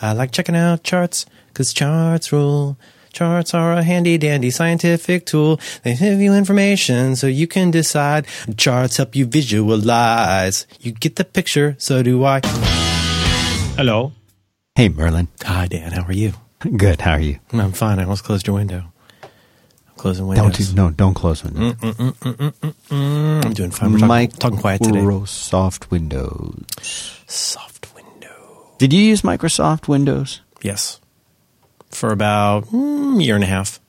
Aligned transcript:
I 0.00 0.12
like 0.12 0.30
checking 0.32 0.56
out 0.56 0.82
charts 0.82 1.26
because 1.48 1.72
charts 1.72 2.32
rule. 2.32 2.76
Charts 3.12 3.54
are 3.54 3.72
a 3.72 3.82
handy 3.82 4.18
dandy 4.18 4.50
scientific 4.50 5.24
tool. 5.24 5.58
They 5.84 5.94
give 5.94 6.20
you 6.20 6.34
information 6.34 7.16
so 7.16 7.26
you 7.26 7.46
can 7.46 7.70
decide. 7.70 8.26
Charts 8.58 8.98
help 8.98 9.16
you 9.16 9.24
visualize. 9.24 10.66
You 10.80 10.92
get 10.92 11.16
the 11.16 11.24
picture, 11.24 11.76
so 11.78 12.02
do 12.02 12.22
I. 12.24 12.40
Hello. 13.76 14.12
Hey, 14.74 14.90
Merlin. 14.90 15.28
Hi, 15.44 15.66
Dan. 15.66 15.92
How 15.92 16.04
are 16.04 16.12
you? 16.12 16.34
Good. 16.76 17.00
How 17.00 17.12
are 17.12 17.20
you? 17.20 17.38
I'm 17.52 17.72
fine. 17.72 17.98
I 17.98 18.02
almost 18.02 18.24
closed 18.24 18.46
your 18.46 18.56
window. 18.56 18.84
I'm 19.22 19.94
closing 19.96 20.26
windows. 20.26 20.58
Don't 20.58 20.68
do, 20.68 20.74
no, 20.74 20.90
don't 20.90 21.14
close 21.14 21.42
windows. 21.42 21.74
Mm, 21.74 21.94
mm, 21.94 22.12
mm, 22.12 22.74
mm, 22.90 23.44
I'm 23.46 23.52
doing 23.54 23.70
fine. 23.70 23.92
We're 23.92 23.98
talking, 24.00 24.28
talking 24.32 24.58
quiet 24.58 24.82
today. 24.82 25.00
Microsoft 25.00 25.90
Windows. 25.90 26.64
Soft 27.26 27.72
window. 27.74 27.75
Did 28.78 28.92
you 28.92 29.00
use 29.00 29.22
Microsoft 29.22 29.88
Windows? 29.88 30.40
Yes. 30.62 31.00
For 31.90 32.10
about 32.12 32.66
mm, 32.66 33.22
year 33.24 33.34
and 33.34 33.44
a 33.44 33.46
half. 33.46 33.80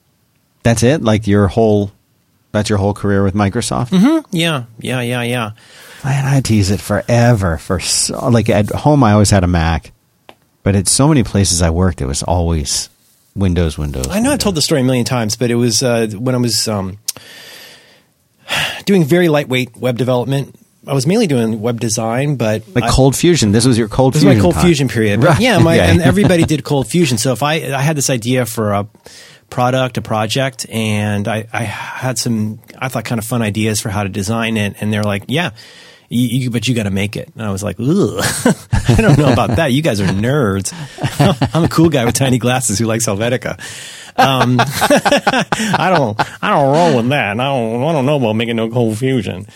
That's 0.64 0.84
it. 0.84 1.02
Like 1.02 1.28
your 1.28 1.48
whole. 1.48 1.92
That's 2.54 2.70
your 2.70 2.80
whole 2.80 2.94
career 2.94 3.24
with 3.24 3.36
Microsoft. 3.36 3.92
Yeah, 4.32 4.64
yeah, 4.80 5.02
yeah, 5.02 5.22
yeah. 5.22 5.52
Man, 6.04 6.26
I 6.26 6.30
had 6.30 6.46
to 6.46 6.56
use 6.56 6.72
it 6.72 6.80
forever. 6.80 7.58
For 7.58 7.80
so, 7.80 8.30
like 8.30 8.50
at 8.50 8.70
home, 8.70 9.04
I 9.04 9.12
always 9.12 9.30
had 9.30 9.44
a 9.44 9.48
Mac, 9.48 9.92
but 10.64 10.76
at 10.76 10.88
so 10.88 11.08
many 11.08 11.24
places 11.24 11.62
I 11.62 11.70
worked, 11.70 12.02
it 12.02 12.06
was 12.06 12.24
always 12.24 12.90
Windows, 13.36 13.78
Windows. 13.78 14.08
I 14.10 14.20
know 14.20 14.32
I've 14.32 14.40
told 14.40 14.56
the 14.56 14.62
story 14.62 14.82
a 14.82 14.84
million 14.84 15.06
times, 15.06 15.36
but 15.36 15.52
it 15.52 15.56
was 15.56 15.84
uh, 15.84 16.08
when 16.18 16.36
I 16.36 16.40
was 16.40 16.68
um, 16.68 16.98
doing 18.86 19.04
very 19.04 19.30
lightweight 19.30 19.78
web 19.78 19.98
development. 19.98 20.56
I 20.88 20.94
was 20.94 21.06
mainly 21.06 21.28
doing 21.28 21.62
web 21.62 21.80
design, 21.80 22.36
but 22.38 22.64
like 22.74 22.86
I- 22.86 22.90
Cold 22.90 23.16
Fusion. 23.16 23.52
This 23.52 23.66
was 23.66 23.78
your 23.78 23.88
Cold 23.88 24.14
fusion. 24.14 24.28
This 24.30 24.36
is 24.36 24.36
Fusion. 24.36 24.38
my 24.38 24.42
cold 24.44 24.56
time. 24.56 24.66
fusion 24.66 24.88
period. 24.88 25.24
Right. 25.24 25.40
yeah, 25.40 25.60
my, 25.60 25.76
Yeah. 25.78 25.92
and 25.92 26.02
everybody 26.02 26.44
did 26.44 26.64
cold 26.64 26.88
fusion. 26.88 27.18
So 27.18 27.34
if 27.34 27.44
I 27.44 27.56
I 27.74 27.82
had 27.82 27.98
this 27.98 28.10
idea 28.10 28.46
for 28.46 28.74
a 28.74 28.88
product, 29.50 29.98
a 29.98 30.02
project, 30.02 30.66
and 30.70 31.28
I, 31.28 31.48
I 31.54 31.64
had 31.64 32.18
some 32.18 32.60
I 32.78 32.88
thought 32.90 33.06
kind 33.06 33.20
of 33.20 33.26
fun 33.26 33.42
ideas 33.42 33.80
for 33.82 33.90
how 33.90 34.04
to 34.04 34.10
design 34.10 34.58
it, 34.58 34.76
and 34.82 34.92
they're 34.94 35.04
like, 35.04 35.24
yeah. 35.28 35.52
You, 36.10 36.26
you, 36.40 36.50
but 36.52 36.66
you 36.70 36.74
got 36.74 36.84
to 36.84 36.90
make 36.90 37.18
it. 37.18 37.30
And 37.36 37.44
I 37.44 37.52
was 37.52 37.62
like, 37.62 37.76
Ugh, 37.82 38.24
I 38.88 38.96
don't 38.98 39.18
know 39.20 39.34
about 39.34 39.58
that. 39.58 39.74
You 39.74 39.82
guys 39.82 40.00
are 40.00 40.06
nerds. 40.06 40.72
I'm 41.54 41.66
a 41.66 41.68
cool 41.68 41.90
guy 41.90 42.06
with 42.06 42.16
tiny 42.16 42.38
glasses 42.38 42.80
who 42.80 42.86
likes 42.86 43.06
Helvetica. 43.08 43.60
Um, 44.16 44.56
I 44.62 45.94
don't, 45.94 46.18
I 46.42 46.50
don't 46.52 46.74
roll 46.74 46.96
with 46.96 47.10
that. 47.10 47.32
I 47.32 47.44
don't, 47.44 47.84
I 47.84 47.92
don't 47.92 48.06
know 48.06 48.16
about 48.16 48.34
making 48.38 48.56
no 48.56 48.70
cold 48.70 48.98
fusion. 48.98 49.48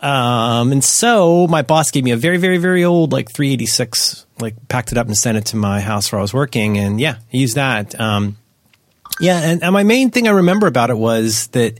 Um, 0.00 0.72
and 0.72 0.84
so 0.84 1.46
my 1.48 1.62
boss 1.62 1.90
gave 1.90 2.04
me 2.04 2.12
a 2.12 2.16
very, 2.16 2.36
very, 2.36 2.58
very 2.58 2.84
old, 2.84 3.12
like 3.12 3.30
386, 3.30 4.26
like 4.40 4.68
packed 4.68 4.92
it 4.92 4.98
up 4.98 5.06
and 5.06 5.16
sent 5.16 5.38
it 5.38 5.46
to 5.46 5.56
my 5.56 5.80
house 5.80 6.12
where 6.12 6.18
I 6.18 6.22
was 6.22 6.32
working. 6.32 6.78
And 6.78 7.00
yeah, 7.00 7.16
I 7.32 7.36
used 7.36 7.56
that. 7.56 7.98
Um, 8.00 8.36
yeah. 9.20 9.40
And, 9.40 9.62
and 9.62 9.72
my 9.72 9.82
main 9.82 10.10
thing 10.10 10.28
I 10.28 10.32
remember 10.32 10.66
about 10.66 10.90
it 10.90 10.96
was 10.96 11.48
that, 11.48 11.78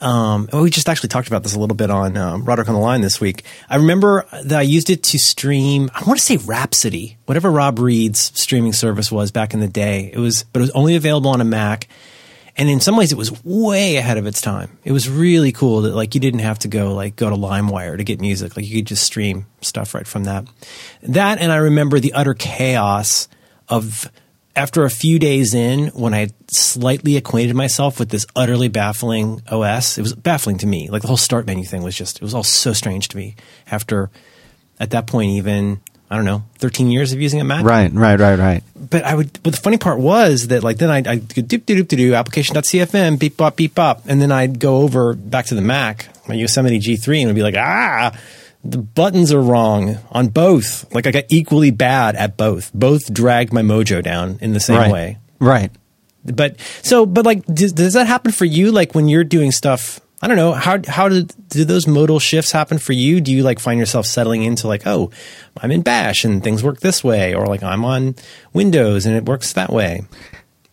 um, 0.00 0.48
we 0.52 0.70
just 0.70 0.88
actually 0.88 1.08
talked 1.08 1.28
about 1.28 1.44
this 1.44 1.54
a 1.54 1.58
little 1.58 1.76
bit 1.76 1.90
on 1.90 2.16
um, 2.16 2.44
Roderick 2.44 2.68
on 2.68 2.74
the 2.74 2.80
Line 2.80 3.00
this 3.00 3.20
week. 3.20 3.44
I 3.70 3.76
remember 3.76 4.26
that 4.44 4.58
I 4.58 4.62
used 4.62 4.90
it 4.90 5.02
to 5.04 5.18
stream. 5.18 5.90
I 5.94 6.04
want 6.04 6.18
to 6.18 6.24
say 6.24 6.36
Rhapsody, 6.36 7.16
whatever 7.24 7.50
Rob 7.50 7.78
Reid's 7.78 8.32
streaming 8.38 8.74
service 8.74 9.10
was 9.10 9.30
back 9.30 9.54
in 9.54 9.60
the 9.60 9.68
day. 9.68 10.10
It 10.12 10.18
was, 10.18 10.44
but 10.52 10.60
it 10.60 10.62
was 10.62 10.70
only 10.72 10.96
available 10.96 11.30
on 11.30 11.40
a 11.40 11.44
Mac. 11.44 11.88
And 12.56 12.70
in 12.70 12.80
some 12.80 12.96
ways, 12.96 13.10
it 13.10 13.18
was 13.18 13.44
way 13.44 13.96
ahead 13.96 14.16
of 14.16 14.26
its 14.26 14.40
time. 14.40 14.78
It 14.84 14.92
was 14.92 15.08
really 15.08 15.50
cool 15.50 15.82
that 15.82 15.94
like 15.94 16.14
you 16.14 16.20
didn't 16.20 16.40
have 16.40 16.60
to 16.60 16.68
go 16.68 16.94
like 16.94 17.16
go 17.16 17.28
to 17.28 17.36
LimeWire 17.36 17.96
to 17.96 18.04
get 18.04 18.20
music. 18.20 18.56
Like 18.56 18.66
you 18.66 18.76
could 18.76 18.86
just 18.86 19.02
stream 19.02 19.46
stuff 19.60 19.94
right 19.94 20.06
from 20.06 20.24
that. 20.24 20.46
That 21.02 21.38
and 21.38 21.50
I 21.50 21.56
remember 21.56 21.98
the 21.98 22.12
utter 22.12 22.34
chaos 22.34 23.28
of 23.68 24.10
after 24.56 24.84
a 24.84 24.90
few 24.90 25.18
days 25.18 25.52
in 25.52 25.88
when 25.88 26.14
I 26.14 26.28
slightly 26.48 27.16
acquainted 27.16 27.56
myself 27.56 27.98
with 27.98 28.10
this 28.10 28.24
utterly 28.36 28.68
baffling 28.68 29.42
OS. 29.50 29.98
It 29.98 30.02
was 30.02 30.14
baffling 30.14 30.58
to 30.58 30.66
me. 30.66 30.88
Like 30.88 31.02
the 31.02 31.08
whole 31.08 31.16
start 31.16 31.46
menu 31.46 31.64
thing 31.64 31.82
was 31.82 31.96
just 31.96 32.16
it 32.18 32.22
was 32.22 32.34
all 32.34 32.44
so 32.44 32.72
strange 32.72 33.08
to 33.08 33.16
me. 33.16 33.34
After 33.68 34.10
at 34.78 34.90
that 34.90 35.08
point, 35.08 35.30
even 35.30 35.80
I 36.14 36.16
don't 36.16 36.24
know, 36.24 36.44
thirteen 36.58 36.92
years 36.92 37.12
of 37.12 37.20
using 37.20 37.40
a 37.40 37.44
Mac 37.44 37.64
Right, 37.64 37.92
right, 37.92 38.20
right, 38.20 38.38
right. 38.38 38.62
but 38.76 39.02
I 39.02 39.16
would. 39.16 39.42
But 39.42 39.52
the 39.54 39.60
funny 39.60 39.78
part 39.78 39.98
was 39.98 40.46
that 40.48 40.62
like 40.62 40.78
then 40.78 40.88
I'd, 40.88 41.08
I'd 41.08 41.34
go 41.34 41.42
doop 41.42 41.64
doop 41.64 41.82
doop 41.82 41.88
doop 41.88 42.16
application.cfm 42.16 43.18
beep 43.18 43.36
bop 43.36 43.56
beep 43.56 43.74
bop, 43.74 44.02
and 44.06 44.22
then 44.22 44.30
I'd 44.30 44.60
go 44.60 44.76
over 44.76 45.14
back 45.14 45.46
to 45.46 45.56
the 45.56 45.60
Mac, 45.60 46.08
my 46.28 46.36
Yosemite 46.36 46.78
G3, 46.78 47.06
and 47.06 47.22
it'd 47.24 47.34
be 47.34 47.42
like 47.42 47.56
ah, 47.56 48.16
the 48.62 48.78
buttons 48.78 49.32
are 49.32 49.42
wrong 49.42 49.98
on 50.12 50.28
both. 50.28 50.94
Like 50.94 51.08
I 51.08 51.10
got 51.10 51.24
equally 51.30 51.72
bad 51.72 52.14
at 52.14 52.36
both. 52.36 52.72
Both 52.72 53.12
dragged 53.12 53.52
my 53.52 53.62
mojo 53.62 54.00
down 54.02 54.38
in 54.40 54.52
the 54.52 54.60
same 54.60 54.76
right. 54.76 54.92
way. 54.92 55.18
Right. 55.40 55.72
But 56.24 56.58
so, 56.82 57.04
but 57.04 57.26
like, 57.26 57.44
does, 57.44 57.72
does 57.72 57.92
that 57.92 58.06
happen 58.06 58.32
for 58.32 58.46
you? 58.46 58.72
Like 58.72 58.94
when 58.94 59.08
you're 59.08 59.24
doing 59.24 59.52
stuff. 59.52 60.00
I 60.24 60.26
don't 60.26 60.36
know 60.36 60.52
how 60.52 60.78
how 60.88 61.10
did 61.10 61.34
do 61.50 61.66
those 61.66 61.86
modal 61.86 62.18
shifts 62.18 62.50
happen 62.50 62.78
for 62.78 62.94
you? 62.94 63.20
Do 63.20 63.30
you 63.30 63.42
like 63.42 63.58
find 63.58 63.78
yourself 63.78 64.06
settling 64.06 64.42
into 64.42 64.66
like, 64.66 64.86
oh, 64.86 65.10
I'm 65.60 65.70
in 65.70 65.82
Bash 65.82 66.24
and 66.24 66.42
things 66.42 66.64
work 66.64 66.80
this 66.80 67.04
way, 67.04 67.34
or 67.34 67.46
like 67.46 67.62
I'm 67.62 67.84
on 67.84 68.14
Windows 68.54 69.04
and 69.04 69.14
it 69.14 69.26
works 69.26 69.52
that 69.52 69.70
way? 69.70 70.04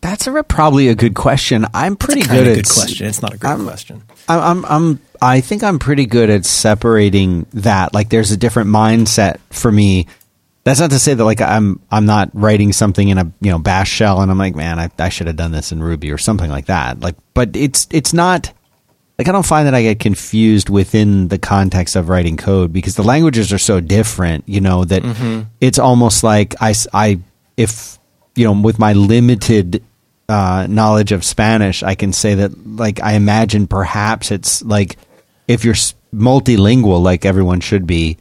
That's 0.00 0.26
a, 0.26 0.42
probably 0.42 0.88
a 0.88 0.94
good 0.94 1.14
question. 1.14 1.66
I'm 1.74 1.96
pretty 1.96 2.22
good 2.22 2.48
at 2.48 2.54
good 2.56 2.66
question. 2.66 3.06
It's 3.06 3.20
not 3.20 3.34
a 3.34 3.36
great 3.36 3.50
I'm- 3.50 3.64
question. 3.64 4.02
I'm, 4.26 4.40
I'm, 4.40 4.64
I'm, 4.64 5.00
I 5.20 5.42
think 5.42 5.62
I'm 5.62 5.78
pretty 5.78 6.06
good 6.06 6.30
at 6.30 6.46
separating 6.46 7.44
that. 7.52 7.92
Like, 7.92 8.08
there's 8.08 8.30
a 8.30 8.38
different 8.38 8.70
mindset 8.70 9.38
for 9.50 9.70
me. 9.70 10.06
That's 10.64 10.80
not 10.80 10.90
to 10.92 10.98
say 10.98 11.12
that 11.12 11.24
like 11.24 11.42
I'm, 11.42 11.78
I'm 11.90 12.06
not 12.06 12.30
writing 12.32 12.72
something 12.72 13.06
in 13.06 13.18
a 13.18 13.30
you 13.42 13.50
know 13.50 13.58
Bash 13.58 13.90
shell, 13.90 14.22
and 14.22 14.30
I'm 14.30 14.38
like, 14.38 14.56
man, 14.56 14.78
I, 14.78 14.90
I 14.98 15.10
should 15.10 15.26
have 15.26 15.36
done 15.36 15.52
this 15.52 15.72
in 15.72 15.82
Ruby 15.82 16.10
or 16.10 16.18
something 16.18 16.50
like 16.50 16.66
that. 16.66 17.00
Like, 17.00 17.16
but 17.34 17.54
it's, 17.54 17.86
it's 17.90 18.14
not. 18.14 18.50
Like, 19.22 19.28
I 19.28 19.32
don't 19.32 19.46
find 19.46 19.68
that 19.68 19.74
I 19.74 19.82
get 19.82 20.00
confused 20.00 20.68
within 20.68 21.28
the 21.28 21.38
context 21.38 21.94
of 21.94 22.08
writing 22.08 22.36
code 22.36 22.72
because 22.72 22.96
the 22.96 23.04
languages 23.04 23.52
are 23.52 23.58
so 23.58 23.78
different. 23.78 24.48
You 24.48 24.60
know 24.60 24.84
that 24.84 25.04
it's 25.60 25.78
almost 25.78 26.24
like 26.24 26.56
I, 26.60 26.74
I, 26.92 27.20
if 27.56 28.00
you 28.34 28.46
know 28.46 28.60
with 28.60 28.80
my 28.80 28.94
limited 28.94 29.84
uh, 30.28 30.66
knowledge 30.68 31.12
of 31.12 31.24
Spanish, 31.24 31.84
I 31.84 31.94
can 31.94 32.12
say 32.12 32.34
that 32.34 32.66
like 32.66 33.00
I 33.00 33.12
imagine 33.12 33.68
perhaps 33.68 34.32
it's 34.32 34.60
like 34.64 34.96
if 35.46 35.64
you're 35.64 35.76
multilingual, 36.12 37.00
like 37.00 37.24
everyone 37.24 37.60
should 37.60 37.86
be, 37.86 38.16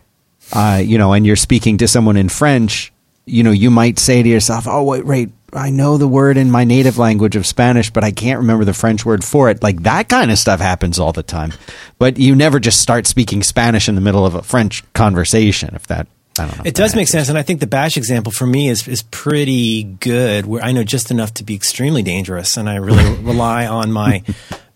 uh, 0.54 0.84
you 0.86 1.00
know, 1.00 1.14
and 1.14 1.26
you're 1.26 1.36
speaking 1.36 1.80
to 1.80 1.88
someone 1.88 2.16
in 2.16 2.30
French, 2.30 2.94
you 3.26 3.42
know, 3.42 3.50
you 3.50 3.72
might 3.72 3.98
say 3.98 4.22
to 4.22 4.30
yourself, 4.30 4.68
"Oh, 4.68 4.84
wait, 4.84 5.04
wait, 5.04 5.30
I 5.54 5.70
know 5.70 5.98
the 5.98 6.08
word 6.08 6.38
in 6.38 6.50
my 6.50 6.64
native 6.64 6.98
language 6.98 7.36
of 7.36 7.46
Spanish, 7.46 7.90
but 7.92 8.04
I 8.04 8.12
can't 8.12 8.40
remember 8.40 8.66
the 8.66 8.74
French 8.74 9.06
word 9.06 9.24
for 9.24 9.50
it." 9.50 9.62
Like 9.62 9.84
that 9.84 10.10
kind 10.10 10.32
of 10.32 10.38
stuff 10.38 10.60
happens 10.60 11.00
all 11.00 11.12
the 11.14 11.24
time, 11.24 11.54
but 12.00 12.18
you 12.18 12.36
never 12.36 12.60
just 12.60 12.82
start 12.82 13.08
speaking 13.08 13.44
Spanish 13.44 13.90
in 13.90 13.96
the 13.96 14.02
middle 14.02 14.26
of 14.26 14.36
a 14.36 14.42
French 14.42 14.84
conversation. 14.94 15.76
If 15.76 15.88
that, 15.88 16.08
I 16.40 16.46
don't 16.46 16.58
know. 16.58 16.64
It 16.66 16.76
does 16.76 16.96
make 16.96 17.08
sense, 17.08 17.30
and 17.30 17.38
I 17.38 17.42
think 17.42 17.60
the 17.60 17.68
Bash 17.68 17.98
example 17.98 18.32
for 18.32 18.48
me 18.48 18.70
is 18.70 18.88
is 18.88 19.04
pretty 19.04 19.84
good. 19.84 20.46
Where 20.46 20.64
I 20.64 20.72
know 20.72 20.84
just 20.84 21.12
enough 21.12 21.34
to 21.36 21.44
be 21.44 21.56
extremely 21.56 22.04
dangerous, 22.04 22.58
and 22.58 22.70
I 22.70 22.76
really 22.76 23.14
rely 23.22 23.68
on 23.68 23.92
my 23.92 24.24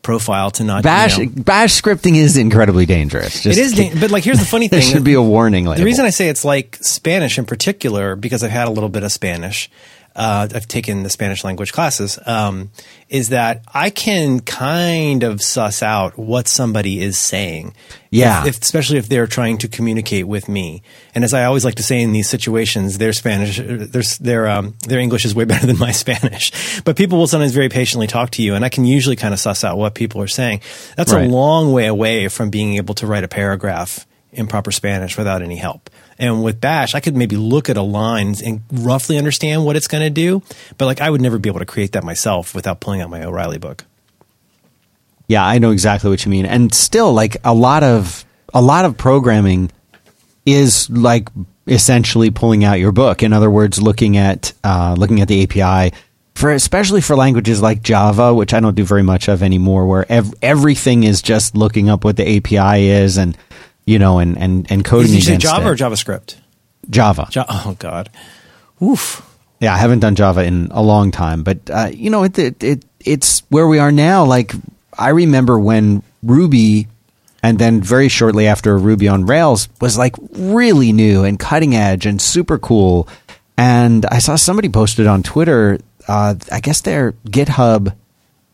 profile 0.05 0.51
to 0.51 0.63
not 0.63 0.83
Bash 0.83 1.17
You 1.17 1.25
know, 1.25 1.43
Bash 1.43 1.81
scripting 1.81 2.15
is 2.15 2.37
incredibly 2.37 2.85
dangerous. 2.85 3.41
Just 3.41 3.57
it 3.57 3.61
is, 3.61 3.73
dan- 3.73 3.99
but 3.99 4.11
like 4.11 4.23
here's 4.23 4.39
the 4.39 4.45
funny 4.45 4.67
there 4.69 4.79
thing: 4.79 4.93
should 4.93 5.03
be 5.03 5.15
a 5.15 5.21
warning 5.21 5.65
label. 5.65 5.79
The 5.79 5.85
reason 5.85 6.05
I 6.05 6.11
say 6.11 6.29
it's 6.29 6.45
like 6.45 6.77
Spanish 6.81 7.37
in 7.37 7.45
particular, 7.45 8.15
because 8.15 8.43
I've 8.43 8.51
had 8.51 8.67
a 8.67 8.71
little 8.71 8.89
bit 8.89 9.03
of 9.03 9.11
Spanish, 9.11 9.69
uh, 10.15 10.47
I've 10.55 10.67
taken 10.67 11.03
the 11.03 11.09
Spanish 11.09 11.43
language 11.43 11.73
classes, 11.73 12.17
um, 12.25 12.71
is 13.09 13.29
that 13.29 13.63
I 13.73 13.89
can 13.89 14.39
kind 14.39 15.23
of 15.23 15.41
suss 15.41 15.83
out 15.83 16.17
what 16.17 16.47
somebody 16.47 17.01
is 17.01 17.17
saying. 17.17 17.73
Yeah. 18.11 18.43
If, 18.43 18.47
if- 18.55 18.61
especially 18.61 18.97
if 18.97 19.09
they're 19.09 19.27
trying 19.27 19.57
to 19.59 19.67
communicate 19.67 20.25
with 20.27 20.47
me. 20.47 20.81
And 21.13 21.23
as 21.25 21.33
I 21.33 21.43
always 21.45 21.65
like 21.65 21.75
to 21.75 21.83
say 21.83 22.01
in 22.01 22.13
these 22.13 22.29
situations, 22.29 22.97
their 22.97 23.11
Spanish, 23.13 23.57
their, 23.57 24.03
their, 24.21 24.47
um, 24.49 24.75
their 24.87 24.99
English 24.99 25.25
is 25.25 25.35
way 25.35 25.43
better 25.51 25.65
than 25.67 25.77
my 25.77 25.91
Spanish. 25.91 26.81
But 26.83 26.95
people 26.95 27.17
will 27.17 27.27
sometimes 27.27 27.51
very 27.53 27.67
patiently 27.69 28.07
talk 28.07 28.29
to 28.31 28.41
you, 28.41 28.55
and 28.55 28.63
I 28.63 28.69
can 28.69 28.85
usually 28.85 29.17
kind 29.17 29.33
of 29.33 29.39
suss 29.39 29.63
out 29.65 29.77
what 29.77 29.95
people 29.95 30.21
are 30.21 30.27
saying. 30.27 30.61
That's 30.95 31.11
Right. 31.11 31.27
a 31.27 31.29
long 31.29 31.73
way 31.73 31.87
away 31.87 32.29
from 32.29 32.49
being 32.49 32.75
able 32.77 32.95
to 32.95 33.07
write 33.07 33.23
a 33.25 33.27
paragraph 33.27 34.07
in 34.31 34.47
proper 34.47 34.71
Spanish 34.71 35.17
without 35.17 35.41
any 35.41 35.55
help. 35.57 35.89
And 36.17 36.43
with 36.43 36.61
Bash, 36.61 36.95
I 36.95 36.99
could 37.01 37.15
maybe 37.15 37.35
look 37.35 37.69
at 37.69 37.77
a 37.77 37.81
line 37.81 38.35
and 38.43 38.61
roughly 38.71 39.17
understand 39.17 39.65
what 39.65 39.75
it's 39.75 39.87
going 39.87 40.03
to 40.03 40.09
do, 40.09 40.41
but 40.77 40.85
like 40.85 41.01
I 41.01 41.09
would 41.09 41.21
never 41.21 41.37
be 41.37 41.49
able 41.49 41.59
to 41.59 41.65
create 41.65 41.91
that 41.91 42.03
myself 42.03 42.55
without 42.55 42.79
pulling 42.79 43.01
out 43.01 43.09
my 43.09 43.23
O'Reilly 43.23 43.57
book. 43.57 43.83
Yeah, 45.27 45.45
I 45.45 45.57
know 45.57 45.71
exactly 45.71 46.09
what 46.09 46.23
you 46.23 46.31
mean. 46.31 46.45
And 46.45 46.73
still 46.73 47.11
like 47.13 47.37
a 47.43 47.53
lot 47.53 47.83
of 47.83 48.23
a 48.53 48.61
lot 48.61 48.85
of 48.85 48.97
programming 48.97 49.71
is 50.45 50.89
like 50.89 51.29
essentially 51.67 52.29
pulling 52.29 52.63
out 52.63 52.79
your 52.79 52.91
book. 52.91 53.23
In 53.23 53.33
other 53.33 53.49
words, 53.49 53.81
looking 53.81 54.17
at 54.17 54.53
uh, 54.63 54.95
looking 54.97 55.21
at 55.21 55.27
the 55.27 55.43
API 55.43 55.95
for 56.35 56.51
especially 56.51 57.01
for 57.01 57.15
languages 57.15 57.61
like 57.61 57.81
Java, 57.81 58.33
which 58.33 58.53
I 58.53 58.59
don't 58.59 58.75
do 58.75 58.83
very 58.83 59.03
much 59.03 59.27
of 59.27 59.41
anymore, 59.41 59.87
where 59.87 60.05
ev- 60.11 60.33
everything 60.41 61.03
is 61.03 61.21
just 61.21 61.55
looking 61.55 61.89
up 61.89 62.03
what 62.03 62.17
the 62.17 62.37
API 62.37 62.89
is 62.89 63.17
and 63.17 63.37
you 63.85 63.99
know 63.99 64.19
and 64.19 64.37
and 64.37 64.69
and 64.71 64.83
coding 64.83 65.11
Did 65.11 65.15
you 65.17 65.21
say 65.21 65.37
Java 65.37 65.67
it. 65.67 65.69
or 65.71 65.75
JavaScript? 65.75 66.35
Java. 66.89 67.27
Ja- 67.31 67.45
oh 67.49 67.75
God, 67.79 68.09
oof. 68.81 69.21
yeah, 69.59 69.73
I 69.73 69.77
haven't 69.77 69.99
done 69.99 70.15
Java 70.15 70.43
in 70.43 70.67
a 70.71 70.81
long 70.81 71.11
time, 71.11 71.43
but 71.43 71.69
uh, 71.69 71.89
you 71.93 72.09
know, 72.09 72.23
it, 72.23 72.37
it 72.37 72.63
it 72.63 72.85
it's 72.99 73.39
where 73.49 73.67
we 73.67 73.79
are 73.79 73.91
now. 73.91 74.23
Like 74.25 74.53
I 74.97 75.09
remember 75.09 75.59
when 75.59 76.03
Ruby, 76.23 76.87
and 77.43 77.57
then 77.59 77.81
very 77.81 78.07
shortly 78.09 78.47
after 78.47 78.77
Ruby 78.77 79.07
on 79.07 79.25
Rails 79.25 79.67
was 79.81 79.97
like 79.97 80.15
really 80.31 80.91
new 80.91 81.23
and 81.23 81.39
cutting 81.39 81.75
edge 81.75 82.05
and 82.05 82.21
super 82.21 82.57
cool. 82.57 83.07
And 83.57 84.05
I 84.07 84.19
saw 84.19 84.35
somebody 84.35 84.69
posted 84.69 85.07
on 85.07 85.23
Twitter. 85.23 85.79
Uh, 86.07 86.35
I 86.51 86.59
guess 86.59 86.81
their 86.81 87.13
GitHub 87.27 87.95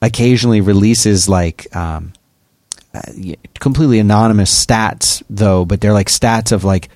occasionally 0.01 0.61
releases 0.61 1.27
like 1.27 1.73
um, 1.75 2.13
Uh, 2.93 3.01
completely 3.59 3.99
anonymous 3.99 4.65
stats, 4.65 5.23
though, 5.29 5.63
but 5.63 5.79
they're 5.79 5.93
like 5.93 6.07
stats 6.07 6.51
of 6.51 6.63
like 6.63 6.89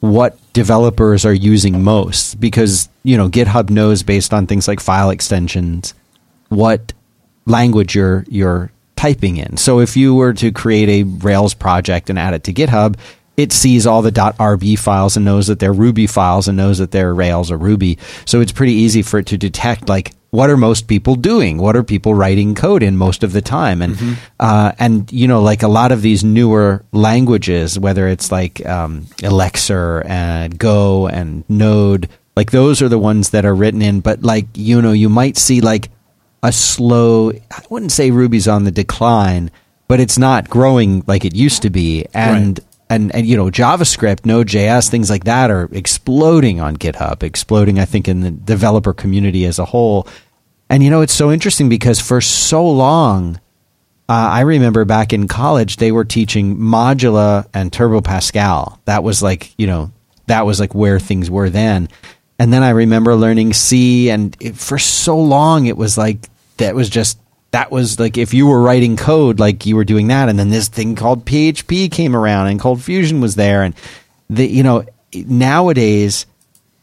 what 0.00 0.36
developers 0.52 1.24
are 1.24 1.32
using 1.32 1.82
most 1.82 2.38
because 2.40 2.88
you 3.02 3.16
know 3.16 3.28
GitHub 3.28 3.70
knows 3.70 4.02
based 4.02 4.34
on 4.34 4.46
things 4.46 4.68
like 4.68 4.80
file 4.80 5.10
extensions 5.10 5.94
what 6.48 6.92
language 7.46 7.94
you're 7.94 8.24
you're 8.28 8.70
typing 8.96 9.36
in. 9.36 9.56
So 9.56 9.80
if 9.80 9.96
you 9.96 10.14
were 10.14 10.32
to 10.34 10.50
create 10.52 10.88
a 10.88 11.02
Rails 11.04 11.54
project 11.54 12.10
and 12.10 12.18
add 12.18 12.34
it 12.34 12.44
to 12.44 12.52
GitHub, 12.52 12.96
it 13.36 13.52
sees 13.52 13.86
all 13.86 14.02
the 14.02 14.10
.rb 14.10 14.78
files 14.78 15.16
and 15.16 15.24
knows 15.24 15.46
that 15.48 15.58
they're 15.58 15.72
Ruby 15.72 16.06
files 16.06 16.48
and 16.48 16.56
knows 16.56 16.78
that 16.78 16.90
they're 16.90 17.14
Rails 17.14 17.50
or 17.50 17.58
Ruby. 17.58 17.98
So 18.24 18.40
it's 18.40 18.52
pretty 18.52 18.72
easy 18.72 19.02
for 19.02 19.18
it 19.18 19.26
to 19.26 19.38
detect 19.38 19.88
like 19.88 20.12
what 20.36 20.50
are 20.50 20.56
most 20.58 20.86
people 20.86 21.14
doing? 21.14 21.56
What 21.56 21.76
are 21.76 21.82
people 21.82 22.12
writing 22.12 22.54
code 22.54 22.82
in 22.82 22.98
most 22.98 23.24
of 23.24 23.32
the 23.32 23.40
time? 23.40 23.80
And 23.80 23.94
mm-hmm. 23.96 24.12
uh, 24.38 24.72
and 24.78 25.10
you 25.10 25.26
know, 25.26 25.40
like 25.40 25.62
a 25.62 25.68
lot 25.68 25.92
of 25.92 26.02
these 26.02 26.22
newer 26.22 26.84
languages, 26.92 27.78
whether 27.78 28.06
it's 28.06 28.30
like 28.30 28.64
um, 28.66 29.06
Elixir 29.22 30.02
and 30.06 30.58
Go 30.58 31.08
and 31.08 31.48
Node, 31.48 32.10
like 32.36 32.50
those 32.50 32.82
are 32.82 32.90
the 32.90 32.98
ones 32.98 33.30
that 33.30 33.46
are 33.46 33.54
written 33.54 33.80
in. 33.80 34.00
But 34.00 34.22
like 34.22 34.46
you 34.52 34.82
know, 34.82 34.92
you 34.92 35.08
might 35.08 35.38
see 35.38 35.62
like 35.62 35.88
a 36.42 36.52
slow. 36.52 37.30
I 37.30 37.62
wouldn't 37.70 37.92
say 37.92 38.10
Ruby's 38.10 38.46
on 38.46 38.64
the 38.64 38.70
decline, 38.70 39.50
but 39.88 40.00
it's 40.00 40.18
not 40.18 40.50
growing 40.50 41.02
like 41.06 41.24
it 41.24 41.34
used 41.34 41.62
to 41.62 41.70
be. 41.70 42.04
And 42.12 42.58
right 42.58 42.66
and 42.88 43.14
and 43.14 43.26
you 43.26 43.36
know 43.36 43.46
JavaScript, 43.46 44.24
Node.js, 44.24 44.88
things 44.88 45.10
like 45.10 45.24
that 45.24 45.50
are 45.50 45.68
exploding 45.72 46.60
on 46.60 46.76
GitHub, 46.76 47.22
exploding. 47.22 47.78
I 47.78 47.84
think 47.84 48.08
in 48.08 48.20
the 48.20 48.30
developer 48.30 48.92
community 48.92 49.44
as 49.44 49.58
a 49.58 49.64
whole. 49.64 50.06
And 50.68 50.82
you 50.82 50.90
know 50.90 51.00
it's 51.00 51.12
so 51.12 51.30
interesting 51.30 51.68
because 51.68 52.00
for 52.00 52.20
so 52.20 52.68
long, 52.68 53.36
uh, 54.08 54.12
I 54.12 54.40
remember 54.40 54.84
back 54.84 55.12
in 55.12 55.28
college 55.28 55.76
they 55.76 55.92
were 55.92 56.04
teaching 56.04 56.56
Modula 56.56 57.48
and 57.54 57.72
Turbo 57.72 58.00
Pascal. 58.00 58.80
That 58.84 59.04
was 59.04 59.22
like 59.22 59.54
you 59.58 59.66
know 59.66 59.92
that 60.26 60.46
was 60.46 60.60
like 60.60 60.74
where 60.74 60.98
things 60.98 61.30
were 61.30 61.50
then. 61.50 61.88
And 62.38 62.52
then 62.52 62.62
I 62.62 62.70
remember 62.70 63.14
learning 63.14 63.54
C, 63.54 64.10
and 64.10 64.36
it, 64.40 64.56
for 64.56 64.78
so 64.78 65.18
long 65.18 65.66
it 65.66 65.76
was 65.76 65.96
like 65.96 66.28
that 66.58 66.74
was 66.74 66.90
just 66.90 67.18
that 67.52 67.70
was 67.70 67.98
like 67.98 68.18
if 68.18 68.34
you 68.34 68.46
were 68.46 68.60
writing 68.60 68.96
code, 68.96 69.38
like 69.40 69.66
you 69.66 69.76
were 69.76 69.84
doing 69.84 70.08
that, 70.08 70.28
and 70.28 70.38
then 70.38 70.50
this 70.50 70.68
thing 70.68 70.94
called 70.94 71.24
PHP 71.24 71.90
came 71.90 72.14
around, 72.14 72.48
and 72.48 72.60
Cold 72.60 72.82
Fusion 72.82 73.20
was 73.20 73.36
there, 73.36 73.62
and 73.62 73.74
the 74.28 74.46
you 74.46 74.62
know 74.62 74.84
nowadays, 75.14 76.26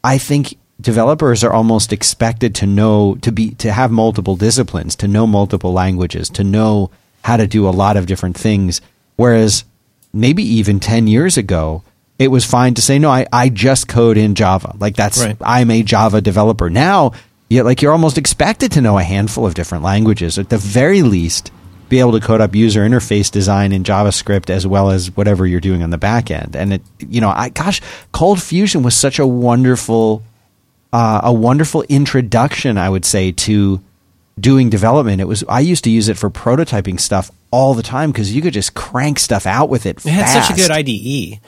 I 0.02 0.18
think 0.18 0.56
developers 0.80 1.44
are 1.44 1.52
almost 1.52 1.92
expected 1.92 2.54
to 2.56 2.66
know 2.66 3.16
to 3.22 3.32
be 3.32 3.50
to 3.56 3.72
have 3.72 3.90
multiple 3.90 4.36
disciplines, 4.36 4.96
to 4.96 5.08
know 5.08 5.26
multiple 5.26 5.72
languages, 5.72 6.28
to 6.30 6.44
know 6.44 6.90
how 7.22 7.36
to 7.36 7.46
do 7.46 7.68
a 7.68 7.70
lot 7.70 7.96
of 7.96 8.06
different 8.06 8.36
things. 8.36 8.80
Whereas 9.16 9.64
maybe 10.12 10.42
even 10.42 10.80
ten 10.80 11.06
years 11.06 11.36
ago, 11.36 11.82
it 12.18 12.28
was 12.28 12.44
fine 12.44 12.74
to 12.74 12.82
say 12.82 12.98
no, 12.98 13.10
I, 13.10 13.26
I 13.32 13.48
just 13.48 13.88
code 13.88 14.16
in 14.16 14.34
Java. 14.34 14.76
Like 14.78 14.96
that's 14.96 15.24
right. 15.24 15.36
I'm 15.40 15.70
a 15.70 15.82
Java 15.82 16.20
developer. 16.20 16.70
Now 16.70 17.12
Yet, 17.48 17.64
like 17.64 17.82
you're 17.82 17.92
almost 17.92 18.18
expected 18.18 18.72
to 18.72 18.80
know 18.80 18.98
a 18.98 19.02
handful 19.02 19.46
of 19.46 19.54
different 19.54 19.84
languages, 19.84 20.38
at 20.38 20.48
the 20.48 20.58
very 20.58 21.02
least, 21.02 21.52
be 21.88 22.00
able 22.00 22.12
to 22.12 22.20
code 22.20 22.40
up 22.40 22.54
user 22.54 22.80
interface 22.80 23.30
design 23.30 23.70
in 23.70 23.84
JavaScript 23.84 24.48
as 24.50 24.66
well 24.66 24.90
as 24.90 25.14
whatever 25.14 25.46
you're 25.46 25.60
doing 25.60 25.82
on 25.82 25.90
the 25.90 25.98
back 25.98 26.30
end. 26.30 26.56
And 26.56 26.74
it, 26.74 26.82
you 26.98 27.20
know, 27.20 27.28
I 27.30 27.50
gosh, 27.50 27.80
Cold 28.12 28.42
Fusion 28.42 28.82
was 28.82 28.96
such 28.96 29.18
a 29.18 29.26
wonderful, 29.26 30.24
uh, 30.94 31.22
a 31.24 31.32
wonderful 31.32 31.82
introduction, 31.88 32.78
I 32.78 32.88
would 32.88 33.04
say, 33.04 33.32
to 33.32 33.82
doing 34.38 34.70
development. 34.70 35.20
It 35.20 35.24
was 35.24 35.42
I 35.48 35.58
used 35.58 35.82
to 35.84 35.90
use 35.90 36.08
it 36.08 36.16
for 36.16 36.30
prototyping 36.30 37.00
stuff 37.00 37.32
all 37.50 37.74
the 37.74 37.82
time 37.82 38.12
because 38.12 38.32
you 38.34 38.40
could 38.40 38.54
just 38.54 38.74
crank 38.74 39.18
stuff 39.18 39.44
out 39.44 39.68
with 39.68 39.86
it. 39.86 40.06
It 40.06 40.10
had 40.10 40.28
such 40.28 40.56
a 40.56 40.60
good 40.60 40.70
IDE. 40.70 41.40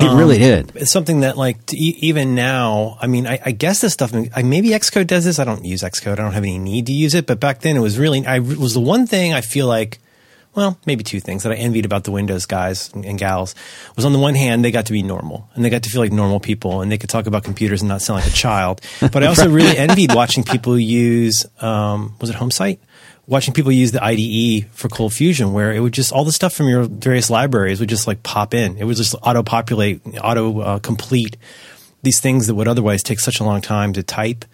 It 0.00 0.06
um, 0.06 0.16
really 0.16 0.38
did. 0.38 0.72
It's 0.74 0.90
something 0.90 1.20
that, 1.20 1.36
like, 1.36 1.74
even 1.74 2.34
now, 2.34 2.96
I 3.00 3.08
mean, 3.08 3.26
I, 3.26 3.40
I, 3.44 3.50
guess 3.50 3.80
this 3.80 3.92
stuff, 3.92 4.12
maybe 4.12 4.68
Xcode 4.68 5.08
does 5.08 5.24
this. 5.24 5.40
I 5.40 5.44
don't 5.44 5.64
use 5.64 5.82
Xcode. 5.82 6.12
I 6.12 6.14
don't 6.14 6.34
have 6.34 6.44
any 6.44 6.58
need 6.58 6.86
to 6.86 6.92
use 6.92 7.14
it. 7.14 7.26
But 7.26 7.40
back 7.40 7.62
then, 7.62 7.76
it 7.76 7.80
was 7.80 7.98
really, 7.98 8.24
I 8.24 8.38
was 8.38 8.74
the 8.74 8.80
one 8.80 9.08
thing 9.08 9.32
I 9.32 9.40
feel 9.40 9.66
like, 9.66 9.98
well, 10.58 10.76
maybe 10.86 11.04
two 11.04 11.20
things 11.20 11.44
that 11.44 11.52
I 11.52 11.54
envied 11.54 11.84
about 11.84 12.02
the 12.02 12.10
Windows 12.10 12.44
guys 12.44 12.92
and, 12.92 13.04
and, 13.04 13.16
gals 13.16 13.54
was 13.94 14.04
on 14.04 14.12
the 14.12 14.18
one 14.18 14.34
hand, 14.34 14.64
they 14.64 14.72
got 14.72 14.86
to 14.86 14.92
be 14.92 15.04
normal 15.04 15.48
and 15.54 15.64
they 15.64 15.70
got 15.70 15.84
to 15.84 15.88
feel 15.88 16.00
like 16.00 16.10
normal 16.10 16.40
people 16.40 16.80
and 16.80 16.90
they 16.90 16.98
could 16.98 17.08
talk 17.08 17.28
about 17.28 17.44
computers 17.44 17.80
and 17.80 17.88
not 17.88 18.02
sound 18.02 18.18
like 18.18 18.28
a 18.28 18.34
child. 18.34 18.80
But 19.12 19.22
I 19.22 19.26
also 19.26 19.48
really 19.48 19.78
envied 19.78 20.12
watching 20.12 20.42
people 20.42 20.76
use, 20.76 21.46
um, 21.62 22.16
was 22.20 22.28
it 22.28 22.34
HomeSite? 22.34 22.78
watching 23.28 23.54
people 23.54 23.70
use 23.70 23.92
the 23.92 24.02
IDE 24.02 24.68
for 24.72 24.88
Cold 24.88 25.12
Fusion, 25.12 25.52
where 25.52 25.70
it 25.70 25.80
would 25.80 25.92
just 25.92 26.12
all 26.12 26.24
the 26.24 26.32
stuff 26.32 26.54
from 26.54 26.66
your 26.66 26.84
various 26.84 27.30
libraries 27.30 27.78
would 27.78 27.88
just 27.88 28.08
like 28.08 28.24
pop 28.24 28.54
in. 28.54 28.76
It 28.78 28.84
would 28.84 28.96
just 28.96 29.14
auto 29.22 29.44
populate, 29.44 30.00
auto 30.20 30.60
uh, 30.60 30.78
complete 30.80 31.36
these 32.02 32.20
things 32.20 32.46
that 32.46 32.54
would 32.54 32.68
otherwise 32.68 33.02
take 33.02 33.20
such 33.20 33.38
a 33.38 33.44
long 33.44 33.60
time 33.60 33.92
to 33.92 34.02
type. 34.02 34.44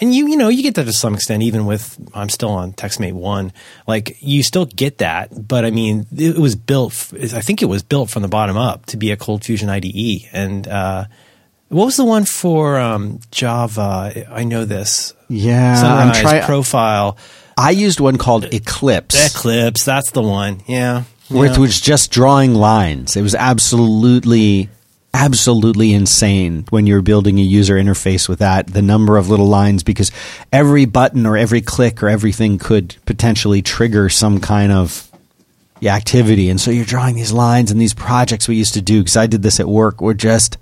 And 0.00 0.14
you, 0.14 0.28
you 0.28 0.36
know, 0.36 0.48
you 0.48 0.62
get 0.62 0.74
that 0.76 0.84
to 0.84 0.92
some 0.92 1.14
extent, 1.14 1.42
even 1.42 1.66
with 1.66 1.98
I'm 2.14 2.28
still 2.28 2.50
on 2.50 2.72
TextMate 2.72 3.12
one. 3.12 3.52
Like 3.86 4.16
you 4.20 4.42
still 4.42 4.66
get 4.66 4.98
that, 4.98 5.46
but 5.46 5.64
I 5.64 5.70
mean, 5.70 6.06
it 6.16 6.38
was 6.38 6.56
built. 6.56 6.92
I 7.14 7.40
think 7.40 7.62
it 7.62 7.66
was 7.66 7.82
built 7.82 8.10
from 8.10 8.22
the 8.22 8.28
bottom 8.28 8.56
up 8.56 8.86
to 8.86 8.96
be 8.96 9.10
a 9.10 9.16
Cold 9.16 9.44
Fusion 9.44 9.68
IDE. 9.68 10.28
And 10.32 10.66
uh, 10.66 11.04
what 11.68 11.86
was 11.86 11.96
the 11.96 12.04
one 12.04 12.24
for 12.24 12.78
um, 12.78 13.20
Java? 13.30 14.26
I 14.30 14.44
know 14.44 14.64
this. 14.64 15.14
Yeah, 15.28 15.76
Sunrise 15.76 16.16
I'm 16.16 16.22
trying 16.22 16.42
profile. 16.42 17.16
I 17.56 17.70
used 17.70 18.00
one 18.00 18.18
called 18.18 18.52
Eclipse. 18.52 19.34
Eclipse, 19.34 19.84
that's 19.84 20.10
the 20.10 20.22
one. 20.22 20.62
Yeah. 20.66 21.04
Where 21.28 21.46
yeah. 21.46 21.54
it 21.54 21.58
was 21.58 21.80
just 21.80 22.10
drawing 22.10 22.54
lines. 22.54 23.16
It 23.16 23.22
was 23.22 23.34
absolutely 23.34 24.68
absolutely 25.14 25.94
insane 25.94 26.66
when 26.70 26.86
you're 26.86 27.00
building 27.00 27.38
a 27.38 27.42
user 27.42 27.76
interface 27.76 28.28
with 28.28 28.40
that 28.40 28.66
the 28.66 28.82
number 28.82 29.16
of 29.16 29.30
little 29.30 29.46
lines 29.46 29.84
because 29.84 30.10
every 30.52 30.84
button 30.84 31.24
or 31.24 31.36
every 31.36 31.60
click 31.60 32.02
or 32.02 32.08
everything 32.08 32.58
could 32.58 32.96
potentially 33.06 33.62
trigger 33.62 34.08
some 34.08 34.40
kind 34.40 34.72
of 34.72 35.10
activity. 35.82 36.50
And 36.50 36.60
so 36.60 36.70
you're 36.70 36.84
drawing 36.84 37.14
these 37.14 37.32
lines 37.32 37.70
and 37.70 37.80
these 37.80 37.94
projects 37.94 38.48
we 38.48 38.56
used 38.56 38.74
to 38.74 38.82
do 38.82 39.00
because 39.00 39.16
i 39.16 39.26
did 39.26 39.42
this 39.42 39.60
at 39.60 39.68
work 39.68 40.00
were 40.00 40.14
just 40.14 40.56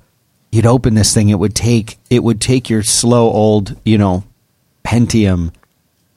you'd 0.50 0.66
open 0.66 0.94
this 0.94 1.14
thing 1.14 1.28
it 1.28 1.38
would 1.38 1.54
take 1.54 1.98
it 2.10 2.22
would 2.22 2.40
take 2.40 2.68
your 2.68 2.82
slow 2.82 3.30
old 3.30 3.76
you 3.84 3.98
know 3.98 4.24
pentium 4.84 5.52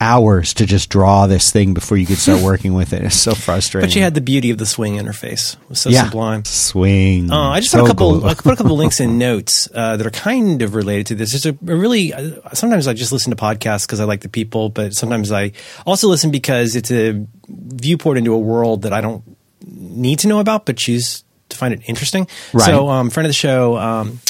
hours 0.00 0.54
to 0.54 0.66
just 0.66 0.90
draw 0.90 1.26
this 1.26 1.50
thing 1.50 1.74
before 1.74 1.96
you 1.96 2.06
could 2.06 2.18
start 2.18 2.42
working 2.44 2.74
with 2.74 2.92
it. 2.92 3.02
It's 3.02 3.16
so 3.16 3.34
frustrating. 3.34 3.88
But 3.88 3.92
she 3.92 4.00
had 4.00 4.14
the 4.14 4.20
beauty 4.20 4.50
of 4.50 4.58
the 4.58 4.66
swing 4.66 4.96
interface. 4.96 5.54
It 5.54 5.68
was 5.68 5.80
so 5.80 5.90
yeah. 5.90 6.04
sublime. 6.04 6.44
Swing. 6.44 7.30
Uh, 7.30 7.50
I 7.50 7.60
just 7.60 7.72
so 7.72 7.80
put 7.80 7.86
a 7.86 7.88
couple. 7.88 8.26
I 8.26 8.34
put 8.34 8.54
a 8.54 8.56
couple 8.56 8.76
links 8.76 9.00
in 9.00 9.18
notes 9.26 9.68
uh, 9.74 9.96
that 9.96 10.06
are 10.06 10.10
kind 10.10 10.62
of 10.62 10.74
related 10.74 11.06
to 11.08 11.14
this. 11.14 11.32
There's 11.32 11.46
a, 11.46 11.50
a 11.50 11.76
really. 11.76 12.12
Uh, 12.12 12.52
sometimes 12.52 12.86
I 12.86 12.94
just 12.94 13.12
listen 13.12 13.30
to 13.30 13.36
podcasts 13.36 13.86
because 13.86 14.00
I 14.00 14.04
like 14.04 14.20
the 14.20 14.28
people, 14.28 14.68
but 14.68 14.94
sometimes 14.94 15.32
I 15.32 15.52
also 15.86 16.08
listen 16.08 16.30
because 16.30 16.76
it's 16.76 16.90
a 16.90 17.26
viewport 17.48 18.18
into 18.18 18.34
a 18.34 18.38
world 18.38 18.82
that 18.82 18.92
I 18.92 19.00
don't 19.00 19.24
need 19.64 20.20
to 20.20 20.28
know 20.28 20.40
about, 20.40 20.66
but 20.66 20.76
choose 20.76 21.24
to 21.48 21.56
find 21.56 21.72
it 21.72 21.80
interesting. 21.86 22.28
Right. 22.52 22.66
So, 22.66 22.88
um, 22.88 23.10
friend 23.10 23.26
of 23.26 23.30
the 23.30 23.34
show. 23.34 23.76
Um, 23.76 24.20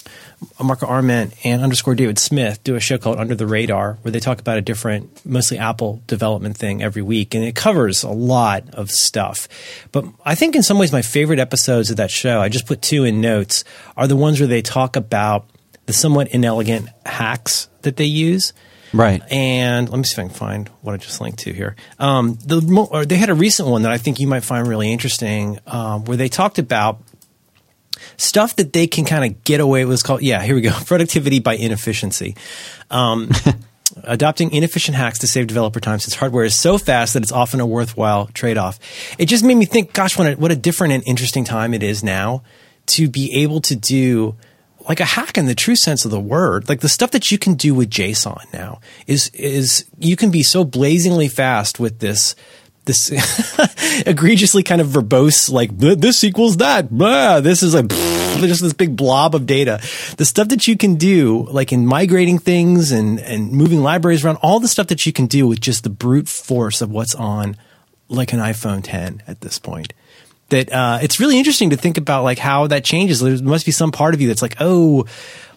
Marco 0.63 0.87
Arment 0.87 1.35
and 1.45 1.63
underscore 1.63 1.95
David 1.95 2.19
Smith 2.19 2.63
do 2.65 2.75
a 2.75 2.81
show 2.81 2.99
called 2.99 3.19
Under 3.19 3.35
the 3.35 3.47
Radar 3.47 3.95
where 4.03 4.13
they 4.13 4.21
talk 4.21 4.41
about 4.41 4.59
a 4.59 4.63
different, 4.63 5.25
mostly 5.25 5.59
Apple 5.59 6.03
development 6.07 6.57
thing 6.57 6.83
every 6.83 7.03
week. 7.03 7.35
And 7.35 7.45
it 7.45 7.55
covers 7.55 8.03
a 8.03 8.11
lot 8.11 8.69
of 8.75 8.91
stuff. 8.91 9.49
But 9.93 10.05
I 10.25 10.35
think 10.35 10.55
in 10.55 10.63
some 10.63 10.79
ways 10.79 10.93
my 10.93 11.03
favorite 11.03 11.39
episodes 11.39 11.91
of 11.91 11.97
that 11.97 12.11
show, 12.11 12.41
I 12.41 12.49
just 12.49 12.67
put 12.67 12.83
two 12.83 13.05
in 13.05 13.21
notes, 13.21 13.65
are 13.97 14.07
the 14.07 14.17
ones 14.17 14.41
where 14.41 14.47
they 14.47 14.63
talk 14.63 14.97
about 14.97 15.49
the 15.87 15.93
somewhat 15.93 16.29
inelegant 16.29 16.89
hacks 17.05 17.69
that 17.83 17.97
they 17.97 18.05
use. 18.05 18.53
Right. 18.93 19.23
And 19.31 19.89
let 19.89 19.99
me 19.99 20.05
see 20.05 20.15
if 20.15 20.19
I 20.19 20.23
can 20.23 20.31
find 20.31 20.69
what 20.81 20.95
I 20.95 20.97
just 20.97 21.21
linked 21.21 21.41
to 21.41 21.53
here. 21.53 21.77
Um, 21.99 22.39
the, 22.45 23.05
they 23.07 23.17
had 23.17 23.31
a 23.31 23.35
recent 23.35 23.69
one 23.69 23.83
that 23.83 23.93
I 23.93 23.99
think 23.99 24.21
you 24.21 24.27
might 24.27 24.45
find 24.45 24.67
really 24.67 24.91
interesting 24.91 25.59
um, 25.67 26.05
where 26.05 26.17
they 26.17 26.29
talked 26.29 26.59
about 26.59 27.01
stuff 28.17 28.57
that 28.57 28.73
they 28.73 28.87
can 28.87 29.05
kind 29.05 29.25
of 29.25 29.45
get 29.45 29.61
away 29.61 29.85
with. 29.85 30.03
Called 30.03 30.23
yeah, 30.23 30.43
here 30.43 30.55
we 30.55 30.61
go. 30.61 30.73
Productivity 30.87 31.39
by 31.39 31.55
inefficiency. 31.57 32.37
Um, 32.91 33.31
adopting 34.05 34.53
inefficient 34.53 34.97
hacks 34.97 35.21
to 35.21 35.27
save 35.27 35.47
developer 35.47 35.81
time 35.81 35.99
since 35.99 36.15
hardware 36.15 36.45
is 36.45 36.55
so 36.55 36.79
fast 36.79 37.15
that 37.15 37.23
it's 37.23 37.33
often 37.33 37.61
a 37.61 37.67
worthwhile 37.67 38.27
trade 38.29 38.59
off. 38.59 38.79
It 39.19 39.27
just 39.27 39.45
made 39.45 39.57
me 39.57 39.65
think, 39.65 39.93
gosh, 39.93 40.19
what 40.19 40.33
a, 40.33 40.35
what 40.35 40.53
a 40.53 40.57
different 40.57 40.95
and 40.95 41.03
interesting 41.07 41.45
time 41.45 41.75
it 41.75 41.83
is 41.83 42.03
now 42.03 42.43
to 42.87 43.09
be 43.09 43.33
able 43.43 43.61
to 43.63 43.77
do 43.77 44.37
like 44.89 45.01
a 45.01 45.05
hack 45.05 45.37
in 45.37 45.47
the 45.47 45.55
true 45.55 45.77
sense 45.77 46.05
of 46.05 46.11
the 46.11 46.21
word. 46.21 46.69
Like 46.69 46.81
the 46.81 46.89
stuff 46.89 47.11
that 47.13 47.31
you 47.31 47.39
can 47.39 47.55
do 47.55 47.75
with 47.75 47.91
JSON 47.91 48.53
now 48.53 48.81
is 49.07 49.31
is 49.31 49.85
you 49.99 50.17
can 50.17 50.31
be 50.31 50.43
so 50.43 50.65
blazingly 50.65 51.29
fast 51.29 51.81
with 51.81 51.99
this 51.99 52.37
this 52.87 53.13
egregiously 54.07 54.63
kind 54.63 54.81
of 54.81 54.89
verbose 54.89 55.51
like 55.51 55.77
this 55.77 56.25
equals 56.25 56.57
that. 56.57 56.91
Blah, 56.91 57.41
this 57.41 57.63
is 57.63 57.75
like 57.75 57.89
just 57.89 58.63
this 58.63 58.73
big 58.73 58.97
blob 58.97 59.35
of 59.35 59.47
data. 59.47 59.81
The 60.17 60.25
stuff 60.25 60.49
that 60.49 60.67
you 60.67 60.77
can 60.77 60.95
do, 60.95 61.47
like 61.51 61.73
in 61.73 61.87
migrating 61.87 62.39
things 62.39 62.93
and 62.93 63.21
and 63.21 63.53
moving 63.53 63.83
libraries 63.83 64.25
around, 64.25 64.37
all 64.37 64.61
the 64.61 64.69
stuff 64.69 64.87
that 64.87 65.05
you 65.05 65.13
can 65.13 65.27
do 65.27 65.47
with 65.47 65.61
just 65.61 65.85
the 65.85 65.91
brute 65.91 66.29
force 66.29 66.81
of 66.81 66.91
what's 66.91 67.15
on 67.15 67.57
like 68.09 68.33
an 68.33 68.39
iPhone 68.39 68.83
10 68.83 69.23
at 69.27 69.41
this 69.41 69.59
point 69.59 69.93
that 70.49 70.73
uh, 70.73 70.99
it's 71.03 71.19
really 71.19 71.39
interesting 71.39 71.71
to 71.71 71.77
think 71.77 71.99
about 71.99 72.23
like 72.23 72.39
how 72.39 72.67
that 72.69 72.85
changes. 72.85 73.21
There 73.21 73.37
must 73.43 73.67
be 73.67 73.73
some 73.73 73.91
part 73.91 74.15
of 74.15 74.21
you 74.21 74.29
that's 74.29 74.43
like, 74.43 74.57
oh, 74.61 75.07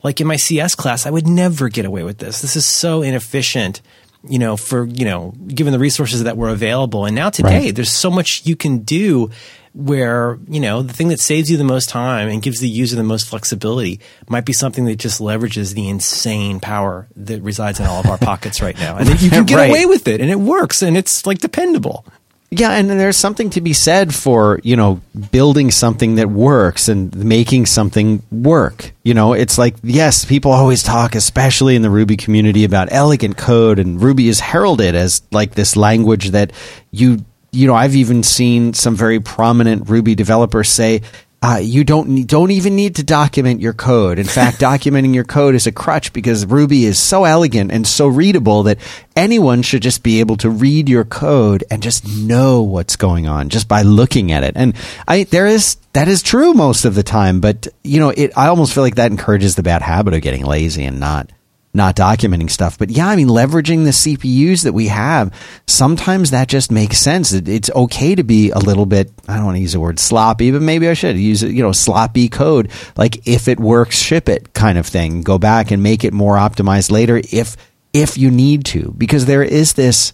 like 0.03 0.19
in 0.19 0.27
my 0.27 0.35
CS 0.35 0.75
class, 0.75 1.05
I 1.05 1.11
would 1.11 1.27
never 1.27 1.69
get 1.69 1.85
away 1.85 2.03
with 2.03 2.17
this. 2.17 2.41
This 2.41 2.55
is 2.55 2.65
so 2.65 3.01
inefficient, 3.01 3.81
you 4.27 4.39
know, 4.39 4.57
for 4.57 4.85
you 4.85 5.05
know, 5.05 5.33
given 5.47 5.73
the 5.73 5.79
resources 5.79 6.23
that 6.23 6.37
were 6.37 6.49
available. 6.49 7.05
And 7.05 7.15
now 7.15 7.29
today, 7.29 7.65
right. 7.65 7.75
there's 7.75 7.91
so 7.91 8.11
much 8.11 8.45
you 8.45 8.55
can 8.55 8.79
do 8.79 9.29
where 9.73 10.39
you 10.47 10.59
know 10.59 10.81
the 10.81 10.93
thing 10.93 11.09
that 11.09 11.19
saves 11.19 11.49
you 11.49 11.55
the 11.55 11.63
most 11.63 11.89
time 11.89 12.27
and 12.27 12.41
gives 12.41 12.59
the 12.59 12.67
user 12.67 12.95
the 12.95 13.03
most 13.03 13.27
flexibility 13.27 13.99
might 14.27 14.45
be 14.45 14.51
something 14.51 14.85
that 14.85 14.97
just 14.97 15.21
leverages 15.21 15.75
the 15.75 15.87
insane 15.87 16.59
power 16.59 17.07
that 17.15 17.41
resides 17.43 17.79
in 17.79 17.85
all 17.85 17.99
of 17.99 18.07
our 18.07 18.17
pockets 18.17 18.61
right 18.61 18.77
now 18.77 18.97
and 18.97 19.07
then 19.07 19.17
you 19.19 19.29
can 19.29 19.45
get 19.45 19.55
right. 19.55 19.69
away 19.69 19.85
with 19.85 20.07
it 20.07 20.21
and 20.21 20.31
it 20.31 20.39
works 20.39 20.81
and 20.81 20.97
it's 20.97 21.25
like 21.27 21.37
dependable 21.37 22.03
yeah, 22.51 22.71
and 22.71 22.89
there's 22.89 23.17
something 23.17 23.51
to 23.51 23.61
be 23.61 23.73
said 23.73 24.13
for, 24.13 24.59
you 24.63 24.75
know, 24.75 25.01
building 25.31 25.69
something 25.69 26.15
that 26.15 26.29
works 26.29 26.89
and 26.89 27.15
making 27.15 27.67
something 27.67 28.23
work. 28.31 28.91
You 29.03 29.13
know, 29.13 29.33
it's 29.33 29.59
like, 29.59 29.75
yes, 29.83 30.25
people 30.25 30.51
always 30.51 30.81
talk, 30.81 31.13
especially 31.13 31.75
in 31.75 31.83
the 31.83 31.91
Ruby 31.91 32.17
community, 32.17 32.63
about 32.63 32.87
elegant 32.91 33.37
code, 33.37 33.77
and 33.77 34.01
Ruby 34.01 34.29
is 34.29 34.39
heralded 34.39 34.95
as 34.95 35.21
like 35.31 35.53
this 35.53 35.75
language 35.75 36.31
that 36.31 36.51
you, 36.89 37.23
you 37.51 37.67
know, 37.67 37.75
I've 37.75 37.95
even 37.95 38.23
seen 38.23 38.73
some 38.73 38.95
very 38.95 39.19
prominent 39.19 39.87
Ruby 39.87 40.15
developers 40.15 40.69
say, 40.69 41.01
uh, 41.41 41.59
you 41.61 41.85
don't 41.85 42.09
need, 42.09 42.27
don't 42.27 42.51
even 42.51 42.75
need 42.75 42.95
to 42.95 43.03
document 43.03 43.61
your 43.61 43.73
code. 43.73 44.19
In 44.19 44.25
fact, 44.25 44.59
documenting 44.59 45.13
your 45.13 45.23
code 45.23 45.55
is 45.55 45.67
a 45.67 45.71
crutch 45.71 46.11
because 46.11 46.45
Ruby 46.45 46.85
is 46.85 46.99
so 46.99 47.23
elegant 47.23 47.71
and 47.71 47.87
so 47.87 48.07
readable 48.07 48.63
that 48.63 48.77
anyone 49.15 49.61
should 49.61 49.81
just 49.81 50.03
be 50.03 50.19
able 50.19 50.35
to 50.37 50.49
read 50.49 50.89
your 50.89 51.05
code 51.05 51.63
and 51.71 51.81
just 51.81 52.07
know 52.07 52.61
what's 52.61 52.95
going 52.95 53.27
on 53.27 53.49
just 53.49 53.67
by 53.67 53.83
looking 53.83 54.31
at 54.31 54.43
it. 54.43 54.53
And 54.55 54.75
I 55.07 55.23
there 55.23 55.47
is 55.47 55.77
that 55.93 56.07
is 56.07 56.21
true 56.21 56.53
most 56.53 56.83
of 56.83 56.95
the 56.95 57.03
time, 57.03 57.39
but 57.39 57.67
you 57.83 57.99
know, 57.99 58.09
it 58.09 58.31
I 58.37 58.47
almost 58.47 58.73
feel 58.73 58.83
like 58.83 58.95
that 58.95 59.11
encourages 59.11 59.55
the 59.55 59.63
bad 59.63 59.81
habit 59.81 60.13
of 60.13 60.21
getting 60.21 60.45
lazy 60.45 60.83
and 60.83 60.99
not 60.99 61.31
not 61.73 61.95
documenting 61.95 62.49
stuff. 62.49 62.77
But 62.77 62.89
yeah, 62.89 63.07
I 63.07 63.15
mean, 63.15 63.27
leveraging 63.27 63.83
the 63.83 63.91
CPUs 63.91 64.63
that 64.63 64.73
we 64.73 64.87
have, 64.87 65.33
sometimes 65.67 66.31
that 66.31 66.47
just 66.47 66.71
makes 66.71 66.97
sense. 66.97 67.31
It, 67.31 67.47
it's 67.47 67.69
okay 67.75 68.15
to 68.15 68.23
be 68.23 68.49
a 68.51 68.57
little 68.57 68.85
bit, 68.85 69.11
I 69.27 69.35
don't 69.35 69.45
want 69.45 69.57
to 69.57 69.61
use 69.61 69.73
the 69.73 69.79
word 69.79 69.99
sloppy, 69.99 70.51
but 70.51 70.61
maybe 70.61 70.89
I 70.89 70.93
should 70.93 71.17
use 71.17 71.43
it, 71.43 71.51
you 71.51 71.61
know, 71.61 71.71
sloppy 71.71 72.27
code. 72.27 72.71
Like 72.97 73.27
if 73.27 73.47
it 73.47 73.59
works, 73.59 73.97
ship 73.97 74.29
it 74.29 74.53
kind 74.53 74.77
of 74.77 74.87
thing. 74.87 75.21
Go 75.21 75.37
back 75.37 75.71
and 75.71 75.83
make 75.83 76.03
it 76.03 76.13
more 76.13 76.37
optimized 76.37 76.91
later 76.91 77.21
if, 77.31 77.55
if 77.93 78.17
you 78.17 78.31
need 78.31 78.65
to, 78.65 78.93
because 78.97 79.25
there 79.25 79.43
is 79.43 79.73
this, 79.73 80.13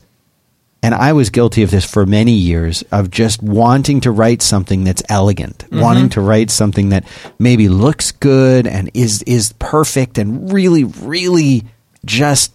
and 0.85 0.93
I 0.93 1.13
was 1.13 1.31
guilty 1.31 1.63
of 1.63 1.71
this 1.71 1.83
for 1.83 2.05
many 2.05 2.33
years 2.33 2.83
of 2.91 3.09
just 3.09 3.41
wanting 3.41 4.01
to 4.01 4.11
write 4.11 4.43
something 4.43 4.83
that's 4.83 5.01
elegant, 5.09 5.57
mm-hmm. 5.57 5.79
wanting 5.79 6.09
to 6.09 6.21
write 6.21 6.51
something 6.51 6.89
that 6.89 7.05
maybe 7.39 7.69
looks 7.69 8.11
good 8.11 8.67
and 8.67 8.91
is 8.93 9.23
is 9.23 9.53
perfect 9.53 10.19
and 10.19 10.53
really 10.53 10.83
really 10.83 11.63
just 12.05 12.53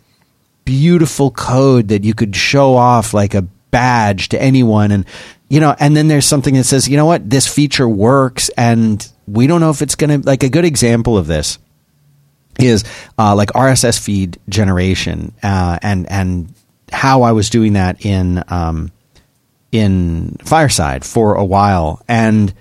beautiful 0.64 1.32
code 1.32 1.88
that 1.88 2.04
you 2.04 2.14
could 2.14 2.37
show 2.37 2.76
off 2.76 3.12
like 3.12 3.34
a 3.34 3.42
badge 3.72 4.28
to 4.28 4.40
anyone 4.40 4.92
and 4.92 5.06
you 5.49 5.58
know 5.58 5.75
and 5.80 5.96
then 5.96 6.06
there's 6.06 6.25
something 6.25 6.54
that 6.54 6.62
says 6.62 6.87
you 6.87 6.96
know 6.96 7.06
what 7.06 7.28
this 7.28 7.52
feature 7.52 7.88
works 7.88 8.49
and 8.50 9.10
we 9.26 9.49
don't 9.49 9.60
know 9.60 9.70
if 9.70 9.82
it's 9.82 9.96
going 9.96 10.22
to 10.22 10.25
like 10.25 10.44
a 10.44 10.49
good 10.49 10.64
example 10.64 11.18
of 11.18 11.26
this 11.26 11.58
is 12.60 12.84
uh, 13.18 13.34
like 13.34 13.49
RSS 13.49 13.99
feed 13.99 14.38
generation 14.49 15.32
uh, 15.42 15.80
and 15.82 16.08
and 16.08 16.54
how 16.92 17.23
I 17.23 17.32
was 17.32 17.50
doing 17.50 17.75
that 17.75 18.04
in 18.04 18.42
um, 18.49 18.92
in 19.73 20.37
Fireside 20.44 21.04
for 21.04 21.35
a 21.35 21.44
while, 21.44 22.02
and 22.09 22.52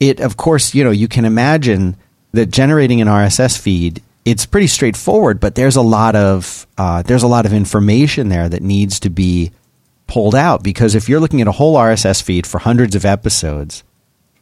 it, 0.00 0.20
of 0.20 0.36
course, 0.36 0.74
you 0.74 0.84
know, 0.84 0.90
you 0.90 1.08
can 1.08 1.24
imagine 1.24 1.96
that 2.32 2.50
generating 2.50 3.00
an 3.00 3.08
RSS 3.08 3.58
feed. 3.58 4.02
It's 4.24 4.46
pretty 4.46 4.66
straightforward, 4.66 5.38
but 5.38 5.54
there's 5.54 5.76
a 5.76 5.82
lot 5.82 6.16
of 6.16 6.66
uh, 6.78 7.02
there's 7.02 7.22
a 7.22 7.28
lot 7.28 7.46
of 7.46 7.52
information 7.52 8.28
there 8.28 8.48
that 8.48 8.62
needs 8.62 9.00
to 9.00 9.10
be 9.10 9.52
pulled 10.06 10.34
out 10.34 10.62
because 10.62 10.94
if 10.94 11.08
you're 11.08 11.20
looking 11.20 11.40
at 11.40 11.48
a 11.48 11.52
whole 11.52 11.76
RSS 11.76 12.22
feed 12.22 12.46
for 12.46 12.58
hundreds 12.58 12.94
of 12.94 13.04
episodes, 13.04 13.82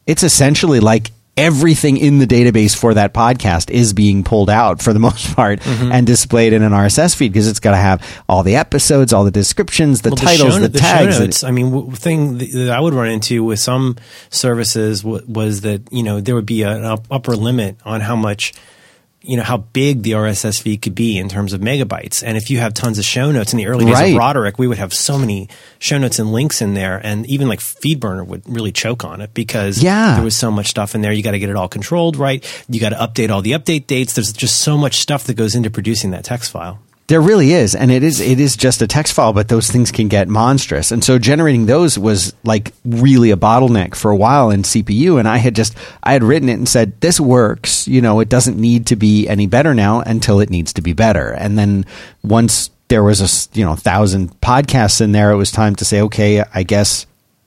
it's 0.07 0.23
essentially 0.23 0.81
like 0.81 1.11
everything 1.37 1.97
in 1.97 2.19
the 2.19 2.27
database 2.27 2.77
for 2.77 2.95
that 2.95 3.15
podcast 3.15 3.71
is 3.71 3.93
being 3.93 4.23
pulled 4.23 4.51
out 4.51 4.83
for 4.83 4.93
the 4.93 4.99
most 5.09 5.35
part 5.35 5.61
mm-hmm. 5.61 5.93
and 5.93 6.07
displayed 6.07 6.53
in 6.53 6.63
an 6.63 6.73
RSS 6.73 7.15
feed 7.17 7.33
because 7.33 7.49
it's 7.49 7.61
got 7.61 7.73
to 7.73 7.77
have 7.77 8.23
all 8.29 8.43
the 8.43 8.57
episodes, 8.57 9.13
all 9.13 9.25
the 9.25 9.31
descriptions, 9.31 10.03
the 10.03 10.11
well, 10.11 10.17
titles, 10.17 10.55
the, 10.55 10.61
the, 10.63 10.69
the 10.69 10.79
tags. 10.79 11.19
Notes, 11.19 11.45
I 11.45 11.51
mean, 11.51 11.93
thing 11.93 12.39
that 12.39 12.71
I 12.71 12.81
would 12.81 12.95
run 12.95 13.09
into 13.09 13.45
with 13.45 13.61
some 13.61 13.97
services 14.31 15.05
was 15.05 15.63
that 15.63 15.91
you 15.93 16.03
know 16.03 16.21
there 16.21 16.35
would 16.35 16.47
be 16.47 16.63
an 16.63 16.85
upper 17.11 17.35
limit 17.35 17.77
on 17.85 18.01
how 18.01 18.17
much 18.17 18.53
you 19.23 19.37
know 19.37 19.43
how 19.43 19.59
big 19.59 20.03
the 20.03 20.13
RSS 20.13 20.61
feed 20.61 20.83
could 20.83 20.95
be 20.95 21.19
in 21.19 21.29
terms 21.29 21.53
of 21.53 21.61
megabytes. 21.61 22.23
And 22.23 22.37
if 22.37 22.51
you 22.51 22.59
have 22.59 22.75
tons 22.75 22.99
of 22.99 23.05
show 23.05 23.31
notes 23.31 23.53
in 23.53 23.57
the 23.57 23.67
early 23.67 23.85
days 23.85 23.95
right. 23.95 24.13
of 24.13 24.19
Roderick, 24.19 24.59
we 24.59 24.67
would 24.67 24.79
have 24.79 24.93
so 24.93 25.19
many 25.19 25.49
show 25.79 25.99
notes 25.99 26.19
and 26.19 26.33
links 26.33 26.61
in 26.61 26.75
there, 26.75 27.01
and 27.03 27.27
even 27.27 27.49
like 27.49 27.61
FeedBurner 27.61 28.27
would 28.27 28.43
really 28.49 28.73
choke 28.73 29.05
on 29.05 29.21
it 29.21 29.33
because 29.35 29.83
yeah. 29.83 30.15
there 30.15 30.25
was 30.25 30.37
so 30.37 30.51
much 30.51 30.69
stuff 30.69 30.95
in 30.95 31.01
there. 31.01 31.13
You 31.13 31.23
got 31.23 31.33
to 31.33 31.39
get 31.39 31.51
it 31.51 31.57
all 31.57 31.69
controlled 31.69 32.17
right. 32.17 32.45
You 32.69 32.81
got 32.81 32.91
to 32.91 32.97
update 32.97 33.31
all 33.31 33.43
the 33.43 33.53
update 33.53 33.87
dates. 33.87 34.15
There's 34.15 34.33
just 34.33 34.61
so 34.61 34.77
much 34.77 34.97
stuff 34.97 35.25
that 35.25 35.35
goes 35.35 35.55
into 35.55 35.71
producing 35.71 36.11
that 36.11 36.25
text 36.25 36.51
file. 36.51 36.81
There 37.09 37.21
really 37.21 37.53
is, 37.53 37.75
and 37.75 37.91
it 37.91 38.03
is 38.03 38.21
it 38.21 38.39
is 38.39 38.57
just 38.57 38.81
a 38.81 38.87
text 38.87 39.13
file, 39.13 39.33
but 39.33 39.49
those 39.49 39.71
things 39.71 39.91
can 39.91 40.09
get 40.09 40.29
monstrous. 40.29 40.93
And 40.93 41.03
so 41.03 41.19
generating 41.19 41.67
those 41.67 41.99
was 41.99 42.33
like 42.45 42.73
really 42.85 43.33
a 43.33 43.37
bottleneck 43.37 43.95
for 43.95 44.11
a 44.11 44.17
while 44.17 44.51
in 44.51 44.63
CPU. 44.63 45.19
And 45.19 45.29
I 45.29 45.39
had 45.39 45.55
just 45.55 45.77
I 46.03 46.13
had 46.13 46.23
written 46.23 46.49
it 46.49 46.55
and 46.55 46.69
said 46.69 47.01
this 47.01 47.19
works. 47.21 47.89
You 47.89 48.01
know, 48.01 48.21
it 48.21 48.29
doesn't 48.29 48.57
need 48.57 48.87
to 48.87 48.97
be 48.97 49.29
any 49.29 49.47
better 49.47 49.75
now 49.75 50.01
until 50.01 50.41
it 50.41 50.49
needs 50.49 50.73
to 50.75 50.83
be 50.83 50.93
better. 50.93 51.33
And 51.33 51.59
then 51.59 51.85
once 52.23 52.71
there 52.89 53.03
was 53.03 53.21
a 53.21 53.59
you 53.59 53.65
know 53.65 53.75
thousand 53.75 54.41
podcasts 54.41 55.01
in 55.01 55.13
there, 55.13 55.33
it 55.33 55.37
was 55.37 55.51
time 55.51 55.75
to 55.77 55.85
say, 55.85 56.03
okay, 56.03 56.45
I 56.55 56.63
guess 56.63 57.07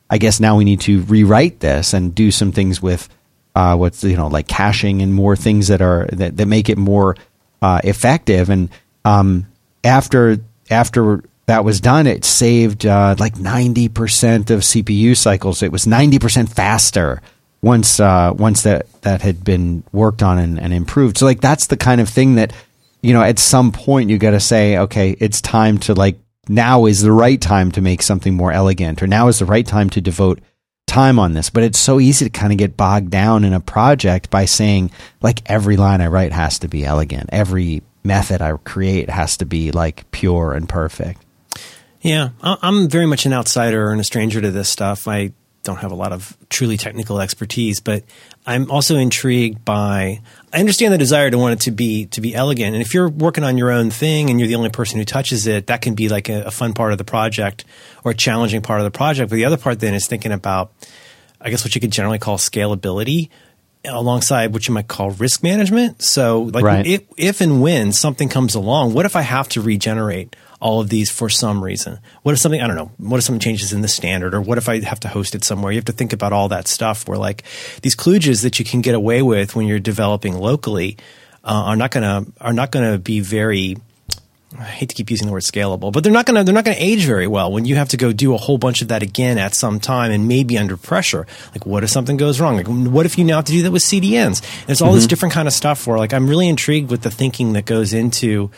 I 0.10 0.18
guess 0.18 0.40
now 0.40 0.58
we 0.58 0.66
need 0.66 0.82
to 0.82 1.02
rewrite 1.04 1.62
this 1.62 1.94
and 1.94 2.14
do 2.14 2.30
some 2.30 2.52
things 2.52 2.82
with 2.82 3.10
uh, 3.56 3.76
what's 3.78 4.04
you 4.04 4.18
know 4.18 4.28
like 4.28 4.48
caching 4.48 5.02
and 5.02 5.14
more 5.14 5.36
things 5.36 5.70
that 5.70 5.82
are 5.82 6.08
that, 6.12 6.38
that 6.38 6.46
make 6.46 6.70
it 6.70 6.78
more 6.78 7.16
uh, 7.62 7.80
effective 7.84 8.50
and 8.50 8.70
um, 9.06 9.48
after 9.84 10.40
after 10.70 11.24
that 11.46 11.64
was 11.64 11.80
done, 11.80 12.08
it 12.08 12.26
saved 12.26 12.86
uh, 12.86 13.16
like 13.20 13.38
ninety 13.38 13.88
percent 13.88 14.50
of 14.50 14.62
CPU 14.62 15.16
cycles. 15.16 15.62
It 15.64 15.72
was 15.72 15.88
ninety 15.88 16.20
percent 16.20 16.50
faster 16.50 17.22
once 17.62 18.00
uh, 18.00 18.34
once 18.36 18.64
that 18.64 18.92
that 19.04 19.22
had 19.22 19.44
been 19.44 19.84
worked 19.92 20.24
on 20.24 20.40
and, 20.40 20.60
and 20.60 20.74
improved. 20.74 21.18
So 21.20 21.26
like 21.26 21.42
that's 21.42 21.68
the 21.68 21.78
kind 21.78 22.02
of 22.02 22.10
thing 22.10 22.36
that 22.36 22.52
you 23.02 23.14
know 23.14 23.22
at 23.22 23.40
some 23.40 23.72
point 23.72 24.10
you 24.10 24.18
got 24.18 24.32
to 24.32 24.40
say, 24.40 24.78
okay, 24.80 25.16
it's 25.20 25.40
time 25.40 25.78
to 25.80 25.94
like 25.94 26.18
now 26.48 26.86
is 26.86 27.02
the 27.02 27.12
right 27.12 27.40
time 27.40 27.72
to 27.74 27.82
make 27.82 28.02
something 28.02 28.34
more 28.34 28.52
elegant, 28.52 29.02
or 29.04 29.08
now 29.08 29.28
is 29.28 29.40
the 29.40 29.46
right 29.46 29.66
time 29.66 29.90
to 29.92 30.02
devote 30.02 30.40
time 30.88 31.20
on 31.20 31.34
this. 31.34 31.52
But 31.52 31.64
it's 31.64 31.80
so 31.80 32.00
easy 32.00 32.26
to 32.26 32.32
kind 32.32 32.52
of 32.52 32.58
get 32.58 32.78
bogged 32.78 33.12
down 33.12 33.44
in 33.44 33.54
a 33.54 33.60
project 33.60 34.32
by 34.32 34.46
saying 34.46 34.90
like 35.22 35.42
every 35.46 35.78
line 35.78 36.02
I 36.02 36.08
write 36.08 36.32
has 36.32 36.58
to 36.60 36.68
be 36.68 36.86
elegant, 36.86 37.30
every 37.32 37.84
method 38.06 38.42
I 38.42 38.54
create 38.58 39.10
has 39.10 39.38
to 39.38 39.46
be 39.46 39.72
like 39.72 40.10
pure 40.12 40.54
and 40.54 40.70
perfect. 40.70 41.22
Yeah, 42.02 42.30
I'm 42.42 42.88
very 42.88 43.08
much 43.08 43.26
an 43.26 43.34
outsider 43.34 43.92
and 43.92 44.00
a 44.00 44.04
stranger 44.04 44.40
to 44.40 44.52
this 44.52 44.70
stuff. 44.70 45.08
I 45.08 45.32
don't 45.64 45.78
have 45.78 45.92
a 45.92 45.96
lot 45.96 46.14
of 46.14 46.38
truly 46.50 46.78
technical 46.78 47.20
expertise, 47.20 47.80
but 47.80 48.04
I'm 48.46 48.70
also 48.70 48.96
intrigued 48.96 49.66
by. 49.66 50.22
I 50.54 50.60
understand 50.60 50.94
the 50.94 51.00
desire 51.00 51.32
to 51.32 51.38
want 51.40 51.54
it 51.54 51.62
to 51.62 51.72
be 51.72 52.06
to 52.08 52.22
be 52.22 52.36
elegant, 52.36 52.76
and 52.76 52.82
if 52.82 52.94
you're 52.94 53.10
working 53.10 53.44
on 53.44 53.58
your 53.58 53.72
own 53.72 53.90
thing 53.90 54.30
and 54.30 54.40
you're 54.40 54.48
the 54.48 54.56
only 54.56 54.70
person 54.70 55.00
who 55.00 55.06
touches 55.06 55.48
it, 55.48 55.68
that 55.68 55.82
can 55.82 55.96
be 55.96 56.08
like 56.08 56.30
a, 56.30 56.44
a 56.44 56.52
fun 56.52 56.74
part 56.74 56.92
of 56.92 57.00
the 57.00 57.04
project 57.04 57.66
or 58.04 58.12
a 58.12 58.16
challenging 58.16 58.62
part 58.62 58.80
of 58.80 58.84
the 58.84 58.92
project. 58.92 59.32
But 59.32 59.38
the 59.38 59.46
other 59.46 59.58
part 59.58 59.80
then 59.80 59.96
is 59.96 60.06
thinking 60.06 60.32
about, 60.32 60.72
I 61.42 61.50
guess, 61.50 61.66
what 61.66 61.74
you 61.74 61.82
could 61.82 61.92
generally 61.92 62.20
call 62.20 62.38
scalability 62.38 63.30
alongside 63.88 64.54
what 64.54 64.68
you 64.68 64.74
might 64.74 64.88
call 64.88 65.12
risk 65.12 65.44
management. 65.44 66.02
So, 66.02 66.42
like, 66.42 66.64
right. 66.64 66.86
if, 66.86 67.04
if 67.18 67.42
and 67.42 67.62
when 67.62 67.92
something 67.92 68.30
comes 68.30 68.56
along, 68.56 68.94
what 68.94 69.06
if 69.06 69.16
I 69.16 69.22
have 69.22 69.48
to 69.50 69.62
regenerate 69.62 70.36
all 70.62 70.82
of 70.82 70.90
these 70.90 71.12
for 71.12 71.30
some 71.30 71.64
reason? 71.64 72.00
What 72.24 72.34
if 72.34 72.40
something, 72.40 72.62
I 72.62 72.68
don't 72.68 72.76
know, 72.76 72.92
what 72.98 73.18
if 73.18 73.24
something 73.24 73.40
changes 73.40 73.74
in 73.74 73.82
the 73.82 73.88
standard 73.88 74.34
or 74.34 74.42
what 74.42 74.58
if 74.58 74.68
I 74.68 74.82
have 74.82 75.00
to 75.02 75.08
host 75.08 75.36
it 75.36 75.44
somewhere? 75.44 75.72
You 75.72 75.78
have 75.78 75.86
to 75.86 75.92
think 75.92 76.14
about 76.14 76.34
all 76.34 76.50
that 76.50 76.68
stuff 76.68 77.08
where, 77.08 77.18
like, 77.18 77.44
these 77.82 77.96
kludges 77.96 78.44
that 78.44 78.60
you 78.60 78.66
can 78.66 78.82
get 78.82 78.96
away 78.96 79.22
with 79.22 79.56
when 79.56 79.68
you're 79.68 79.80
developing 79.80 80.38
locally. 80.38 80.98
uh, 81.46 81.64
are 81.68 81.76
not 81.76 81.92
going 81.92 82.04
to 82.04 82.32
are 82.42 82.54
not 82.54 82.72
going 82.72 82.92
to 82.92 82.98
be 82.98 83.20
very 83.20 83.78
I 84.60 84.64
hate 84.64 84.90
to 84.90 84.96
keep 84.96 85.10
using 85.10 85.28
the 85.28 85.34
word 85.34 85.44
scalable, 85.44 85.92
but 85.92 86.04
they're 86.04 86.14
not 86.14 86.26
going 86.26 86.38
to 86.38 86.44
they're 86.44 86.54
not 86.54 86.66
going 86.66 86.78
to 86.78 86.84
age 86.84 87.06
very 87.06 87.28
well 87.28 87.52
when 87.52 87.66
you 87.66 87.76
have 87.76 87.90
to 87.90 87.98
go 87.98 88.14
do 88.14 88.34
a 88.34 88.38
whole 88.38 88.58
bunch 88.58 88.82
of 88.82 88.88
that 88.90 89.04
again 89.04 89.38
at 89.38 89.56
some 89.56 89.80
time 89.80 90.12
and 90.12 90.28
maybe 90.28 90.58
under 90.58 90.78
pressure. 90.78 91.28
Like, 91.52 91.66
what 91.66 91.84
if 91.84 91.90
something 91.90 92.18
goes 92.18 92.40
wrong? 92.40 92.58
Like, 92.58 92.68
what 92.68 93.06
if 93.06 93.18
you 93.18 93.24
now 93.24 93.38
have 93.38 93.46
to 93.46 93.52
do 93.52 93.64
that 93.64 93.72
with 93.72 93.84
CDNs? 93.84 94.66
There's 94.66 94.82
all 94.82 94.94
this 94.94 95.04
mm-hmm. 95.04 95.10
different 95.10 95.34
kind 95.34 95.48
of 95.48 95.54
stuff 95.54 95.88
where, 95.88 95.98
like, 95.98 96.14
I'm 96.14 96.28
really 96.28 96.48
intrigued 96.48 96.90
with 96.90 97.02
the 97.02 97.12
thinking 97.12 97.54
that 97.54 97.66
goes 97.66 97.94
into 97.94 98.52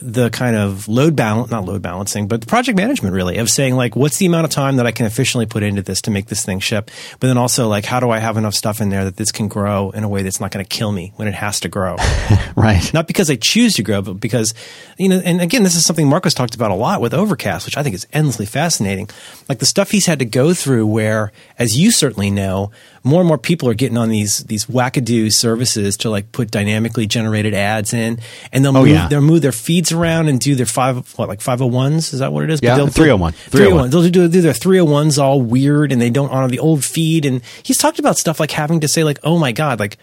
the 0.00 0.28
kind 0.30 0.56
of 0.56 0.88
load 0.88 1.14
balance, 1.14 1.50
not 1.50 1.64
load 1.64 1.80
balancing, 1.80 2.26
but 2.26 2.40
the 2.40 2.46
project 2.46 2.76
management 2.76 3.14
really 3.14 3.38
of 3.38 3.48
saying 3.48 3.76
like, 3.76 3.94
what's 3.94 4.18
the 4.18 4.26
amount 4.26 4.44
of 4.44 4.50
time 4.50 4.76
that 4.76 4.86
I 4.86 4.90
can 4.90 5.06
efficiently 5.06 5.46
put 5.46 5.62
into 5.62 5.82
this 5.82 6.02
to 6.02 6.10
make 6.10 6.26
this 6.26 6.44
thing 6.44 6.58
ship? 6.58 6.90
But 7.20 7.28
then 7.28 7.38
also 7.38 7.68
like, 7.68 7.84
how 7.84 8.00
do 8.00 8.10
I 8.10 8.18
have 8.18 8.36
enough 8.36 8.54
stuff 8.54 8.80
in 8.80 8.88
there 8.88 9.04
that 9.04 9.16
this 9.16 9.30
can 9.30 9.46
grow 9.46 9.90
in 9.90 10.02
a 10.02 10.08
way 10.08 10.22
that's 10.22 10.40
not 10.40 10.50
going 10.50 10.64
to 10.64 10.68
kill 10.68 10.90
me 10.90 11.12
when 11.16 11.28
it 11.28 11.34
has 11.34 11.60
to 11.60 11.68
grow? 11.68 11.96
right. 12.56 12.92
not 12.92 13.06
because 13.06 13.30
I 13.30 13.36
choose 13.36 13.74
to 13.74 13.82
grow, 13.82 14.02
but 14.02 14.14
because, 14.14 14.52
you 14.98 15.08
know, 15.08 15.20
and 15.24 15.40
again, 15.40 15.62
this 15.62 15.76
is 15.76 15.86
something 15.86 16.08
Marco's 16.08 16.34
talked 16.34 16.54
about 16.56 16.72
a 16.72 16.74
lot 16.74 17.00
with 17.00 17.14
Overcast, 17.14 17.64
which 17.64 17.76
I 17.76 17.82
think 17.82 17.94
is 17.94 18.06
endlessly 18.12 18.46
fascinating. 18.46 19.08
Like 19.48 19.60
the 19.60 19.66
stuff 19.66 19.92
he's 19.92 20.06
had 20.06 20.18
to 20.18 20.24
go 20.24 20.54
through 20.54 20.86
where, 20.86 21.32
as 21.58 21.78
you 21.78 21.92
certainly 21.92 22.30
know, 22.30 22.72
more 23.04 23.20
and 23.20 23.28
more 23.28 23.36
people 23.38 23.68
are 23.68 23.74
getting 23.74 23.96
on 23.98 24.08
these 24.08 24.38
these 24.44 24.64
wackadoo 24.64 25.30
services 25.32 25.96
to 25.98 26.10
like 26.10 26.32
put 26.32 26.50
dynamically 26.50 27.06
generated 27.06 27.52
ads 27.54 27.92
in, 27.92 28.18
and 28.50 28.64
they'll 28.64 28.76
Oh, 28.76 28.80
move 28.80 28.88
yeah. 28.88 29.08
they'll 29.08 29.20
move 29.20 29.42
their 29.42 29.52
feeds 29.52 29.92
around 29.92 30.28
and 30.28 30.40
do 30.40 30.54
their 30.54 30.66
five 30.66 30.96
what 31.18 31.28
like 31.28 31.40
five 31.42 31.58
hundred 31.60 31.74
ones 31.74 32.12
is 32.14 32.20
that 32.20 32.32
what 32.32 32.44
it 32.44 32.50
is? 32.50 32.60
Yeah, 32.62 32.76
they'll- 32.76 32.86
301. 32.88 33.32
Three 33.34 33.60
oh 33.60 33.64
hundred 33.64 33.72
oh 33.72 33.76
one. 33.76 33.90
They'll 33.90 34.10
do, 34.10 34.28
do 34.28 34.40
their 34.40 34.52
three 34.54 34.78
hundred 34.78 34.90
ones 34.90 35.18
all 35.18 35.40
weird, 35.42 35.92
and 35.92 36.00
they 36.00 36.10
don't 36.10 36.30
honor 36.30 36.48
the 36.48 36.58
old 36.58 36.82
feed. 36.84 37.24
And 37.26 37.42
he's 37.62 37.76
talked 37.78 37.98
about 37.98 38.16
stuff 38.18 38.40
like 38.40 38.50
having 38.50 38.80
to 38.80 38.88
say 38.88 39.04
like, 39.04 39.18
oh 39.22 39.38
my 39.38 39.52
god, 39.52 39.78
like 39.78 39.98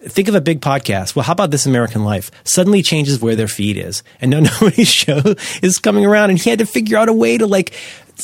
think 0.00 0.28
of 0.28 0.34
a 0.34 0.40
big 0.40 0.60
podcast. 0.60 1.16
Well, 1.16 1.22
how 1.24 1.32
about 1.32 1.50
This 1.50 1.66
American 1.66 2.04
Life? 2.04 2.30
Suddenly 2.44 2.82
changes 2.82 3.20
where 3.20 3.34
their 3.36 3.48
feed 3.48 3.76
is, 3.76 4.02
and 4.20 4.30
now 4.32 4.40
nobody's 4.60 4.88
show 4.88 5.20
is 5.62 5.78
coming 5.78 6.04
around, 6.04 6.30
and 6.30 6.38
he 6.40 6.50
had 6.50 6.58
to 6.58 6.66
figure 6.66 6.98
out 6.98 7.08
a 7.08 7.12
way 7.12 7.38
to 7.38 7.46
like 7.46 7.72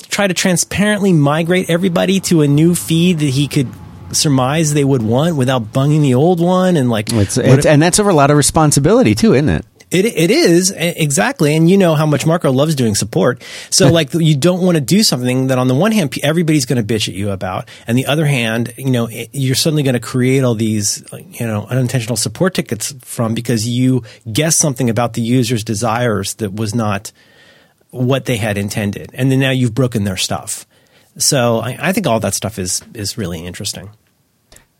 try 0.08 0.26
to 0.26 0.34
transparently 0.34 1.12
migrate 1.12 1.68
everybody 1.70 2.18
to 2.18 2.42
a 2.42 2.48
new 2.48 2.74
feed 2.74 3.18
that 3.20 3.26
he 3.26 3.46
could 3.46 3.68
surmise 4.12 4.74
they 4.74 4.84
would 4.84 5.02
want 5.02 5.36
without 5.36 5.72
bunging 5.72 6.02
the 6.02 6.14
old 6.14 6.40
one, 6.40 6.76
and 6.76 6.90
like 6.90 7.12
It's, 7.12 7.38
it's, 7.38 7.66
and 7.66 7.82
that's 7.82 7.98
over 7.98 8.10
a 8.10 8.14
lot 8.14 8.30
of 8.30 8.36
responsibility 8.36 9.14
too, 9.14 9.34
isn't 9.34 9.48
it? 9.48 9.66
it 9.92 10.06
it 10.06 10.30
is 10.30 10.72
exactly, 10.74 11.54
and 11.54 11.70
you 11.70 11.76
know 11.76 11.94
how 11.94 12.06
much 12.06 12.24
Marco 12.24 12.50
loves 12.50 12.74
doing 12.74 12.94
support. 12.94 13.42
So 13.70 13.88
like 13.92 14.14
you 14.14 14.34
don't 14.34 14.62
want 14.62 14.76
to 14.76 14.80
do 14.80 15.02
something 15.02 15.48
that 15.48 15.58
on 15.58 15.68
the 15.68 15.74
one 15.74 15.92
hand 15.92 16.14
everybody's 16.22 16.64
going 16.64 16.84
to 16.84 16.94
bitch 16.94 17.08
at 17.08 17.14
you 17.14 17.30
about, 17.30 17.68
and 17.86 17.96
the 17.96 18.06
other 18.06 18.24
hand, 18.24 18.72
you 18.76 18.90
know, 18.90 19.08
you're 19.10 19.54
suddenly 19.54 19.82
going 19.82 19.94
to 19.94 20.00
create 20.00 20.42
all 20.42 20.54
these 20.54 21.04
you 21.12 21.46
know 21.46 21.66
unintentional 21.66 22.16
support 22.16 22.54
tickets 22.54 22.94
from 23.02 23.34
because 23.34 23.68
you 23.68 24.02
guess 24.32 24.56
something 24.56 24.88
about 24.88 25.12
the 25.12 25.22
user's 25.22 25.62
desires 25.62 26.34
that 26.34 26.54
was 26.54 26.74
not 26.74 27.12
what 27.90 28.24
they 28.24 28.38
had 28.38 28.56
intended, 28.56 29.10
and 29.12 29.30
then 29.30 29.40
now 29.40 29.50
you've 29.50 29.74
broken 29.74 30.04
their 30.04 30.16
stuff. 30.16 30.66
So 31.18 31.58
I, 31.58 31.76
I 31.78 31.92
think 31.92 32.06
all 32.06 32.20
that 32.20 32.34
stuff 32.34 32.58
is 32.58 32.80
is 32.94 33.18
really 33.18 33.44
interesting. 33.44 33.90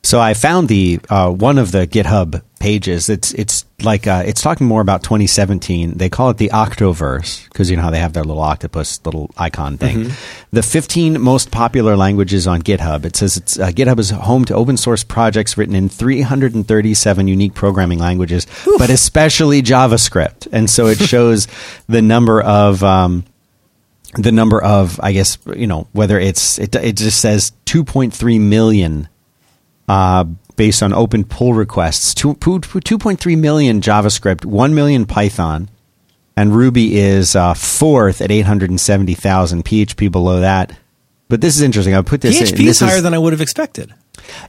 So 0.04 0.20
I 0.20 0.34
found 0.34 0.68
the 0.68 0.98
uh, 1.08 1.30
one 1.30 1.58
of 1.58 1.70
the 1.70 1.86
GitHub 1.86 2.42
pages. 2.58 3.08
It's 3.08 3.32
it's 3.34 3.64
like 3.82 4.08
uh, 4.08 4.24
it's 4.26 4.42
talking 4.42 4.66
more 4.66 4.80
about 4.80 5.04
2017. 5.04 5.96
They 5.96 6.08
call 6.08 6.30
it 6.30 6.38
the 6.38 6.48
Octoverse 6.48 7.48
because 7.48 7.70
you 7.70 7.76
know 7.76 7.82
how 7.82 7.90
they 7.90 8.00
have 8.00 8.12
their 8.12 8.24
little 8.24 8.42
octopus 8.42 9.00
little 9.04 9.30
icon 9.36 9.78
thing. 9.78 10.10
The 10.50 10.62
15 10.62 11.20
most 11.20 11.52
popular 11.52 11.96
languages 11.96 12.48
on 12.48 12.62
GitHub. 12.62 13.04
It 13.04 13.14
says 13.14 13.36
it's 13.36 13.58
uh, 13.60 13.68
GitHub 13.68 14.00
is 14.00 14.10
home 14.10 14.44
to 14.46 14.54
open 14.56 14.76
source 14.76 15.04
projects 15.04 15.56
written 15.56 15.76
in 15.76 15.88
337 15.88 17.28
unique 17.28 17.54
programming 17.54 18.00
languages, 18.00 18.48
but 18.78 18.90
especially 18.90 19.62
JavaScript. 19.62 20.48
And 20.50 20.68
so 20.68 20.88
it 20.88 20.98
shows 21.12 21.46
the 21.86 22.02
number 22.02 22.40
of 22.42 22.82
um, 22.82 23.24
the 24.14 24.32
number 24.32 24.60
of 24.62 24.98
I 25.00 25.12
guess 25.12 25.38
you 25.54 25.68
know 25.68 25.86
whether 25.92 26.18
it's 26.18 26.58
it 26.58 26.74
it 26.74 26.96
just 26.96 27.20
says 27.20 27.52
2.3 27.66 28.40
million 28.40 29.08
uh, 29.92 30.24
based 30.56 30.82
on 30.82 30.92
open 30.94 31.22
pull 31.24 31.52
requests. 31.52 32.14
Two- 32.14 32.34
pu- 32.34 32.60
pu- 32.60 32.80
2.3 32.80 33.38
million 33.38 33.80
JavaScript, 33.82 34.44
1 34.46 34.74
million 34.74 35.04
Python, 35.04 35.68
and 36.34 36.56
Ruby 36.56 36.98
is 36.98 37.36
uh, 37.36 37.52
fourth 37.52 38.22
at 38.22 38.30
870,000. 38.30 39.64
PHP 39.64 40.10
below 40.10 40.40
that. 40.40 40.72
But 41.28 41.40
this 41.42 41.56
is 41.56 41.62
interesting. 41.62 41.94
I 41.94 42.02
put 42.02 42.20
this 42.22 42.40
in. 42.40 42.46
PHP 42.46 42.64
This 42.64 42.80
is 42.82 42.88
higher 42.88 43.00
than 43.00 43.14
I 43.14 43.18
would 43.18 43.32
have 43.32 43.40
expected. 43.42 43.92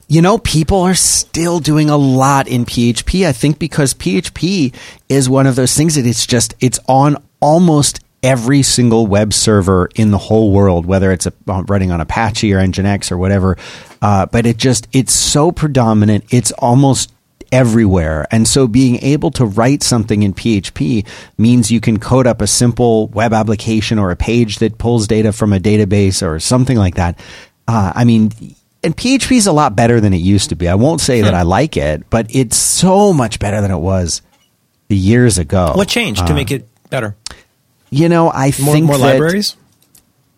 you 0.08 0.22
know, 0.22 0.38
people 0.38 0.80
are 0.80 0.94
still 0.94 1.58
doing 1.58 1.90
a 1.90 1.96
lot 1.96 2.46
in 2.48 2.64
PHP. 2.64 3.26
I 3.26 3.32
think 3.32 3.58
because 3.58 3.94
PHP 3.94 4.74
is 5.08 5.28
one 5.28 5.46
of 5.46 5.56
those 5.56 5.74
things 5.74 5.94
that 5.96 6.06
it's 6.06 6.26
just 6.26 6.54
it's 6.60 6.78
on 6.88 7.16
almost 7.40 8.00
every 8.24 8.62
single 8.62 9.06
web 9.06 9.34
server 9.34 9.90
in 9.94 10.10
the 10.10 10.18
whole 10.18 10.50
world, 10.50 10.86
whether 10.86 11.12
it's 11.12 11.26
a, 11.26 11.32
uh, 11.46 11.62
running 11.68 11.92
on 11.92 12.00
Apache 12.00 12.52
or 12.52 12.58
Nginx 12.58 13.12
or 13.12 13.18
whatever. 13.18 13.56
Uh, 14.00 14.26
but 14.26 14.46
it 14.46 14.56
just 14.56 14.88
it's 14.92 15.12
so 15.12 15.52
predominant. 15.52 16.24
It's 16.30 16.50
almost 16.52 17.12
everywhere. 17.52 18.26
And 18.30 18.48
so 18.48 18.66
being 18.66 18.96
able 18.96 19.30
to 19.32 19.44
write 19.44 19.82
something 19.82 20.22
in 20.22 20.32
PHP 20.32 21.06
means 21.38 21.70
you 21.70 21.80
can 21.80 22.00
code 22.00 22.26
up 22.26 22.40
a 22.40 22.46
simple 22.46 23.08
web 23.08 23.32
application 23.32 23.98
or 23.98 24.10
a 24.10 24.16
page 24.16 24.58
that 24.58 24.78
pulls 24.78 25.06
data 25.06 25.32
from 25.32 25.52
a 25.52 25.60
database 25.60 26.26
or 26.26 26.40
something 26.40 26.76
like 26.76 26.96
that. 26.96 27.18
Uh, 27.68 27.92
I 27.94 28.04
mean, 28.04 28.32
and 28.82 28.96
PHP 28.96 29.36
is 29.36 29.46
a 29.46 29.52
lot 29.52 29.76
better 29.76 30.00
than 30.00 30.12
it 30.12 30.18
used 30.18 30.48
to 30.48 30.56
be. 30.56 30.66
I 30.66 30.74
won't 30.74 31.00
say 31.00 31.20
that 31.20 31.34
I 31.34 31.42
like 31.42 31.76
it, 31.76 32.08
but 32.10 32.34
it's 32.34 32.56
so 32.56 33.12
much 33.12 33.38
better 33.38 33.60
than 33.60 33.70
it 33.70 33.78
was 33.78 34.22
years 34.88 35.38
ago. 35.38 35.72
What 35.74 35.88
changed 35.88 36.26
to 36.26 36.34
make 36.34 36.50
it 36.50 36.68
better? 36.90 37.16
You 37.94 38.08
know, 38.08 38.30
I 38.30 38.52
More, 38.60 38.74
think 38.74 38.86
more 38.86 38.98
that- 38.98 39.04
libraries. 39.04 39.56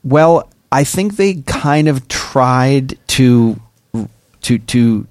well, 0.05 0.49
I 0.71 0.85
think 0.85 1.17
they 1.17 1.35
kind 1.35 1.89
of 1.89 2.07
tried 2.09 2.99
to 3.09 3.61
to 4.43 4.59
to 4.59 5.07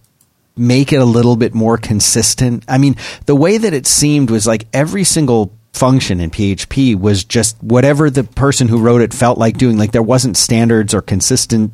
make 0.58 0.93
it 0.93 1.01
a 1.01 1.05
little 1.05 1.36
bit 1.36 1.53
more 1.53 1.77
consistent. 1.77 2.63
I 2.67 2.77
mean, 2.77 2.95
the 3.25 3.36
way 3.36 3.58
that 3.58 3.73
it 3.73 3.88
seemed 3.88 4.29
was 4.29 4.47
like 4.47 4.67
every 4.73 5.03
single 5.03 5.51
function 5.73 6.21
in 6.21 6.29
PHP 6.29 6.95
was 6.97 7.25
just 7.25 7.62
whatever 7.62 8.10
the 8.10 8.23
person 8.23 8.69
who 8.69 8.79
wrote 8.79 9.01
it 9.01 9.13
felt 9.13 9.38
like 9.38 9.58
doing. 9.58 9.77
Like 9.77 9.91
there 9.91 10.01
wasn't 10.03 10.38
standards 10.38 10.93
or 10.93 11.01
consistent 11.01 11.73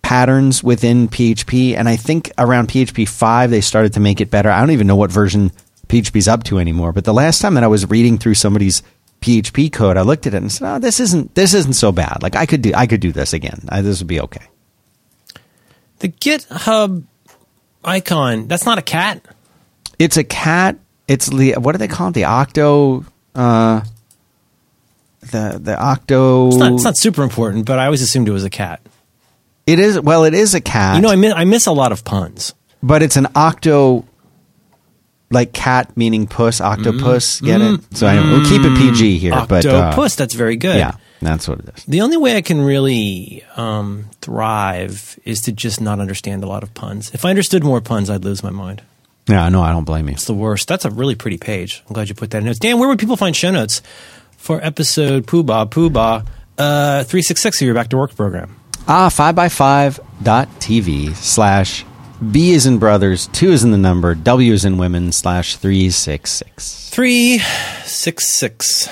patterns 0.00 0.62
within 0.64 1.08
PHP. 1.08 1.76
And 1.76 1.86
I 1.88 1.96
think 1.96 2.30
around 2.38 2.68
PHP 2.68 3.06
5, 3.06 3.50
they 3.50 3.60
started 3.60 3.92
to 3.94 4.00
make 4.00 4.20
it 4.22 4.30
better. 4.30 4.50
I 4.50 4.60
don't 4.60 4.70
even 4.70 4.86
know 4.86 4.96
what 4.96 5.12
version 5.12 5.52
PHP's 5.88 6.26
up 6.28 6.44
to 6.44 6.58
anymore. 6.58 6.92
But 6.92 7.04
the 7.04 7.12
last 7.12 7.40
time 7.40 7.54
that 7.54 7.64
I 7.64 7.68
was 7.68 7.88
reading 7.90 8.16
through 8.16 8.34
somebody's 8.34 8.82
PHP 9.24 9.72
code, 9.72 9.96
I 9.96 10.02
looked 10.02 10.26
at 10.26 10.34
it 10.34 10.36
and 10.36 10.52
said, 10.52 10.68
"Oh, 10.68 10.78
this 10.78 11.00
isn't 11.00 11.34
this 11.34 11.54
isn't 11.54 11.72
so 11.72 11.92
bad. 11.92 12.18
Like 12.22 12.36
I 12.36 12.44
could 12.46 12.60
do 12.62 12.72
I 12.74 12.86
could 12.86 13.00
do 13.00 13.10
this 13.12 13.32
again. 13.32 13.60
I, 13.70 13.80
this 13.80 14.00
would 14.00 14.06
be 14.08 14.20
okay." 14.20 14.46
The 16.00 16.08
GitHub 16.08 17.04
icon, 17.84 18.46
that's 18.48 18.66
not 18.66 18.76
a 18.78 18.82
cat. 18.82 19.22
It's 19.98 20.16
a 20.18 20.24
cat. 20.24 20.76
It's 21.08 21.26
the 21.26 21.52
what 21.54 21.72
do 21.72 21.78
they 21.78 21.88
call 21.88 22.08
it? 22.08 22.14
The 22.14 22.24
octo. 22.24 23.04
Uh, 23.34 23.80
the 25.30 25.58
the 25.62 25.78
octo. 25.80 26.48
It's 26.48 26.56
not, 26.56 26.72
it's 26.74 26.84
not 26.84 26.96
super 26.98 27.22
important, 27.22 27.64
but 27.66 27.78
I 27.78 27.86
always 27.86 28.02
assumed 28.02 28.28
it 28.28 28.32
was 28.32 28.44
a 28.44 28.50
cat. 28.50 28.80
It 29.66 29.78
is 29.78 29.98
well. 30.00 30.24
It 30.24 30.34
is 30.34 30.54
a 30.54 30.60
cat. 30.60 30.96
You 30.96 31.02
know, 31.02 31.08
I 31.08 31.16
miss, 31.16 31.32
I 31.34 31.44
miss 31.44 31.66
a 31.66 31.72
lot 31.72 31.92
of 31.92 32.04
puns. 32.04 32.52
but 32.82 33.02
it's 33.02 33.16
an 33.16 33.28
octo. 33.34 34.04
Like 35.34 35.52
cat 35.52 35.96
meaning 35.96 36.26
puss, 36.26 36.60
octopus. 36.60 37.40
Get 37.40 37.60
it? 37.60 37.80
So 37.96 38.06
I, 38.06 38.14
we'll 38.14 38.44
keep 38.44 38.62
it 38.62 38.76
PG 38.78 39.18
here. 39.18 39.44
But 39.48 39.66
uh, 39.66 39.76
Octopus, 39.76 40.16
that's 40.16 40.34
very 40.34 40.56
good. 40.56 40.78
yeah, 40.78 40.96
that's 41.20 41.48
what 41.48 41.58
it 41.58 41.68
is. 41.76 41.84
The 41.84 42.00
only 42.02 42.16
way 42.16 42.36
I 42.36 42.42
can 42.42 42.62
really 42.62 43.44
um, 43.56 44.06
thrive 44.20 45.18
is 45.24 45.42
to 45.42 45.52
just 45.52 45.80
not 45.80 46.00
understand 46.00 46.44
a 46.44 46.46
lot 46.46 46.62
of 46.62 46.72
puns. 46.74 47.12
If 47.12 47.24
I 47.24 47.30
understood 47.30 47.64
more 47.64 47.80
puns, 47.80 48.10
I'd 48.10 48.24
lose 48.24 48.42
my 48.42 48.50
mind. 48.50 48.82
Yeah, 49.26 49.48
no, 49.48 49.62
I 49.62 49.72
don't 49.72 49.84
blame 49.84 50.08
you. 50.08 50.14
It's 50.14 50.26
the 50.26 50.34
worst. 50.34 50.68
That's 50.68 50.84
a 50.84 50.90
really 50.90 51.14
pretty 51.14 51.38
page. 51.38 51.82
I'm 51.88 51.94
glad 51.94 52.08
you 52.08 52.14
put 52.14 52.30
that 52.30 52.38
in 52.38 52.44
notes. 52.44 52.58
Dan, 52.58 52.78
where 52.78 52.88
would 52.88 52.98
people 52.98 53.16
find 53.16 53.34
show 53.34 53.50
notes 53.50 53.80
for 54.36 54.62
episode 54.62 55.26
Poobah 55.26 55.70
Poobah 55.70 56.26
uh, 56.58 57.04
366 57.04 57.62
of 57.62 57.66
your 57.66 57.74
Back 57.74 57.88
to 57.88 57.96
Work 57.96 58.14
program? 58.14 58.56
Ah, 58.86 59.08
5x5.tv 59.08 61.14
slash 61.14 61.86
B 62.30 62.52
is 62.52 62.66
in 62.66 62.78
brothers, 62.78 63.26
2 63.28 63.50
is 63.50 63.64
in 63.64 63.70
the 63.70 63.78
number, 63.78 64.14
W 64.14 64.52
is 64.52 64.64
in 64.64 64.76
women, 64.78 65.12
slash 65.12 65.56
366. 65.56 66.90
366. 66.90 68.88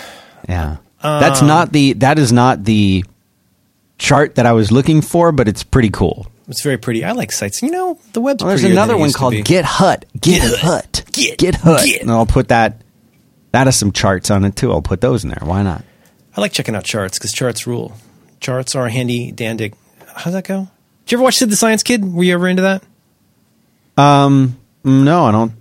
Yeah. 0.49 0.77
Um, 1.03 1.21
That's 1.21 1.43
not 1.43 1.73
the, 1.73 1.95
that 1.95 2.19
is 2.19 2.33
not 2.33 2.65
the 2.65 3.05
chart 3.99 4.35
that 4.37 4.47
I 4.47 4.53
was 4.53 4.71
looking 4.73 5.03
for, 5.03 5.33
but 5.33 5.49
it's 5.49 5.63
pretty 5.65 5.91
cool. 5.91 6.27
It's 6.49 6.63
very 6.63 6.77
pretty. 6.79 7.05
I 7.05 7.13
like 7.13 7.33
sites. 7.33 7.63
You 7.63 7.71
know, 7.71 7.99
the 8.13 8.21
web's 8.21 8.43
Well, 8.43 8.49
there's 8.51 8.65
another 8.65 8.97
one 8.97 9.13
called. 9.13 9.35
GitHut. 9.35 10.05
Get, 10.21 10.43
GitHut. 10.43 11.13
Get- 11.13 11.39
GitHut. 11.39 11.85
Get. 11.85 12.03
And 12.03 12.11
I'll 12.11 12.27
put 12.27 12.49
that, 12.49 12.83
that 13.53 13.67
has 13.67 13.77
some 13.77 13.93
charts 13.93 14.31
on 14.31 14.45
it 14.45 14.57
too. 14.57 14.71
I'll 14.73 14.83
put 14.83 15.01
those 15.01 15.25
in 15.25 15.31
there. 15.31 15.43
Why 15.43 15.63
not? 15.63 15.85
I 16.37 16.41
like 16.41 16.53
checking 16.53 16.75
out 16.75 16.85
charts 16.85 17.19
because 17.19 17.33
charts 17.33 17.67
rule. 17.67 17.93
Charts 18.41 18.75
are 18.75 18.87
a 18.87 18.91
handy 18.91 19.31
dandy. 19.33 19.73
How's 20.15 20.33
that 20.35 20.45
go? 20.47 20.69
Did 21.05 21.13
you 21.13 21.19
ever 21.19 21.25
watch 21.25 21.37
Sid 21.37 21.51
the 21.51 21.57
Science 21.57 21.83
Kid? 21.83 22.05
Were 22.13 22.25
you 22.25 22.35
ever 22.35 22.49
into 22.49 22.63
that? 22.63 22.83
Um, 23.97 24.59
no, 24.85 25.25
I 25.25 25.33
don't 25.33 25.53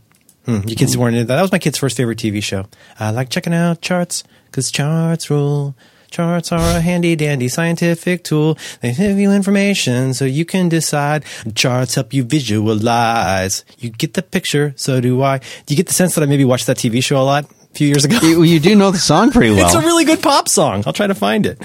Hmm, 0.46 0.68
your 0.68 0.76
kids 0.76 0.98
weren't 0.98 1.16
into 1.16 1.28
that. 1.28 1.36
That 1.36 1.42
was 1.42 1.52
my 1.52 1.60
kid's 1.60 1.78
first 1.78 1.96
favorite 1.98 2.18
TV 2.18 2.42
show. 2.42 2.66
I 3.00 3.12
like 3.12 3.30
checking 3.30 3.54
out 3.54 3.82
charts 3.82 4.24
because 4.46 4.72
charts 4.72 5.30
rule. 5.30 5.76
Charts 6.10 6.52
are 6.52 6.78
a 6.78 6.82
handy 6.82 7.16
dandy 7.16 7.48
scientific 7.48 8.24
tool. 8.24 8.58
They 8.82 8.92
give 8.92 9.18
you 9.18 9.32
information 9.32 10.14
so 10.14 10.26
you 10.26 10.44
can 10.44 10.68
decide. 10.68 11.24
Charts 11.56 11.96
help 11.96 12.14
you 12.14 12.24
visualize. 12.24 13.64
You 13.78 13.92
get 13.92 14.16
the 14.16 14.22
picture, 14.22 14.74
so 14.76 15.00
do 15.00 15.22
I. 15.22 15.38
Do 15.38 15.46
you 15.70 15.78
get 15.78 15.88
the 15.88 15.94
sense 15.94 16.16
that 16.16 16.24
I 16.24 16.26
maybe 16.26 16.44
watched 16.44 16.68
that 16.68 16.78
TV 16.78 17.02
show 17.04 17.22
a 17.22 17.24
lot 17.24 17.46
a 17.46 17.76
few 17.76 17.88
years 17.88 18.04
ago? 18.04 18.18
You, 18.22 18.44
you 18.44 18.60
do 18.60 18.76
know 18.76 18.92
the 18.92 18.98
song 18.98 19.32
pretty 19.32 19.56
well. 19.56 19.66
It's 19.66 19.76
a 19.76 19.80
really 19.80 20.04
good 20.04 20.22
pop 20.22 20.50
song. 20.50 20.84
I'll 20.86 20.92
try 20.92 21.08
to 21.08 21.16
find 21.16 21.46
it. 21.46 21.64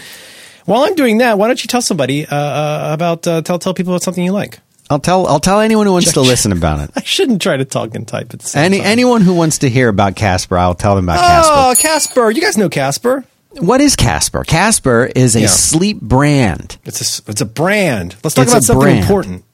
While 0.66 0.84
I'm 0.84 0.94
doing 0.94 1.18
that, 1.18 1.38
why 1.38 1.46
don't 1.48 1.62
you 1.62 1.68
tell 1.68 1.82
somebody 1.82 2.26
uh, 2.26 2.36
uh, 2.36 2.90
about 2.92 3.26
uh, 3.26 3.42
tell 3.42 3.58
tell 3.58 3.74
people 3.74 3.94
about 3.94 4.02
something 4.02 4.22
you 4.22 4.32
like? 4.32 4.60
I'll 4.88 5.00
tell 5.00 5.26
I'll 5.26 5.40
tell 5.40 5.60
anyone 5.60 5.86
who 5.86 5.92
wants 5.92 6.12
to 6.12 6.20
listen 6.32 6.52
about 6.52 6.80
it. 6.80 6.90
I 6.96 7.02
shouldn't 7.02 7.42
try 7.42 7.56
to 7.56 7.64
talk 7.64 7.94
and 7.94 8.06
type 8.06 8.32
at 8.32 8.40
the 8.40 8.46
same 8.46 8.64
Any 8.64 8.78
time. 8.78 8.86
anyone 8.86 9.20
who 9.22 9.34
wants 9.34 9.58
to 9.58 9.68
hear 9.70 9.88
about 9.88 10.14
Casper, 10.16 10.56
I'll 10.58 10.74
tell 10.74 10.94
them 10.94 11.06
about 11.06 11.20
Casper. 11.20 11.52
Oh, 11.54 11.74
Casper. 11.76 11.82
Casper! 12.14 12.30
You 12.30 12.40
guys 12.40 12.56
know 12.56 12.68
Casper. 12.68 13.24
What 13.58 13.80
is 13.80 13.96
Casper? 13.96 14.44
Casper 14.44 15.10
is 15.16 15.34
a 15.34 15.40
Yeah. 15.42 15.46
sleep 15.48 16.00
brand. 16.00 16.76
It's 16.84 17.00
a 17.26 17.30
it's 17.30 17.40
a 17.40 17.46
brand. 17.46 18.14
Let's 18.22 18.34
talk 18.34 18.42
It's 18.44 18.52
about 18.52 18.62
a 18.62 18.66
something 18.66 18.82
brand. 18.82 18.98
important. 19.00 19.44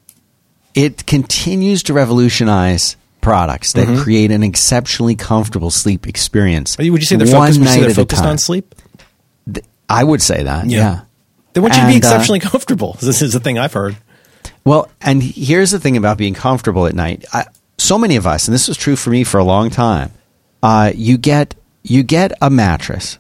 It 0.75 1.07
continues 1.07 1.83
to 1.85 1.93
revolutionize 1.93 2.97
products 3.21 3.73
that 3.75 3.87
create 4.03 4.31
an 4.33 4.43
exceptionally 4.43 5.15
comfortable 5.15 5.71
sleep 5.71 6.09
experience. 6.09 6.77
Would 6.77 6.87
you 6.87 7.01
say 7.03 7.17
they're 7.17 7.27
one 7.29 7.53
focused, 7.53 7.59
would 7.61 7.65
you 7.67 7.71
say 7.73 7.77
night 7.77 7.81
they're 7.83 7.91
at 7.91 7.97
a 7.97 8.01
focused 8.01 8.23
time. 8.23 8.31
on 8.31 8.39
sleep? 8.39 8.75
I 9.89 10.03
would 10.03 10.21
say 10.23 10.43
that. 10.43 10.67
Yeah. 10.67 10.79
yeah. 10.79 11.01
Then 11.53 11.63
wouldn't 11.63 11.81
you 11.83 11.87
be 11.89 11.95
And, 11.97 12.05
uh, 12.05 12.09
exceptionally 12.09 12.41
comfortable? 12.51 12.97
This 13.01 13.21
is 13.23 13.35
the 13.35 13.41
thing 13.41 13.59
I've 13.59 13.75
heard. 13.75 13.97
Well, 14.65 14.89
and 15.01 15.23
here's 15.23 15.73
the 15.73 15.81
thing 15.81 15.97
about 15.97 16.19
being 16.19 16.35
comfortable 16.35 16.87
at 16.87 16.95
night. 16.95 17.25
I, 17.33 17.47
so 17.79 17.99
many 17.99 18.17
of 18.17 18.27
us, 18.27 18.47
and 18.47 18.55
this 18.55 18.69
was 18.69 18.77
true 18.77 18.97
for 18.97 19.11
me 19.11 19.25
for 19.25 19.39
a 19.39 19.45
long 19.45 19.71
time. 19.71 20.13
Uh, 20.63 20.93
you 20.95 21.19
get 21.19 21.55
you 21.83 22.05
get 22.05 22.33
a 22.41 22.49
mattress, 22.49 23.19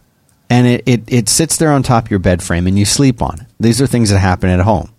and 0.48 0.66
it, 0.66 0.83
it 0.87 1.02
it 1.09 1.28
sits 1.28 1.57
there 1.57 1.72
on 1.72 1.83
top 1.83 2.05
of 2.05 2.11
your 2.11 2.20
bed 2.20 2.42
frame, 2.42 2.66
and 2.66 2.78
you 2.78 2.85
sleep 2.85 3.20
on 3.20 3.40
it. 3.40 3.46
These 3.59 3.83
are 3.83 3.88
things 3.88 4.11
that 4.11 4.20
happen 4.20 4.50
at 4.50 4.61
home. 4.61 4.92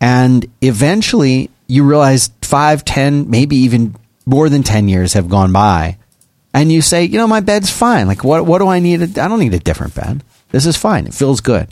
And 0.00 0.46
eventually, 0.60 1.50
you 1.68 1.84
realize 1.84 2.30
five, 2.42 2.84
ten, 2.84 3.30
maybe 3.30 3.54
even 3.56 3.94
more 4.26 4.48
than 4.48 4.64
ten 4.64 4.88
years 4.88 5.12
have 5.12 5.28
gone 5.28 5.52
by, 5.52 5.98
and 6.52 6.72
you 6.72 6.82
say, 6.82 7.04
you 7.04 7.18
know, 7.18 7.28
my 7.28 7.40
bed's 7.40 7.70
fine. 7.70 8.08
Like, 8.08 8.24
what 8.24 8.44
what 8.44 8.58
do 8.58 8.66
I 8.66 8.80
need? 8.80 9.16
I 9.18 9.28
don't 9.28 9.38
need 9.38 9.54
a 9.54 9.60
different 9.60 9.94
bed. 9.94 10.24
This 10.50 10.66
is 10.66 10.76
fine. 10.76 11.06
It 11.06 11.14
feels 11.14 11.40
good. 11.40 11.68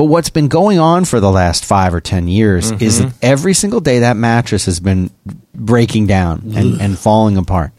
But 0.00 0.06
what's 0.06 0.30
been 0.30 0.48
going 0.48 0.78
on 0.78 1.04
for 1.04 1.20
the 1.20 1.30
last 1.30 1.66
five 1.66 1.92
or 1.92 2.00
ten 2.00 2.26
years 2.26 2.70
is 2.70 3.00
that 3.00 3.12
every 3.20 3.52
single 3.52 3.80
day 3.80 3.98
that 3.98 4.16
mattress 4.16 4.64
has 4.64 4.80
been 4.80 5.10
breaking 5.54 6.06
down 6.06 6.54
and, 6.56 6.80
and 6.80 6.98
falling 6.98 7.36
apart. 7.36 7.72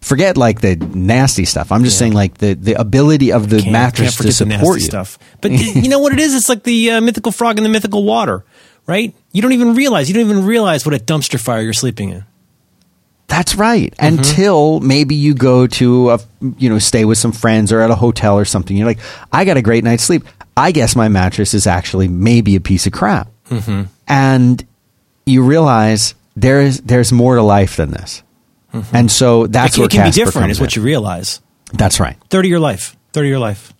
Forget 0.00 0.36
like 0.36 0.60
the 0.60 0.76
nasty 0.76 1.44
stuff. 1.44 1.72
I'm 1.72 1.82
just 1.82 1.96
Yeah. 1.96 1.98
saying 1.98 2.12
like 2.12 2.38
the, 2.38 2.54
the 2.54 2.74
ability 2.74 3.32
of 3.32 3.50
the 3.50 3.58
Can't, 3.62 3.72
mattress 3.72 4.16
can't 4.16 4.28
to 4.28 4.32
support 4.32 4.78
you. 4.78 4.86
stuff. 4.86 5.18
But 5.40 5.50
you 5.50 5.88
know 5.88 5.98
what 5.98 6.12
it 6.12 6.20
is? 6.20 6.36
It's 6.36 6.48
like 6.48 6.62
the 6.62 6.92
uh, 6.92 7.00
mythical 7.00 7.32
frog 7.32 7.58
in 7.58 7.64
the 7.64 7.68
mythical 7.68 8.04
water, 8.04 8.44
right? 8.86 9.12
You 9.32 9.42
don't 9.42 9.50
even 9.50 9.74
realize. 9.74 10.08
You 10.08 10.14
don't 10.14 10.30
even 10.30 10.44
realize 10.46 10.86
what 10.86 10.94
a 10.94 10.98
dumpster 11.00 11.40
fire 11.40 11.62
you're 11.62 11.72
sleeping 11.72 12.10
in. 12.10 12.24
That's 13.28 13.56
right. 13.56 13.92
Mm-hmm. 13.96 14.18
Until 14.18 14.78
maybe 14.78 15.16
you 15.16 15.34
go 15.34 15.66
to 15.66 16.10
a, 16.10 16.20
you 16.58 16.68
know, 16.70 16.78
stay 16.78 17.04
with 17.04 17.18
some 17.18 17.32
friends 17.32 17.72
or 17.72 17.80
at 17.80 17.90
a 17.90 17.96
hotel 17.96 18.38
or 18.38 18.44
something. 18.44 18.76
You're 18.76 18.86
like, 18.86 19.00
I 19.32 19.44
got 19.44 19.56
a 19.56 19.62
great 19.62 19.82
night's 19.82 20.04
sleep. 20.04 20.22
I 20.56 20.72
guess 20.72 20.96
my 20.96 21.08
mattress 21.08 21.52
is 21.54 21.66
actually 21.66 22.08
maybe 22.08 22.56
a 22.56 22.60
piece 22.60 22.86
of 22.86 22.92
crap. 22.92 23.28
Mm-hmm. 23.50 23.84
And 24.08 24.66
you 25.26 25.42
realize 25.44 26.14
there 26.34 26.60
is 26.60 26.80
there's 26.80 27.12
more 27.12 27.36
to 27.36 27.42
life 27.42 27.76
than 27.76 27.90
this. 27.90 28.22
And 28.92 29.10
so 29.10 29.46
that's 29.46 29.74
Mm-hmm. 29.76 29.80
it, 29.80 29.82
where 29.82 29.86
it 29.86 29.90
can 29.90 30.06
be 30.08 30.10
different, 30.12 30.50
is 30.50 30.60
what 30.60 30.76
in. 30.76 30.80
you 30.82 30.84
realize. 30.86 31.40
That's 31.72 31.98
right. 31.98 32.16
Thirty 32.28 32.48
year 32.48 32.60
life. 32.60 32.94
Thirty 33.12 33.28
year 33.28 33.38
life. 33.38 33.72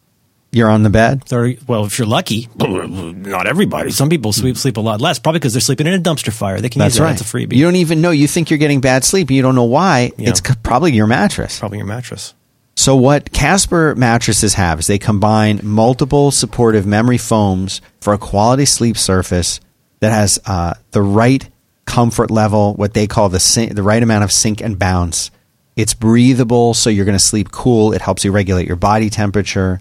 You're 0.53 0.71
on 0.71 0.85
the 0.85 0.91
bed. 0.91 1.23
30, 1.25 1.59
well, 1.67 1.85
if 1.85 1.99
you're 1.99 2.07
lucky, 2.07 2.49
not 2.57 3.47
everybody. 3.47 3.91
Some 3.91 4.09
people 4.09 4.33
sleep 4.33 4.57
sleep 4.57 4.79
a 4.79 4.81
lot 4.81 5.03
less, 5.03 5.19
probably 5.19 5.39
because 5.41 5.53
they're 5.53 5.61
sleeping 5.61 5.87
in 5.87 5.93
a 5.93 5.99
dumpster 5.99 6.33
fire. 6.33 6.63
They 6.63 6.71
can 6.71 6.79
That's 6.79 6.95
use 6.95 7.01
right. 7.03 7.21
A 7.21 7.25
freebie. 7.25 7.53
You 7.57 7.65
don't 7.65 7.77
even 7.77 8.01
know. 8.01 8.11
You 8.11 8.27
think 8.27 8.49
you're 8.49 8.59
getting 8.59 8.81
bad 8.81 9.05
sleep. 9.05 9.31
You 9.31 9.43
don't 9.43 9.55
know 9.55 9.65
why. 9.65 10.13
Yeah. 10.17 10.31
It's 10.31 10.41
probably 10.63 10.93
your 10.93 11.07
mattress. 11.09 11.59
probably 11.59 11.77
your 11.77 11.87
mattress. 11.87 12.33
So 12.77 12.95
what 12.95 13.33
Casper 13.33 13.95
mattresses 13.95 14.55
have 14.55 14.81
is 14.81 14.87
they 14.87 14.99
combine 14.99 15.61
multiple 15.63 16.31
supportive 16.31 16.87
memory 16.87 17.19
foams 17.19 17.81
for 18.01 18.13
a 18.13 18.19
quality 18.19 18.67
sleep 18.67 18.99
surface 18.99 19.61
that 20.01 20.13
has 20.13 20.39
uh, 20.47 20.75
the 20.91 21.03
right 21.03 21.49
comfort 21.87 22.31
level, 22.31 22.75
what 22.75 22.93
they 22.93 23.07
call 23.07 23.29
the 23.29 23.71
the 23.73 23.83
right 23.83 24.03
amount 24.03 24.25
of 24.25 24.31
sink 24.31 24.61
and 24.61 24.79
bounce. 24.79 25.31
It's 25.75 25.95
breathable, 25.95 26.75
so 26.75 26.91
you're 26.91 27.05
going 27.05 27.19
to 27.19 27.25
sleep 27.25 27.51
cool. 27.51 27.93
It 27.93 28.03
helps 28.03 28.25
you 28.25 28.33
regulate 28.33 28.67
your 28.67 28.77
body 28.77 29.11
temperature. 29.11 29.81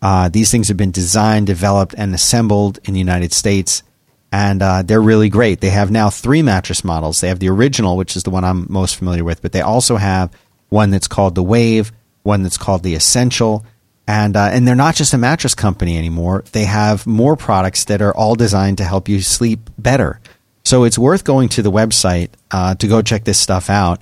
Uh, 0.00 0.28
these 0.28 0.50
things 0.50 0.68
have 0.68 0.76
been 0.76 0.92
designed, 0.92 1.46
developed, 1.48 1.94
and 1.98 2.14
assembled 2.14 2.78
in 2.84 2.94
the 2.94 3.00
United 3.00 3.32
States, 3.32 3.82
and 4.30 4.62
uh, 4.62 4.82
they're 4.82 5.00
really 5.00 5.28
great. 5.28 5.60
They 5.60 5.70
have 5.70 5.90
now 5.90 6.10
three 6.10 6.42
mattress 6.42 6.84
models. 6.84 7.20
They 7.20 7.28
have 7.28 7.40
the 7.40 7.48
original, 7.48 7.96
which 7.96 8.16
is 8.16 8.22
the 8.22 8.30
one 8.30 8.44
I'm 8.44 8.66
most 8.68 8.96
familiar 8.96 9.24
with, 9.24 9.42
but 9.42 9.52
they 9.52 9.60
also 9.60 9.96
have 9.96 10.32
one 10.68 10.90
that's 10.90 11.08
called 11.08 11.34
the 11.34 11.42
Wave, 11.42 11.92
one 12.22 12.42
that's 12.42 12.58
called 12.58 12.82
the 12.82 12.94
Essential, 12.94 13.64
and 14.06 14.36
uh, 14.36 14.48
and 14.52 14.66
they're 14.66 14.74
not 14.74 14.94
just 14.94 15.12
a 15.12 15.18
mattress 15.18 15.54
company 15.54 15.98
anymore. 15.98 16.44
They 16.52 16.64
have 16.64 17.06
more 17.06 17.36
products 17.36 17.84
that 17.86 18.00
are 18.00 18.14
all 18.14 18.34
designed 18.34 18.78
to 18.78 18.84
help 18.84 19.08
you 19.08 19.20
sleep 19.20 19.70
better. 19.78 20.20
So 20.64 20.84
it's 20.84 20.98
worth 20.98 21.24
going 21.24 21.48
to 21.50 21.62
the 21.62 21.70
website 21.70 22.30
uh, 22.50 22.74
to 22.76 22.86
go 22.86 23.00
check 23.02 23.24
this 23.24 23.38
stuff 23.38 23.70
out. 23.70 24.00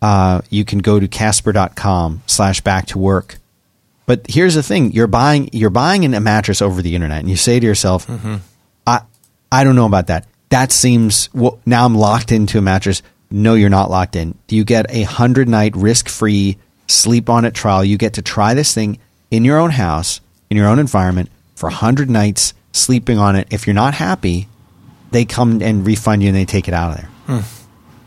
Uh, 0.00 0.40
you 0.48 0.64
can 0.64 0.78
go 0.78 0.98
to 0.98 1.06
casper.com 1.08 2.22
slash 2.26 2.62
back 2.62 2.86
to 2.86 2.98
work. 2.98 3.36
But 4.06 4.26
here's 4.28 4.54
the 4.54 4.62
thing: 4.62 4.92
you're 4.92 5.06
buying 5.06 5.50
you're 5.52 5.70
buying 5.70 6.12
a 6.14 6.20
mattress 6.20 6.62
over 6.62 6.82
the 6.82 6.94
internet, 6.94 7.20
and 7.20 7.30
you 7.30 7.36
say 7.36 7.60
to 7.60 7.66
yourself, 7.66 8.06
"I 8.86 9.02
I 9.52 9.64
don't 9.64 9.76
know 9.76 9.86
about 9.86 10.08
that. 10.08 10.26
That 10.48 10.72
seems 10.72 11.28
well, 11.32 11.60
now 11.64 11.84
I'm 11.86 11.94
locked 11.94 12.32
into 12.32 12.58
a 12.58 12.62
mattress." 12.62 13.02
No, 13.30 13.54
you're 13.54 13.70
not 13.70 13.90
locked 13.90 14.16
in. 14.16 14.36
You 14.48 14.64
get 14.64 14.86
a 14.88 15.04
hundred 15.04 15.48
night 15.48 15.76
risk 15.76 16.08
free 16.08 16.58
sleep 16.90 17.28
on 17.30 17.44
it 17.44 17.54
trial. 17.54 17.84
You 17.84 17.96
get 17.96 18.14
to 18.14 18.22
try 18.22 18.54
this 18.54 18.74
thing 18.74 18.98
in 19.30 19.44
your 19.44 19.58
own 19.58 19.70
house, 19.70 20.20
in 20.50 20.56
your 20.56 20.66
own 20.68 20.78
environment 20.78 21.30
for 21.54 21.68
a 21.68 21.72
hundred 21.72 22.10
nights 22.10 22.54
sleeping 22.72 23.18
on 23.18 23.36
it. 23.36 23.48
If 23.50 23.66
you're 23.66 23.74
not 23.74 23.94
happy, 23.94 24.48
they 25.10 25.24
come 25.24 25.60
and 25.62 25.86
refund 25.86 26.22
you 26.22 26.28
and 26.28 26.36
they 26.36 26.44
take 26.44 26.68
it 26.68 26.74
out 26.74 26.92
of 26.92 26.96
there. 26.96 27.10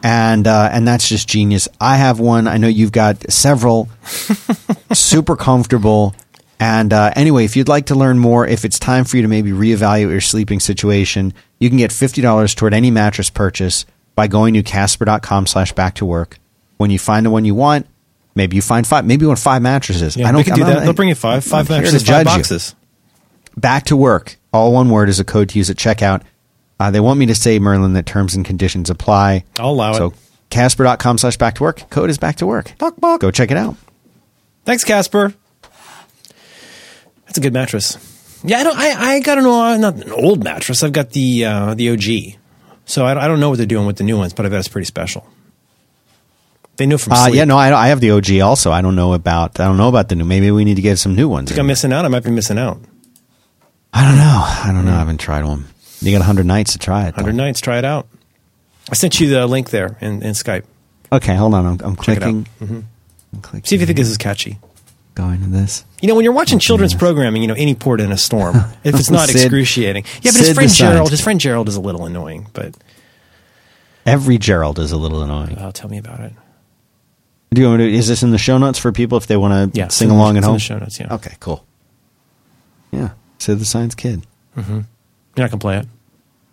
And 0.06 0.48
uh, 0.48 0.70
and 0.72 0.86
that's 0.86 1.08
just 1.08 1.30
genius. 1.30 1.70
I 1.80 1.96
have 1.96 2.20
one. 2.20 2.48
I 2.48 2.58
know 2.58 2.68
you've 2.68 2.92
got 2.92 3.32
several. 3.32 3.90
super 4.94 5.36
comfortable. 5.36 6.14
And 6.60 6.94
uh, 6.94 7.12
anyway, 7.16 7.46
if 7.46 7.56
you'd 7.56 7.68
like 7.68 7.88
to 7.88 7.96
learn 7.96 8.20
more, 8.20 8.46
if 8.48 8.64
it's 8.66 8.80
time 8.80 9.06
for 9.06 9.18
you 9.18 9.22
to 9.24 9.28
maybe 9.28 9.52
reevaluate 9.52 10.12
your 10.12 10.22
sleeping 10.22 10.60
situation, 10.60 11.34
you 11.60 11.70
can 11.70 11.78
get 11.78 11.92
fifty 11.92 12.22
dollars 12.22 12.54
toward 12.54 12.74
any 12.74 12.92
mattress 12.92 13.30
purchase 13.30 13.86
by 14.16 14.28
going 14.28 14.54
to 14.56 14.64
casper.com 14.64 15.48
slash 15.48 15.72
back 15.72 15.96
to 15.96 16.06
work. 16.06 16.38
When 16.78 16.92
you 16.92 17.00
find 17.00 17.26
the 17.26 17.30
one 17.30 17.46
you 17.46 17.56
want, 17.56 17.88
maybe 18.36 18.56
you 18.56 18.62
find 18.62 18.86
five. 18.86 19.06
Maybe 19.06 19.24
you 19.24 19.28
want 19.28 19.40
five 19.40 19.62
mattresses. 19.62 20.16
Yeah, 20.18 20.30
I 20.30 20.32
don't. 20.32 20.44
can 20.44 20.54
I'm 20.54 20.60
do 20.60 20.64
not- 20.66 20.74
that. 20.76 20.84
They'll 20.86 20.94
bring 20.94 21.10
you 21.10 21.16
five, 21.16 21.44
five 21.44 21.70
I'm 21.70 21.78
mattresses, 21.78 22.04
five 22.08 22.20
you. 22.20 22.26
boxes. 22.26 22.76
Back 23.58 23.86
to 23.86 23.96
work. 23.98 24.38
All 24.52 24.74
one 24.74 24.90
word 24.90 25.10
is 25.10 25.20
a 25.20 25.24
code 25.24 25.50
to 25.50 25.58
use 25.58 25.70
at 25.70 25.78
checkout. 25.78 26.24
Uh, 26.80 26.92
they 26.92 27.00
want 27.00 27.20
me 27.20 27.28
to 27.28 27.36
say, 27.36 27.60
Merlin, 27.60 27.94
that 27.94 28.06
terms 28.06 28.36
and 28.36 28.44
conditions 28.46 28.90
apply. 28.90 29.46
I'll 29.60 29.70
allow 29.72 29.92
it. 29.92 29.98
so, 29.98 30.08
it. 30.08 30.14
casper.com 30.50 31.18
slash 31.20 31.38
back 31.38 31.56
to 31.56 31.64
work. 31.64 31.88
Code 31.90 32.10
is 32.10 32.18
back 32.18 32.38
to 32.38 32.46
work. 32.48 32.74
Buck, 32.80 32.96
buck. 33.00 33.22
Go 33.22 33.30
check 33.32 33.52
it 33.52 33.58
out. 33.58 33.76
Thanks, 34.66 34.84
Casper. 34.84 35.34
That's 37.26 37.38
a 37.38 37.42
good 37.42 37.54
mattress. 37.54 37.98
Yeah, 38.44 38.60
I 38.60 38.64
don't. 38.64 38.78
I, 38.78 38.90
I 39.16 39.20
got 39.22 39.38
an 39.38 39.46
old, 39.46 39.80
not 39.82 39.96
an 40.06 40.12
old 40.12 40.44
mattress. 40.44 40.84
I've 40.84 40.92
got 40.92 41.12
the 41.12 41.46
uh, 41.46 41.74
the 41.76 41.92
OG. 41.92 42.40
So 42.86 43.06
I, 43.06 43.24
I 43.24 43.28
don't 43.28 43.40
know 43.40 43.50
what 43.50 43.58
they're 43.58 43.66
doing 43.66 43.86
with 43.88 43.98
the 43.98 44.04
new 44.04 44.18
ones, 44.18 44.34
but 44.34 44.46
I 44.46 44.50
bet 44.50 44.60
it's 44.60 44.68
pretty 44.68 44.86
special. 44.86 45.26
They 46.78 46.86
knew 46.88 46.98
from 46.98 47.14
Uh, 47.14 47.26
sleep. 47.26 47.36
yeah, 47.36 47.44
no, 47.46 47.58
I, 47.58 47.86
I 47.86 47.88
have 47.90 48.00
the 48.02 48.12
OG 48.12 48.40
also. 48.42 48.72
I 48.72 48.82
don't 48.82 48.96
know 48.96 49.14
about 49.14 49.60
I 49.60 49.66
don't 49.66 49.78
know 49.78 49.90
about 49.90 50.10
the 50.10 50.16
new. 50.16 50.24
Maybe 50.26 50.50
we 50.52 50.66
need 50.66 50.76
to 50.76 50.82
get 50.82 50.98
some 51.00 51.16
new 51.16 51.28
ones. 51.30 51.50
think 51.50 51.60
I'm 51.60 51.68
missing 51.68 51.94
out. 51.94 52.04
I 52.06 52.08
might 52.08 52.24
be 52.24 52.32
missing 52.32 52.58
out. 52.58 52.80
I 53.94 54.04
don't 54.08 54.18
know. 54.18 54.42
I 54.44 54.72
don't 54.74 54.86
know. 54.86 54.94
I 54.94 54.98
haven't 55.00 55.20
tried 55.20 55.46
one. 55.46 55.66
You 56.02 56.12
got 56.12 56.20
100 56.20 56.46
nights 56.48 56.74
to 56.74 56.80
try 56.80 57.04
it. 57.04 57.12
though. 57.16 57.22
100 57.24 57.34
nights. 57.36 57.62
Try 57.62 57.78
it 57.78 57.86
out. 57.86 58.08
I 58.92 58.96
sent 58.96 59.20
you 59.20 59.30
the 59.30 59.46
link 59.46 59.70
there 59.70 59.98
in, 60.02 60.24
in 60.24 60.34
Skype. 60.34 60.64
Okay, 61.12 61.36
hold 61.36 61.54
on. 61.54 61.66
I'm, 61.66 61.80
I'm 61.84 61.96
Check 61.96 62.18
it 62.18 62.24
out. 62.24 62.30
clicking. 62.30 62.48
Mhm. 62.60 62.84
I'm 63.34 63.42
clicking. 63.42 63.66
See 63.68 63.76
if 63.76 63.82
you 63.82 63.86
think 63.88 63.98
this 64.00 64.10
is 64.10 64.18
catchy. 64.18 64.58
going 65.16 65.42
to 65.42 65.48
this. 65.48 65.86
You 66.02 66.08
know, 66.08 66.16
when 66.16 66.24
you're 66.24 66.34
watching 66.34 66.58
children's 66.58 66.96
programming, 66.96 67.44
you 67.44 67.48
know, 67.48 67.54
any 67.54 67.76
port 67.76 68.02
in 68.02 68.12
a 68.12 68.18
storm, 68.18 68.56
if 68.84 68.96
it's 68.96 69.12
not 69.12 69.28
Sid- 69.30 69.36
excruciating. 69.42 70.06
Yeah, 70.24 70.32
but 70.32 70.40
Sid 70.44 70.48
his 70.48 70.54
friend 70.56 70.72
Gerald, 70.72 71.12
his 71.12 71.22
friend 71.22 71.40
Gerald 71.40 71.70
is 71.70 71.76
a 71.76 71.82
little 71.82 72.06
annoying, 72.08 72.48
but 72.54 72.74
Every 74.06 74.38
Gerald 74.38 74.80
is 74.80 74.92
a 74.92 74.98
little 74.98 75.22
annoying. 75.24 75.58
uh, 75.58 75.72
tell 75.72 75.90
me 75.90 75.98
about 76.00 76.20
it. 76.20 76.34
Do 77.54 77.62
you 77.62 77.68
want 77.70 77.80
to, 77.82 77.92
is 77.92 78.08
this 78.08 78.24
in 78.24 78.32
the 78.32 78.38
show 78.38 78.58
notes 78.58 78.80
for 78.80 78.92
people 78.92 79.18
if 79.18 79.28
they 79.28 79.38
want 79.38 79.74
to 79.74 79.78
Yeah, 79.78 79.88
sing 79.90 80.08
it's 80.08 80.12
in- 80.14 80.18
along 80.18 80.38
it's 80.38 80.44
at 80.46 80.48
in 80.48 80.50
home? 80.50 80.54
the 80.56 80.60
show 80.60 80.78
notes, 80.80 81.00
yeah. 81.00 81.14
Okay, 81.14 81.36
cool. 81.40 81.66
Yeah, 82.92 83.10
Sid 83.40 83.60
the 83.60 83.66
Science 83.66 83.96
Kid. 83.96 84.26
You're 84.56 84.66
not 84.66 84.86
going 85.36 85.50
to 85.52 85.58
play 85.58 85.78
it? 85.78 85.88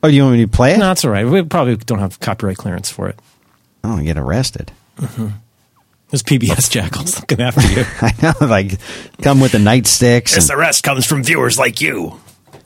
Oh, 0.03 0.09
you 0.09 0.23
want 0.23 0.37
me 0.37 0.43
to 0.43 0.49
play 0.49 0.73
it? 0.73 0.79
No, 0.79 0.87
that's 0.87 1.05
all 1.05 1.11
right. 1.11 1.27
We 1.27 1.43
probably 1.43 1.77
don't 1.77 1.99
have 1.99 2.19
copyright 2.21 2.57
clearance 2.57 2.89
for 2.91 3.09
it. 3.09 3.19
I 3.85 3.89
don't 3.89 4.05
get 4.05 4.17
arrested. 4.17 4.73
Those 6.09 6.23
PBS 6.25 6.71
jackals 6.71 7.21
looking 7.21 7.41
after 7.41 7.61
you. 7.69 7.85
I 8.01 8.13
know, 8.23 8.47
like 8.47 8.79
come 9.23 9.41
with 9.41 9.53
the 9.53 9.59
nightsticks. 9.59 10.33
Yes, 10.35 10.39
and- 10.39 10.49
the 10.49 10.57
rest 10.57 10.83
comes 10.83 11.07
from 11.07 11.23
viewers 11.23 11.59
like 11.59 11.81
you. 11.81 12.09
what 12.09 12.61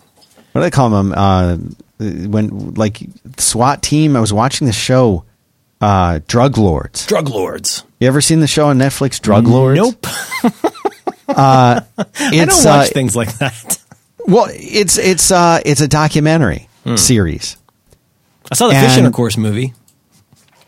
do 0.55 0.61
they 0.61 0.71
call 0.71 0.91
them? 0.91 1.13
Uh, 1.15 1.57
when 1.99 2.75
like 2.75 3.01
SWAT 3.39 3.83
team. 3.83 4.17
I 4.17 4.21
was 4.21 4.33
watching 4.33 4.67
the 4.67 4.73
show, 4.73 5.25
uh, 5.81 6.21
Drug 6.27 6.57
Lords. 6.59 7.07
Drug 7.07 7.29
lords. 7.29 7.85
You 8.05 8.09
ever 8.09 8.21
seen 8.21 8.41
the 8.41 8.47
show 8.47 8.67
on 8.67 8.77
Netflix, 8.77 9.19
Drug 9.19 9.47
Lords? 9.47 9.79
Nope. 9.81 9.97
It's, 10.05 10.45
I 11.29 11.83
don't 12.21 12.49
watch 12.49 12.67
uh, 12.67 12.85
things 12.85 13.17
like 13.17 13.33
that. 13.39 13.79
Well, 14.27 14.49
it's 14.51 14.99
it's 14.99 15.31
uh 15.31 15.61
it's 15.65 15.81
a 15.81 15.89
documentary 15.89 16.69
Hmm. 16.85 16.97
series. 16.97 17.57
I 18.53 18.57
saw 18.57 18.69
the 18.69 18.75
And- 18.75 18.87
Fish 18.87 18.99
Intercourse 18.99 19.39
movie. 19.39 19.73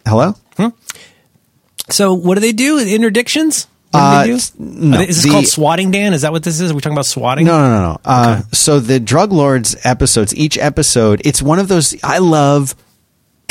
Hello. 0.07 0.35
So 1.90 2.14
what 2.14 2.37
do 2.37 2.40
they 2.40 2.53
do? 2.53 2.79
Interdictions? 2.83 3.66
Uh, 3.92 4.25
do? 4.25 4.38
no, 4.59 4.96
they- 4.96 5.09
is 5.09 5.16
this 5.16 5.25
the- 5.25 5.31
called 5.31 5.46
swatting, 5.46 5.90
Dan? 5.90 6.14
Is 6.14 6.22
that 6.22 6.33
what 6.33 6.42
this 6.42 6.59
is? 6.59 6.70
Are 6.70 6.75
we 6.75 6.81
talking 6.81 6.94
about 6.96 7.05
swatting? 7.05 7.44
No, 7.44 7.59
no, 7.61 7.68
no, 7.68 7.81
no. 7.92 7.99
Uh, 8.03 8.42
So 8.51 8.81
the 8.81 8.99
Drug 8.99 9.31
Lords 9.31 9.77
episodes, 9.85 10.35
each 10.35 10.57
episode, 10.57 11.20
it's 11.27 11.42
one 11.42 11.59
of 11.59 11.68
those 11.68 11.94
I 12.03 12.16
love 12.16 12.75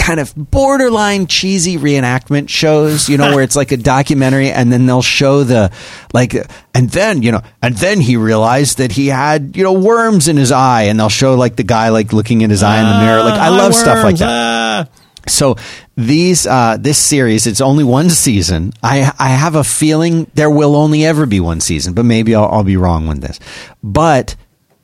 kind 0.06 0.20
of 0.20 0.32
borderline 0.52 1.26
cheesy 1.26 1.78
reenactment 1.78 2.48
shows, 2.48 3.10
you 3.10 3.18
know, 3.18 3.34
where 3.34 3.44
it's 3.44 3.56
like 3.56 3.72
a 3.72 3.78
documentary 3.78 4.52
and 4.52 4.72
then 4.72 4.86
they'll 4.86 5.02
show 5.02 5.44
the 5.44 5.72
like 6.14 6.36
and 6.76 6.92
then, 6.92 7.24
you 7.24 7.32
know, 7.32 7.42
and 7.64 7.76
then 7.78 8.00
he 8.00 8.16
realized 8.16 8.78
that 8.78 8.92
he 8.92 9.08
had, 9.08 9.58
you 9.58 9.64
know, 9.64 9.74
worms 9.74 10.28
in 10.28 10.38
his 10.38 10.52
eye 10.52 10.84
and 10.84 11.00
they'll 11.00 11.10
show 11.10 11.34
like 11.34 11.56
the 11.56 11.64
guy 11.64 11.90
like 11.90 12.14
looking 12.14 12.42
in 12.42 12.52
his 12.52 12.62
eye 12.62 12.80
in 12.80 12.86
the 12.88 13.04
mirror. 13.04 13.24
Like 13.24 13.40
I 13.40 13.48
Ah, 13.48 13.58
love 13.58 13.74
stuff 13.74 14.04
like 14.04 14.18
that. 14.18 14.30
ah. 14.30 14.88
So 15.28 15.56
these 15.98 16.46
uh, 16.46 16.78
this 16.80 17.00
series, 17.00 17.48
it's 17.48 17.60
only 17.62 17.84
one 17.84 18.12
season. 18.12 18.74
I 18.84 19.12
I 19.18 19.30
have 19.30 19.56
a 19.56 19.64
feeling 19.64 20.30
there 20.36 20.52
will 20.52 20.76
only 20.76 21.04
ever 21.04 21.26
be 21.26 21.40
one 21.40 21.62
season, 21.62 21.96
but 21.96 22.06
maybe 22.06 22.36
I'll, 22.36 22.46
I'll 22.46 22.64
be 22.64 22.78
wrong 22.78 23.08
with 23.08 23.22
this. 23.22 23.40
But 23.82 24.36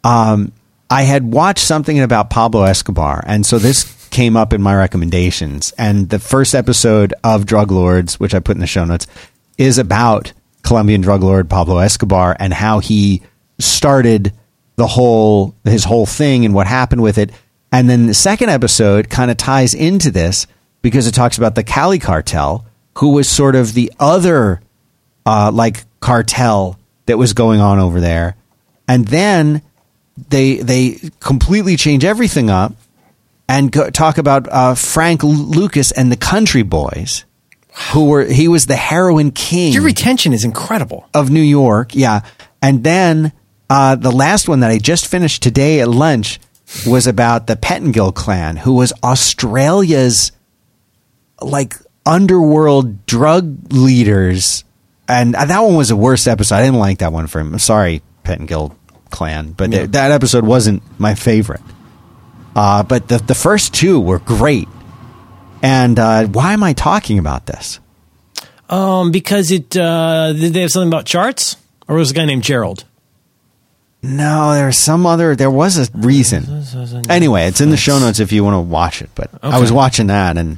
um, 0.04 0.52
I 0.90 1.04
had 1.04 1.32
watched 1.32 1.64
something 1.64 2.00
about 2.00 2.32
Pablo 2.32 2.64
Escobar, 2.64 3.24
and 3.28 3.46
so 3.46 3.60
this 3.60 3.84
came 4.12 4.38
up 4.38 4.54
in 4.54 4.62
my 4.62 4.76
recommendations. 4.76 5.71
And 5.78 6.10
the 6.10 6.19
first 6.19 6.54
episode 6.54 7.13
of 7.24 7.45
Drug 7.45 7.71
Lords, 7.71 8.19
which 8.19 8.36
I 8.36 8.39
put 8.39 8.56
in 8.56 8.62
the 8.62 8.67
show 8.67 8.86
notes, 8.86 9.08
is 9.58 9.78
about 9.78 10.34
Colombian 10.63 11.02
drug 11.02 11.24
lord 11.24 11.50
Pablo 11.50 11.80
Escobar 11.80 12.36
and 12.39 12.54
how 12.54 12.80
he 12.80 13.21
started 13.60 14.34
the 14.76 14.88
whole 14.88 15.56
his 15.63 15.84
whole 15.84 16.06
thing 16.06 16.45
and 16.45 16.54
what 16.54 16.67
happened 16.67 17.02
with 17.02 17.17
it. 17.17 17.32
And 17.71 17.89
then 17.89 18.08
the 18.08 18.13
second 18.13 18.50
episode 18.50 19.10
kind 19.10 19.32
of 19.32 19.38
ties 19.38 19.74
into 19.74 20.12
this 20.12 20.45
because 20.82 21.08
it 21.08 21.13
talks 21.13 21.38
about 21.38 21.56
the 21.56 21.63
Cali 21.63 22.00
cartel, 22.00 22.65
who 22.97 23.13
was 23.13 23.30
sort 23.30 23.56
of 23.56 23.74
the 23.74 23.91
other 24.00 24.62
uh, 25.26 25.52
like 25.54 25.84
cartel 26.00 26.78
that 27.06 27.17
was 27.17 27.34
going 27.34 27.60
on 27.60 27.80
over 27.80 28.00
there. 28.00 28.36
And 28.88 29.08
then 29.08 29.62
they 30.30 30.58
they 30.58 31.00
completely 31.19 31.78
change 31.78 32.04
everything 32.04 32.50
up 32.50 32.74
and 33.52 33.72
go, 33.72 33.90
talk 33.90 34.18
about 34.18 34.48
uh, 34.50 34.76
Frank 34.76 35.24
Lucas 35.24 35.92
and 35.92 36.10
the 36.12 36.16
Country 36.18 36.64
Boys, 36.64 37.26
who 37.92 38.06
were 38.06 38.24
he 38.26 38.48
was 38.48 38.66
the 38.68 38.76
heroin 38.78 39.32
king 39.32 39.74
Your 39.74 39.84
retention 39.84 40.32
is 40.34 40.44
incredible. 40.46 41.08
of 41.14 41.30
New 41.30 41.42
York. 41.42 41.94
Yeah. 41.94 42.22
And 42.62 42.84
then 42.84 43.34
uh, 43.70 43.96
the 43.96 44.12
last 44.12 44.48
one 44.48 44.62
that 44.62 44.72
I 44.72 44.78
just 44.78 45.08
finished 45.08 45.44
today 45.44 45.82
at 45.82 45.90
lunch 45.90 46.40
was 46.88 47.08
about 47.08 47.48
the 47.48 47.56
Pettingill 47.58 48.14
clan, 48.16 48.56
who 48.58 48.74
was 48.74 48.94
Australia's 49.04 50.32
like 51.42 51.76
underworld 52.06 53.06
drug 53.06 53.74
leaders. 53.74 54.64
And 55.10 55.36
uh, 55.36 55.44
that 55.46 55.60
one 55.60 55.76
was 55.76 55.90
the 55.90 55.96
worst 55.98 56.28
episode. 56.28 56.56
I 56.56 56.62
didn't 56.62 56.80
like 56.80 57.00
that 57.00 57.12
one 57.12 57.28
for 57.28 57.40
him. 57.42 57.60
Sorry, 57.60 58.02
Pettingill 58.24 58.76
clan, 59.10 59.52
but 59.52 59.72
th- 59.72 59.90
that 59.92 60.12
episode 60.12 60.46
wasn't 60.46 60.84
my 61.00 61.16
favorite. 61.16 61.60
Uh, 62.56 62.84
but 62.84 63.08
the 63.08 63.18
the 63.18 63.36
first 63.36 63.74
two 63.74 64.00
were 64.00 64.20
great. 64.20 64.68
And 65.64 66.00
uh, 66.00 66.26
why 66.28 66.54
am 66.54 66.64
I 66.64 66.74
talking 66.74 67.20
about 67.20 67.46
this? 67.46 67.80
Um, 68.70 69.12
because 69.12 69.52
it 69.52 69.76
uh, 69.78 70.34
did 70.34 70.54
they 70.54 70.62
have 70.62 70.72
something 70.72 70.90
about 70.90 71.06
charts, 71.06 71.56
or 71.88 71.96
was 71.98 72.10
it 72.12 72.18
a 72.18 72.20
guy 72.20 72.26
named 72.26 72.44
Gerald? 72.44 72.86
No, 74.04 74.54
there's 74.54 74.78
some 74.78 75.06
other. 75.06 75.36
There 75.36 75.52
was 75.52 75.78
a 75.78 75.88
reason. 75.96 76.64
Anyway, 77.08 77.46
it's 77.46 77.62
in 77.62 77.70
the 77.70 77.78
show 77.78 78.00
notes 78.00 78.20
if 78.20 78.32
you 78.32 78.44
want 78.44 78.56
to 78.56 78.60
watch 78.62 79.02
it. 79.02 79.12
But 79.14 79.30
I 79.44 79.60
was 79.60 79.72
watching 79.72 80.08
that, 80.08 80.38
and 80.38 80.58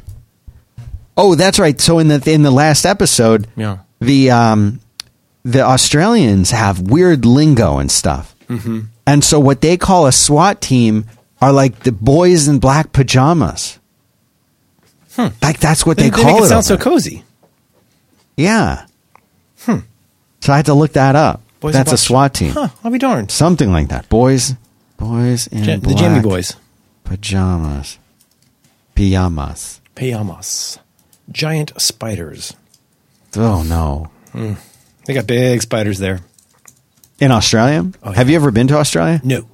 oh, 1.18 1.36
that's 1.36 1.60
right. 1.60 1.80
So 1.82 2.00
in 2.00 2.08
the 2.08 2.24
in 2.32 2.44
the 2.44 2.52
last 2.52 2.86
episode, 2.86 3.48
Yeah. 3.58 3.80
the 4.00 4.32
um 4.32 4.80
the 5.44 5.62
Australians 5.62 6.52
have 6.52 6.80
weird 6.80 7.26
lingo 7.26 7.80
and 7.80 7.92
stuff, 7.92 8.34
mm-hmm. 8.48 8.82
and 9.06 9.24
so 9.26 9.42
what 9.42 9.60
they 9.60 9.76
call 9.76 10.08
a 10.08 10.14
SWAT 10.14 10.62
team 10.62 11.06
are 11.44 11.52
like 11.52 11.80
the 11.84 11.92
boys 11.92 12.48
in 12.48 12.60
black 12.60 12.94
pajamas. 12.94 13.80
Like 15.18 15.60
that's 15.60 15.86
what 15.86 15.98
They, 15.98 16.10
they, 16.10 16.24
call 16.24 16.42
it 16.42 16.46
it. 16.46 16.50
sound 16.50 16.66
so 16.66 16.78
cozy. 16.78 17.24
Yeah. 18.36 18.86
Hmm. 19.60 19.80
So 20.42 20.54
I 20.54 20.56
had 20.58 20.66
to 20.68 20.74
look 20.74 20.94
that 20.94 21.16
up. 21.16 21.42
Boys 21.60 21.74
that's 21.74 21.92
a 21.92 21.98
SWAT 21.98 22.34
team. 22.34 22.52
Huh? 22.54 22.70
I'll 22.84 22.92
be 22.92 22.98
darned. 22.98 23.30
Something 23.32 23.72
like 23.72 23.90
that. 23.90 24.10
Boys, 24.10 24.56
boys 24.98 25.48
in 25.48 25.64
Ja- 25.64 25.78
the 25.78 25.94
Jamie 25.96 26.20
Boys, 26.22 26.56
pajamas, 27.06 28.00
pajamas. 28.96 29.80
pajamas, 29.96 30.80
giant 31.32 31.72
spiders. 31.80 32.54
Oh 33.38 33.64
no! 33.64 34.10
They 35.06 35.14
got 35.14 35.26
big 35.28 35.62
spiders 35.62 36.00
there. 36.00 36.20
In 37.20 37.32
Australia? 37.32 37.90
Oh, 38.04 38.10
yeah. 38.12 38.16
Have 38.18 38.30
you 38.30 38.36
ever 38.36 38.52
been 38.52 38.68
to 38.68 38.78
Australia? 38.78 39.22
No, 39.24 39.48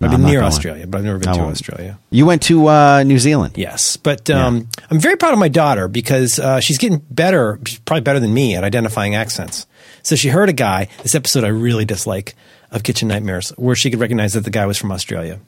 I've 0.00 0.12
I'm 0.12 0.20
been 0.22 0.30
near. 0.30 0.42
Australia, 0.42 0.86
but 0.86 0.98
I've 0.98 1.04
never 1.04 1.18
been 1.18 1.28
I 1.30 1.32
to 1.34 1.38
won't. 1.40 1.52
Australia. 1.52 1.98
You 2.10 2.24
went 2.24 2.42
to 2.42 2.68
uh, 2.68 3.02
New 3.02 3.18
Zealand. 3.18 3.58
Yes, 3.58 3.96
but 3.96 4.30
um, 4.30 4.68
I'm 4.90 5.00
very 5.00 5.16
proud 5.16 5.32
of 5.32 5.40
my 5.40 5.48
daughter 5.48 5.88
because 5.88 6.38
uh, 6.38 6.60
she's 6.60 6.78
getting 6.78 6.98
better, 7.10 7.58
she's 7.66 7.80
probably 7.80 8.02
better 8.02 8.20
than 8.20 8.32
me 8.32 8.54
at 8.54 8.62
identifying 8.62 9.16
accents. 9.16 9.66
So 10.04 10.14
she 10.14 10.28
heard 10.28 10.48
a 10.48 10.52
guy, 10.52 10.88
this 11.02 11.16
episode 11.16 11.42
I 11.42 11.48
really 11.48 11.84
dislike 11.84 12.36
of 12.70 12.84
Kitchen 12.84 13.08
Nightmares, 13.08 13.50
where 13.56 13.74
she 13.74 13.90
could 13.90 13.98
recognize 13.98 14.34
that 14.34 14.44
the 14.44 14.50
guy 14.50 14.66
was 14.66 14.78
from 14.78 14.92
Australia. 14.92 15.40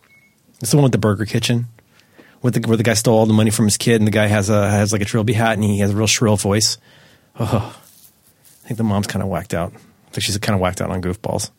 It's 0.60 0.72
the 0.72 0.76
one 0.76 0.82
with 0.84 0.92
the 0.92 0.98
burger 0.98 1.26
kitchen, 1.26 1.68
with 2.42 2.54
the, 2.54 2.68
where 2.68 2.76
the 2.76 2.82
guy 2.82 2.94
stole 2.94 3.18
all 3.18 3.26
the 3.26 3.32
money 3.32 3.50
from 3.50 3.66
his 3.66 3.76
kid, 3.76 4.00
and 4.00 4.06
the 4.06 4.10
guy 4.12 4.26
has 4.26 4.50
a 4.50 4.68
has 4.68 4.92
like 4.92 5.00
a 5.00 5.04
trilby 5.04 5.32
hat, 5.34 5.54
and 5.54 5.62
he 5.62 5.78
has 5.78 5.90
a 5.90 5.96
real 5.96 6.06
shrill 6.08 6.36
voice. 6.36 6.76
Oh, 7.38 7.80
I 8.64 8.66
think 8.66 8.78
the 8.78 8.84
mom's 8.84 9.06
kind 9.06 9.22
of 9.22 9.28
whacked 9.28 9.54
out. 9.54 9.72
I 9.74 10.10
think 10.10 10.24
she's 10.24 10.36
kind 10.38 10.54
of 10.54 10.60
whacked 10.60 10.80
out 10.80 10.90
on 10.90 11.00
goofballs. 11.00 11.50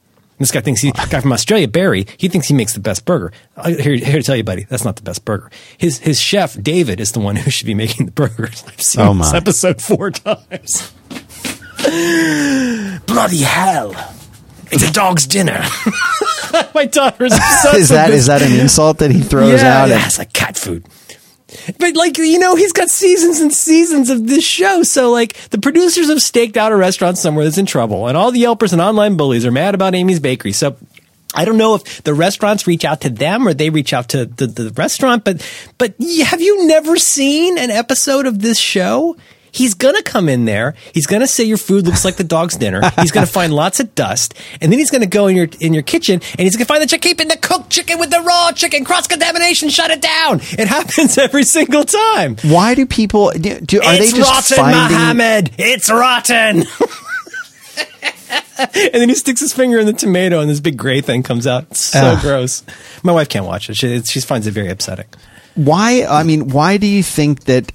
This 0.41 0.49
guy 0.51 0.61
thinks 0.61 0.81
he 0.81 0.91
guy 0.91 1.21
from 1.21 1.31
Australia, 1.33 1.67
Barry. 1.67 2.07
He 2.17 2.27
thinks 2.27 2.47
he 2.47 2.55
makes 2.55 2.73
the 2.73 2.79
best 2.79 3.05
burger. 3.05 3.31
I, 3.55 3.73
here, 3.73 3.95
here 3.95 4.13
to 4.13 4.23
tell 4.23 4.35
you, 4.35 4.43
buddy, 4.43 4.63
that's 4.63 4.83
not 4.83 4.95
the 4.95 5.03
best 5.03 5.23
burger. 5.23 5.51
His 5.77 5.99
his 5.99 6.19
chef 6.19 6.59
David 6.59 6.99
is 6.99 7.11
the 7.11 7.19
one 7.19 7.35
who 7.35 7.51
should 7.51 7.67
be 7.67 7.75
making 7.75 8.07
the 8.07 8.11
burgers. 8.11 8.63
I've 8.67 8.81
seen 8.81 9.05
Oh, 9.05 9.13
this 9.13 9.33
episode 9.35 9.81
four 9.81 10.09
times. 10.09 10.91
Bloody 13.05 13.41
hell! 13.43 13.93
It's 14.71 14.89
a 14.89 14.91
dog's 14.91 15.27
dinner. 15.27 15.61
My 16.73 16.85
daughter's 16.85 17.33
Is 17.33 17.89
that 17.89 18.09
is 18.09 18.25
that 18.25 18.41
an 18.41 18.59
insult 18.59 18.97
that 18.97 19.11
he 19.11 19.21
throws 19.21 19.61
yeah, 19.61 19.83
out? 19.83 19.89
Yeah, 19.89 20.05
it's 20.05 20.17
like 20.17 20.33
cat 20.33 20.57
food. 20.57 20.85
But 21.77 21.95
like 21.95 22.17
you 22.17 22.39
know, 22.39 22.55
he's 22.55 22.73
got 22.73 22.89
seasons 22.89 23.39
and 23.39 23.53
seasons 23.53 24.09
of 24.09 24.27
this 24.27 24.43
show. 24.43 24.83
So 24.83 25.11
like 25.11 25.33
the 25.49 25.59
producers 25.59 26.09
have 26.09 26.21
staked 26.21 26.57
out 26.57 26.71
a 26.71 26.75
restaurant 26.75 27.17
somewhere 27.17 27.45
that's 27.45 27.57
in 27.57 27.65
trouble, 27.65 28.07
and 28.07 28.17
all 28.17 28.31
the 28.31 28.43
Yelpers 28.43 28.73
and 28.73 28.81
online 28.81 29.17
bullies 29.17 29.45
are 29.45 29.51
mad 29.51 29.75
about 29.75 29.95
Amy's 29.95 30.19
Bakery. 30.19 30.53
So 30.53 30.77
I 31.33 31.45
don't 31.45 31.57
know 31.57 31.75
if 31.75 32.03
the 32.03 32.13
restaurants 32.13 32.67
reach 32.67 32.83
out 32.83 33.01
to 33.01 33.09
them 33.09 33.47
or 33.47 33.53
they 33.53 33.69
reach 33.69 33.93
out 33.93 34.09
to 34.09 34.25
the, 34.25 34.47
the 34.47 34.71
restaurant. 34.71 35.23
But 35.23 35.47
but 35.77 35.95
have 36.25 36.41
you 36.41 36.67
never 36.67 36.97
seen 36.97 37.57
an 37.57 37.71
episode 37.71 38.25
of 38.25 38.39
this 38.39 38.59
show? 38.59 39.15
He's 39.51 39.73
gonna 39.73 40.01
come 40.01 40.29
in 40.29 40.45
there. 40.45 40.75
He's 40.93 41.05
gonna 41.05 41.27
say 41.27 41.43
your 41.43 41.57
food 41.57 41.85
looks 41.85 42.05
like 42.05 42.15
the 42.15 42.23
dog's 42.23 42.55
dinner. 42.55 42.81
He's 42.99 43.11
gonna 43.11 43.25
find 43.25 43.53
lots 43.53 43.79
of 43.79 43.93
dust, 43.95 44.33
and 44.61 44.71
then 44.71 44.79
he's 44.79 44.89
gonna 44.89 45.05
go 45.05 45.27
in 45.27 45.35
your 45.35 45.47
in 45.59 45.73
your 45.73 45.83
kitchen, 45.83 46.21
and 46.31 46.39
he's 46.39 46.55
gonna 46.55 46.65
find 46.65 46.81
that 46.81 46.91
you're 46.91 46.99
keeping 46.99 47.27
the 47.27 47.37
cooked 47.37 47.69
chicken 47.69 47.99
with 47.99 48.09
the 48.11 48.21
raw 48.21 48.51
chicken. 48.53 48.85
Cross 48.85 49.07
contamination. 49.07 49.69
Shut 49.69 49.91
it 49.91 50.01
down. 50.01 50.39
It 50.57 50.67
happens 50.77 51.17
every 51.17 51.43
single 51.43 51.83
time. 51.83 52.37
Why 52.43 52.75
do 52.75 52.85
people 52.85 53.31
do? 53.31 53.59
do 53.59 53.81
are 53.81 53.93
it's 53.93 54.11
they 54.11 54.17
just 54.17 54.51
rotten, 54.51 54.57
finding? 54.57 54.97
Mohammed. 54.97 55.51
It's 55.57 55.89
rotten. 55.91 56.63
and 58.57 58.93
then 58.93 59.09
he 59.09 59.15
sticks 59.15 59.41
his 59.41 59.53
finger 59.53 59.79
in 59.79 59.85
the 59.85 59.93
tomato, 59.93 60.39
and 60.39 60.49
this 60.49 60.59
big 60.59 60.77
gray 60.77 61.01
thing 61.01 61.23
comes 61.23 61.45
out. 61.47 61.65
It's 61.71 61.79
so 61.81 61.99
Ugh. 61.99 62.21
gross. 62.21 62.63
My 63.03 63.11
wife 63.11 63.29
can't 63.29 63.45
watch 63.45 63.69
it. 63.69 63.75
She, 63.75 64.01
she 64.03 64.21
finds 64.21 64.47
it 64.47 64.51
very 64.51 64.69
upsetting. 64.69 65.07
Why? 65.55 66.05
I 66.05 66.23
mean, 66.23 66.49
why 66.49 66.77
do 66.77 66.87
you 66.87 67.03
think 67.03 67.43
that? 67.45 67.71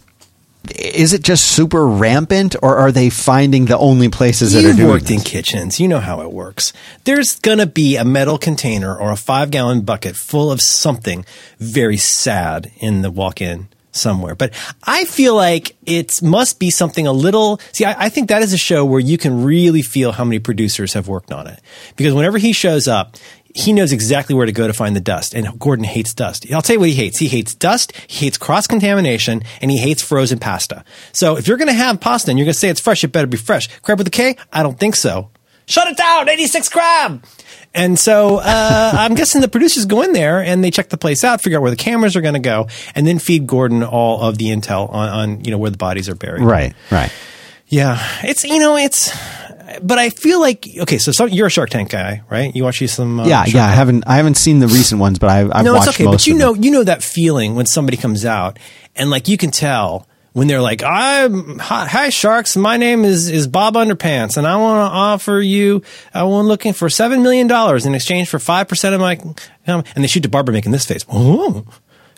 Is 0.75 1.13
it 1.13 1.23
just 1.23 1.45
super 1.45 1.87
rampant, 1.87 2.57
or 2.63 2.77
are 2.77 2.93
they 2.93 3.11
finding 3.11 3.67
the 3.67 3.79
only 3.79 4.09
places 4.09 4.53
that 4.53 4.65
are 4.65 4.69
You've 4.69 4.77
doing 4.77 4.89
worked 4.89 5.11
in 5.11 5.21
kitchens. 5.21 5.79
You 5.81 5.89
know 5.89 6.01
how 6.01 6.23
it 6.23 6.33
works. 6.33 6.73
There's 7.05 7.39
going 7.39 7.59
to 7.59 7.67
be 7.67 7.97
a 7.97 8.05
metal 8.05 8.39
container 8.39 8.97
or 8.97 9.11
a 9.11 9.17
five 9.17 9.51
gallon 9.51 9.83
bucket 9.83 10.17
full 10.17 10.51
of 10.51 10.61
something 10.61 11.25
very 11.59 11.97
sad 11.97 12.71
in 12.79 13.03
the 13.03 13.11
walk 13.11 13.41
in 13.41 13.69
somewhere. 13.97 14.35
But 14.35 14.53
I 14.85 15.05
feel 15.05 15.35
like 15.35 15.77
it 15.87 16.23
must 16.23 16.61
be 16.61 16.71
something 16.71 17.07
a 17.07 17.13
little. 17.13 17.61
See, 17.73 17.85
I, 17.85 18.07
I, 18.07 18.09
think 18.09 18.29
that 18.29 18.43
is 18.43 18.53
a 18.53 18.59
show 18.59 18.85
where 18.85 19.01
you 19.01 19.19
can 19.19 19.43
really 19.43 19.83
feel 19.83 20.13
how 20.13 20.25
many 20.25 20.39
producers 20.39 20.93
have 20.93 21.09
worked 21.09 21.33
on 21.33 21.47
it. 21.47 21.61
Because 21.97 22.15
whenever 22.15 22.39
he 22.39 22.53
shows 22.53 22.87
up, 22.87 23.17
he 23.57 23.73
knows 23.73 23.91
exactly 23.91 24.35
where 24.35 24.45
to 24.45 24.53
go 24.53 24.67
to 24.67 24.75
find 24.75 24.95
the 24.95 25.01
dust. 25.01 25.35
And 25.35 25.59
Gordon 25.59 25.85
hates 25.85 26.13
dust. 26.13 26.47
I'll 26.53 26.61
tell 26.61 26.75
you 26.75 26.81
what 26.81 26.91
he 26.91 26.95
hates. 26.95 27.19
He 27.19 27.29
hates 27.29 27.55
dust, 27.55 27.97
he 28.07 28.27
hates 28.27 28.37
cross 28.37 28.67
contamination, 28.67 29.43
and 29.63 29.71
he 29.71 29.79
hates 29.79 30.03
frozen 30.03 30.39
pasta. 30.39 30.85
So 31.13 31.39
if 31.39 31.49
you're 31.49 31.57
going 31.57 31.69
to 31.69 31.75
have 31.75 31.99
pasta 31.99 32.31
and 32.31 32.39
you're 32.39 32.45
going 32.45 32.53
to 32.53 32.59
say 32.59 32.69
it's 32.69 32.81
fresh, 32.81 33.03
it 33.03 33.13
better 33.13 33.27
be 33.27 33.39
fresh. 33.39 33.69
Crab 33.81 33.99
with 33.99 34.07
a 34.07 34.11
K? 34.11 34.37
I 34.53 34.63
don't 34.63 34.79
think 34.79 34.95
so. 34.95 35.31
Shut 35.65 35.89
it 35.89 35.97
down, 35.97 36.29
86 36.29 36.69
crab! 36.69 37.25
And 37.75 37.99
so 37.99 38.37
uh, 38.37 38.93
I'm 38.99 39.15
guessing 39.15 39.41
the 39.41 39.49
producers 39.49 39.87
go 39.87 40.03
in 40.03 40.13
there 40.13 40.41
and 40.41 40.63
they 40.63 40.71
check 40.71 40.91
the 40.91 40.99
place 40.99 41.25
out, 41.25 41.41
figure 41.41 41.59
out 41.59 41.63
where 41.63 41.71
the 41.71 41.77
cameras 41.77 42.15
are 42.15 42.21
going 42.21 42.35
to 42.35 42.41
go, 42.41 42.69
and 42.95 43.07
then 43.07 43.19
feed 43.19 43.47
Gordon 43.47 43.83
all 43.83 44.21
of 44.21 44.39
the 44.39 44.47
intel 44.47 44.93
on, 44.93 45.09
on 45.09 45.45
you 45.45 45.51
know 45.51 45.59
where 45.59 45.71
the 45.71 45.79
bodies 45.79 46.09
are 46.09 46.15
buried. 46.15 46.43
Right, 46.43 46.75
right. 46.91 47.11
Yeah, 47.69 47.99
it's 48.23 48.45
you 48.45 48.61
know 48.61 48.77
it's, 48.77 49.11
but 49.83 49.99
I 49.99 50.11
feel 50.11 50.41
like 50.41 50.67
okay. 50.81 50.99
So, 50.99 51.27
you're 51.27 51.49
a 51.49 51.51
Shark 51.51 51.71
Tank 51.71 51.91
guy, 51.91 52.23
right? 52.31 52.55
You 52.55 52.65
watch 52.65 52.81
you 52.81 52.89
some. 52.89 53.21
Uh, 53.21 53.27
yeah, 53.27 53.45
Shark 53.45 53.55
yeah. 53.55 53.61
Tank? 53.61 53.73
I 53.73 53.75
haven't 53.75 54.05
I 54.07 54.17
haven't 54.17 54.37
seen 54.37 54.61
the 54.61 54.69
recent 54.69 55.01
ones, 55.01 55.19
but 55.19 55.31
I've, 55.31 55.51
I've 55.53 55.65
no, 55.65 55.75
it's 55.77 55.89
okay. 55.89 56.05
But 56.05 56.27
you 56.27 56.35
know 56.35 56.55
them. 56.55 56.65
you 56.65 56.71
know 56.71 56.85
that 56.85 57.03
feeling 57.03 57.55
when 57.55 57.67
somebody 57.67 57.97
comes 57.97 58.25
out 58.25 58.59
and 58.95 59.11
like 59.11 59.29
you 59.29 59.37
can 59.37 59.51
tell 59.51 60.07
when 60.33 60.49
they're 60.49 60.61
like, 60.61 60.83
"I'm 60.83 61.59
hi 61.59 62.11
sharks, 62.11 62.57
my 62.57 62.77
name 62.77 63.05
is 63.05 63.31
is 63.31 63.47
Bob 63.47 63.75
Underpants, 63.75 64.37
and 64.37 64.47
I 64.47 64.57
want 64.57 64.87
to 64.87 64.95
offer 64.95 65.41
you, 65.41 65.83
I 66.13 66.25
want 66.25 66.47
looking 66.47 66.73
for 66.73 66.91
seven 66.91 67.23
million 67.23 67.47
dollars 67.47 67.87
in 67.87 67.95
exchange 67.95 68.29
for 68.29 68.39
five 68.39 68.69
percent 68.69 68.95
of 68.95 69.01
my," 69.01 69.19
and 69.67 69.85
they 69.97 70.07
shoot 70.07 70.23
to 70.25 70.29
Barbara 70.29 70.53
making 70.53 70.73
this 70.73 70.85
face. 70.85 71.07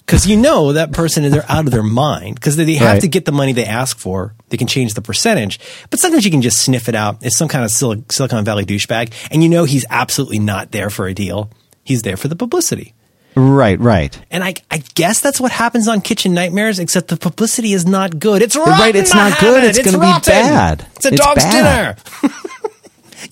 Because 0.09 0.27
you 0.27 0.39
know 0.39 0.73
that 0.73 0.93
person 0.93 1.23
is 1.25 1.33
they're 1.33 1.45
out 1.51 1.67
of 1.67 1.71
their 1.71 1.83
mind 1.83 2.37
because 2.37 2.57
they, 2.57 2.65
they 2.65 2.77
have 2.77 2.93
Right. 2.95 3.01
to 3.03 3.09
get 3.09 3.27
the 3.27 3.33
money 3.33 3.53
they 3.53 3.67
ask 3.67 3.99
for. 3.99 4.35
They 4.49 4.57
can 4.57 4.67
change 4.67 4.95
the 4.95 5.03
percentage, 5.03 5.61
but 5.91 6.01
sometimes 6.01 6.25
you 6.25 6.31
can 6.31 6.41
just 6.41 6.61
sniff 6.63 6.89
it 6.89 6.95
out. 6.95 7.19
It's 7.21 7.37
some 7.37 7.47
kind 7.49 7.63
of 7.63 7.71
Sil- 7.77 8.09
Silicon 8.11 8.43
Valley 8.43 8.65
douchebag, 8.65 9.13
and 9.31 9.43
you 9.43 9.51
know 9.51 9.65
he's 9.65 9.85
absolutely 9.91 10.39
not 10.39 10.73
there 10.73 10.89
for 10.89 11.09
a 11.09 11.13
deal. 11.13 11.51
He's 11.85 12.01
there 12.03 12.17
for 12.17 12.29
the 12.29 12.37
publicity. 12.37 12.95
Right, 13.35 13.79
right. 13.79 14.19
And 14.31 14.43
I, 14.43 14.55
I 14.71 14.83
guess 14.95 15.21
that's 15.21 15.41
what 15.41 15.53
happens 15.53 15.87
on 15.87 16.01
Kitchen 16.01 16.33
Nightmares, 16.33 16.79
except 16.79 17.09
the 17.09 17.19
publicity 17.19 17.75
is 17.75 17.85
not 17.87 18.19
good. 18.19 18.41
It's 18.41 18.57
rotten. 18.57 18.73
right, 18.73 18.97
it's 18.97 19.15
not 19.15 19.39
good. 19.39 19.63
Mohammed. 19.63 19.77
It's 19.77 19.85
gonna 19.93 19.99
be 19.99 20.21
bad. 20.27 20.87
It's 20.97 21.05
a 21.05 21.09
It's 21.11 21.21
dog's 21.21 21.45
bad. 21.45 21.97
dinner. 22.23 22.35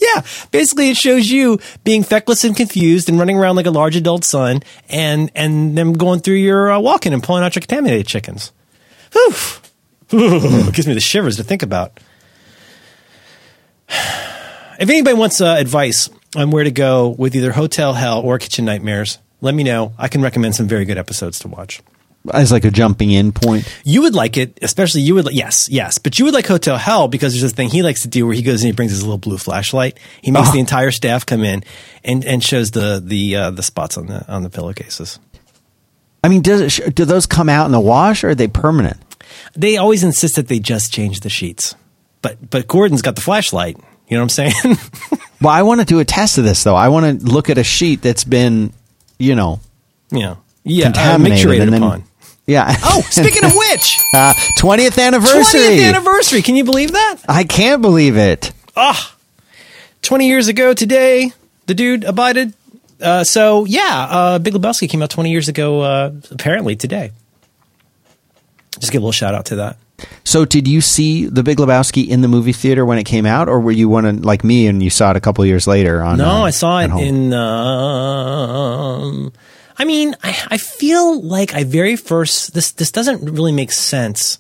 yeah, 0.01 0.23
basically, 0.51 0.91
it 0.91 0.97
shows 0.97 1.31
you 1.31 1.59
being 1.85 2.03
feckless 2.03 2.45
and 2.45 2.57
confused 2.57 3.09
and 3.09 3.19
running 3.19 3.39
around 3.39 3.57
like 3.57 3.67
a 3.67 3.71
large 3.71 3.97
adult 3.97 4.25
son, 4.25 4.63
and 4.89 5.31
and 5.35 5.77
them 5.77 5.93
going 5.93 6.21
through 6.21 6.35
your 6.37 6.71
uh, 6.71 6.79
walk-in 6.79 7.13
and 7.13 7.23
pulling 7.23 7.43
out 7.43 7.55
your 7.55 7.61
contaminated 7.61 8.07
chickens. 8.07 8.53
It 9.15 10.75
gives 10.75 10.87
me 10.87 10.95
the 10.95 11.01
shivers 11.01 11.37
to 11.37 11.45
think 11.45 11.63
about. 11.63 11.99
If 13.89 14.91
anybody 14.91 15.17
wants 15.17 15.41
uh, 15.41 15.57
advice 15.59 16.11
on 16.37 16.51
where 16.51 16.65
to 16.65 16.71
go 16.71 17.09
with 17.09 17.35
either 17.35 17.53
Hotel 17.53 17.95
Hell 17.95 18.21
or 18.21 18.39
Kitchen 18.39 18.65
Nightmares, 18.65 19.19
let 19.41 19.55
me 19.55 19.65
know. 19.65 19.95
I 19.99 20.09
can 20.09 20.23
recommend 20.23 20.55
some 20.55 20.69
very 20.69 20.85
good 20.85 20.99
episodes 20.99 21.39
to 21.41 21.49
watch. 21.49 21.81
As 22.33 22.51
like 22.53 22.65
a 22.65 22.71
jumping 22.71 23.11
in 23.11 23.33
point. 23.33 23.67
You 23.85 24.03
would 24.03 24.15
like 24.15 24.37
it, 24.37 24.59
especially 24.63 25.03
you 25.03 25.15
would. 25.15 25.33
Yes, 25.33 25.69
yes, 25.69 25.99
but 25.99 26.19
you 26.19 26.25
would 26.25 26.35
like 26.35 26.47
Hotel 26.47 26.77
Hell 26.77 27.09
because 27.09 27.33
there's 27.33 27.43
this 27.43 27.53
thing 27.53 27.69
he 27.69 27.83
likes 27.83 28.03
to 28.03 28.09
do 28.09 28.27
where 28.27 28.35
he 28.35 28.43
goes 28.43 28.63
and 28.63 28.67
he 28.69 28.73
brings 28.73 28.93
his 28.93 29.03
little 29.03 29.19
blue 29.19 29.39
flashlight. 29.39 29.99
He 30.23 30.31
makes 30.31 30.49
Oh. 30.49 30.53
the 30.53 30.61
entire 30.61 30.91
staff 30.91 31.25
come 31.27 31.43
in 31.45 31.65
and, 32.05 32.25
and 32.25 32.43
shows 32.43 32.71
the 32.73 33.03
the 33.05 33.37
uh, 33.37 33.51
the 33.51 33.63
spots 33.63 33.97
on 33.99 34.07
the 34.07 34.27
on 34.31 34.43
the 34.43 34.51
pillowcases. 34.51 35.19
I 36.25 36.29
mean, 36.29 36.43
does 36.43 36.61
it, 36.61 36.71
sh- 36.71 36.81
do 36.95 37.05
those 37.05 37.27
come 37.27 37.49
out 37.49 37.67
in 37.67 37.73
the 37.73 37.81
wash 37.81 38.25
or 38.25 38.31
are 38.31 38.35
they 38.35 38.49
permanent? 38.49 38.97
They 39.55 39.77
always 39.77 40.03
insist 40.03 40.37
that 40.37 40.49
they 40.49 40.59
just 40.59 40.93
change 40.93 41.21
the 41.21 41.29
sheets, 41.31 41.75
but 42.23 42.51
but 42.51 42.67
Gordon's 42.67 43.03
got 43.03 43.15
the 43.15 43.21
flashlight. 43.23 43.77
You 44.09 44.17
know 44.17 44.25
what 44.25 44.39
I'm 44.39 44.53
saying? 44.53 44.77
Well, 45.39 45.53
I 45.53 45.63
want 45.65 45.81
to 45.83 45.85
do 45.85 45.99
a 46.01 46.05
test 46.07 46.39
of 46.39 46.45
this 46.45 46.65
though. 46.65 46.75
I 46.75 46.89
want 46.89 47.21
to 47.21 47.27
look 47.27 47.51
at 47.51 47.59
a 47.59 47.63
sheet 47.63 48.01
that's 48.01 48.25
been, 48.25 48.73
you 49.19 49.35
know, 49.35 49.61
yeah, 50.11 50.37
yeah. 50.65 50.85
Uh, 50.87 50.93
contaminated 50.93 51.47
micturated 51.47 51.63
and 51.65 51.73
then, 51.75 51.83
upon. 51.83 52.05
Yeah. 52.47 52.75
Oh, 52.83 53.03
speaking 53.11 53.45
of 53.45 53.55
which, 53.55 53.99
uh, 54.15 54.33
20th 54.59 55.03
anniversary. 55.05 55.61
20th 55.61 55.89
anniversary. 55.89 56.43
Can 56.43 56.57
you 56.57 56.65
believe 56.65 56.93
that? 56.93 57.17
I 57.29 57.45
can't 57.45 57.83
believe 57.83 58.17
it. 58.17 58.53
Ah, 58.77 59.15
20 60.03 60.29
years 60.29 60.49
ago 60.49 60.75
today, 60.75 61.33
the 61.67 61.75
dude 61.75 62.05
abided. 62.05 62.53
Uh, 63.01 63.25
so 63.25 63.65
yeah, 63.65 64.07
uh, 64.09 64.39
Big 64.39 64.55
Lebowski 64.55 64.89
came 64.89 65.03
out 65.03 65.11
20 65.11 65.31
years 65.31 65.49
ago. 65.49 65.81
Uh, 65.81 66.13
apparently 66.31 66.77
today. 66.77 67.13
Just 68.79 68.93
give 68.93 69.01
a 69.01 69.05
little 69.05 69.13
shout 69.13 69.35
out 69.35 69.47
to 69.47 69.57
that. 69.57 69.79
So, 70.25 70.45
did 70.45 70.69
you 70.69 70.83
see 70.83 71.25
The 71.27 71.43
Big 71.43 71.57
Lebowski 71.57 72.07
in 72.07 72.21
the 72.21 72.29
movie 72.29 72.53
theater 72.53 72.85
when 72.85 72.99
it 72.99 73.05
came 73.05 73.25
out, 73.25 73.49
or 73.49 73.61
were 73.61 73.73
you 73.73 73.89
one 73.89 74.05
of, 74.05 74.25
like 74.25 74.45
me 74.45 74.67
and 74.67 74.83
you 74.83 74.91
saw 74.91 75.11
it 75.13 75.17
a 75.17 75.21
couple 75.21 75.45
years 75.47 75.67
later? 75.67 76.03
On 76.03 76.19
No, 76.19 76.27
uh, 76.27 76.43
I 76.43 76.51
saw 76.51 76.81
it 76.81 76.91
in. 76.91 77.33
Um, 77.33 79.33
I 79.79 79.85
mean, 79.85 80.15
I, 80.23 80.47
I 80.53 80.59
feel 80.59 81.21
like 81.21 81.55
I 81.55 81.65
very 81.65 81.97
first. 81.97 82.55
This 82.55 82.73
this 82.73 82.91
doesn't 82.91 83.31
really 83.31 83.53
make 83.53 83.73
sense. 83.73 84.39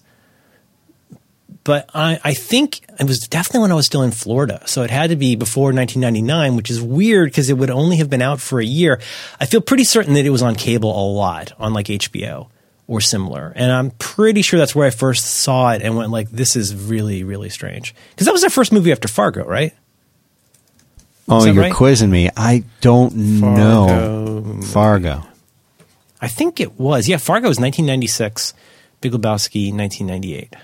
But 1.64 1.90
I, 1.92 2.20
I 2.22 2.32
think 2.32 2.82
it 3.00 3.08
was 3.08 3.18
definitely 3.26 3.62
when 3.62 3.72
I 3.72 3.74
was 3.74 3.86
still 3.86 4.02
in 4.02 4.12
Florida. 4.12 4.62
So 4.66 4.82
it 4.82 4.90
had 4.90 5.10
to 5.10 5.16
be 5.16 5.34
before 5.34 5.72
1999, 5.72 6.54
which 6.54 6.70
is 6.70 6.80
weird 6.80 7.30
because 7.30 7.50
it 7.50 7.54
would 7.58 7.70
only 7.70 7.96
have 7.96 8.08
been 8.08 8.22
out 8.22 8.40
for 8.40 8.60
a 8.60 8.64
year. 8.64 9.00
I 9.40 9.46
feel 9.46 9.60
pretty 9.60 9.82
certain 9.82 10.14
that 10.14 10.24
it 10.24 10.30
was 10.30 10.42
on 10.42 10.54
cable 10.54 10.90
a 10.90 11.06
lot 11.12 11.52
on 11.58 11.74
like 11.74 11.86
HBO 11.86 12.48
or 12.86 13.00
similar. 13.00 13.52
And 13.56 13.72
I'm 13.72 13.90
pretty 13.90 14.42
sure 14.42 14.60
that's 14.60 14.76
where 14.76 14.86
I 14.86 14.90
first 14.90 15.26
saw 15.26 15.72
it 15.72 15.82
and 15.82 15.96
went 15.96 16.12
like, 16.12 16.30
this 16.30 16.54
is 16.54 16.72
really, 16.72 17.24
really 17.24 17.50
strange. 17.50 17.96
Because 18.10 18.26
that 18.26 18.32
was 18.32 18.42
their 18.42 18.50
first 18.50 18.70
movie 18.70 18.92
after 18.92 19.08
Fargo, 19.08 19.44
right? 19.44 19.74
Oh, 21.28 21.44
you're 21.44 21.54
right? 21.54 21.72
quizzing 21.72 22.10
me. 22.10 22.30
I 22.36 22.64
don't 22.80 23.14
know. 23.14 24.60
Fargo. 24.62 24.62
Fargo. 24.62 25.22
I 26.20 26.28
think 26.28 26.60
it 26.60 26.78
was. 26.78 27.08
Yeah, 27.08 27.16
Fargo 27.16 27.48
was 27.48 27.58
1996. 27.58 28.54
Big 29.00 29.12
Lebowski 29.12 29.72
1998. 29.74 30.54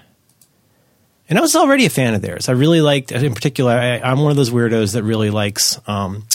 And 1.29 1.39
I 1.39 1.43
was 1.43 1.57
already 1.57 1.87
a 1.87 1.91
fan 1.91 2.15
of 2.15 2.23
theirs. 2.23 2.49
I 2.49 2.53
really 2.53 2.81
liked, 2.81 3.13
in 3.13 3.35
particular, 3.35 3.73
I, 3.73 3.99
I'm 4.01 4.21
one 4.21 4.31
of 4.31 4.37
those 4.37 4.51
weirdos 4.51 4.95
that 4.95 5.03
really 5.03 5.31
likes 5.31 5.81
um, 5.87 6.27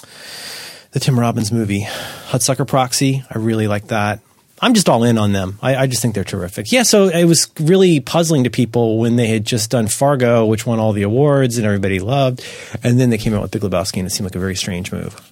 the 0.92 1.00
Tim 1.00 1.20
Robbins 1.20 1.52
movie, 1.52 1.82
Hudsucker 1.82 2.68
Proxy. 2.68 3.24
I 3.30 3.38
really 3.38 3.68
like 3.68 3.88
that. 3.88 4.22
I'm 4.60 4.74
just 4.74 4.90
all 4.90 5.04
in 5.04 5.18
on 5.18 5.34
them. 5.34 5.60
I, 5.62 5.76
I 5.76 5.88
just 5.88 6.02
think 6.02 6.16
they're 6.16 6.24
terrific. 6.24 6.72
Yeah, 6.72 6.84
so 6.84 7.10
it 7.10 7.26
was 7.26 7.50
really 7.60 8.00
puzzling 8.00 8.44
to 8.46 8.50
people 8.50 8.98
when 8.98 9.16
they 9.16 9.28
had 9.28 9.46
just 9.46 9.70
done 9.70 9.88
Fargo, 9.88 10.46
which 10.46 10.66
won 10.66 10.80
all 10.80 10.94
the 10.94 11.04
awards 11.04 11.58
and 11.58 11.66
everybody 11.68 12.00
loved, 12.00 12.44
and 12.84 13.00
then 13.00 13.10
they 13.12 13.18
came 13.20 13.34
out 13.36 13.42
with 13.44 13.52
Big 13.52 13.62
Lebowski, 13.62 13.98
and 14.00 14.08
it 14.08 14.12
seemed 14.12 14.26
like 14.26 14.36
a 14.36 14.40
very 14.40 14.56
strange 14.56 14.92
move. 14.92 15.32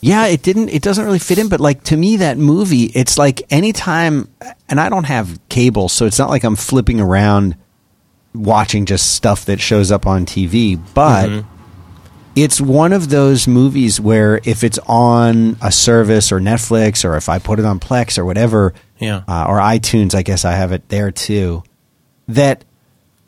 Yeah, 0.00 0.26
it 0.26 0.42
didn't. 0.42 0.68
It 0.70 0.82
doesn't 0.82 1.04
really 1.04 1.20
fit 1.20 1.38
in. 1.38 1.48
But 1.48 1.60
like 1.60 1.84
to 1.84 1.96
me, 1.96 2.16
that 2.18 2.36
movie, 2.36 2.84
it's 2.86 3.16
like 3.16 3.42
anytime, 3.50 4.28
and 4.68 4.80
I 4.80 4.88
don't 4.88 5.04
have 5.04 5.38
cable, 5.48 5.88
so 5.88 6.06
it's 6.06 6.18
not 6.18 6.28
like 6.28 6.42
I'm 6.44 6.56
flipping 6.56 7.00
around 7.00 7.56
watching 8.34 8.84
just 8.84 9.12
stuff 9.14 9.44
that 9.44 9.60
shows 9.60 9.92
up 9.92 10.06
on 10.06 10.26
TV. 10.26 10.78
But 10.94 11.28
Mm-hmm. 11.28 11.48
It's 12.34 12.60
one 12.60 12.92
of 12.92 13.08
those 13.10 13.46
movies 13.46 14.00
where 14.00 14.40
if 14.44 14.64
it's 14.64 14.78
on 14.86 15.56
a 15.60 15.70
service 15.72 16.32
or 16.32 16.40
Netflix, 16.40 17.04
or 17.04 17.16
if 17.16 17.28
I 17.28 17.38
put 17.38 17.58
it 17.58 17.64
on 17.64 17.78
Plex 17.80 18.18
or 18.18 18.24
whatever, 18.24 18.72
Yeah. 18.98 19.22
uh, 19.28 19.46
or 19.48 19.58
iTunes, 19.58 20.14
I 20.14 20.22
guess 20.22 20.44
I 20.44 20.52
have 20.52 20.72
it 20.72 20.88
there 20.88 21.10
too. 21.10 21.62
That 22.28 22.64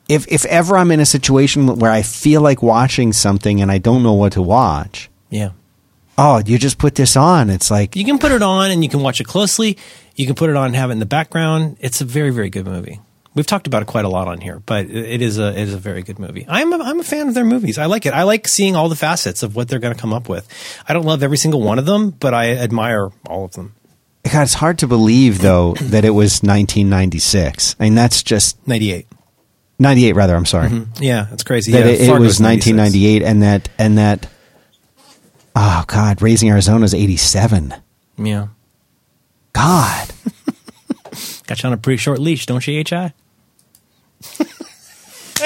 if 0.08 0.26
if 0.28 0.44
ever 0.46 0.76
I'm 0.76 0.90
in 0.90 1.00
a 1.00 1.06
situation 1.06 1.66
where 1.78 1.90
I 1.90 2.02
feel 2.02 2.40
like 2.40 2.62
watching 2.62 3.12
something 3.12 3.60
and 3.60 3.70
I 3.70 3.78
don't 3.78 4.02
know 4.02 4.12
what 4.12 4.32
to 4.34 4.42
watch, 4.42 5.10
Yeah. 5.30 5.50
oh, 6.16 6.42
you 6.44 6.58
just 6.58 6.78
put 6.78 6.94
this 6.94 7.16
on. 7.16 7.50
It's 7.50 7.70
like 7.70 7.96
You 7.96 8.04
can 8.04 8.18
put 8.18 8.32
it 8.32 8.42
on 8.42 8.70
and 8.70 8.82
you 8.84 8.88
can 8.90 9.00
watch 9.00 9.20
it 9.20 9.24
closely. 9.24 9.76
You 10.16 10.26
can 10.26 10.34
put 10.34 10.48
it 10.50 10.56
on 10.56 10.66
and 10.66 10.76
have 10.76 10.90
it 10.90 10.94
in 10.94 10.98
the 11.00 11.06
background. 11.06 11.76
It's 11.80 12.00
a 12.00 12.04
very, 12.04 12.30
very 12.30 12.50
good 12.50 12.66
movie. 12.66 13.00
We've 13.34 13.46
talked 13.46 13.66
about 13.66 13.82
it 13.82 13.86
quite 13.86 14.04
a 14.04 14.08
lot 14.08 14.28
on 14.28 14.40
here, 14.40 14.62
but 14.64 14.86
it 14.86 15.20
is 15.20 15.38
a 15.38 15.48
it 15.48 15.58
is 15.68 15.74
a 15.74 15.78
very 15.78 16.02
good 16.02 16.20
movie. 16.20 16.46
I'm 16.48 16.72
a, 16.72 16.78
I'm 16.78 17.00
a 17.00 17.04
fan 17.04 17.26
of 17.26 17.34
their 17.34 17.44
movies. 17.44 17.78
I 17.78 17.86
like 17.86 18.06
it. 18.06 18.14
I 18.14 18.22
like 18.22 18.46
seeing 18.46 18.76
all 18.76 18.88
the 18.88 18.96
facets 18.96 19.42
of 19.42 19.56
what 19.56 19.68
they're 19.68 19.80
going 19.80 19.94
to 19.94 20.00
come 20.00 20.12
up 20.12 20.28
with. 20.28 20.48
I 20.88 20.92
don't 20.92 21.04
love 21.04 21.22
every 21.22 21.36
single 21.36 21.60
one 21.60 21.80
of 21.80 21.86
them, 21.86 22.10
but 22.10 22.32
I 22.32 22.52
admire 22.52 23.10
all 23.26 23.44
of 23.44 23.52
them. 23.52 23.74
God, 24.30 24.42
it's 24.42 24.54
hard 24.54 24.78
to 24.78 24.86
believe 24.86 25.40
though 25.40 25.74
that 25.80 26.04
it 26.04 26.10
was 26.10 26.42
1996. 26.42 27.74
I 27.80 27.82
mean, 27.84 27.96
that's 27.96 28.22
just 28.22 28.66
98. 28.68 29.08
98 29.80 30.12
rather. 30.12 30.36
I'm 30.36 30.46
sorry. 30.46 30.68
Mm-hmm. 30.68 31.02
Yeah, 31.02 31.26
it's 31.32 31.42
crazy. 31.42 31.72
That 31.72 31.86
yeah, 31.86 31.92
it, 31.92 32.00
it 32.02 32.20
was 32.20 32.40
1998, 32.40 33.22
and 33.22 33.42
that 33.42 33.68
and 33.78 33.98
that. 33.98 34.28
Oh 35.56 35.84
God, 35.88 36.22
Raising 36.22 36.50
Arizona 36.50 36.84
is 36.84 36.94
87. 36.94 37.74
Yeah. 38.16 38.48
God, 39.52 40.12
Got 41.46 41.62
you 41.62 41.66
on 41.68 41.72
a 41.72 41.76
pretty 41.76 41.98
short 41.98 42.18
leash, 42.18 42.46
don't 42.46 42.66
you, 42.66 42.82
HI? 42.88 43.12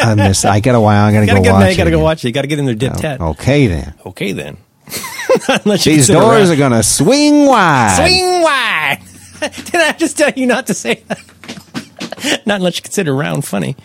I 0.00 0.14
miss. 0.14 0.44
I 0.44 0.60
got 0.60 0.74
a 0.74 0.80
while. 0.80 1.06
I 1.06 1.12
got 1.12 1.20
to 1.20 1.26
Gotta 1.26 1.38
go 1.38 1.44
get, 1.44 1.52
watch. 1.52 1.70
you 1.70 1.76
gotta 1.76 1.88
it 1.88 1.92
go 1.92 2.00
watch 2.00 2.24
it. 2.24 2.28
You 2.28 2.32
gotta 2.32 2.46
get 2.46 2.58
in 2.58 2.66
there 2.66 2.74
dip 2.74 2.92
oh, 2.94 3.00
tet. 3.00 3.20
Okay 3.20 3.66
then. 3.66 3.94
Okay 4.06 4.32
then. 4.32 4.56
These 5.64 6.08
doors 6.08 6.50
around. 6.50 6.50
are 6.50 6.56
gonna 6.56 6.82
swing 6.82 7.46
wide. 7.46 7.96
swing 7.96 8.42
wide. 8.42 8.98
Did 9.40 9.74
I 9.76 9.92
just 9.92 10.16
tell 10.18 10.32
you 10.34 10.46
not 10.46 10.66
to 10.68 10.74
say 10.74 11.02
that? 11.08 11.20
Not 12.46 12.56
unless 12.56 12.76
you 12.76 12.82
consider 12.82 13.14
round 13.14 13.44
funny. 13.44 13.76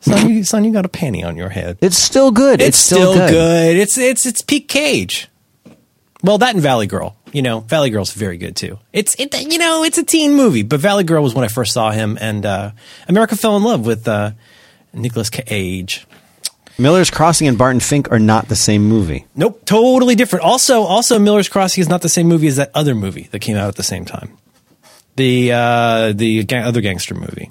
Son, 0.00 0.30
you, 0.30 0.44
son, 0.44 0.64
you 0.64 0.72
got 0.72 0.84
a 0.86 0.88
panty 0.88 1.24
on 1.24 1.36
your 1.36 1.48
head. 1.48 1.78
It's 1.80 1.98
still 1.98 2.30
good. 2.30 2.60
It's, 2.60 2.68
It's, 2.68 2.78
still, 2.78 3.14
good. 3.14 3.76
It's 3.76 3.98
it's 3.98 4.24
it's 4.26 4.42
peak 4.42 4.68
Cage. 4.68 5.28
Well, 6.22 6.38
that 6.38 6.54
and 6.54 6.62
Valley 6.62 6.86
Girl. 6.86 7.16
You 7.32 7.42
know, 7.42 7.60
Valley 7.60 7.90
Girl's 7.90 8.12
very 8.12 8.36
good 8.38 8.56
too. 8.56 8.78
It's 8.92 9.14
it 9.18 9.34
you 9.52 9.58
know 9.58 9.84
it's 9.84 9.98
a 9.98 10.04
teen 10.04 10.34
movie, 10.34 10.62
but 10.62 10.80
Valley 10.80 11.04
Girl 11.04 11.22
was 11.22 11.34
when 11.34 11.44
I 11.44 11.48
first 11.48 11.72
saw 11.72 11.90
him, 11.90 12.18
and 12.20 12.44
uh, 12.44 12.72
America 13.08 13.36
fell 13.36 13.56
in 13.56 13.62
love 13.62 13.86
with 13.86 14.08
uh, 14.08 14.32
Nicolas 14.92 15.30
Cage. 15.30 16.06
Miller's 16.78 17.10
Crossing 17.10 17.46
and 17.46 17.58
Barton 17.58 17.80
Fink 17.80 18.10
are 18.10 18.18
not 18.18 18.48
the 18.48 18.56
same 18.56 18.84
movie. 18.84 19.26
Nope, 19.36 19.64
totally 19.66 20.14
different. 20.14 20.44
Also, 20.46 20.82
also 20.82 21.18
Miller's 21.18 21.48
Crossing 21.48 21.82
is 21.82 21.88
not 21.88 22.00
the 22.00 22.08
same 22.08 22.26
movie 22.26 22.46
as 22.46 22.56
that 22.56 22.70
other 22.74 22.94
movie 22.94 23.28
that 23.32 23.40
came 23.40 23.56
out 23.56 23.68
at 23.68 23.76
the 23.76 23.82
same 23.82 24.06
time. 24.06 24.38
The 25.16 25.52
uh, 25.52 26.12
the 26.14 26.44
ga- 26.44 26.62
other 26.62 26.80
gangster 26.80 27.14
movie. 27.14 27.50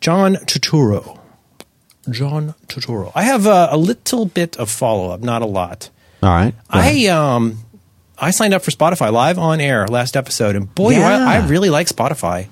John 0.00 0.36
Turturro. 0.36 1.18
John 2.10 2.54
Turturro. 2.66 3.12
I 3.14 3.22
have 3.24 3.46
uh, 3.46 3.68
a 3.70 3.76
little 3.76 4.24
bit 4.24 4.56
of 4.56 4.70
follow 4.70 5.10
up, 5.10 5.20
not 5.20 5.42
a 5.42 5.46
lot. 5.46 5.90
All 6.22 6.30
right. 6.30 6.54
I 6.70 7.06
um 7.08 7.58
I 8.20 8.30
signed 8.32 8.52
up 8.54 8.62
for 8.62 8.70
Spotify 8.70 9.12
live 9.12 9.38
on 9.38 9.60
air 9.60 9.86
last 9.86 10.16
episode, 10.16 10.56
and 10.56 10.72
boy, 10.74 10.92
Yeah. 10.92 11.24
I, 11.26 11.36
I 11.36 11.46
really 11.46 11.70
like 11.70 11.86
Spotify. 11.86 12.48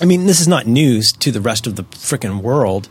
I 0.00 0.04
mean, 0.04 0.26
this 0.26 0.40
is 0.40 0.46
not 0.46 0.66
news 0.66 1.12
to 1.14 1.32
the 1.32 1.40
rest 1.40 1.66
of 1.66 1.74
the 1.76 1.82
freaking 1.84 2.40
world, 2.42 2.88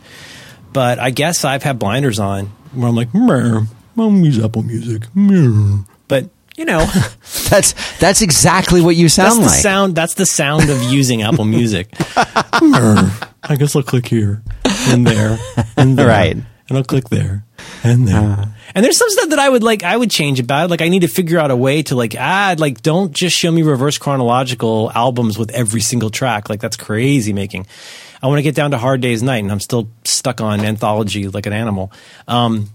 but 0.74 0.98
I 0.98 1.10
guess 1.10 1.44
I've 1.44 1.62
had 1.62 1.78
blinders 1.78 2.18
on 2.18 2.46
where 2.74 2.88
I'm 2.88 2.94
like, 2.94 3.14
"Meh, 3.14 3.62
I'll 3.96 4.12
use 4.12 4.38
Apple 4.44 4.62
Music. 4.62 5.04
Meh." 5.14 5.84
But 6.08 6.28
you 6.56 6.66
know, 6.66 6.80
that's 7.48 7.72
that's 7.98 8.20
exactly 8.20 8.82
what 8.82 8.94
you 8.96 9.04
that's 9.04 9.14
sound 9.14 9.38
the 9.42 9.46
like. 9.46 9.60
sound. 9.60 9.94
That's 9.94 10.14
the 10.14 10.26
sound 10.26 10.68
of 10.68 10.82
using 10.92 11.22
Apple 11.22 11.44
Music. 11.56 11.88
I 12.16 13.56
guess 13.58 13.74
I'll 13.74 13.82
click 13.82 14.06
here 14.08 14.42
and 14.88 15.06
there 15.06 15.38
and 15.78 15.96
there, 15.98 16.08
Right. 16.08 16.36
and 16.36 16.76
I'll 16.76 16.84
click 16.84 17.08
there 17.08 17.44
and 17.82 18.06
there. 18.06 18.18
Uh. 18.18 18.46
And 18.74 18.84
there's 18.84 18.98
some 18.98 19.10
stuff 19.10 19.30
that 19.30 19.38
I 19.38 19.48
would 19.48 19.62
like. 19.62 19.82
I 19.82 19.96
would 19.96 20.10
change 20.10 20.40
about. 20.40 20.66
it. 20.66 20.70
Like 20.70 20.82
I 20.82 20.88
need 20.88 21.00
to 21.00 21.08
figure 21.08 21.38
out 21.38 21.50
a 21.50 21.56
way 21.56 21.82
to 21.84 21.94
like 21.94 22.14
add. 22.14 22.60
Like 22.60 22.82
don't 22.82 23.12
just 23.12 23.36
show 23.36 23.50
me 23.50 23.62
reverse 23.62 23.98
chronological 23.98 24.90
albums 24.94 25.38
with 25.38 25.50
every 25.50 25.80
single 25.80 26.10
track. 26.10 26.48
Like 26.48 26.60
that's 26.60 26.76
crazy 26.76 27.32
making. 27.32 27.66
I 28.22 28.26
want 28.26 28.38
to 28.38 28.42
get 28.42 28.54
down 28.54 28.72
to 28.72 28.78
Hard 28.78 29.00
Day's 29.00 29.22
Night, 29.22 29.42
and 29.44 29.52
I'm 29.52 29.60
still 29.60 29.88
stuck 30.04 30.40
on 30.40 30.60
anthology 30.60 31.28
like 31.28 31.46
an 31.46 31.52
animal. 31.52 31.92
Um, 32.26 32.68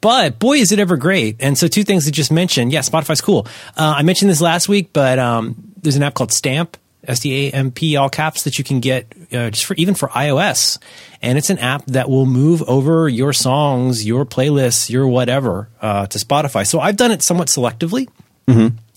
but 0.00 0.38
boy, 0.38 0.58
is 0.58 0.72
it 0.72 0.78
ever 0.78 0.96
great! 0.96 1.36
And 1.40 1.58
so, 1.58 1.66
two 1.66 1.82
things 1.82 2.06
I 2.06 2.10
just 2.10 2.30
mentioned. 2.30 2.72
Yeah, 2.72 2.80
Spotify's 2.80 3.20
cool. 3.20 3.46
Uh, 3.76 3.94
I 3.96 4.02
mentioned 4.02 4.30
this 4.30 4.40
last 4.40 4.68
week, 4.68 4.90
but 4.92 5.18
um, 5.18 5.72
there's 5.82 5.96
an 5.96 6.02
app 6.02 6.14
called 6.14 6.32
Stamp, 6.32 6.76
S 7.06 7.20
T 7.20 7.48
A 7.48 7.52
M 7.52 7.70
P, 7.70 7.96
all 7.96 8.08
caps, 8.08 8.44
that 8.44 8.58
you 8.58 8.64
can 8.64 8.80
get 8.80 9.12
uh, 9.32 9.50
just 9.50 9.64
for 9.64 9.74
even 9.74 9.94
for 9.94 10.08
iOS, 10.08 10.78
and 11.22 11.38
it's 11.38 11.50
an 11.50 11.58
app 11.58 11.84
that 11.86 12.10
will 12.10 12.26
move 12.26 12.62
over 12.68 13.08
your 13.08 13.32
songs, 13.32 14.06
your 14.06 14.24
playlists, 14.24 14.90
your 14.90 15.06
whatever 15.06 15.68
uh, 15.80 16.06
to 16.06 16.18
Spotify. 16.18 16.66
So 16.66 16.80
I've 16.80 16.96
done 16.96 17.10
it 17.10 17.22
somewhat 17.22 17.48
selectively. 17.48 18.08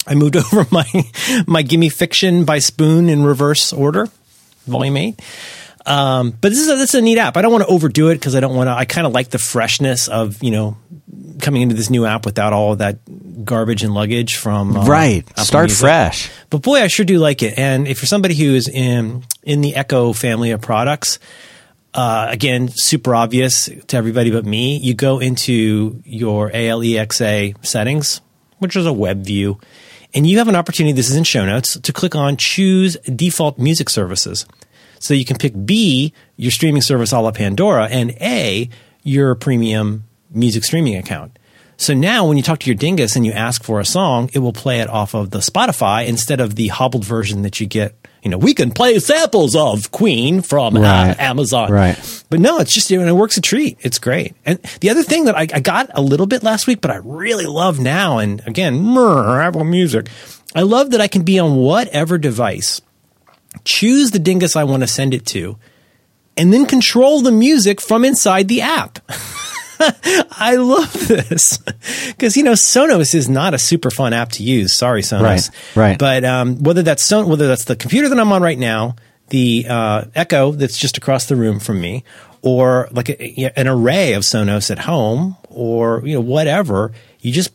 I 0.07 0.15
moved 0.15 0.35
over 0.37 0.65
my 0.71 0.85
my 1.47 1.61
Gimme 1.61 1.89
Fiction 1.89 2.45
by 2.45 2.59
Spoon 2.59 3.09
in 3.09 3.23
reverse 3.23 3.73
order, 3.73 4.07
volume 4.65 4.97
eight. 4.97 5.21
Um, 5.85 6.31
but 6.31 6.49
this 6.49 6.59
is 6.59 6.69
a, 6.69 6.75
this 6.75 6.93
is 6.93 6.99
a 6.99 7.01
neat 7.01 7.17
app. 7.17 7.37
I 7.37 7.41
don't 7.41 7.51
want 7.51 7.63
to 7.63 7.69
overdo 7.69 8.09
it 8.09 8.15
because 8.15 8.35
I 8.35 8.39
don't 8.41 8.55
want 8.55 8.67
to. 8.67 8.73
I 8.73 8.85
kind 8.85 9.07
of 9.07 9.13
like 9.13 9.29
the 9.29 9.39
freshness 9.39 10.07
of 10.07 10.41
you 10.43 10.51
know 10.51 10.77
coming 11.41 11.61
into 11.61 11.75
this 11.75 11.89
new 11.89 12.05
app 12.05 12.25
without 12.25 12.53
all 12.53 12.73
of 12.73 12.79
that 12.79 12.99
garbage 13.43 13.83
and 13.83 13.93
luggage 13.93 14.35
from 14.35 14.75
uh, 14.75 14.85
right. 14.85 15.29
Apple 15.31 15.45
Start 15.45 15.63
Music. 15.65 15.79
fresh. 15.79 16.31
But 16.49 16.61
boy, 16.61 16.81
I 16.81 16.87
sure 16.87 17.05
do 17.05 17.19
like 17.19 17.43
it. 17.43 17.57
And 17.57 17.87
if 17.87 18.01
you're 18.01 18.07
somebody 18.07 18.35
who 18.35 18.53
is 18.55 18.67
in 18.67 19.25
in 19.43 19.61
the 19.61 19.75
Echo 19.75 20.13
family 20.13 20.51
of 20.51 20.61
products, 20.61 21.19
uh, 21.93 22.27
again, 22.29 22.69
super 22.69 23.15
obvious 23.15 23.69
to 23.87 23.97
everybody 23.97 24.31
but 24.31 24.45
me. 24.45 24.77
You 24.77 24.93
go 24.93 25.19
into 25.19 26.01
your 26.05 26.51
ALEXA 26.51 27.65
settings, 27.65 28.21
which 28.59 28.75
is 28.75 28.85
a 28.85 28.93
web 28.93 29.23
view, 29.23 29.59
and 30.13 30.27
you 30.27 30.37
have 30.37 30.47
an 30.47 30.55
opportunity. 30.55 30.93
This 30.93 31.09
is 31.09 31.15
in 31.15 31.23
show 31.23 31.45
notes 31.45 31.79
to 31.79 31.93
click 31.93 32.15
on 32.15 32.37
choose 32.37 32.95
default 33.15 33.57
music 33.57 33.89
services. 33.89 34.45
So 34.99 35.13
you 35.13 35.23
can 35.23 35.37
pick 35.37 35.53
B, 35.65 36.13
your 36.35 36.51
streaming 36.51 36.81
service 36.81 37.13
a 37.13 37.19
la 37.19 37.31
Pandora, 37.31 37.85
and 37.85 38.11
A, 38.19 38.69
your 39.03 39.33
premium 39.35 40.03
music 40.29 40.63
streaming 40.63 40.95
account. 40.95 41.38
So 41.79 41.93
now 41.93 42.27
when 42.27 42.35
you 42.35 42.43
talk 42.43 42.59
to 42.59 42.65
your 42.65 42.75
dingus 42.75 43.15
and 43.15 43.25
you 43.25 43.31
ask 43.31 43.63
for 43.63 43.79
a 43.79 43.85
song, 43.85 44.29
it 44.33 44.39
will 44.39 44.51
play 44.51 44.81
it 44.81 44.89
off 44.89 45.13
of 45.13 45.31
the 45.31 45.39
Spotify 45.39 46.05
instead 46.05 46.41
of 46.41 46.55
the 46.55 46.67
hobbled 46.67 47.05
version 47.05 47.43
that 47.43 47.61
you 47.61 47.67
get. 47.67 47.95
You 48.21 48.29
know, 48.29 48.37
we 48.37 48.53
can 48.53 48.71
play 48.71 48.99
samples 48.99 49.55
of 49.55 49.89
Queen 49.89 50.41
from 50.41 50.75
uh, 50.75 51.15
Amazon. 51.17 51.71
Right. 51.71 52.23
But 52.29 52.41
no, 52.41 52.59
it's 52.59 52.73
just, 52.73 52.91
and 52.91 53.07
it 53.07 53.13
works 53.13 53.37
a 53.37 53.41
treat. 53.41 53.77
It's 53.79 53.97
great. 53.97 54.35
And 54.45 54.59
the 54.81 54.89
other 54.89 55.03
thing 55.03 55.23
that 55.25 55.37
I, 55.37 55.47
I 55.53 55.61
got 55.61 55.89
a 55.93 56.01
little 56.01 56.27
bit 56.27 56.43
last 56.43 56.67
week, 56.67 56.81
but 56.81 56.91
I 56.91 56.97
really 56.97 57.45
love 57.45 57.79
now, 57.79 58.17
and 58.17 58.45
again, 58.45 58.85
Apple 58.97 59.63
Music, 59.63 60.09
I 60.53 60.63
love 60.63 60.91
that 60.91 60.99
I 60.99 61.07
can 61.07 61.23
be 61.23 61.39
on 61.39 61.55
whatever 61.55 62.17
device, 62.17 62.81
choose 63.63 64.11
the 64.11 64.19
dingus 64.19 64.57
I 64.57 64.65
want 64.65 64.83
to 64.83 64.87
send 64.87 65.13
it 65.13 65.25
to, 65.27 65.57
and 66.35 66.51
then 66.51 66.65
control 66.65 67.21
the 67.21 67.31
music 67.31 67.79
from 67.79 68.03
inside 68.03 68.49
the 68.49 68.63
app. 68.63 68.99
I 70.31 70.55
love 70.57 71.07
this 71.07 71.57
because 72.07 72.35
you 72.35 72.43
know 72.43 72.53
Sonos 72.53 73.15
is 73.15 73.29
not 73.29 73.53
a 73.53 73.59
super 73.59 73.89
fun 73.89 74.13
app 74.13 74.31
to 74.33 74.43
use. 74.43 74.73
Sorry, 74.73 75.01
Sonos. 75.01 75.21
Right, 75.23 75.49
right. 75.75 75.99
But 75.99 76.25
um, 76.25 76.61
whether 76.63 76.81
that's 76.81 77.03
Son- 77.03 77.27
whether 77.29 77.47
that's 77.47 77.65
the 77.65 77.75
computer 77.75 78.09
that 78.09 78.19
I'm 78.19 78.31
on 78.31 78.41
right 78.41 78.57
now, 78.57 78.95
the 79.29 79.65
uh, 79.69 80.05
Echo 80.15 80.51
that's 80.51 80.77
just 80.77 80.97
across 80.97 81.27
the 81.27 81.35
room 81.35 81.59
from 81.59 81.79
me, 81.79 82.03
or 82.41 82.89
like 82.91 83.09
a, 83.09 83.39
yeah, 83.39 83.51
an 83.55 83.67
array 83.67 84.13
of 84.13 84.23
Sonos 84.23 84.69
at 84.69 84.79
home, 84.79 85.37
or 85.49 86.01
you 86.05 86.15
know 86.15 86.21
whatever, 86.21 86.91
you 87.21 87.31
just 87.31 87.51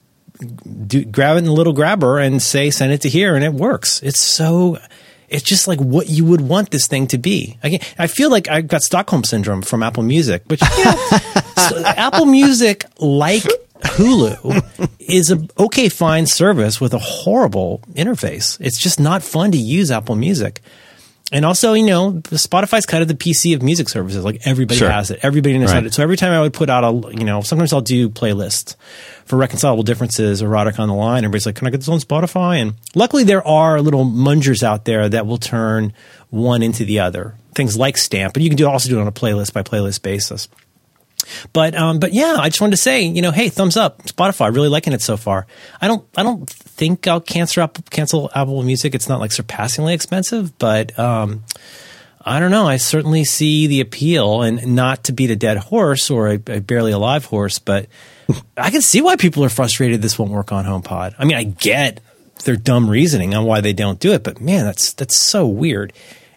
do, 0.86 1.04
grab 1.04 1.36
it 1.36 1.40
in 1.40 1.44
the 1.44 1.52
little 1.52 1.72
grabber 1.72 2.18
and 2.18 2.40
say 2.40 2.70
send 2.70 2.92
it 2.92 3.02
to 3.02 3.08
here, 3.08 3.34
and 3.34 3.44
it 3.44 3.52
works. 3.52 4.02
It's 4.02 4.20
so. 4.20 4.78
It's 5.26 5.42
just 5.42 5.66
like 5.66 5.80
what 5.80 6.08
you 6.08 6.24
would 6.26 6.42
want 6.42 6.70
this 6.70 6.86
thing 6.86 7.06
to 7.08 7.18
be. 7.18 7.58
Again, 7.62 7.80
I 7.98 8.06
feel 8.06 8.30
like 8.30 8.46
I've 8.48 8.68
got 8.68 8.82
Stockholm 8.82 9.24
syndrome 9.24 9.62
from 9.62 9.82
Apple 9.82 10.02
Music, 10.02 10.44
which 10.46 10.60
know, 10.60 10.68
so 11.56 11.82
Apple 11.84 12.26
Music, 12.26 12.84
like 12.98 13.42
Hulu, 13.80 14.88
is 14.98 15.30
a 15.30 15.46
okay, 15.58 15.88
fine 15.88 16.26
service 16.26 16.80
with 16.80 16.94
a 16.94 16.98
horrible 16.98 17.80
interface. 17.94 18.58
It's 18.60 18.78
just 18.78 18.98
not 19.00 19.22
fun 19.22 19.52
to 19.52 19.58
use 19.58 19.90
Apple 19.90 20.16
Music. 20.16 20.60
And 21.32 21.44
also, 21.44 21.72
you 21.72 21.86
know, 21.86 22.12
Spotify's 22.30 22.86
kind 22.86 23.02
of 23.02 23.08
the 23.08 23.14
PC 23.14 23.54
of 23.54 23.62
music 23.62 23.88
services. 23.88 24.24
Like 24.24 24.42
everybody 24.46 24.78
Sure. 24.78 24.90
has 24.90 25.10
it. 25.10 25.20
Everybody 25.22 25.56
knows 25.58 25.72
Right. 25.72 25.84
it. 25.84 25.94
So 25.94 26.02
every 26.02 26.16
time 26.16 26.32
I 26.32 26.40
would 26.40 26.52
put 26.52 26.68
out 26.70 26.84
a, 26.84 27.12
you 27.16 27.24
know, 27.24 27.40
sometimes 27.40 27.72
I'll 27.72 27.80
do 27.80 28.08
playlists 28.10 28.76
for 29.24 29.36
reconcilable 29.36 29.82
differences, 29.82 30.44
Roderick 30.44 30.78
on 30.78 30.86
the 30.86 30.94
line. 30.94 31.24
Everybody's 31.24 31.46
like, 31.46 31.56
can 31.56 31.66
I 31.66 31.70
get 31.70 31.78
this 31.78 31.88
on 31.88 31.98
Spotify? 31.98 32.60
And 32.60 32.74
luckily 32.94 33.24
there 33.24 33.44
are 33.44 33.80
little 33.80 34.04
mungers 34.04 34.62
out 34.62 34.84
there 34.84 35.08
that 35.08 35.26
will 35.26 35.38
turn 35.38 35.92
one 36.30 36.62
into 36.62 36.84
the 36.84 37.00
other. 37.00 37.34
Things 37.54 37.76
like 37.76 37.96
Stamp, 37.96 38.34
but 38.34 38.42
you 38.42 38.50
can 38.50 38.56
do 38.56 38.68
also 38.68 38.88
do 38.90 38.98
it 38.98 39.00
on 39.00 39.08
a 39.08 39.12
playlist 39.12 39.54
by 39.54 39.62
playlist 39.62 40.02
basis. 40.02 40.46
But 41.52 41.74
um, 41.74 41.98
but 41.98 42.12
yeah, 42.12 42.36
I 42.38 42.48
just 42.48 42.60
wanted 42.60 42.72
to 42.72 42.82
say, 42.82 43.02
you 43.02 43.22
know, 43.22 43.30
hey, 43.30 43.48
thumbs 43.48 43.76
up, 43.76 44.02
Spotify, 44.04 44.54
really 44.54 44.68
liking 44.68 44.92
it 44.92 45.02
so 45.02 45.16
far. 45.16 45.46
I 45.80 45.88
don't 45.88 46.06
I 46.16 46.22
don't 46.22 46.48
think 46.48 47.06
I'll 47.06 47.20
cancel 47.20 47.68
cancel 47.90 48.30
Apple 48.34 48.62
Music. 48.62 48.94
It's 48.94 49.08
not 49.08 49.20
like 49.20 49.32
surpassingly 49.32 49.94
expensive, 49.94 50.58
but 50.58 50.98
um, 50.98 51.44
I 52.20 52.40
don't 52.40 52.50
know. 52.50 52.66
I 52.66 52.78
certainly 52.78 53.24
see 53.24 53.66
the 53.66 53.80
appeal, 53.80 54.42
and 54.42 54.74
not 54.74 55.04
to 55.04 55.12
beat 55.12 55.30
a 55.30 55.36
dead 55.36 55.58
horse 55.58 56.10
or 56.10 56.28
a, 56.28 56.34
a 56.34 56.60
barely 56.60 56.92
alive 56.92 57.26
horse, 57.26 57.58
but 57.58 57.86
I 58.56 58.70
can 58.70 58.80
see 58.80 59.02
why 59.02 59.16
people 59.16 59.44
are 59.44 59.50
frustrated 59.50 60.00
this 60.00 60.18
won't 60.18 60.30
work 60.30 60.50
on 60.50 60.64
HomePod. 60.64 61.14
I 61.18 61.24
mean, 61.24 61.36
I 61.36 61.44
get 61.44 62.00
their 62.44 62.56
dumb 62.56 62.88
reasoning 62.88 63.34
on 63.34 63.44
why 63.44 63.60
they 63.60 63.72
don't 63.72 64.00
do 64.00 64.12
it, 64.12 64.22
but 64.22 64.40
man, 64.40 64.64
that's 64.64 64.92
that's 64.94 65.16
so 65.16 65.46
weird. 65.46 65.92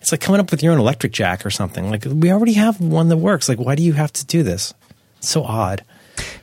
It's 0.07 0.11
like 0.13 0.21
coming 0.21 0.39
up 0.39 0.51
with 0.51 0.63
your 0.63 0.71
own 0.71 0.79
electric 0.79 1.11
jack 1.11 1.45
or 1.45 1.49
something. 1.49 1.89
Like 1.89 2.05
we 2.05 2.31
already 2.31 2.53
have 2.53 2.79
one 2.79 3.09
that 3.09 3.17
works. 3.17 3.49
Like 3.49 3.59
why 3.59 3.75
do 3.75 3.83
you 3.83 3.91
have 3.91 4.13
to 4.13 4.25
do 4.25 4.41
this? 4.41 4.73
It's 5.17 5.27
so 5.27 5.43
odd. 5.43 5.83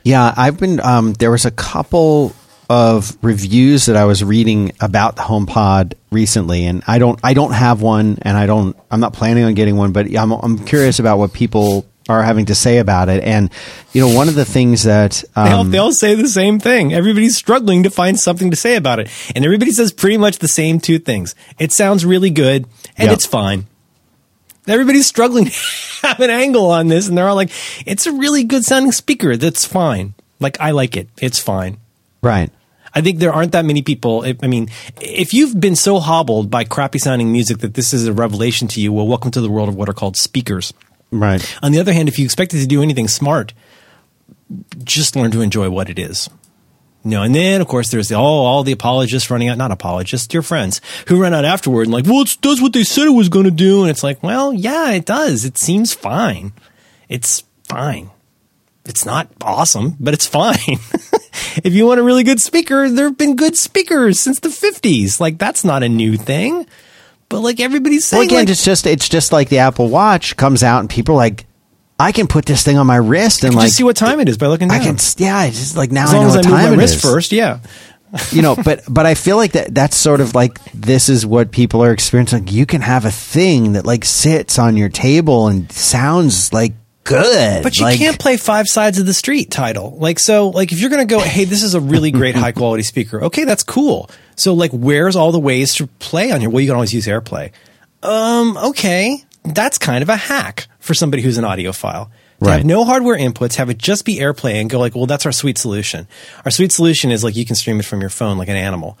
Yeah, 0.03 0.31
I've 0.37 0.59
been. 0.59 0.79
Um, 0.81 1.13
there 1.13 1.31
was 1.31 1.45
a 1.45 1.51
couple 1.51 2.35
of 2.69 3.17
reviews 3.23 3.87
that 3.87 3.95
I 3.95 4.05
was 4.05 4.23
reading 4.23 4.71
about 4.81 5.15
the 5.15 5.23
HomePod 5.23 5.95
recently, 6.11 6.67
and 6.67 6.83
I 6.85 6.99
don't. 6.99 7.19
I 7.23 7.33
don't 7.33 7.53
have 7.53 7.81
one, 7.81 8.19
and 8.21 8.37
I 8.37 8.45
don't. 8.45 8.77
I'm 8.91 8.99
not 8.99 9.13
planning 9.13 9.45
on 9.45 9.55
getting 9.55 9.77
one, 9.77 9.93
but 9.93 10.15
I'm. 10.15 10.31
I'm 10.31 10.63
curious 10.63 10.99
about 10.99 11.17
what 11.17 11.33
people 11.33 11.87
are 12.07 12.21
having 12.23 12.45
to 12.45 12.55
say 12.55 12.77
about 12.77 13.09
it. 13.09 13.23
And 13.23 13.49
you 13.93 14.01
know, 14.01 14.13
one 14.15 14.27
of 14.29 14.35
the 14.35 14.45
things 14.45 14.83
that 14.83 15.23
They, 15.35 15.41
all, 15.41 15.61
um, 15.61 15.71
they 15.71 15.77
all 15.79 15.91
say 15.91 16.13
the 16.15 16.27
same 16.27 16.59
thing. 16.59 16.93
Everybody's 16.93 17.35
struggling 17.35 17.83
to 17.83 17.89
find 17.89 18.19
something 18.19 18.51
to 18.51 18.55
say 18.57 18.75
about 18.75 18.99
it. 18.99 19.09
And 19.35 19.43
everybody 19.43 19.71
says 19.71 19.91
pretty 19.91 20.17
much 20.17 20.37
the 20.39 20.47
same 20.47 20.79
two 20.79 20.99
things. 20.99 21.33
It 21.57 21.71
sounds 21.71 22.05
really 22.05 22.29
good 22.29 22.65
and 22.97 23.07
Yep. 23.07 23.13
it's 23.13 23.25
fine. 23.25 23.65
Everybody's 24.67 25.05
struggling 25.07 25.45
to 25.45 25.51
have 26.07 26.19
an 26.19 26.29
angle 26.29 26.71
on 26.71 26.87
this 26.87 27.07
and 27.07 27.17
they're 27.17 27.27
all 27.27 27.35
like, 27.35 27.51
it's 27.85 28.05
a 28.07 28.11
really 28.11 28.43
good 28.43 28.63
sounding 28.63 28.91
speaker. 28.91 29.35
That's 29.37 29.65
fine. 29.65 30.13
Like, 30.39 30.59
I 30.59 30.71
like 30.71 30.95
it. 30.97 31.07
It's 31.21 31.39
fine. 31.39 31.77
right. 32.21 32.51
I 32.97 33.01
think 33.01 33.19
there 33.19 33.33
aren't 33.33 33.51
that 33.51 33.65
many 33.65 33.81
people. 33.81 34.23
I 34.41 34.47
mean, 34.47 34.69
if 35.01 35.33
you've 35.33 35.59
been 35.59 35.75
so 35.75 35.99
hobbled 35.99 36.49
by 36.49 36.63
crappy 36.63 36.97
sounding 36.97 37.29
music 37.29 37.57
that 37.57 37.73
this 37.73 37.93
is 37.93 38.07
a 38.07 38.13
revelation 38.13 38.69
to 38.69 38.79
you, 38.79 38.93
well, 38.93 39.05
welcome 39.05 39.31
to 39.31 39.41
the 39.41 39.49
world 39.49 39.67
of 39.67 39.75
what 39.75 39.89
are 39.89 39.93
called 39.93 40.15
speakers. 40.15 40.73
Right. 41.11 41.57
On 41.61 41.71
the 41.71 41.79
other 41.79 41.93
hand, 41.93 42.09
if 42.09 42.19
you 42.19 42.25
expect 42.25 42.53
it 42.53 42.59
to 42.59 42.67
do 42.67 42.81
anything 42.81 43.07
smart, 43.07 43.53
just 44.83 45.15
learn 45.15 45.31
to 45.31 45.41
enjoy 45.41 45.69
what 45.69 45.89
it 45.89 45.99
is. 45.99 46.29
Know, 47.03 47.21
and 47.21 47.35
then 47.35 47.61
of 47.61 47.67
course 47.67 47.91
there's 47.91 48.09
the, 48.09 48.15
all 48.15 48.47
all 48.47 48.63
the 48.63 48.71
apologists 48.71 49.29
running 49.29 49.47
out, 49.47 49.59
not 49.59 49.69
apologists, 49.69 50.33
your 50.33 50.41
friends 50.41 50.81
who 51.07 51.21
run 51.21 51.35
out 51.35 51.45
afterward 51.45 51.83
and 51.83 51.93
like, 51.93 52.07
well, 52.07 52.23
it 52.23 52.35
does 52.41 52.59
what 52.59 52.73
they 52.73 52.83
said 52.83 53.05
it 53.05 53.11
was 53.11 53.29
going 53.29 53.45
to 53.45 53.51
do, 53.51 53.81
and 53.81 53.91
it's 53.91 54.03
like, 54.03 54.23
well, 54.23 54.51
yeah, 54.51 54.89
it 54.89 55.05
does. 55.05 55.45
It 55.45 55.59
seems 55.59 55.93
fine. 55.93 56.51
It's 57.07 57.43
fine. 57.65 58.09
It's 58.85 59.05
not 59.05 59.29
awesome, 59.41 59.97
but 59.99 60.15
it's 60.15 60.25
fine. 60.25 60.55
if 61.63 61.73
you 61.73 61.85
want 61.85 61.99
a 61.99 62.03
really 62.03 62.23
good 62.23 62.41
speaker, 62.41 62.89
there 62.89 63.05
have 63.05 63.17
been 63.19 63.35
good 63.35 63.55
speakers 63.55 64.19
since 64.19 64.39
the 64.39 64.49
50s. 64.49 65.19
Like 65.19 65.37
that's 65.37 65.63
not 65.63 65.83
a 65.83 65.89
new 65.89 66.17
thing. 66.17 66.65
But 67.29 67.41
like 67.41 67.59
everybody's 67.59 68.05
saying, 68.05 68.19
Well, 68.19 68.27
again, 68.27 68.39
like, 68.39 68.49
it's 68.49 68.63
just 68.63 68.85
it's 68.85 69.09
just 69.09 69.31
like 69.31 69.49
the 69.49 69.59
Apple 69.59 69.89
Watch 69.89 70.37
comes 70.37 70.63
out 70.63 70.79
and 70.79 70.89
people 70.89 71.15
are 71.15 71.17
like, 71.17 71.45
I 71.99 72.11
can 72.11 72.27
put 72.27 72.45
this 72.45 72.63
thing 72.63 72.77
on 72.77 72.87
my 72.87 72.97
wrist 72.97 73.43
and 73.43 73.55
like 73.55 73.65
just 73.65 73.77
see 73.77 73.83
what 73.83 73.95
time 73.95 74.19
it 74.19 74.29
is 74.29 74.37
by 74.37 74.47
looking 74.47 74.67
down. 74.67 74.81
I 74.81 74.83
can 74.83 74.97
yeah, 75.17 75.45
it's 75.45 75.57
just 75.57 75.77
like 75.77 75.91
now 75.91 76.03
as 76.03 76.13
I 76.13 76.17
long 76.17 76.23
know 76.23 76.29
as 76.29 76.35
I 76.35 76.37
what 76.39 76.45
move 76.45 76.53
time 76.53 76.69
my 76.69 76.73
it 76.73 76.77
wrist 76.77 76.95
is. 76.95 77.01
first, 77.01 77.31
yeah. 77.31 77.59
you 78.31 78.41
know, 78.41 78.55
but 78.63 78.83
but 78.89 79.05
I 79.05 79.15
feel 79.15 79.37
like 79.37 79.53
that 79.53 79.73
that's 79.73 79.95
sort 79.95 80.21
of 80.21 80.35
like 80.35 80.59
this 80.73 81.09
is 81.09 81.25
what 81.25 81.51
people 81.51 81.83
are 81.83 81.91
experiencing. 81.91 82.45
Like 82.45 82.51
you 82.51 82.65
can 82.65 82.81
have 82.81 83.05
a 83.05 83.11
thing 83.11 83.73
that 83.73 83.85
like 83.85 84.05
sits 84.05 84.59
on 84.59 84.77
your 84.77 84.89
table 84.89 85.47
and 85.47 85.71
sounds 85.71 86.53
like 86.53 86.73
good, 87.05 87.63
But 87.63 87.77
you 87.77 87.85
Like, 87.85 87.97
can't 87.97 88.19
play 88.19 88.35
Five 88.35 88.67
Sides 88.67 88.99
of 88.99 89.05
the 89.05 89.13
Street 89.13 89.49
title. 89.51 89.95
Like, 89.97 90.19
so, 90.19 90.49
like, 90.49 90.71
if 90.73 90.81
you're 90.81 90.89
going 90.89 91.07
to 91.07 91.11
go, 91.13 91.19
hey, 91.19 91.45
this 91.45 91.63
is 91.63 91.73
a 91.75 91.79
really 91.79 92.11
great 92.11 92.35
high 92.35 92.51
quality 92.51 92.83
speaker. 92.83 93.25
Okay, 93.25 93.45
that's 93.45 93.63
cool. 93.63 94.09
So, 94.35 94.53
like, 94.53 94.71
where's 94.71 95.15
all 95.15 95.31
the 95.31 95.39
ways 95.39 95.73
to 95.75 95.87
play 95.87 96.31
on 96.31 96.41
here? 96.41 96.49
Well, 96.49 96.61
you 96.61 96.67
can 96.67 96.75
always 96.75 96.93
use 96.93 97.07
AirPlay. 97.07 97.51
Um, 98.03 98.57
okay. 98.57 99.23
That's 99.43 99.77
kind 99.77 100.01
of 100.01 100.09
a 100.09 100.15
hack 100.15 100.67
for 100.79 100.93
somebody 100.93 101.23
who's 101.23 101.37
an 101.37 101.45
audiophile. 101.45 102.07
To 102.07 102.11
Right. 102.49 102.57
have 102.57 102.65
no 102.65 102.83
hardware 102.83 103.17
inputs, 103.17 103.55
have 103.55 103.69
it 103.69 103.77
just 103.77 104.03
be 104.03 104.17
AirPlay 104.17 104.55
and 104.55 104.69
go 104.69 104.77
like, 104.77 104.93
well, 104.93 105.05
that's 105.05 105.25
our 105.25 105.31
sweet 105.31 105.57
solution. 105.57 106.05
Our 106.43 106.51
sweet 106.51 106.71
solution 106.73 107.09
is 107.11 107.23
like 107.23 107.35
you 107.35 107.45
can 107.45 107.55
stream 107.55 107.79
it 107.79 107.85
from 107.85 108.01
your 108.01 108.09
phone 108.09 108.37
like 108.37 108.49
an 108.49 108.57
animal. 108.57 108.97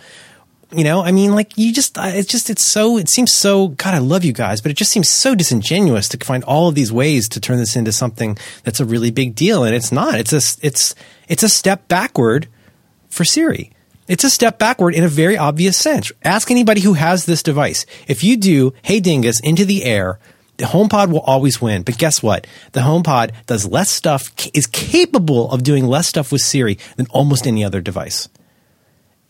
You 0.71 0.83
know, 0.85 1.01
I 1.03 1.11
mean, 1.11 1.35
like 1.35 1.57
you 1.57 1.73
just, 1.73 1.97
it's 1.99 2.29
just, 2.29 2.49
it's 2.49 2.63
so, 2.65 2.97
it 2.97 3.09
seems 3.09 3.33
so, 3.33 3.69
God, 3.69 3.93
I 3.93 3.97
love 3.99 4.23
you 4.23 4.31
guys, 4.31 4.61
but 4.61 4.71
it 4.71 4.77
just 4.77 4.91
seems 4.91 5.09
so 5.09 5.35
disingenuous 5.35 6.07
to 6.09 6.17
find 6.25 6.43
all 6.45 6.69
of 6.69 6.75
these 6.75 6.91
ways 6.93 7.27
to 7.29 7.39
turn 7.41 7.57
this 7.57 7.75
into 7.75 7.91
something 7.91 8.37
that's 8.63 8.79
a 8.79 8.85
really 8.85 9.11
big 9.11 9.35
deal. 9.35 9.63
And 9.65 9.75
it's 9.75 9.91
not. 9.91 10.15
It's 10.17 10.33
a, 10.33 10.65
it's, 10.65 10.95
it's 11.27 11.43
a 11.43 11.49
step 11.49 11.87
backward 11.89 12.47
for 13.09 13.25
Siri. 13.25 13.71
It's 14.07 14.23
a 14.23 14.29
step 14.29 14.59
backward 14.59 14.93
in 14.93 15.03
a 15.03 15.09
very 15.09 15.37
obvious 15.37 15.77
sense. 15.77 16.11
Ask 16.23 16.51
anybody 16.51 16.81
who 16.81 16.93
has 16.93 17.25
this 17.25 17.41
device. 17.41 17.85
If 18.07 18.23
you 18.23 18.37
do, 18.37 18.73
hey 18.83 18.99
dingus, 18.99 19.39
into 19.39 19.65
the 19.65 19.83
air, 19.83 20.19
the 20.57 20.65
HomePod 20.65 21.11
will 21.11 21.21
always 21.21 21.59
win. 21.59 21.83
But 21.83 21.97
guess 21.97 22.21
what? 22.21 22.47
The 22.73 22.81
HomePod 22.81 23.31
does 23.45 23.67
less 23.67 23.89
stuff, 23.89 24.31
is 24.53 24.67
capable 24.67 25.51
of 25.51 25.63
doing 25.63 25.85
less 25.85 26.07
stuff 26.07 26.31
with 26.31 26.41
Siri 26.41 26.77
than 26.97 27.07
almost 27.09 27.47
any 27.47 27.63
other 27.63 27.81
device. 27.81 28.29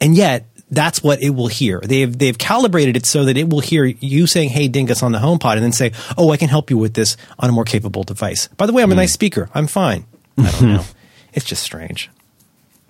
And 0.01 0.15
yet, 0.15 0.45
that's 0.69 1.03
what 1.03 1.21
it 1.21 1.29
will 1.29 1.47
hear. 1.47 1.79
They've 1.79 2.15
they've 2.17 2.37
calibrated 2.37 2.97
it 2.97 3.05
so 3.05 3.25
that 3.25 3.37
it 3.37 3.49
will 3.49 3.59
hear 3.59 3.85
you 3.85 4.27
saying 4.27 4.49
"Hey 4.49 4.67
Dingus" 4.67 5.03
on 5.03 5.11
the 5.11 5.19
HomePod, 5.19 5.53
and 5.53 5.63
then 5.63 5.71
say, 5.71 5.93
"Oh, 6.17 6.31
I 6.31 6.37
can 6.37 6.49
help 6.49 6.69
you 6.69 6.77
with 6.77 6.95
this 6.95 7.17
on 7.39 7.49
a 7.49 7.53
more 7.53 7.63
capable 7.63 8.03
device." 8.03 8.47
By 8.57 8.65
the 8.65 8.73
way, 8.73 8.83
I'm 8.83 8.91
a 8.91 8.95
hmm. 8.95 8.99
nice 8.99 9.13
speaker. 9.13 9.49
I'm 9.53 9.67
fine. 9.67 10.05
I 10.37 10.51
don't 10.51 10.61
know. 10.73 10.85
It's 11.33 11.45
just 11.45 11.63
strange. 11.63 12.09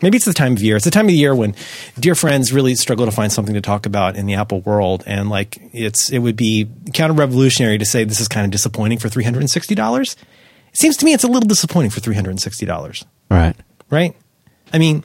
Maybe 0.05 0.17
it's 0.17 0.25
the 0.25 0.33
time 0.33 0.53
of 0.53 0.61
year. 0.61 0.75
It's 0.75 0.85
the 0.85 0.91
time 0.91 1.07
of 1.07 1.15
year 1.15 1.33
when 1.33 1.55
dear 1.99 2.13
friends 2.13 2.53
really 2.53 2.75
struggle 2.75 3.07
to 3.07 3.11
find 3.11 3.31
something 3.31 3.55
to 3.55 3.61
talk 3.61 3.87
about 3.87 4.15
in 4.15 4.27
the 4.27 4.35
Apple 4.35 4.61
world, 4.61 5.03
and 5.07 5.31
like 5.31 5.57
it's 5.73 6.11
it 6.11 6.19
would 6.19 6.35
be 6.35 6.69
counter 6.93 7.15
revolutionary 7.15 7.79
to 7.79 7.85
say 7.85 8.03
this 8.03 8.19
is 8.19 8.27
kind 8.27 8.45
of 8.45 8.51
disappointing 8.51 8.99
for 8.99 9.09
three 9.09 9.23
hundred 9.23 9.39
and 9.39 9.49
sixty 9.49 9.73
dollars. 9.73 10.15
It 10.69 10.77
seems 10.77 10.95
to 10.97 11.05
me 11.05 11.13
it's 11.13 11.23
a 11.23 11.27
little 11.27 11.47
disappointing 11.47 11.89
for 11.89 12.01
three 12.01 12.13
hundred 12.13 12.29
and 12.29 12.39
sixty 12.39 12.67
dollars 12.67 13.03
right. 13.31 13.55
right? 13.89 14.15
I 14.71 14.77
mean, 14.77 15.03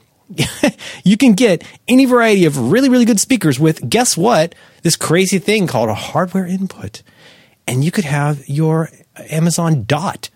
you 1.05 1.17
can 1.17 1.33
get 1.33 1.65
any 1.89 2.05
variety 2.05 2.45
of 2.45 2.71
really, 2.71 2.91
really 2.91 3.07
good 3.07 3.21
speakers 3.21 3.59
with, 3.59 3.89
guess 3.89 4.19
what? 4.19 4.55
This 4.83 4.97
crazy 4.97 5.39
thing 5.39 5.67
called 5.67 5.89
a 5.89 5.95
hardware 5.95 6.47
input. 6.47 7.03
And 7.67 7.83
you 7.83 7.91
could 7.91 8.05
have 8.05 8.47
your 8.47 8.91
Amazon 9.31 9.85
Dot 9.85 10.29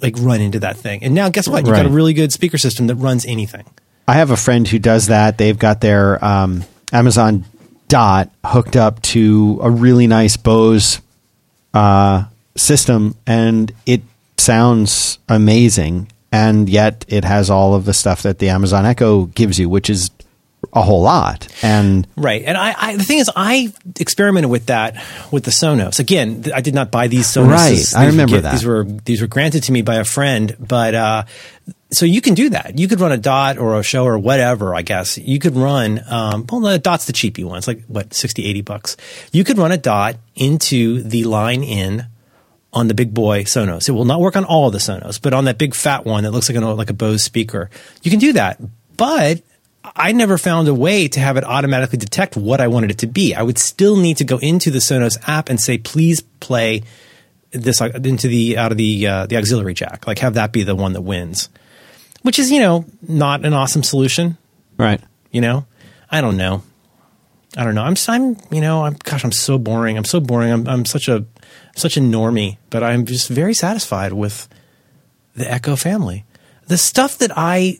like 0.00 0.14
run 0.18 0.40
into 0.40 0.60
that 0.60 0.76
thing. 0.76 1.02
And 1.02 1.14
now 1.14 1.28
guess 1.28 1.48
what? 1.48 1.66
You've 1.66 1.74
got 1.74 1.86
a 1.86 1.90
really 1.90 2.14
good 2.14 2.32
speaker 2.32 2.58
system 2.58 2.86
that 2.86 2.94
runs 2.96 3.26
anything. 3.26 3.64
I 4.08 4.14
have 4.14 4.30
a 4.30 4.38
friend 4.38 4.66
who 4.66 4.78
does 4.78 5.08
that. 5.08 5.36
They've 5.36 5.58
got 5.58 5.82
their 5.82 6.24
um, 6.24 6.64
Amazon 6.94 7.44
Dot 7.88 8.30
hooked 8.42 8.74
up 8.74 9.02
to 9.02 9.60
a 9.62 9.70
really 9.70 10.06
nice 10.06 10.38
Bose 10.38 11.02
uh, 11.74 12.24
system, 12.56 13.16
and 13.26 13.70
it 13.84 14.00
sounds 14.38 15.18
amazing. 15.28 16.10
And 16.32 16.70
yet, 16.70 17.04
it 17.08 17.24
has 17.24 17.50
all 17.50 17.74
of 17.74 17.84
the 17.84 17.92
stuff 17.92 18.22
that 18.22 18.38
the 18.38 18.48
Amazon 18.48 18.86
Echo 18.86 19.26
gives 19.26 19.58
you, 19.58 19.68
which 19.68 19.90
is 19.90 20.10
a 20.72 20.82
whole 20.82 21.02
lot. 21.02 21.48
And 21.62 22.06
Right. 22.16 22.42
And 22.44 22.56
I, 22.56 22.74
I 22.76 22.96
the 22.96 23.04
thing 23.04 23.18
is 23.18 23.30
I 23.34 23.72
experimented 23.98 24.50
with 24.50 24.66
that 24.66 25.02
with 25.30 25.44
the 25.44 25.50
Sonos. 25.50 25.98
Again, 25.98 26.44
I 26.54 26.60
did 26.60 26.74
not 26.74 26.90
buy 26.90 27.08
these 27.08 27.26
Sonos. 27.26 27.50
Right. 27.50 27.70
These 27.70 27.94
I 27.94 28.06
remember 28.06 28.40
that. 28.40 28.52
These 28.52 28.64
were 28.64 28.84
these 28.84 29.20
were 29.20 29.26
granted 29.26 29.64
to 29.64 29.72
me 29.72 29.82
by 29.82 29.96
a 29.96 30.04
friend, 30.04 30.56
but 30.58 30.94
uh 30.94 31.22
so 31.90 32.04
you 32.04 32.20
can 32.20 32.34
do 32.34 32.50
that. 32.50 32.78
You 32.78 32.86
could 32.86 33.00
run 33.00 33.12
a 33.12 33.16
dot 33.16 33.56
or 33.56 33.78
a 33.78 33.82
show 33.82 34.04
or 34.04 34.18
whatever, 34.18 34.74
I 34.74 34.82
guess. 34.82 35.16
You 35.16 35.38
could 35.38 35.56
run 35.56 36.02
um 36.08 36.46
well 36.50 36.60
the 36.60 36.78
dot's 36.78 37.06
the 37.06 37.12
cheapy 37.12 37.44
one. 37.44 37.58
It's 37.58 37.68
like 37.68 37.84
what 37.86 38.12
60 38.12 38.44
80 38.44 38.60
bucks. 38.62 38.96
You 39.32 39.44
could 39.44 39.58
run 39.58 39.72
a 39.72 39.78
dot 39.78 40.16
into 40.36 41.02
the 41.02 41.24
line 41.24 41.62
in 41.62 42.06
on 42.72 42.88
the 42.88 42.94
big 42.94 43.14
boy 43.14 43.44
Sonos. 43.44 43.88
It 43.88 43.92
will 43.92 44.04
not 44.04 44.20
work 44.20 44.36
on 44.36 44.44
all 44.44 44.66
of 44.66 44.72
the 44.72 44.78
Sonos, 44.78 45.20
but 45.20 45.32
on 45.32 45.46
that 45.46 45.56
big 45.56 45.74
fat 45.74 46.04
one 46.04 46.24
that 46.24 46.30
looks 46.30 46.50
like 46.50 46.58
a 46.58 46.66
like 46.66 46.90
a 46.90 46.94
Bose 46.94 47.22
speaker, 47.22 47.70
you 48.02 48.10
can 48.10 48.20
do 48.20 48.34
that. 48.34 48.60
But 48.96 49.40
I 49.98 50.12
never 50.12 50.38
found 50.38 50.68
a 50.68 50.74
way 50.74 51.08
to 51.08 51.20
have 51.20 51.36
it 51.36 51.44
automatically 51.44 51.98
detect 51.98 52.36
what 52.36 52.60
I 52.60 52.68
wanted 52.68 52.92
it 52.92 52.98
to 52.98 53.06
be. 53.06 53.34
I 53.34 53.42
would 53.42 53.58
still 53.58 53.96
need 53.96 54.18
to 54.18 54.24
go 54.24 54.38
into 54.38 54.70
the 54.70 54.78
Sonos 54.78 55.18
app 55.26 55.48
and 55.48 55.60
say, 55.60 55.78
"Please 55.78 56.20
play 56.20 56.82
this 57.50 57.80
uh, 57.80 57.90
into 58.04 58.28
the 58.28 58.56
out 58.56 58.70
of 58.70 58.78
the 58.78 59.06
uh, 59.06 59.26
the 59.26 59.36
auxiliary 59.36 59.74
jack." 59.74 60.06
Like 60.06 60.20
have 60.20 60.34
that 60.34 60.52
be 60.52 60.62
the 60.62 60.76
one 60.76 60.92
that 60.92 61.02
wins, 61.02 61.48
which 62.22 62.38
is 62.38 62.50
you 62.50 62.60
know 62.60 62.84
not 63.06 63.44
an 63.44 63.52
awesome 63.52 63.82
solution. 63.82 64.38
right. 64.76 65.00
You 65.30 65.42
know, 65.42 65.66
I 66.10 66.22
don't 66.22 66.38
know. 66.38 66.62
I 67.56 67.64
don't 67.64 67.74
know. 67.74 67.82
I'm, 67.82 67.96
I'm, 68.08 68.36
you 68.50 68.60
know, 68.60 68.84
I'm, 68.84 68.94
gosh, 69.04 69.24
I'm 69.24 69.32
so 69.32 69.58
boring. 69.58 69.96
I'm 69.96 70.04
so 70.04 70.20
boring. 70.20 70.52
I'm, 70.52 70.68
I'm 70.68 70.84
such 70.84 71.08
a, 71.08 71.24
such 71.76 71.96
a 71.96 72.00
normie, 72.00 72.58
but 72.70 72.82
I'm 72.82 73.04
just 73.04 73.28
very 73.28 73.54
satisfied 73.54 74.12
with 74.12 74.48
the 75.34 75.50
Echo 75.50 75.76
family. 75.76 76.24
The 76.66 76.78
stuff 76.78 77.18
that 77.18 77.32
I 77.34 77.78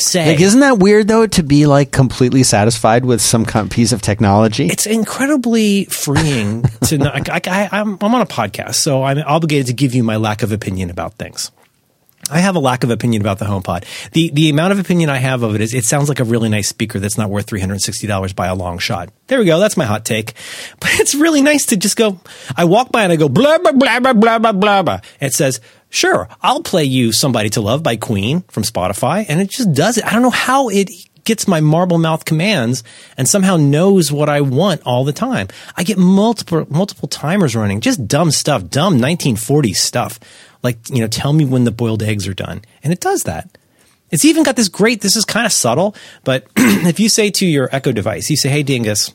say. 0.00 0.30
Like, 0.30 0.40
isn't 0.40 0.60
that 0.60 0.78
weird 0.78 1.08
though 1.08 1.26
to 1.26 1.42
be 1.42 1.66
like 1.66 1.90
completely 1.90 2.42
satisfied 2.42 3.04
with 3.04 3.20
some 3.20 3.44
kind 3.44 3.66
of 3.66 3.72
piece 3.72 3.92
of 3.92 4.02
technology? 4.02 4.66
It's 4.66 4.86
incredibly 4.86 5.84
freeing 5.86 6.62
to 6.84 6.98
not. 6.98 7.28
I, 7.28 7.68
am 7.72 7.98
on 8.00 8.20
a 8.20 8.26
podcast, 8.26 8.76
so 8.76 9.02
I'm 9.02 9.18
obligated 9.18 9.66
to 9.66 9.72
give 9.72 9.94
you 9.94 10.04
my 10.04 10.16
lack 10.16 10.42
of 10.42 10.52
opinion 10.52 10.90
about 10.90 11.14
things. 11.14 11.50
I 12.30 12.40
have 12.40 12.56
a 12.56 12.58
lack 12.58 12.84
of 12.84 12.90
opinion 12.90 13.22
about 13.22 13.38
the 13.38 13.46
HomePod. 13.46 13.84
The 14.12 14.30
the 14.30 14.50
amount 14.50 14.72
of 14.72 14.78
opinion 14.78 15.08
I 15.08 15.16
have 15.16 15.42
of 15.42 15.54
it 15.54 15.60
is 15.60 15.72
it 15.72 15.84
sounds 15.84 16.08
like 16.08 16.20
a 16.20 16.24
really 16.24 16.48
nice 16.48 16.68
speaker 16.68 16.98
that's 16.98 17.16
not 17.16 17.30
worth 17.30 17.46
three 17.46 17.60
hundred 17.60 17.74
and 17.74 17.82
sixty 17.82 18.06
dollars 18.06 18.32
by 18.32 18.48
a 18.48 18.54
long 18.54 18.78
shot. 18.78 19.10
There 19.28 19.38
we 19.38 19.46
go. 19.46 19.58
That's 19.58 19.76
my 19.76 19.84
hot 19.84 20.04
take. 20.04 20.34
But 20.80 20.90
it's 21.00 21.14
really 21.14 21.42
nice 21.42 21.66
to 21.66 21.76
just 21.76 21.96
go. 21.96 22.20
I 22.56 22.64
walk 22.64 22.92
by 22.92 23.04
and 23.04 23.12
I 23.12 23.16
go 23.16 23.28
blah 23.28 23.58
blah 23.58 23.72
blah 23.72 24.00
blah 24.00 24.38
blah 24.38 24.52
blah 24.52 24.82
blah. 24.82 25.00
It 25.20 25.32
says 25.32 25.60
"Sure, 25.90 26.28
I'll 26.42 26.62
play 26.62 26.84
you 26.84 27.12
Somebody 27.12 27.50
to 27.50 27.60
Love 27.60 27.82
by 27.82 27.96
Queen 27.96 28.42
from 28.48 28.62
Spotify," 28.62 29.24
and 29.28 29.40
it 29.40 29.50
just 29.50 29.72
does 29.72 29.98
it. 29.98 30.06
I 30.06 30.12
don't 30.12 30.22
know 30.22 30.30
how 30.30 30.68
it 30.68 30.90
gets 31.28 31.46
my 31.46 31.60
marble 31.60 31.98
mouth 31.98 32.24
commands 32.24 32.82
and 33.18 33.28
somehow 33.28 33.58
knows 33.58 34.10
what 34.10 34.30
I 34.30 34.40
want 34.40 34.80
all 34.86 35.04
the 35.04 35.12
time. 35.12 35.48
I 35.76 35.82
get 35.82 35.98
multiple 35.98 36.66
multiple 36.70 37.06
timers 37.06 37.54
running, 37.54 37.82
just 37.82 38.08
dumb 38.08 38.30
stuff, 38.30 38.68
dumb 38.70 38.98
1940s 38.98 39.76
stuff. 39.76 40.18
Like, 40.62 40.78
you 40.88 41.00
know, 41.00 41.06
tell 41.06 41.34
me 41.34 41.44
when 41.44 41.64
the 41.64 41.70
boiled 41.70 42.02
eggs 42.02 42.26
are 42.26 42.34
done. 42.34 42.62
And 42.82 42.94
it 42.94 43.00
does 43.00 43.24
that. 43.24 43.58
It's 44.10 44.24
even 44.24 44.42
got 44.42 44.56
this 44.56 44.68
great, 44.68 45.02
this 45.02 45.16
is 45.16 45.26
kind 45.26 45.44
of 45.44 45.52
subtle, 45.52 45.94
but 46.24 46.46
if 46.56 46.98
you 46.98 47.10
say 47.10 47.30
to 47.30 47.46
your 47.46 47.68
Echo 47.72 47.92
device, 47.92 48.30
you 48.30 48.36
say, 48.36 48.48
hey, 48.48 48.62
Dingus, 48.62 49.12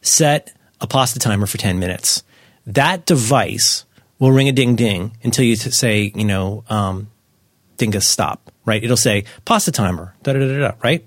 set 0.00 0.52
a 0.80 0.86
pasta 0.86 1.18
timer 1.18 1.46
for 1.46 1.58
10 1.58 1.78
minutes. 1.78 2.22
That 2.66 3.04
device 3.04 3.84
will 4.20 4.30
ring 4.30 4.48
a 4.48 4.52
ding 4.52 4.76
ding 4.76 5.16
until 5.24 5.44
you 5.44 5.56
say, 5.56 6.12
you 6.14 6.24
know, 6.24 6.62
um, 6.70 7.10
Dingus 7.78 8.06
stop, 8.06 8.52
right? 8.66 8.84
It'll 8.84 8.96
say 8.96 9.24
pasta 9.46 9.72
timer, 9.72 10.14
da 10.22 10.34
da 10.34 10.38
da 10.38 10.58
da, 10.58 10.72
right? 10.84 11.04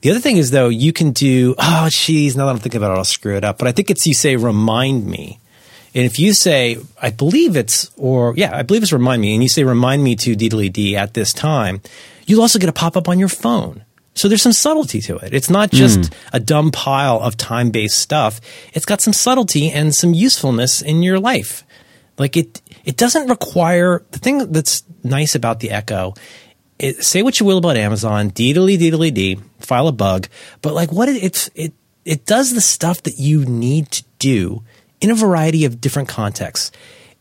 The 0.00 0.10
other 0.10 0.20
thing 0.20 0.38
is 0.38 0.50
though, 0.50 0.70
you 0.70 0.92
can 0.92 1.12
do, 1.12 1.54
oh, 1.58 1.88
geez, 1.90 2.34
now 2.34 2.46
that 2.46 2.52
I'm 2.52 2.58
thinking 2.58 2.78
about 2.78 2.92
it, 2.92 2.98
I'll 2.98 3.04
screw 3.04 3.36
it 3.36 3.44
up. 3.44 3.58
But 3.58 3.68
I 3.68 3.72
think 3.72 3.90
it's 3.90 4.06
you 4.06 4.14
say 4.14 4.34
remind 4.36 5.06
me. 5.06 5.38
And 5.94 6.04
if 6.04 6.18
you 6.18 6.32
say, 6.32 6.78
I 7.00 7.10
believe 7.10 7.56
it's, 7.56 7.90
or 7.96 8.34
yeah, 8.36 8.56
I 8.56 8.62
believe 8.62 8.82
it's 8.82 8.92
remind 8.92 9.22
me, 9.22 9.34
and 9.34 9.42
you 9.42 9.48
say 9.48 9.62
remind 9.62 10.02
me 10.02 10.16
to 10.16 10.34
DDLD 10.34 10.94
at 10.94 11.14
this 11.14 11.32
time, 11.32 11.82
you'll 12.26 12.40
also 12.40 12.58
get 12.58 12.68
a 12.68 12.72
pop 12.72 12.96
up 12.96 13.08
on 13.08 13.18
your 13.18 13.28
phone 13.28 13.84
So 14.14 14.28
there's 14.28 14.42
some 14.42 14.52
subtlety 14.52 15.00
to 15.02 15.16
it. 15.18 15.34
It's 15.34 15.50
not 15.50 15.70
just 15.70 16.12
a 16.32 16.40
dumb 16.40 16.70
pile 16.70 17.20
of 17.20 17.36
time 17.36 17.70
based 17.70 17.98
stuff. 17.98 18.40
It's 18.72 18.86
got 18.86 19.00
some 19.00 19.12
subtlety 19.12 19.70
and 19.70 19.94
some 19.94 20.14
usefulness 20.14 20.80
in 20.80 21.02
your 21.02 21.18
life. 21.18 21.64
Like 22.18 22.36
it, 22.36 22.60
it 22.84 22.96
doesn't 22.96 23.28
require 23.28 24.02
the 24.10 24.18
thing 24.18 24.52
that's 24.52 24.84
nice 25.02 25.34
about 25.34 25.60
the 25.60 25.70
Echo. 25.70 26.14
It, 26.78 27.04
say 27.04 27.22
what 27.22 27.38
you 27.40 27.46
will 27.46 27.58
about 27.58 27.76
Amazon, 27.76 28.30
deedly 28.30 28.76
deedly 28.76 29.12
dee, 29.12 29.38
file 29.60 29.88
a 29.88 29.92
bug, 29.92 30.28
but 30.62 30.74
like 30.74 30.92
what 30.92 31.08
it, 31.08 31.22
it's 31.22 31.50
it 31.54 31.72
it 32.04 32.26
does 32.26 32.54
the 32.54 32.60
stuff 32.60 33.02
that 33.04 33.18
you 33.18 33.44
need 33.44 33.90
to 33.92 34.04
do 34.18 34.62
in 35.00 35.10
a 35.10 35.14
variety 35.14 35.64
of 35.64 35.80
different 35.80 36.08
contexts. 36.08 36.72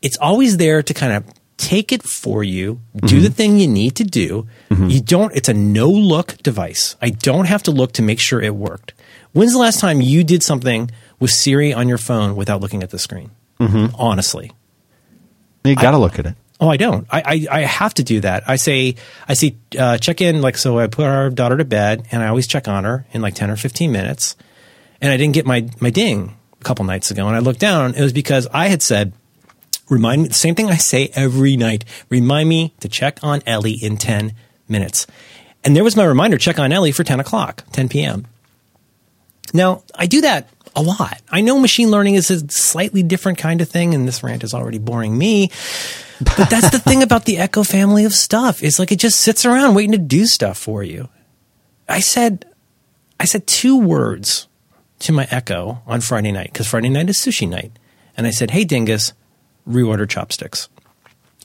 It's 0.01 0.17
always 0.17 0.57
there 0.57 0.83
to 0.83 0.93
kind 0.93 1.13
of 1.13 1.25
take 1.57 1.91
it 1.91 2.03
for 2.03 2.43
you, 2.43 2.81
do 2.95 3.19
the 3.19 3.27
mm-hmm. 3.27 3.33
thing 3.33 3.57
you 3.57 3.67
need 3.67 3.95
to 3.95 4.03
do. 4.03 4.47
Mm-hmm. 4.69 4.87
You 4.89 5.01
don't, 5.01 5.35
it's 5.35 5.49
a 5.49 5.53
no 5.53 5.89
look 5.89 6.37
device. 6.43 6.95
I 7.01 7.11
don't 7.11 7.45
have 7.45 7.63
to 7.63 7.71
look 7.71 7.93
to 7.93 8.01
make 8.01 8.19
sure 8.19 8.41
it 8.41 8.55
worked. 8.55 8.93
When's 9.31 9.53
the 9.53 9.59
last 9.59 9.79
time 9.79 10.01
you 10.01 10.23
did 10.23 10.43
something 10.43 10.91
with 11.19 11.31
Siri 11.31 11.73
on 11.73 11.87
your 11.87 11.97
phone 11.97 12.35
without 12.35 12.61
looking 12.61 12.83
at 12.83 12.89
the 12.89 12.99
screen? 12.99 13.31
Mm-hmm. 13.59 13.95
Honestly. 13.95 14.51
You 15.63 15.75
got 15.75 15.91
to 15.91 15.97
look 15.97 16.19
at 16.19 16.25
it. 16.25 16.35
Oh, 16.59 16.69
I 16.69 16.77
don't. 16.77 17.07
I, 17.11 17.21
I, 17.25 17.59
I 17.59 17.59
have 17.61 17.93
to 17.95 18.03
do 18.03 18.21
that. 18.21 18.43
I 18.47 18.55
say, 18.55 18.95
I 19.27 19.33
say, 19.33 19.55
uh, 19.77 19.97
check 19.97 20.21
in, 20.21 20.41
like, 20.41 20.57
so 20.57 20.79
I 20.79 20.87
put 20.87 21.05
our 21.05 21.29
daughter 21.29 21.57
to 21.57 21.65
bed 21.65 22.07
and 22.11 22.23
I 22.23 22.27
always 22.27 22.47
check 22.47 22.67
on 22.67 22.83
her 22.83 23.05
in 23.11 23.21
like 23.21 23.33
10 23.35 23.49
or 23.49 23.55
15 23.55 23.91
minutes. 23.91 24.35
And 25.01 25.11
I 25.11 25.17
didn't 25.17 25.33
get 25.33 25.45
my, 25.45 25.69
my 25.81 25.89
ding 25.89 26.37
a 26.61 26.63
couple 26.63 26.85
nights 26.85 27.11
ago. 27.11 27.27
And 27.27 27.35
I 27.35 27.39
looked 27.39 27.59
down. 27.59 27.95
It 27.95 28.01
was 28.01 28.13
because 28.13 28.47
I 28.53 28.67
had 28.67 28.81
said, 28.81 29.13
remind 29.89 30.21
me, 30.21 30.27
the 30.29 30.33
same 30.33 30.55
thing 30.55 30.69
I 30.69 30.77
say 30.77 31.09
every 31.15 31.57
night, 31.57 31.83
remind 32.09 32.47
me 32.47 32.73
to 32.79 32.87
check 32.87 33.19
on 33.21 33.41
Ellie 33.45 33.73
in 33.73 33.97
10 33.97 34.33
minutes. 34.69 35.05
And 35.65 35.75
there 35.75 35.83
was 35.83 35.97
my 35.97 36.05
reminder, 36.05 36.37
check 36.37 36.59
on 36.59 36.71
Ellie 36.71 36.91
for 36.91 37.03
10 37.03 37.19
o'clock, 37.19 37.63
10 37.71 37.89
p.m. 37.89 38.27
Now, 39.53 39.83
I 39.95 40.05
do 40.05 40.21
that 40.21 40.47
a 40.75 40.81
lot. 40.81 41.21
I 41.29 41.41
know 41.41 41.59
machine 41.59 41.91
learning 41.91 42.15
is 42.15 42.31
a 42.31 42.47
slightly 42.49 43.03
different 43.03 43.37
kind 43.37 43.61
of 43.61 43.69
thing, 43.69 43.93
and 43.93 44.07
this 44.07 44.23
rant 44.23 44.43
is 44.43 44.53
already 44.53 44.79
boring 44.79 45.17
me. 45.17 45.49
But 46.19 46.49
that's 46.49 46.69
the 46.69 46.79
thing 46.79 47.03
about 47.03 47.25
the 47.25 47.37
Echo 47.37 47.63
family 47.63 48.05
of 48.05 48.13
stuff. 48.13 48.63
It's 48.63 48.79
like 48.79 48.91
it 48.91 48.99
just 48.99 49.19
sits 49.19 49.45
around 49.45 49.75
waiting 49.75 49.91
to 49.91 49.97
do 49.97 50.25
stuff 50.25 50.57
for 50.57 50.83
you. 50.83 51.09
I 51.87 51.99
said, 51.99 52.45
I 53.19 53.25
said 53.25 53.45
two 53.45 53.77
words 53.79 54.47
to 54.99 55.11
my 55.11 55.27
Echo 55.29 55.81
on 55.85 56.01
Friday 56.01 56.31
night 56.31 56.51
because 56.51 56.67
Friday 56.67 56.89
night 56.89 57.09
is 57.09 57.17
sushi 57.17 57.47
night, 57.47 57.71
and 58.15 58.25
I 58.25 58.31
said, 58.31 58.51
"Hey, 58.51 58.63
Dingus, 58.63 59.13
reorder 59.67 60.07
chopsticks." 60.07 60.69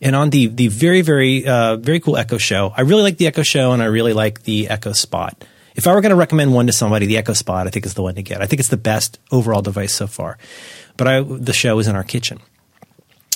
And 0.00 0.14
on 0.14 0.30
the 0.30 0.46
the 0.46 0.68
very 0.68 1.02
very 1.02 1.46
uh, 1.46 1.76
very 1.76 1.98
cool 1.98 2.16
Echo 2.16 2.38
Show, 2.38 2.72
I 2.76 2.82
really 2.82 3.02
like 3.02 3.18
the 3.18 3.26
Echo 3.26 3.42
Show, 3.42 3.72
and 3.72 3.82
I 3.82 3.86
really 3.86 4.12
like 4.12 4.44
the 4.44 4.68
Echo 4.68 4.92
Spot. 4.92 5.44
If 5.78 5.86
I 5.86 5.94
were 5.94 6.00
going 6.00 6.10
to 6.10 6.16
recommend 6.16 6.52
one 6.52 6.66
to 6.66 6.72
somebody, 6.72 7.06
the 7.06 7.16
Echo 7.16 7.34
Spot 7.34 7.68
I 7.68 7.70
think 7.70 7.86
is 7.86 7.94
the 7.94 8.02
one 8.02 8.16
to 8.16 8.22
get. 8.22 8.42
I 8.42 8.46
think 8.46 8.58
it's 8.58 8.68
the 8.68 8.76
best 8.76 9.20
overall 9.30 9.62
device 9.62 9.94
so 9.94 10.08
far. 10.08 10.36
But 10.96 11.06
I 11.06 11.22
the 11.22 11.52
show 11.52 11.78
is 11.78 11.86
in 11.86 11.94
our 11.94 12.02
kitchen, 12.02 12.40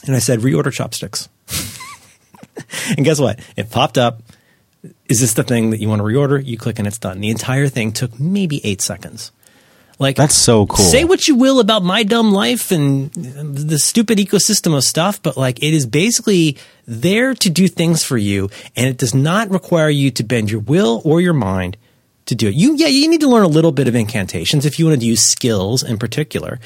and 0.04 0.16
I 0.16 0.18
said 0.18 0.40
reorder 0.40 0.72
chopsticks. 0.72 1.28
and 2.96 3.04
guess 3.04 3.20
what? 3.20 3.38
It 3.56 3.70
popped 3.70 3.96
up. 3.96 4.22
Is 5.08 5.20
this 5.20 5.34
the 5.34 5.44
thing 5.44 5.70
that 5.70 5.78
you 5.78 5.88
want 5.88 6.00
to 6.00 6.04
reorder? 6.04 6.44
You 6.44 6.58
click 6.58 6.80
and 6.80 6.88
it's 6.88 6.98
done. 6.98 7.20
The 7.20 7.30
entire 7.30 7.68
thing 7.68 7.92
took 7.92 8.18
maybe 8.18 8.60
eight 8.66 8.82
seconds. 8.82 9.30
Like 10.00 10.16
That's 10.16 10.34
so 10.34 10.66
cool. 10.66 10.84
Say 10.84 11.04
what 11.04 11.28
you 11.28 11.36
will 11.36 11.60
about 11.60 11.84
my 11.84 12.02
dumb 12.02 12.32
life 12.32 12.72
and 12.72 13.12
the 13.12 13.78
stupid 13.78 14.18
ecosystem 14.18 14.76
of 14.76 14.82
stuff, 14.82 15.22
but 15.22 15.36
like 15.36 15.62
it 15.62 15.72
is 15.72 15.86
basically 15.86 16.58
there 16.86 17.34
to 17.34 17.48
do 17.48 17.68
things 17.68 18.02
for 18.02 18.18
you, 18.18 18.50
and 18.74 18.88
it 18.88 18.98
does 18.98 19.14
not 19.14 19.48
require 19.48 19.90
you 19.90 20.10
to 20.10 20.24
bend 20.24 20.50
your 20.50 20.60
will 20.60 21.02
or 21.04 21.20
your 21.20 21.34
mind 21.34 21.76
to 22.26 22.34
do 22.34 22.48
it. 22.48 22.54
You 22.54 22.74
yeah, 22.76 22.86
you 22.86 23.08
need 23.08 23.20
to 23.20 23.28
learn 23.28 23.44
a 23.44 23.48
little 23.48 23.72
bit 23.72 23.88
of 23.88 23.94
incantations 23.94 24.66
if 24.66 24.78
you 24.78 24.86
want 24.86 25.00
to 25.00 25.06
use 25.06 25.22
skills 25.22 25.82
in 25.82 25.98
particular. 25.98 26.60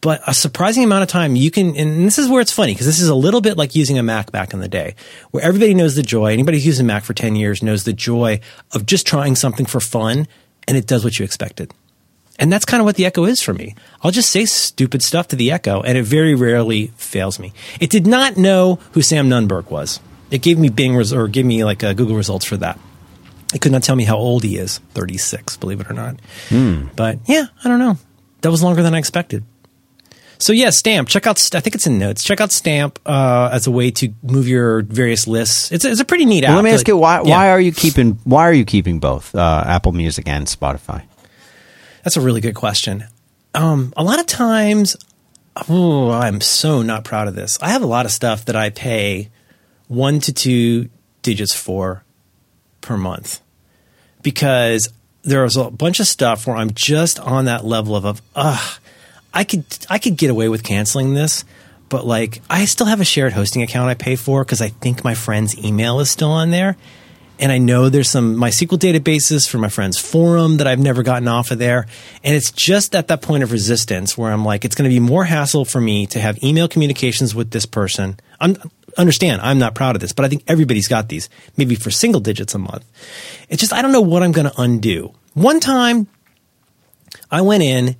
But 0.00 0.20
a 0.26 0.34
surprising 0.34 0.82
amount 0.82 1.04
of 1.04 1.08
time 1.08 1.36
you 1.36 1.52
can, 1.52 1.76
and 1.76 2.04
this 2.04 2.18
is 2.18 2.28
where 2.28 2.40
it's 2.40 2.50
funny 2.50 2.72
because 2.72 2.86
this 2.86 3.00
is 3.00 3.08
a 3.08 3.14
little 3.14 3.40
bit 3.40 3.56
like 3.56 3.76
using 3.76 3.98
a 3.98 4.02
Mac 4.02 4.32
back 4.32 4.52
in 4.52 4.58
the 4.58 4.68
day, 4.68 4.96
where 5.30 5.44
everybody 5.44 5.74
knows 5.74 5.94
the 5.94 6.02
joy. 6.02 6.32
Anybody 6.32 6.58
who's 6.58 6.66
used 6.66 6.80
a 6.80 6.84
Mac 6.84 7.04
for 7.04 7.14
10 7.14 7.36
years 7.36 7.62
knows 7.62 7.84
the 7.84 7.92
joy 7.92 8.40
of 8.72 8.84
just 8.84 9.06
trying 9.06 9.36
something 9.36 9.64
for 9.64 9.78
fun 9.78 10.26
and 10.66 10.76
it 10.76 10.86
does 10.86 11.04
what 11.04 11.18
you 11.18 11.24
expected. 11.24 11.72
And 12.38 12.52
that's 12.52 12.64
kind 12.64 12.80
of 12.80 12.84
what 12.84 12.96
the 12.96 13.06
Echo 13.06 13.24
is 13.24 13.40
for 13.42 13.54
me. 13.54 13.74
I'll 14.02 14.10
just 14.10 14.30
say 14.30 14.44
stupid 14.46 15.02
stuff 15.02 15.28
to 15.28 15.36
the 15.36 15.52
Echo, 15.52 15.82
and 15.82 15.96
it 15.96 16.02
very 16.02 16.34
rarely 16.34 16.88
fails 16.96 17.38
me. 17.38 17.52
It 17.78 17.90
did 17.90 18.06
not 18.06 18.36
know 18.36 18.80
who 18.92 19.02
Sam 19.02 19.28
Nunberg 19.28 19.70
was. 19.70 20.00
It 20.30 20.42
gave 20.42 20.58
me 20.58 20.70
Bing 20.70 20.96
res- 20.96 21.12
or 21.12 21.28
gave 21.28 21.44
me 21.44 21.62
like 21.64 21.84
uh, 21.84 21.92
Google 21.92 22.16
results 22.16 22.44
for 22.44 22.56
that. 22.56 22.78
It 23.54 23.60
could 23.60 23.72
not 23.72 23.82
tell 23.82 23.96
me 23.96 24.04
how 24.04 24.16
old 24.16 24.44
he 24.44 24.56
is, 24.56 24.78
36, 24.94 25.56
believe 25.58 25.80
it 25.80 25.90
or 25.90 25.94
not. 25.94 26.16
But 26.96 27.18
yeah, 27.26 27.46
I 27.64 27.68
don't 27.68 27.78
know. 27.78 27.98
That 28.40 28.50
was 28.50 28.62
longer 28.62 28.82
than 28.82 28.94
I 28.94 28.98
expected. 28.98 29.44
So 30.38 30.52
yeah, 30.52 30.70
Stamp. 30.70 31.06
Check 31.08 31.26
out. 31.28 31.38
I 31.54 31.60
think 31.60 31.76
it's 31.76 31.86
in 31.86 31.98
notes. 32.00 32.24
Check 32.24 32.40
out 32.40 32.50
Stamp 32.50 32.98
uh, 33.06 33.50
as 33.52 33.68
a 33.68 33.70
way 33.70 33.92
to 33.92 34.12
move 34.24 34.48
your 34.48 34.82
various 34.82 35.28
lists. 35.28 35.70
It's 35.70 35.84
it's 35.84 36.00
a 36.00 36.04
pretty 36.04 36.24
neat 36.24 36.42
Well, 36.42 36.52
app. 36.52 36.56
let 36.56 36.64
me 36.64 36.70
ask 36.70 36.80
Like- 36.80 36.88
you 36.88 36.96
why? 36.96 37.22
yeah. 37.24 37.36
Why 37.36 37.50
are 37.50 37.60
you 37.60 37.70
keeping? 37.70 38.18
Why 38.24 38.42
are 38.48 38.52
you 38.52 38.64
keeping 38.64 38.98
both 38.98 39.32
uh, 39.36 39.62
Apple 39.64 39.92
Music 39.92 40.26
and 40.26 40.46
Spotify? 40.48 41.02
That's 42.02 42.16
a 42.16 42.20
really 42.20 42.40
good 42.40 42.56
question. 42.56 43.04
Um, 43.54 43.92
a 43.96 44.02
lot 44.02 44.18
of 44.18 44.26
times, 44.26 44.96
oh, 45.68 46.10
I'm 46.10 46.40
so 46.40 46.82
not 46.82 47.04
proud 47.04 47.28
of 47.28 47.36
this. 47.36 47.56
I 47.62 47.68
have 47.68 47.82
a 47.82 47.86
lot 47.86 48.04
of 48.06 48.10
stuff 48.10 48.46
that 48.46 48.56
I 48.56 48.70
pay 48.70 49.30
one 49.86 50.18
to 50.20 50.32
two 50.32 50.88
digits 51.22 51.54
for 51.54 52.02
per 52.80 52.96
month 52.96 53.40
because 54.22 54.88
there's 55.22 55.56
a 55.56 55.70
bunch 55.70 56.00
of 56.00 56.06
stuff 56.06 56.46
where 56.46 56.56
I'm 56.56 56.72
just 56.74 57.18
on 57.20 57.46
that 57.46 57.64
level 57.64 57.96
of, 57.96 58.04
of 58.04 58.22
ugh, 58.34 58.80
I 59.32 59.44
could 59.44 59.64
I 59.88 59.98
could 59.98 60.16
get 60.16 60.30
away 60.30 60.48
with 60.48 60.62
canceling 60.62 61.14
this, 61.14 61.44
but 61.88 62.06
like 62.06 62.40
I 62.50 62.64
still 62.64 62.86
have 62.86 63.00
a 63.00 63.04
shared 63.04 63.32
hosting 63.32 63.62
account 63.62 63.90
I 63.90 63.94
pay 63.94 64.16
for 64.16 64.44
because 64.44 64.60
I 64.60 64.68
think 64.68 65.04
my 65.04 65.14
friend's 65.14 65.56
email 65.58 66.00
is 66.00 66.10
still 66.10 66.30
on 66.30 66.50
there. 66.50 66.76
And 67.38 67.50
I 67.50 67.58
know 67.58 67.88
there's 67.88 68.10
some 68.10 68.36
MySQL 68.36 68.78
databases 68.78 69.48
for 69.48 69.58
my 69.58 69.68
friend's 69.68 69.98
forum 69.98 70.58
that 70.58 70.68
I've 70.68 70.78
never 70.78 71.02
gotten 71.02 71.26
off 71.26 71.50
of 71.50 71.58
there. 71.58 71.86
And 72.22 72.36
it's 72.36 72.52
just 72.52 72.94
at 72.94 73.08
that 73.08 73.20
point 73.20 73.42
of 73.42 73.50
resistance 73.50 74.16
where 74.16 74.30
I'm 74.30 74.44
like, 74.44 74.64
it's 74.64 74.76
going 74.76 74.88
to 74.88 74.94
be 74.94 75.00
more 75.00 75.24
hassle 75.24 75.64
for 75.64 75.80
me 75.80 76.06
to 76.08 76.20
have 76.20 76.40
email 76.44 76.68
communications 76.68 77.34
with 77.34 77.50
this 77.50 77.66
person. 77.66 78.20
I'm, 78.38 78.56
understand, 78.98 79.40
I'm 79.42 79.58
not 79.58 79.74
proud 79.74 79.94
of 79.96 80.00
this, 80.00 80.12
but 80.12 80.24
I 80.24 80.28
think 80.28 80.44
everybody's 80.46 80.88
got 80.88 81.08
these, 81.08 81.28
maybe 81.56 81.74
for 81.74 81.90
single 81.90 82.20
digits 82.20 82.54
a 82.54 82.58
month. 82.58 82.84
It's 83.48 83.60
just, 83.60 83.72
I 83.72 83.82
don't 83.82 83.92
know 83.92 84.00
what 84.00 84.22
I'm 84.22 84.32
going 84.32 84.50
to 84.50 84.60
undo. 84.60 85.14
One 85.34 85.60
time, 85.60 86.06
I 87.30 87.40
went 87.42 87.62
in 87.62 87.96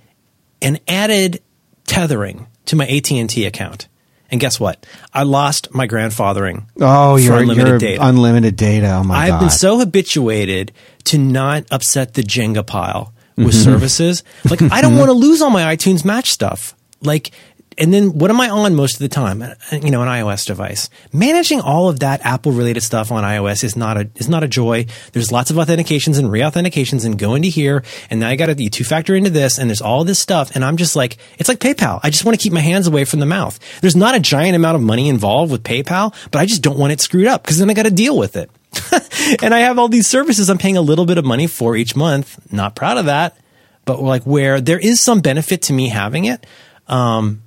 and 0.60 0.80
added 0.88 1.40
tethering 1.86 2.46
to 2.66 2.76
my 2.76 2.86
AT&T 2.86 3.44
account. 3.46 3.88
And 4.30 4.40
guess 4.40 4.58
what? 4.58 4.86
I 5.12 5.24
lost 5.24 5.74
my 5.74 5.86
grandfathering. 5.86 6.64
Oh, 6.80 7.16
for 7.16 7.22
you're 7.22 7.38
unlimited 7.38 7.66
you're 7.68 7.78
data. 7.78 8.06
unlimited 8.06 8.56
data. 8.56 8.90
Oh 8.94 9.04
my 9.04 9.14
God. 9.14 9.20
I've 9.20 9.30
god! 9.30 9.40
been 9.40 9.50
so 9.50 9.78
habituated 9.78 10.72
to 11.04 11.18
not 11.18 11.64
upset 11.70 12.14
the 12.14 12.22
Jenga 12.22 12.66
pile 12.66 13.12
with 13.36 13.48
Mm-hmm. 13.48 13.50
services. 13.64 14.22
Like 14.48 14.60
I 14.62 14.80
don't 14.82 14.96
want 14.96 15.08
to 15.08 15.14
lose 15.14 15.42
all 15.42 15.50
my 15.50 15.74
iTunes 15.76 16.04
Match 16.04 16.30
stuff. 16.30 16.74
Like, 17.02 17.32
and 17.78 17.92
then 17.92 18.18
what 18.18 18.30
am 18.30 18.40
I 18.40 18.48
on 18.50 18.74
most 18.74 18.94
of 18.94 19.00
the 19.00 19.08
time? 19.08 19.42
Uh, 19.42 19.54
You 19.72 19.90
know, 19.90 20.02
an 20.02 20.08
iOS 20.08 20.46
device. 20.46 20.88
Managing 21.12 21.60
all 21.60 21.88
of 21.88 22.00
that 22.00 22.24
Apple 22.24 22.52
related 22.52 22.82
stuff 22.82 23.10
on 23.10 23.24
iOS 23.24 23.64
is 23.64 23.76
not 23.76 23.96
a 23.96 24.10
is 24.16 24.28
not 24.28 24.42
a 24.42 24.48
joy. 24.48 24.86
There's 25.12 25.32
lots 25.32 25.50
of 25.50 25.56
authentications 25.56 26.18
and 26.18 26.30
re-authentications 26.30 27.04
and 27.04 27.18
go 27.18 27.34
into 27.34 27.48
here, 27.48 27.82
and 28.10 28.20
now 28.20 28.28
I 28.28 28.36
got 28.36 28.46
to 28.46 28.54
two 28.54 28.84
factor 28.84 29.14
into 29.14 29.30
this, 29.30 29.58
and 29.58 29.68
there's 29.68 29.82
all 29.82 30.04
this 30.04 30.18
stuff, 30.18 30.54
and 30.54 30.64
I'm 30.64 30.76
just 30.76 30.96
like, 30.96 31.16
it's 31.38 31.48
like 31.48 31.58
PayPal. 31.58 32.00
I 32.02 32.10
just 32.10 32.24
want 32.24 32.38
to 32.38 32.42
keep 32.42 32.52
my 32.52 32.60
hands 32.60 32.86
away 32.86 33.04
from 33.04 33.20
the 33.20 33.26
mouth. 33.26 33.58
There's 33.80 33.96
not 33.96 34.14
a 34.14 34.20
giant 34.20 34.56
amount 34.56 34.76
of 34.76 34.82
money 34.82 35.08
involved 35.08 35.52
with 35.52 35.62
PayPal, 35.62 36.14
but 36.30 36.40
I 36.40 36.46
just 36.46 36.62
don't 36.62 36.78
want 36.78 36.92
it 36.92 37.00
screwed 37.00 37.26
up 37.26 37.42
because 37.42 37.58
then 37.58 37.70
I 37.70 37.74
got 37.74 37.84
to 37.84 37.90
deal 37.90 38.16
with 38.16 38.36
it. 38.36 38.50
and 39.42 39.54
I 39.54 39.60
have 39.60 39.78
all 39.78 39.88
these 39.88 40.06
services 40.06 40.48
I'm 40.48 40.58
paying 40.58 40.76
a 40.76 40.82
little 40.82 41.04
bit 41.04 41.18
of 41.18 41.24
money 41.24 41.46
for 41.46 41.76
each 41.76 41.94
month. 41.94 42.38
Not 42.52 42.74
proud 42.74 42.96
of 42.96 43.06
that, 43.06 43.36
but 43.84 44.00
like 44.02 44.22
where 44.24 44.60
there 44.60 44.78
is 44.78 45.00
some 45.00 45.20
benefit 45.20 45.62
to 45.62 45.72
me 45.72 45.88
having 45.88 46.24
it. 46.24 46.46
Um, 46.86 47.42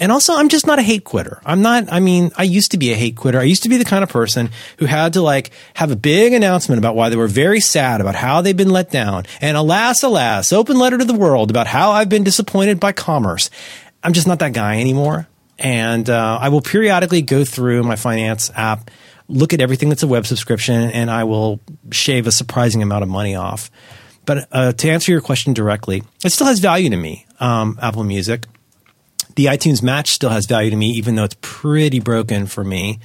and 0.00 0.12
also, 0.12 0.34
I'm 0.34 0.48
just 0.48 0.66
not 0.66 0.78
a 0.78 0.82
hate 0.82 1.04
quitter. 1.04 1.40
I'm 1.44 1.62
not, 1.62 1.92
I 1.92 2.00
mean, 2.00 2.30
I 2.36 2.42
used 2.42 2.72
to 2.72 2.78
be 2.78 2.92
a 2.92 2.96
hate 2.96 3.16
quitter. 3.16 3.38
I 3.38 3.44
used 3.44 3.62
to 3.62 3.68
be 3.68 3.76
the 3.76 3.84
kind 3.84 4.02
of 4.02 4.10
person 4.10 4.50
who 4.78 4.86
had 4.86 5.14
to 5.14 5.22
like 5.22 5.50
have 5.74 5.90
a 5.90 5.96
big 5.96 6.32
announcement 6.32 6.78
about 6.78 6.96
why 6.96 7.08
they 7.08 7.16
were 7.16 7.28
very 7.28 7.60
sad 7.60 8.00
about 8.00 8.14
how 8.14 8.40
they've 8.40 8.56
been 8.56 8.70
let 8.70 8.90
down. 8.90 9.24
And 9.40 9.56
alas, 9.56 10.02
alas, 10.02 10.52
open 10.52 10.78
letter 10.78 10.98
to 10.98 11.04
the 11.04 11.14
world 11.14 11.50
about 11.50 11.66
how 11.66 11.92
I've 11.92 12.08
been 12.08 12.24
disappointed 12.24 12.80
by 12.80 12.92
commerce. 12.92 13.50
I'm 14.02 14.12
just 14.12 14.26
not 14.26 14.38
that 14.40 14.52
guy 14.52 14.80
anymore. 14.80 15.26
And 15.58 16.08
uh, 16.10 16.38
I 16.40 16.50
will 16.50 16.60
periodically 16.60 17.22
go 17.22 17.44
through 17.44 17.82
my 17.82 17.96
finance 17.96 18.50
app, 18.54 18.90
look 19.28 19.54
at 19.54 19.60
everything 19.60 19.88
that's 19.88 20.02
a 20.02 20.08
web 20.08 20.26
subscription, 20.26 20.90
and 20.90 21.10
I 21.10 21.24
will 21.24 21.60
shave 21.90 22.26
a 22.26 22.32
surprising 22.32 22.82
amount 22.82 23.02
of 23.04 23.08
money 23.08 23.34
off. 23.34 23.70
But 24.26 24.48
uh, 24.52 24.72
to 24.72 24.90
answer 24.90 25.12
your 25.12 25.22
question 25.22 25.54
directly, 25.54 26.02
it 26.24 26.30
still 26.30 26.46
has 26.48 26.58
value 26.58 26.90
to 26.90 26.96
me, 26.96 27.26
um, 27.40 27.78
Apple 27.80 28.04
Music 28.04 28.44
the 29.36 29.46
iTunes 29.46 29.82
Match 29.82 30.10
still 30.10 30.30
has 30.30 30.46
value 30.46 30.70
to 30.70 30.76
me, 30.76 30.90
even 30.90 31.14
though 31.14 31.24
it's 31.24 31.36
pretty 31.40 32.00
broken 32.00 32.46
for 32.46 32.64
me. 32.64 32.98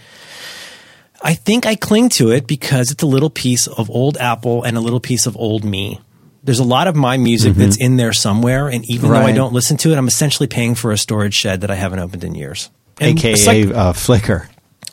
I 1.22 1.36
think 1.36 1.66
I 1.66 1.76
cling 1.76 2.10
to 2.10 2.32
it 2.32 2.48
because 2.48 2.90
it's 2.92 3.04
a 3.04 3.08
little 3.08 3.30
piece 3.30 3.68
of 3.68 3.90
old 3.92 4.18
Apple 4.18 4.64
and 4.64 4.76
a 4.76 4.80
little 4.82 5.00
piece 5.00 5.28
of 5.28 5.38
old 5.38 5.64
me. 5.64 6.00
There's 6.44 6.58
a 6.58 6.64
lot 6.64 6.88
of 6.88 6.96
my 6.96 7.18
music 7.18 7.54
that's 7.54 7.78
in 7.78 7.98
there 7.98 8.14
somewhere, 8.14 8.68
and 8.68 8.84
even 8.86 9.12
though 9.12 9.18
I 9.18 9.32
don't 9.32 9.54
listen 9.54 9.78
to 9.78 9.92
it, 9.92 9.98
I'm 9.98 10.08
essentially 10.08 10.48
paying 10.48 10.74
for 10.74 10.92
a 10.92 10.98
storage 10.98 11.36
shed 11.36 11.62
that 11.62 11.70
I 11.70 11.76
haven't 11.76 12.00
opened 12.00 12.24
in 12.24 12.34
years. 12.34 12.72
And 13.00 13.20
AKA 13.20 13.66
like 13.66 13.76
uh, 13.76 13.94
Flickr. 13.94 14.48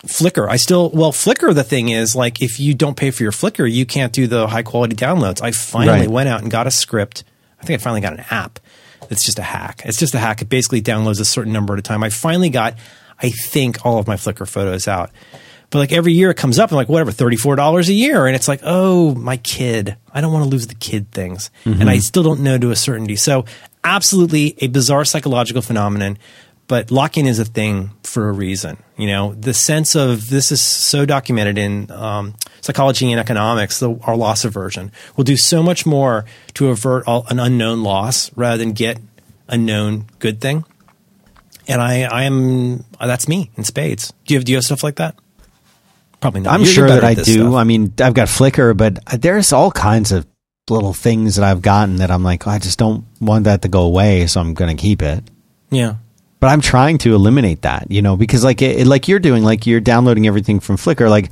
Flickr. 0.07 0.47
I 0.49 0.57
still 0.57 0.91
well, 0.91 1.11
Flickr. 1.13 1.55
The 1.55 1.65
thing 1.65 1.89
is, 1.89 2.15
like, 2.15 2.43
if 2.43 2.61
you 2.61 2.75
don't 2.75 2.97
pay 2.99 3.11
for 3.11 3.23
your 3.23 3.33
Flickr, 3.33 3.71
you 3.71 3.87
can't 3.87 4.13
do 4.13 4.27
the 4.27 4.47
high 4.47 4.63
quality 4.63 4.95
downloads. 4.95 5.41
I 5.41 5.53
finally 5.53 6.01
Right. 6.01 6.11
went 6.11 6.29
out 6.29 6.43
and 6.43 6.51
got 6.51 6.67
a 6.67 6.71
script. 6.71 7.25
I 7.61 7.65
think 7.65 7.81
I 7.81 7.83
finally 7.83 8.03
got 8.03 8.13
an 8.13 8.25
app. 8.31 8.61
It's 9.11 9.25
just 9.25 9.39
a 9.39 9.43
hack. 9.43 9.83
It's 9.85 9.99
just 9.99 10.15
a 10.15 10.19
hack. 10.19 10.43
It 10.43 10.49
basically 10.49 10.83
downloads 10.83 11.21
a 11.21 11.25
certain 11.25 11.53
number 11.53 11.75
at 11.75 11.79
a 11.79 11.83
time. 11.83 12.03
I 12.03 12.11
finally 12.11 12.51
got, 12.51 12.75
I 13.21 13.31
think, 13.31 13.85
all 13.85 13.99
of 13.99 14.07
my 14.07 14.17
Flickr 14.17 14.49
photos 14.49 14.89
out. 14.89 15.11
But 15.71 15.81
like 15.81 15.93
every 15.93 16.13
year 16.15 16.31
it 16.31 16.37
comes 16.37 16.59
up 16.59 16.71
and 16.71 16.77
like 16.77 16.89
whatever, 16.89 17.11
$34 17.11 17.89
a 17.89 17.93
year. 17.93 18.27
And 18.27 18.35
it's 18.35 18.49
like, 18.49 18.61
oh, 18.63 19.15
my 19.15 19.37
kid. 19.37 19.97
I 20.13 20.21
don't 20.21 20.33
want 20.33 20.45
to 20.45 20.51
lose 20.51 20.67
the 20.67 20.75
kid 20.75 21.11
things. 21.13 21.51
And 21.65 21.77
mm-hmm. 21.77 21.89
I 21.89 21.99
still 21.99 22.23
don't 22.23 22.41
know 22.41 22.59
to 22.59 22.71
a 22.71 22.77
certainty. 22.77 23.17
So 23.17 23.45
absolutely 23.85 24.57
a 24.59 24.69
bizarre 24.69 25.05
psychological 25.05 25.63
phenomenon, 25.63 26.19
but 26.69 26.91
lock-in 26.91 27.27
is 27.27 27.39
a 27.39 27.45
thing 27.45 27.91
for 28.05 28.29
a 28.29 28.33
reason. 28.33 28.77
You 28.97 29.09
know, 29.09 29.35
the 29.35 29.53
sense 29.55 29.97
of 29.97 30.29
this 30.31 30.53
is 30.53 30.61
so 30.61 31.05
documented 31.07 31.59
in 31.59 31.91
um, 31.91 32.35
psychology 32.61 33.11
and 33.11 33.19
economics, 33.21 33.81
the, 33.81 33.99
our 34.05 34.17
loss 34.17 34.45
aversion. 34.45 34.93
We'll 35.17 35.25
do 35.25 35.37
so 35.37 35.63
much 35.63 35.85
more 35.87 36.25
to 36.55 36.69
avert 36.69 37.07
all, 37.09 37.27
an 37.29 37.41
unknown 37.41 37.83
loss 37.83 38.31
rather 38.37 38.59
than 38.59 38.73
get 38.73 38.99
a 39.49 39.57
known 39.57 40.07
good 40.19 40.41
thing. 40.41 40.65
And 41.67 41.81
I, 41.83 42.03
I 42.05 42.23
am, 42.25 42.85
that's 43.01 43.29
me 43.29 43.51
in 43.57 43.65
spades. 43.65 44.13
Do 44.27 44.35
you 44.35 44.39
have, 44.39 44.45
do 44.45 44.53
you 44.53 44.57
have 44.59 44.65
stuff 44.65 44.83
like 44.83 44.97
that? 44.97 45.17
Probably 46.21 46.41
not. 46.41 46.55
I'm 46.55 46.61
You're- 46.63 46.73
sure 46.73 46.89
that 46.89 47.05
I 47.05 47.15
do. 47.15 47.25
stuff. 47.25 47.55
I 47.55 47.65
mean, 47.65 47.93
I've 48.01 48.15
got 48.15 48.29
Flickr, 48.29 48.77
but 48.77 48.99
there's 49.21 49.53
all 49.53 49.71
kinds 49.71 50.11
of 50.13 50.27
little 50.69 50.93
things 50.93 51.37
that 51.37 51.45
I've 51.45 51.63
gotten 51.63 51.97
that 51.97 52.11
I'm 52.11 52.23
like, 52.25 52.47
I 52.47 52.59
just 52.59 52.79
don't 52.79 53.05
want 53.21 53.45
that 53.45 53.63
to 53.63 53.69
go 53.69 53.83
away, 53.83 54.27
so 54.27 54.41
I'm 54.41 54.53
going 54.55 54.77
to 54.77 54.81
keep 54.81 55.01
it. 55.03 55.25
yeah. 55.71 55.95
But 56.41 56.49
I'm 56.49 56.61
trying 56.61 56.99
to 56.99 57.15
eliminate 57.15 57.63
that, 57.63 57.91
you 57.91 58.01
know, 58.01 58.17
because 58.17 58.45
like 58.45 58.63
it, 58.63 58.87
like 58.87 59.09
you're 59.09 59.19
doing, 59.19 59.43
like 59.43 59.67
you're 59.67 59.81
downloading 59.81 60.27
everything 60.27 60.61
from 60.61 60.77
Flickr. 60.77 61.11
Like, 61.11 61.31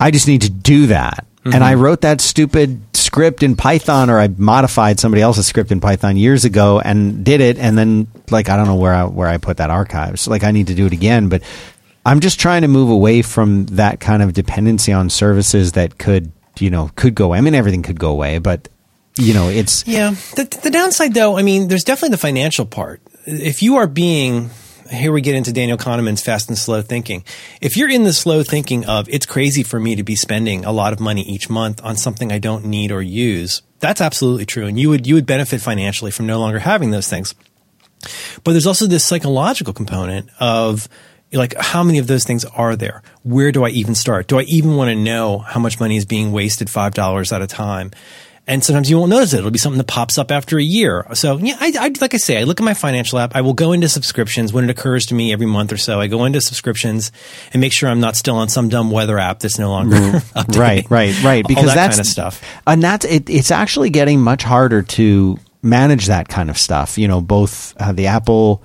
I 0.00 0.10
just 0.10 0.26
need 0.26 0.42
to 0.42 0.50
do 0.50 0.86
that, 0.88 1.24
and 1.44 1.54
Mm-hmm. 1.54 1.62
I 1.62 1.74
wrote 1.74 2.00
that 2.02 2.20
stupid 2.20 2.80
script 2.96 3.42
in 3.42 3.56
Python, 3.56 4.10
or 4.10 4.18
I 4.18 4.28
modified 4.28 4.98
somebody 4.98 5.22
else's 5.22 5.46
script 5.46 5.70
in 5.70 5.80
Python 5.80 6.16
years 6.16 6.44
ago 6.44 6.80
and 6.80 7.24
did 7.24 7.40
it, 7.40 7.58
and 7.58 7.78
then 7.78 8.08
like 8.30 8.48
I 8.48 8.56
don't 8.56 8.66
know 8.66 8.76
where 8.76 8.94
I 8.94 9.04
where 9.04 9.28
I 9.28 9.38
put 9.38 9.58
that 9.58 9.70
archives. 9.70 10.22
So, 10.22 10.30
like 10.30 10.44
I 10.44 10.50
need 10.50 10.68
to 10.68 10.74
do 10.74 10.86
it 10.86 10.92
again, 10.92 11.28
but 11.28 11.42
I'm 12.04 12.20
just 12.20 12.40
trying 12.40 12.62
to 12.62 12.68
move 12.68 12.90
away 12.90 13.22
from 13.22 13.66
that 13.66 14.00
kind 14.00 14.22
of 14.22 14.32
dependency 14.32 14.92
on 14.92 15.10
services 15.10 15.72
that 15.72 15.98
could, 15.98 16.32
you 16.58 16.70
know, 16.70 16.90
could 16.96 17.14
go. 17.14 17.32
I 17.32 17.40
mean, 17.40 17.54
everything 17.54 17.82
could 17.82 18.00
go 18.00 18.10
away, 18.10 18.38
but 18.38 18.68
you 19.16 19.34
know, 19.34 19.48
it's 19.48 19.86
Yeah. 19.86 20.10
The, 20.34 20.58
the 20.62 20.70
downside, 20.70 21.14
though, 21.14 21.36
I 21.36 21.42
mean, 21.42 21.68
there's 21.68 21.84
definitely 21.84 22.10
the 22.14 22.18
financial 22.18 22.66
part. 22.66 23.00
If 23.24 23.62
you 23.62 23.76
are 23.76 23.86
being, 23.86 24.50
here 24.90 25.12
we 25.12 25.20
get 25.20 25.34
into 25.34 25.52
Daniel 25.52 25.78
Kahneman's 25.78 26.22
fast 26.22 26.48
and 26.48 26.58
slow 26.58 26.82
thinking. 26.82 27.24
If 27.60 27.76
you're 27.76 27.90
in 27.90 28.02
the 28.02 28.12
slow 28.12 28.42
thinking 28.42 28.84
of, 28.86 29.08
it's 29.08 29.26
crazy 29.26 29.62
for 29.62 29.78
me 29.78 29.94
to 29.96 30.02
be 30.02 30.16
spending 30.16 30.64
a 30.64 30.72
lot 30.72 30.92
of 30.92 31.00
money 31.00 31.22
each 31.22 31.48
month 31.48 31.80
on 31.84 31.96
something 31.96 32.32
I 32.32 32.38
don't 32.38 32.64
need 32.64 32.90
or 32.90 33.00
use, 33.00 33.62
that's 33.78 34.00
absolutely 34.00 34.46
true. 34.46 34.66
And 34.66 34.78
you 34.78 34.88
would, 34.88 35.06
you 35.06 35.14
would 35.14 35.26
benefit 35.26 35.60
financially 35.60 36.10
from 36.10 36.26
no 36.26 36.40
longer 36.40 36.58
having 36.58 36.90
those 36.90 37.08
things. 37.08 37.34
But 38.42 38.52
there's 38.52 38.66
also 38.66 38.86
this 38.86 39.04
psychological 39.04 39.72
component 39.72 40.28
of 40.40 40.88
like 41.32 41.54
how 41.58 41.82
many 41.82 41.98
of 41.98 42.06
those 42.06 42.24
things 42.24 42.44
are 42.44 42.76
there? 42.76 43.02
Where 43.22 43.52
do 43.52 43.64
I 43.64 43.70
even 43.70 43.94
start? 43.94 44.26
Do 44.26 44.38
I 44.38 44.42
even 44.42 44.76
want 44.76 44.90
to 44.90 44.94
know 44.94 45.38
how 45.38 45.60
much 45.60 45.80
money 45.80 45.96
is 45.96 46.04
being 46.04 46.32
wasted 46.32 46.68
five 46.68 46.94
dollars 46.94 47.32
at 47.32 47.40
a 47.40 47.46
time? 47.46 47.90
And 48.44 48.64
sometimes 48.64 48.90
you 48.90 48.98
won't 48.98 49.10
notice 49.10 49.32
it. 49.34 49.38
It'll 49.38 49.52
be 49.52 49.58
something 49.58 49.78
that 49.78 49.86
pops 49.86 50.18
up 50.18 50.32
after 50.32 50.58
a 50.58 50.62
year. 50.62 51.06
So 51.14 51.36
yeah, 51.38 51.56
I, 51.60 51.72
I 51.78 51.92
like 52.00 52.12
I 52.12 52.16
say, 52.16 52.40
I 52.40 52.42
look 52.42 52.60
at 52.60 52.64
my 52.64 52.74
financial 52.74 53.20
app. 53.20 53.36
I 53.36 53.40
will 53.40 53.54
go 53.54 53.70
into 53.70 53.88
subscriptions 53.88 54.52
when 54.52 54.64
it 54.64 54.70
occurs 54.70 55.06
to 55.06 55.14
me 55.14 55.32
every 55.32 55.46
month 55.46 55.72
or 55.72 55.76
so. 55.76 56.00
I 56.00 56.08
go 56.08 56.24
into 56.24 56.40
subscriptions 56.40 57.12
and 57.52 57.60
make 57.60 57.72
sure 57.72 57.88
I'm 57.88 58.00
not 58.00 58.16
still 58.16 58.34
on 58.34 58.48
some 58.48 58.68
dumb 58.68 58.90
weather 58.90 59.16
app 59.18 59.38
that's 59.38 59.60
no 59.60 59.70
longer 59.70 59.96
updating. 59.96 60.58
right, 60.58 60.90
right, 60.90 61.22
right. 61.22 61.46
Because 61.46 61.66
that 61.66 61.76
that's 61.76 61.96
kind 61.96 62.00
of 62.00 62.06
stuff. 62.06 62.44
and 62.66 62.82
that's 62.82 63.04
it, 63.04 63.30
it's 63.30 63.52
actually 63.52 63.90
getting 63.90 64.20
much 64.20 64.42
harder 64.42 64.82
to 64.82 65.38
manage 65.62 66.06
that 66.06 66.28
kind 66.28 66.50
of 66.50 66.58
stuff. 66.58 66.98
You 66.98 67.06
know, 67.06 67.20
both 67.20 67.74
uh, 67.78 67.92
the 67.92 68.08
Apple 68.08 68.64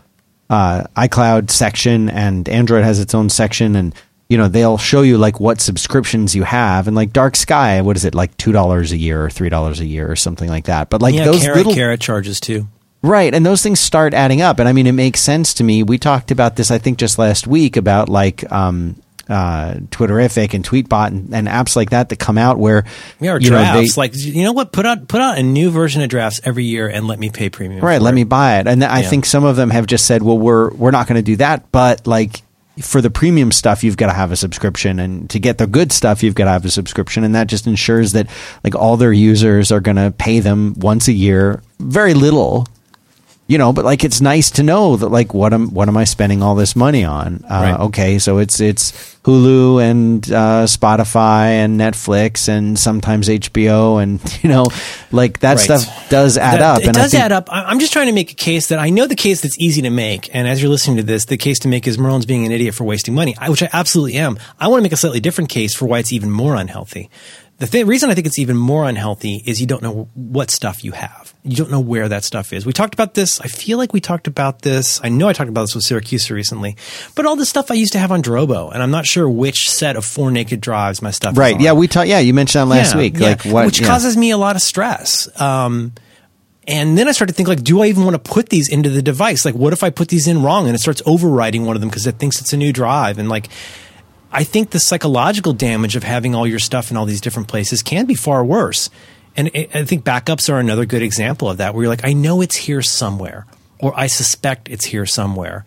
uh, 0.49 0.85
iCloud 0.95 1.51
section 1.51 2.09
and 2.09 2.49
Android 2.49 2.83
has 2.83 2.99
its 2.99 3.13
own 3.13 3.29
section, 3.29 3.75
and 3.75 3.93
you 4.29 4.37
know 4.37 4.47
they'll 4.47 4.77
show 4.77 5.01
you 5.03 5.17
like 5.17 5.39
what 5.39 5.61
subscriptions 5.61 6.35
you 6.35 6.43
have, 6.43 6.87
and 6.87 6.95
like 6.95 7.13
Dark 7.13 7.35
Sky, 7.35 7.81
what 7.81 7.95
is 7.95 8.05
it 8.05 8.13
like 8.15 8.35
two 8.37 8.51
dollars 8.51 8.91
a 8.91 8.97
year 8.97 9.23
or 9.23 9.29
three 9.29 9.49
dollars 9.49 9.79
a 9.79 9.85
year 9.85 10.09
or 10.11 10.15
something 10.15 10.49
like 10.49 10.65
that. 10.65 10.89
But 10.89 11.01
like 11.01 11.15
Yeah, 11.15 11.25
those 11.25 11.41
Carrot, 11.43 11.57
little 11.57 11.73
Carrot 11.73 12.01
charges 12.01 12.39
too. 12.39 12.67
Right, 13.03 13.33
and 13.33 13.45
those 13.45 13.61
things 13.61 13.79
start 13.79 14.13
adding 14.13 14.41
up, 14.41 14.59
and 14.59 14.67
I 14.67 14.73
mean, 14.73 14.87
it 14.87 14.91
makes 14.93 15.21
sense 15.21 15.53
to 15.55 15.63
me. 15.63 15.83
We 15.83 15.97
talked 15.97 16.31
about 16.31 16.55
this, 16.55 16.71
I 16.71 16.77
think, 16.79 16.97
just 16.97 17.17
last 17.19 17.45
week 17.47 17.77
about 17.77 18.09
like 18.09 18.51
um, 18.51 18.95
uh, 19.29 19.75
Twitterrific 19.91 20.53
and 20.55 20.65
Tweetbot 20.65 21.07
and, 21.09 21.33
and 21.33 21.47
apps 21.47 21.75
like 21.75 21.91
that 21.91 22.09
that 22.09 22.17
come 22.17 22.37
out 22.39 22.57
where 22.57 22.85
Yeah, 23.21 23.33
or 23.33 23.39
you 23.39 23.51
know, 23.51 23.59
they- 23.59 23.71
drafts. 23.71 23.97
like 23.97 24.15
you 24.17 24.43
know 24.43 24.51
what? 24.51 24.71
Put 24.71 24.85
out 24.87 25.07
put 25.07 25.21
out 25.21 25.37
a 25.37 25.43
new 25.43 25.69
version 25.69 26.01
of 26.01 26.09
drafts 26.09 26.41
every 26.43 26.65
year 26.65 26.87
and 26.89 27.07
let 27.07 27.19
me 27.19 27.29
pay 27.29 27.49
premium. 27.49 27.85
right, 27.85 28.01
let 28.01 28.13
it. 28.13 28.15
me 28.15 28.23
buy 28.23 28.59
it. 28.59 28.67
And 28.67 28.83
I 28.83 29.01
Yeah. 29.01 29.09
think 29.09 29.25
some 29.25 29.43
of 29.45 29.55
them 29.55 29.69
have 29.69 29.85
just 29.85 30.05
said, 30.07 30.23
well, 30.23 30.37
we're 30.37 30.71
we're 30.73 30.91
not 30.91 31.07
going 31.07 31.17
to 31.17 31.21
do 31.21 31.35
that, 31.37 31.71
but 31.71 32.07
like 32.07 32.41
for 32.81 33.01
the 33.01 33.09
premium 33.09 33.51
stuff, 33.51 33.83
you've 33.83 33.97
got 33.97 34.07
to 34.07 34.13
have 34.13 34.31
a 34.31 34.35
subscription, 34.35 34.99
and 34.99 35.29
to 35.29 35.39
get 35.39 35.57
the 35.57 35.67
good 35.67 35.91
stuff, 35.91 36.23
you've 36.23 36.35
got 36.35 36.45
to 36.45 36.51
have 36.51 36.65
a 36.65 36.69
subscription, 36.69 37.23
and 37.23 37.35
that 37.35 37.47
just 37.47 37.67
ensures 37.67 38.11
that 38.13 38.27
like 38.63 38.75
all 38.75 38.97
their 38.97 39.13
users 39.13 39.71
are 39.71 39.79
going 39.79 39.97
to 39.97 40.11
pay 40.11 40.39
them 40.39 40.73
once 40.77 41.07
a 41.07 41.13
year, 41.13 41.61
very 41.79 42.13
little. 42.13 42.67
You 43.49 43.57
know, 43.57 43.71
but 43.71 43.85
like 43.85 44.03
it's 44.03 44.19
nice 44.19 44.51
to 44.51 44.63
know 44.63 44.97
that 44.97 45.07
like 45.07 45.33
what 45.33 45.53
am 45.53 45.73
what 45.73 45.87
am 45.87 45.95
I 45.95 46.03
spending 46.03 46.43
all 46.43 46.55
this 46.55 46.75
money 46.75 47.05
on? 47.05 47.45
Uh, 47.45 47.47
Right. 47.61 47.79
Okay, 47.87 48.19
so 48.19 48.39
it's 48.39 48.59
it's 48.59 48.91
Hulu 49.23 49.81
and 49.81 50.29
uh, 50.29 50.65
Spotify 50.65 51.51
and 51.63 51.79
Netflix 51.79 52.49
and 52.49 52.77
sometimes 52.77 53.29
HBO 53.29 54.03
and 54.03 54.19
you 54.43 54.49
know 54.49 54.65
like 55.13 55.39
that 55.39 55.55
Right. 55.55 55.59
stuff 55.79 56.09
does 56.09 56.37
add 56.37 56.59
That- 56.59 56.75
up. 56.75 56.79
It 56.81 56.87
and 56.87 56.95
does 56.97 57.11
think- 57.11 57.23
add 57.23 57.31
up. 57.31 57.47
I'm 57.49 57.79
just 57.79 57.93
trying 57.93 58.07
to 58.07 58.11
make 58.13 58.31
a 58.31 58.35
case 58.35 58.67
that 58.67 58.79
I 58.79 58.89
know 58.89 59.07
the 59.07 59.15
case 59.15 59.39
that's 59.39 59.57
easy 59.59 59.81
to 59.83 59.89
make. 59.91 60.29
And 60.35 60.45
as 60.45 60.61
you're 60.61 60.69
listening 60.71 60.97
to 60.97 61.03
this, 61.03 61.23
the 61.25 61.37
case 61.37 61.59
to 61.59 61.69
make 61.69 61.87
is 61.87 61.97
Merlin's 61.97 62.25
being 62.25 62.45
an 62.45 62.51
idiot 62.51 62.75
for 62.75 62.83
wasting 62.83 63.15
money, 63.15 63.33
which 63.47 63.63
I 63.63 63.69
absolutely 63.71 64.15
am. 64.17 64.37
I 64.59 64.67
want 64.67 64.79
to 64.79 64.83
make 64.83 64.91
a 64.91 64.97
slightly 64.97 65.21
different 65.21 65.49
case 65.49 65.73
for 65.73 65.85
why 65.85 65.99
it's 65.99 66.11
even 66.11 66.31
more 66.31 66.55
unhealthy. 66.55 67.09
The 67.59 67.67
th- 67.67 67.87
reason 67.87 68.09
I 68.09 68.13
think 68.13 68.27
it's 68.27 68.39
even 68.39 68.57
more 68.57 68.87
unhealthy 68.87 69.41
is 69.45 69.59
you 69.61 69.67
don't 69.67 69.81
know 69.81 70.09
what 70.15 70.51
stuff 70.51 70.83
you 70.83 70.91
have. 70.91 71.26
You 71.47 71.55
don't 71.55 71.71
know 71.71 71.79
where 71.79 72.09
that 72.09 72.23
stuff 72.23 72.51
is. 72.53 72.65
We 72.65 72.73
talked 72.73 72.93
about 72.93 73.13
this. 73.13 73.39
I 73.41 73.47
feel 73.47 73.77
like 73.77 73.93
we 73.93 74.01
talked 74.01 74.27
about 74.27 74.61
this. 74.63 74.99
I 75.03 75.09
know 75.09 75.27
I 75.29 75.33
talked 75.33 75.49
about 75.49 75.61
this 75.61 75.75
with 75.75 75.83
Siracusa 75.85 76.31
recently, 76.31 76.75
but 77.15 77.25
all 77.25 77.35
the 77.35 77.45
stuff 77.45 77.71
I 77.71 77.75
used 77.75 77.93
to 77.93 77.99
have 77.99 78.11
on 78.11 78.21
Drobo, 78.21 78.71
and 78.73 78.83
I'm 78.83 78.91
not 78.91 79.05
sure 79.05 79.29
which 79.29 79.69
set 79.69 79.95
of 79.95 80.03
four 80.05 80.29
naked 80.29 80.59
drives 80.61 81.01
my 81.01 81.11
stuff 81.11 81.33
is 81.33 81.37
Right. 81.37 81.59
Yeah, 81.59 81.73
we 81.73 81.87
talked. 81.87 82.07
Yeah, 82.09 82.19
you 82.19 82.33
mentioned 82.33 82.63
that 82.63 82.75
last 82.75 82.93
Yeah, 82.93 82.99
week. 83.01 83.17
yeah. 83.17 83.27
Like 83.29 83.45
what? 83.45 83.65
which 83.65 83.79
yeah. 83.81 83.87
causes 83.87 84.17
me 84.17 84.31
a 84.31 84.37
lot 84.37 84.55
of 84.55 84.61
stress. 84.61 85.29
Um, 85.39 85.93
and 86.67 86.97
then 86.97 87.07
I 87.07 87.13
started 87.13 87.31
to 87.31 87.37
think 87.37 87.47
like, 87.47 87.63
do 87.63 87.81
I 87.81 87.85
even 87.87 88.03
want 88.03 88.21
to 88.21 88.29
put 88.31 88.49
these 88.49 88.67
into 88.67 88.89
the 88.89 89.01
device? 89.01 89.45
Like, 89.45 89.55
what 89.55 89.71
if 89.71 89.83
I 89.83 89.89
put 89.89 90.09
these 90.09 90.27
in 90.27 90.43
wrong 90.43 90.65
and 90.67 90.75
it 90.75 90.79
starts 90.79 91.01
overriding 91.05 91.65
one 91.65 91.77
of 91.77 91.79
them 91.81 91.89
because 91.89 92.05
it 92.07 92.15
thinks 92.19 92.41
it's 92.41 92.51
a 92.51 92.57
new 92.57 92.73
drive? 92.73 93.17
And 93.19 93.29
like, 93.29 93.47
I 94.33 94.43
think 94.43 94.71
the 94.71 94.79
psychological 94.81 95.53
damage 95.53 95.95
of 95.95 96.03
having 96.03 96.35
all 96.35 96.45
your 96.45 96.59
stuff 96.59 96.91
in 96.91 96.97
all 96.97 97.05
these 97.05 97.21
different 97.21 97.47
places 97.47 97.81
can 97.81 98.05
be 98.05 98.15
far 98.15 98.43
worse. 98.43 98.89
And 99.37 99.51
I 99.53 99.83
think 99.83 100.03
backups 100.03 100.51
are 100.51 100.59
another 100.59 100.85
good 100.85 101.03
example 101.03 101.47
of 101.47 101.57
that, 101.57 101.75
where 101.75 101.83
you're 101.83 101.91
like, 101.91 102.03
I 102.03 102.13
know 102.13 102.41
it's 102.41 102.55
here 102.55 102.81
somewhere, 102.81 103.45
or 103.79 103.93
I 103.97 104.07
suspect 104.07 104.67
it's 104.67 104.85
here 104.85 105.05
somewhere. 105.05 105.63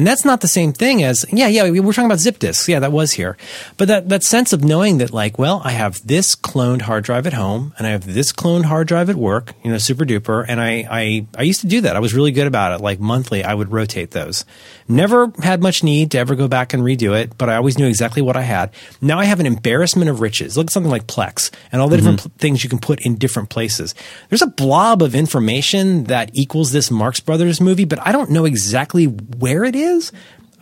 And 0.00 0.06
that's 0.06 0.24
not 0.24 0.40
the 0.40 0.48
same 0.48 0.72
thing 0.72 1.02
as, 1.02 1.26
yeah, 1.30 1.46
yeah, 1.48 1.68
we 1.68 1.78
we're 1.78 1.92
talking 1.92 2.06
about 2.06 2.20
zip 2.20 2.38
disks. 2.38 2.66
Yeah, 2.66 2.78
that 2.78 2.90
was 2.90 3.12
here. 3.12 3.36
But 3.76 3.88
that, 3.88 4.08
that 4.08 4.22
sense 4.22 4.54
of 4.54 4.64
knowing 4.64 4.96
that, 4.96 5.12
like, 5.12 5.38
well, 5.38 5.60
I 5.62 5.72
have 5.72 6.00
this 6.06 6.34
cloned 6.34 6.80
hard 6.80 7.04
drive 7.04 7.26
at 7.26 7.34
home 7.34 7.74
and 7.76 7.86
I 7.86 7.90
have 7.90 8.06
this 8.06 8.32
cloned 8.32 8.64
hard 8.64 8.88
drive 8.88 9.10
at 9.10 9.16
work, 9.16 9.52
you 9.62 9.70
know, 9.70 9.76
SuperDuper. 9.76 10.46
And 10.48 10.58
I, 10.58 10.86
I, 10.90 11.26
I 11.36 11.42
used 11.42 11.60
to 11.60 11.66
do 11.66 11.82
that. 11.82 11.96
I 11.96 11.98
was 11.98 12.14
really 12.14 12.32
good 12.32 12.46
about 12.46 12.72
it. 12.72 12.82
Like 12.82 12.98
monthly, 12.98 13.44
I 13.44 13.52
would 13.52 13.72
rotate 13.72 14.12
those. 14.12 14.46
Never 14.88 15.34
had 15.42 15.62
much 15.62 15.84
need 15.84 16.12
to 16.12 16.18
ever 16.18 16.34
go 16.34 16.48
back 16.48 16.72
and 16.72 16.82
redo 16.82 17.14
it, 17.14 17.36
but 17.36 17.50
I 17.50 17.56
always 17.56 17.76
knew 17.76 17.86
exactly 17.86 18.22
what 18.22 18.38
I 18.38 18.42
had. 18.42 18.72
Now 19.02 19.18
I 19.18 19.26
have 19.26 19.38
an 19.38 19.44
embarrassment 19.44 20.08
of 20.08 20.22
riches. 20.22 20.56
Look 20.56 20.68
at 20.68 20.72
something 20.72 20.90
like 20.90 21.08
Plex 21.08 21.50
and 21.72 21.82
all 21.82 21.88
the 21.88 21.98
different 21.98 22.20
mm-hmm. 22.20 22.30
pl- 22.30 22.38
things 22.38 22.64
you 22.64 22.70
can 22.70 22.78
put 22.78 23.04
in 23.04 23.16
different 23.16 23.50
places. 23.50 23.94
There's 24.30 24.40
a 24.40 24.46
blob 24.46 25.02
of 25.02 25.14
information 25.14 26.04
that 26.04 26.30
equals 26.32 26.72
this 26.72 26.90
Marx 26.90 27.20
Brothers 27.20 27.60
movie, 27.60 27.84
but 27.84 27.98
I 28.00 28.12
don't 28.12 28.30
know 28.30 28.46
exactly 28.46 29.04
where 29.04 29.62
it 29.62 29.76
is. 29.76 29.89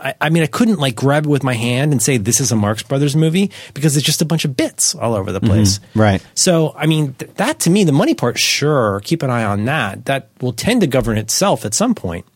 I, 0.01 0.15
I 0.21 0.31
mean, 0.31 0.43
I 0.43 0.47
couldn't 0.47 0.79
like 0.79 0.95
grab 0.95 1.27
it 1.27 1.29
with 1.29 1.43
my 1.43 1.55
hand 1.55 1.93
and 1.93 2.01
say 2.03 2.17
this 2.17 2.41
is 2.41 2.53
a 2.53 2.57
Marx 2.57 2.83
Brothers 2.83 3.17
movie 3.17 3.51
because 3.75 3.97
it's 3.97 4.07
just 4.07 4.23
a 4.23 4.25
bunch 4.25 4.45
of 4.45 4.57
bits 4.57 4.95
all 4.95 5.15
over 5.15 5.33
the 5.33 5.41
mm-hmm. 5.41 5.49
place. 5.49 5.81
Right. 5.95 6.25
So, 6.35 6.75
I 6.77 6.87
mean, 6.87 7.15
th- 7.15 7.33
that 7.35 7.61
to 7.61 7.71
me, 7.71 7.85
the 7.85 7.93
money 7.93 8.15
part, 8.15 8.39
sure, 8.39 9.01
keep 9.01 9.23
an 9.23 9.31
eye 9.31 9.45
on 9.45 9.65
that. 9.65 10.05
That 10.05 10.31
will 10.41 10.53
tend 10.53 10.83
to 10.83 10.87
govern 10.87 11.19
itself 11.19 11.65
at 11.65 11.75
some 11.75 11.95
point. 11.95 12.27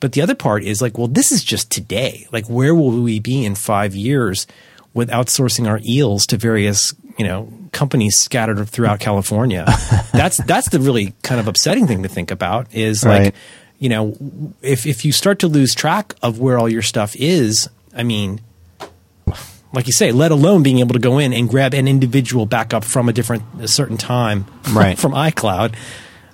But 0.00 0.12
the 0.12 0.20
other 0.20 0.34
part 0.34 0.62
is 0.62 0.82
like, 0.82 0.98
well, 0.98 1.08
this 1.08 1.32
is 1.32 1.42
just 1.42 1.70
today. 1.70 2.26
Like, 2.32 2.46
where 2.46 2.74
will 2.74 2.90
we 3.02 3.18
be 3.18 3.44
in 3.44 3.54
five 3.54 3.94
years 3.94 4.46
with 4.94 5.10
outsourcing 5.10 5.68
our 5.68 5.80
eels 5.84 6.26
to 6.26 6.38
various 6.38 6.94
you 7.18 7.24
know 7.26 7.52
companies 7.72 8.18
scattered 8.18 8.68
throughout 8.68 9.00
California. 9.00 9.64
that's 10.12 10.38
that's 10.44 10.70
the 10.70 10.80
really 10.80 11.14
kind 11.22 11.40
of 11.40 11.48
upsetting 11.48 11.86
thing 11.86 12.02
to 12.02 12.08
think 12.08 12.30
about. 12.30 12.74
Is 12.74 13.04
like 13.04 13.22
Right. 13.22 13.34
You 13.78 13.88
know 13.88 14.16
if 14.62 14.86
if 14.86 15.04
you 15.04 15.12
start 15.12 15.38
to 15.40 15.48
lose 15.48 15.74
track 15.74 16.14
of 16.22 16.38
where 16.40 16.58
all 16.58 16.68
your 16.68 16.82
stuff 16.82 17.14
is, 17.16 17.68
I 17.96 18.02
mean. 18.02 18.40
Like 19.72 19.86
you 19.88 19.92
say, 19.92 20.10
let 20.10 20.30
alone 20.30 20.62
being 20.62 20.78
able 20.78 20.94
to 20.94 20.98
go 20.98 21.18
in 21.18 21.34
and 21.34 21.50
grab 21.50 21.74
an 21.74 21.86
individual 21.86 22.46
backup 22.46 22.82
from 22.82 23.10
a 23.10 23.12
different, 23.12 23.42
a 23.60 23.68
certain 23.68 23.98
time, 23.98 24.46
Right. 24.72 24.96
from 24.98 25.12
iCloud. 25.12 25.74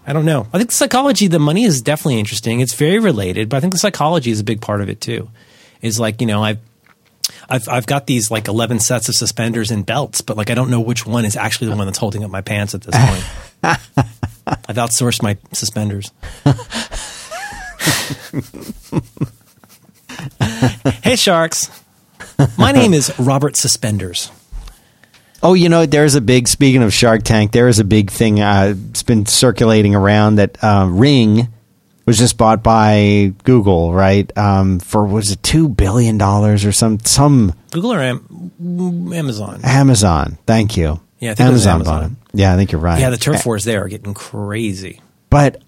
I 0.06 0.12
don't 0.12 0.26
know. 0.26 0.46
I 0.52 0.58
think 0.58 0.70
the 0.70 0.76
psychology, 0.76 1.26
the 1.26 1.40
money 1.40 1.64
is 1.64 1.80
definitely 1.82 2.20
interesting. 2.20 2.60
It's 2.60 2.74
very 2.74 3.00
related, 3.00 3.48
but 3.48 3.56
I 3.56 3.60
think 3.60 3.72
the 3.72 3.80
psychology 3.80 4.30
is 4.30 4.38
a 4.38 4.44
big 4.44 4.60
part 4.60 4.80
of 4.80 4.88
it 4.88 5.00
too. 5.00 5.28
Is 5.80 5.98
like 5.98 6.20
you 6.20 6.26
know 6.28 6.44
I've 6.44 6.58
I've 7.48 7.68
I've 7.68 7.86
got 7.86 8.06
these 8.06 8.30
like 8.30 8.46
eleven 8.46 8.78
sets 8.78 9.08
of 9.08 9.16
suspenders 9.16 9.72
and 9.72 9.84
belts, 9.84 10.20
but 10.20 10.36
like 10.36 10.50
I 10.50 10.54
don't 10.54 10.70
know 10.70 10.80
which 10.80 11.04
one 11.04 11.24
is 11.24 11.34
actually 11.34 11.70
the 11.70 11.76
one 11.76 11.86
that's 11.86 11.98
holding 11.98 12.22
up 12.22 12.30
my 12.30 12.42
pants 12.42 12.74
at 12.76 12.82
this 12.82 12.94
point. 12.94 13.24
I've 14.68 14.76
outsourced 14.76 15.22
my 15.22 15.36
suspenders. 15.52 16.12
hey 21.02 21.16
sharks, 21.16 21.70
my 22.58 22.72
name 22.72 22.94
is 22.94 23.12
Robert 23.18 23.56
Suspenders. 23.56 24.30
Oh, 25.42 25.54
you 25.54 25.68
know, 25.68 25.86
there's 25.86 26.14
a 26.14 26.20
big. 26.20 26.46
Speaking 26.46 26.82
of 26.82 26.94
Shark 26.94 27.24
Tank, 27.24 27.50
there 27.52 27.68
is 27.68 27.80
a 27.80 27.84
big 27.84 28.10
thing. 28.10 28.40
Uh, 28.40 28.74
it's 28.90 29.02
been 29.02 29.26
circulating 29.26 29.94
around 29.94 30.36
that 30.36 30.62
uh, 30.62 30.86
Ring 30.88 31.48
was 32.06 32.16
just 32.18 32.38
bought 32.38 32.62
by 32.62 33.32
Google, 33.42 33.92
right? 33.92 34.30
Um, 34.38 34.78
for 34.78 35.04
was 35.04 35.32
it 35.32 35.42
two 35.42 35.68
billion 35.68 36.16
dollars 36.16 36.64
or 36.64 36.70
some 36.70 37.00
some 37.00 37.54
Google 37.72 37.92
or 37.92 38.00
Am- 38.00 39.12
Amazon? 39.12 39.60
Amazon? 39.64 40.38
Thank 40.46 40.76
you. 40.76 41.00
Yeah, 41.18 41.32
I 41.32 41.34
think 41.34 41.48
it 41.48 41.52
was 41.52 41.66
bought 41.66 42.04
it. 42.04 42.10
Yeah, 42.34 42.52
I 42.52 42.56
think 42.56 42.72
you're 42.72 42.80
right. 42.80 43.00
Yeah, 43.00 43.10
the 43.10 43.16
turf 43.16 43.44
wars 43.46 43.64
there 43.64 43.84
are 43.84 43.88
getting 43.88 44.14
crazy. 44.14 45.00
but 45.30 45.60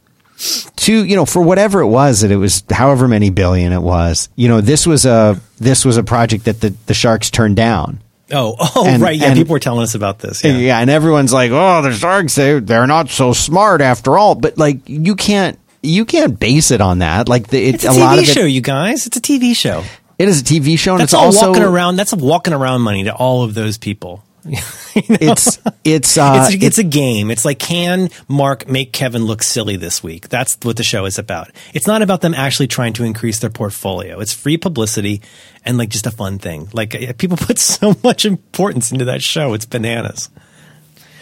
to 0.77 1.05
you 1.05 1.17
know 1.17 1.25
for 1.25 1.41
whatever 1.43 1.81
it 1.81 1.87
was 1.87 2.21
that 2.23 2.31
it 2.31 2.37
was 2.37 2.65
however 2.71 3.07
many 3.09 3.31
billion 3.31 3.73
it 3.73 3.81
was 3.81 4.29
you 4.37 4.49
know 4.49 4.61
this 4.61 4.87
was 4.87 5.07
a 5.07 5.41
this 5.59 5.85
was 5.85 5.97
a 5.97 6.03
project 6.03 6.45
that 6.47 6.61
the, 6.61 6.71
the 6.87 6.95
sharks 6.95 7.31
turned 7.31 7.57
down 7.57 8.01
Oh, 8.33 8.57
oh, 8.75 8.87
And- 8.87 9.03
right. 9.03 9.17
Yeah, 9.17 9.27
and- 9.29 9.37
people 9.37 9.53
were 9.53 9.59
telling 9.61 9.83
us 9.83 9.95
about 9.95 10.19
this. 10.19 10.43
yeah. 10.43 10.57
Yeah. 10.57 10.79
and 10.81 10.91
everyone's 10.91 11.33
like 11.33 11.51
oh 11.53 11.83
the 11.83 11.93
sharks 11.93 12.35
they 12.35 12.59
they're 12.59 12.87
not 12.87 13.11
so 13.11 13.33
smart 13.33 13.81
after 13.81 14.17
all 14.19 14.35
but 14.35 14.59
like 14.59 14.89
you 14.89 15.15
can't 15.15 15.59
you 15.83 16.05
can't 16.05 16.41
base 16.41 16.71
it 16.71 16.81
on 16.81 16.99
that 17.01 17.29
like 17.29 17.49
the, 17.49 17.63
it, 17.69 17.75
It's 17.77 17.85
a, 17.85 17.89
a, 17.89 17.91
TV 17.93 17.99
lot 18.01 18.19
of 18.19 18.25
show, 18.25 18.41
it, 18.45 18.49
you 18.49 18.61
guys. 18.63 19.07
It's 19.07 19.17
a 19.19 19.21
TV 19.21 19.55
show. 19.55 19.85
it 20.19 20.29
is 20.29 20.41
a 20.41 20.45
tv 20.45 20.79
show 20.79 20.93
and 20.93 21.01
That's 21.03 21.13
it's 21.13 21.15
all 21.15 21.27
also 21.27 21.49
walking 21.49 21.63
around. 21.63 21.97
That's 21.97 22.13
a 22.13 22.17
walking 22.17 22.55
around 22.55 22.81
money 22.81 23.05
to 23.05 23.15
all 23.15 23.43
of 23.45 23.53
those 23.55 23.77
people. 23.79 24.25
it's 24.95 25.59
it's 25.85 26.19
uh 26.19 26.49
it's, 26.51 26.63
it's 26.63 26.79
a 26.79 26.85
game. 26.85 27.31
It's 27.31 27.45
like 27.45 27.59
can 27.59 28.11
Mark 28.29 28.69
make 28.69 28.93
Kevin 28.93 29.25
look 29.25 29.43
silly 29.43 29.77
this 29.77 30.03
week? 30.03 30.29
That's 30.29 30.57
what 30.63 30.77
the 30.77 30.85
show 30.85 31.05
is 31.07 31.19
about. 31.19 31.51
It's 31.73 31.87
not 31.87 32.03
about 32.03 32.21
them 32.21 32.35
actually 32.35 32.67
trying 32.67 32.93
to 32.95 33.05
increase 33.05 33.39
their 33.41 33.51
portfolio. 33.51 34.21
It's 34.21 34.33
free 34.35 34.57
publicity 34.57 35.23
and 35.65 35.79
like 35.79 35.89
just 35.89 36.07
a 36.07 36.11
fun 36.11 36.39
thing. 36.39 36.69
Like 36.73 37.17
people 37.19 37.37
put 37.41 37.59
so 37.59 37.95
much 38.05 38.25
importance 38.25 38.93
into 38.93 39.07
that 39.07 39.23
show. 39.23 39.55
It's 39.55 39.67
bananas. 39.67 40.29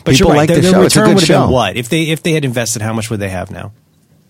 But 0.05 0.15
People 0.15 0.27
you're 0.27 0.29
right. 0.31 0.37
like 0.37 0.49
their, 0.49 0.57
the 0.57 0.63
their 0.63 0.73
show. 0.73 0.83
It's 0.83 0.97
a 0.97 1.01
return 1.01 1.09
good 1.11 1.15
would 1.15 1.21
have 1.23 1.29
show. 1.29 1.45
been 1.47 1.53
what 1.53 1.77
if 1.77 1.89
they 1.89 2.03
if 2.11 2.23
they 2.23 2.33
had 2.33 2.45
invested? 2.45 2.83
How 2.83 2.93
much 2.93 3.09
would 3.11 3.21
they 3.21 3.29
have 3.29 3.51
now? 3.51 3.73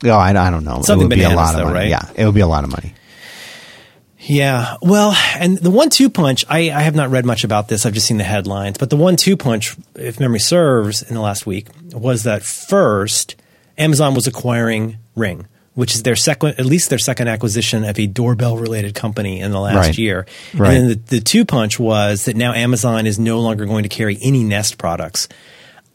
oh 0.04 0.10
I, 0.10 0.30
I 0.30 0.50
don't 0.50 0.64
know 0.64 0.82
Something 0.82 1.06
it 1.06 1.08
would 1.10 1.16
be 1.16 1.22
a 1.22 1.30
lot 1.30 1.54
of 1.54 1.58
though, 1.60 1.64
money 1.72 1.76
right? 1.78 1.88
yeah 1.88 2.10
it 2.16 2.26
would 2.26 2.34
be 2.34 2.40
a 2.40 2.46
lot 2.48 2.64
of 2.64 2.70
money 2.70 2.92
Yeah. 4.24 4.76
Well, 4.80 5.16
and 5.36 5.58
the 5.58 5.70
one 5.70 5.90
two 5.90 6.08
punch, 6.08 6.44
I, 6.48 6.70
I 6.70 6.80
have 6.82 6.94
not 6.94 7.10
read 7.10 7.26
much 7.26 7.42
about 7.44 7.68
this. 7.68 7.84
I've 7.84 7.92
just 7.92 8.06
seen 8.06 8.18
the 8.18 8.24
headlines. 8.24 8.78
But 8.78 8.90
the 8.90 8.96
one 8.96 9.16
two 9.16 9.36
punch, 9.36 9.76
if 9.96 10.20
memory 10.20 10.38
serves, 10.38 11.02
in 11.02 11.14
the 11.14 11.20
last 11.20 11.44
week 11.46 11.66
was 11.92 12.22
that 12.22 12.42
first, 12.42 13.36
Amazon 13.76 14.14
was 14.14 14.26
acquiring 14.26 14.98
Ring, 15.16 15.48
which 15.74 15.94
is 15.94 16.02
their 16.04 16.14
second, 16.16 16.50
at 16.58 16.64
least 16.66 16.88
their 16.88 16.98
second 17.00 17.28
acquisition 17.28 17.84
of 17.84 17.98
a 17.98 18.06
doorbell 18.06 18.56
related 18.56 18.94
company 18.94 19.40
in 19.40 19.50
the 19.50 19.60
last 19.60 19.76
Right. 19.88 19.98
year. 19.98 20.26
Right. 20.54 20.72
And 20.76 20.76
then 20.76 20.88
the, 20.88 21.16
the 21.16 21.20
two 21.20 21.44
punch 21.44 21.80
was 21.80 22.26
that 22.26 22.36
now 22.36 22.52
Amazon 22.52 23.06
is 23.06 23.18
no 23.18 23.40
longer 23.40 23.66
going 23.66 23.82
to 23.82 23.88
carry 23.88 24.18
any 24.22 24.44
Nest 24.44 24.78
products. 24.78 25.28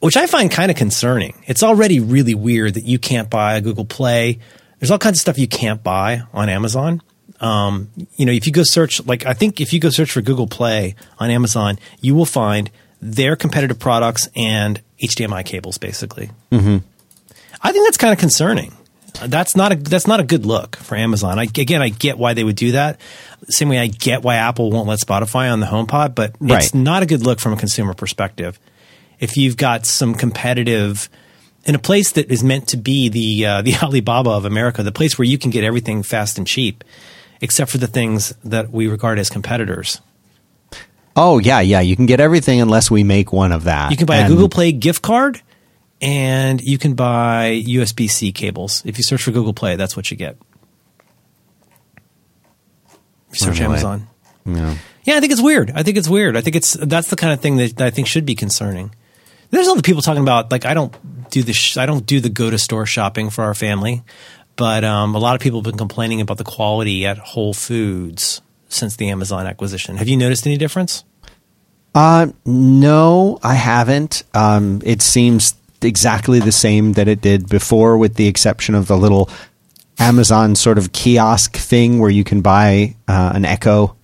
Which 0.00 0.16
I 0.16 0.26
find 0.28 0.48
kind 0.48 0.70
of 0.70 0.76
concerning. 0.76 1.42
It's 1.48 1.64
already 1.64 1.98
really 1.98 2.34
weird 2.34 2.74
that 2.74 2.84
you 2.84 3.00
can't 3.00 3.28
buy 3.28 3.56
a 3.56 3.60
Google 3.60 3.84
Play. 3.84 4.38
There's 4.78 4.92
all 4.92 4.98
kinds 4.98 5.16
of 5.18 5.20
stuff 5.22 5.38
you 5.38 5.48
can't 5.48 5.82
buy 5.82 6.22
on 6.32 6.48
Amazon 6.48 7.02
um, 7.40 7.88
you 8.16 8.26
know, 8.26 8.32
if 8.32 8.46
you 8.46 8.52
go 8.52 8.62
search, 8.64 9.04
like 9.06 9.26
I 9.26 9.34
think 9.34 9.60
if 9.60 9.72
you 9.72 9.80
go 9.80 9.90
search 9.90 10.10
for 10.10 10.22
Google 10.22 10.46
Play 10.46 10.94
on 11.18 11.30
Amazon, 11.30 11.78
you 12.00 12.14
will 12.14 12.26
find 12.26 12.70
their 13.00 13.36
competitive 13.36 13.78
products 13.78 14.28
and 14.34 14.80
HDMI 15.00 15.44
cables, 15.44 15.78
basically. 15.78 16.30
Mm-hmm. 16.50 16.78
I 17.62 17.72
think 17.72 17.86
that's 17.86 17.96
kind 17.96 18.12
of 18.12 18.18
concerning. 18.18 18.74
That's 19.24 19.56
not 19.56 19.72
a 19.72 19.76
that's 19.76 20.06
not 20.06 20.20
a 20.20 20.22
good 20.24 20.46
look 20.46 20.76
for 20.76 20.94
Amazon. 20.94 21.38
I, 21.38 21.44
again, 21.44 21.82
I 21.82 21.88
get 21.88 22.18
why 22.18 22.34
they 22.34 22.44
would 22.44 22.56
do 22.56 22.72
that. 22.72 23.00
Same 23.48 23.68
way 23.68 23.78
I 23.78 23.86
get 23.88 24.22
why 24.22 24.36
Apple 24.36 24.70
won't 24.70 24.86
let 24.88 25.00
Spotify 25.00 25.52
on 25.52 25.58
the 25.60 25.66
HomePod, 25.66 26.14
but 26.14 26.30
it's 26.40 26.40
Right. 26.40 26.74
not 26.74 27.02
a 27.02 27.06
good 27.06 27.22
look 27.24 27.40
from 27.40 27.52
a 27.52 27.56
consumer 27.56 27.94
perspective. 27.94 28.60
If 29.18 29.36
you've 29.36 29.56
got 29.56 29.86
some 29.86 30.14
competitive 30.14 31.08
in 31.64 31.74
a 31.74 31.78
place 31.80 32.12
that 32.12 32.30
is 32.30 32.44
meant 32.44 32.68
to 32.68 32.76
be 32.76 33.08
the 33.08 33.46
uh, 33.46 33.62
the 33.66 33.74
Alibaba 33.82 34.30
of 34.30 34.44
America, 34.44 34.82
the 34.84 34.92
place 34.92 35.18
where 35.18 35.26
you 35.26 35.38
can 35.38 35.50
get 35.50 35.64
everything 35.64 36.02
fast 36.04 36.38
and 36.38 36.46
cheap, 36.46 36.84
except 37.40 37.70
for 37.70 37.78
the 37.78 37.86
things 37.86 38.34
that 38.44 38.70
we 38.70 38.86
regard 38.88 39.18
as 39.18 39.30
competitors. 39.30 40.00
oh 41.16 41.38
yeah 41.38 41.60
yeah 41.60 41.80
you 41.80 41.96
can 41.96 42.06
get 42.06 42.20
everything 42.20 42.60
unless 42.60 42.90
we 42.90 43.02
make 43.02 43.32
one 43.32 43.52
of 43.52 43.64
that 43.64 43.90
You 43.90 43.96
can 43.96 44.06
buy 44.06 44.16
a 44.16 44.28
Google 44.28 44.48
Play 44.48 44.72
gift 44.72 45.02
card, 45.02 45.40
and 46.00 46.60
you 46.60 46.78
can 46.78 46.94
buy 46.94 47.62
USB 47.66 48.08
C 48.08 48.30
cables. 48.32 48.82
If 48.86 48.98
you 48.98 49.04
search 49.04 49.22
for 49.22 49.32
Google 49.32 49.52
Play, 49.54 49.76
that's 49.76 49.96
what 49.96 50.10
you 50.10 50.16
get. 50.16 50.36
If 53.30 53.40
you 53.40 53.46
search 53.46 53.58
boy. 53.58 53.64
Amazon. 53.64 54.08
Yeah. 54.46 54.76
Yeah, 55.04 55.16
I 55.16 55.20
think 55.20 55.32
it's 55.32 55.42
weird. 55.42 55.70
I 55.74 55.82
think 55.82 55.96
it's 55.96 56.08
weird. 56.08 56.36
I 56.36 56.40
think 56.40 56.56
it's 56.56 56.74
that's 56.74 57.08
the 57.08 57.16
kind 57.16 57.32
of 57.32 57.40
thing 57.40 57.56
that 57.56 57.80
I 57.80 57.90
think 57.90 58.06
should 58.08 58.26
be 58.26 58.34
concerning. 58.34 58.94
There's 59.50 59.68
other 59.68 59.82
people 59.82 60.02
talking 60.02 60.22
about 60.22 60.50
like 60.50 60.66
I 60.66 60.74
don't 60.74 60.94
do 61.30 61.42
the 61.42 61.52
sh- 61.54 61.76
I 61.78 61.86
don't 61.86 62.04
do 62.04 62.20
the 62.20 62.28
go 62.28 62.50
to 62.50 62.58
store 62.58 62.84
shopping 62.86 63.30
for 63.30 63.44
our 63.44 63.54
family, 63.54 64.02
but 64.58 64.82
um, 64.82 65.14
a 65.14 65.18
lot 65.18 65.36
of 65.36 65.40
people 65.40 65.60
have 65.60 65.64
been 65.64 65.78
complaining 65.78 66.20
about 66.20 66.36
the 66.36 66.44
quality 66.44 67.06
at 67.06 67.16
Whole 67.16 67.54
Foods 67.54 68.42
since 68.68 68.96
the 68.96 69.08
Amazon 69.08 69.46
acquisition. 69.46 69.96
Have 69.96 70.08
you 70.08 70.16
noticed 70.16 70.46
any 70.46 70.58
difference? 70.58 71.04
Uh, 71.94 72.26
no, 72.44 73.38
I 73.42 73.54
haven't. 73.54 74.24
Um, 74.34 74.82
it 74.84 75.00
seems 75.00 75.54
exactly 75.80 76.40
the 76.40 76.52
same 76.52 76.94
that 76.94 77.06
it 77.06 77.20
did 77.20 77.48
before, 77.48 77.96
with 77.96 78.16
the 78.16 78.26
exception 78.26 78.74
of 78.74 78.88
the 78.88 78.98
little 78.98 79.30
Amazon 79.98 80.56
sort 80.56 80.76
of 80.76 80.92
kiosk 80.92 81.56
thing 81.56 82.00
where 82.00 82.10
you 82.10 82.24
can 82.24 82.42
buy 82.42 82.96
uh, 83.06 83.32
an 83.34 83.44
Echo, 83.44 83.96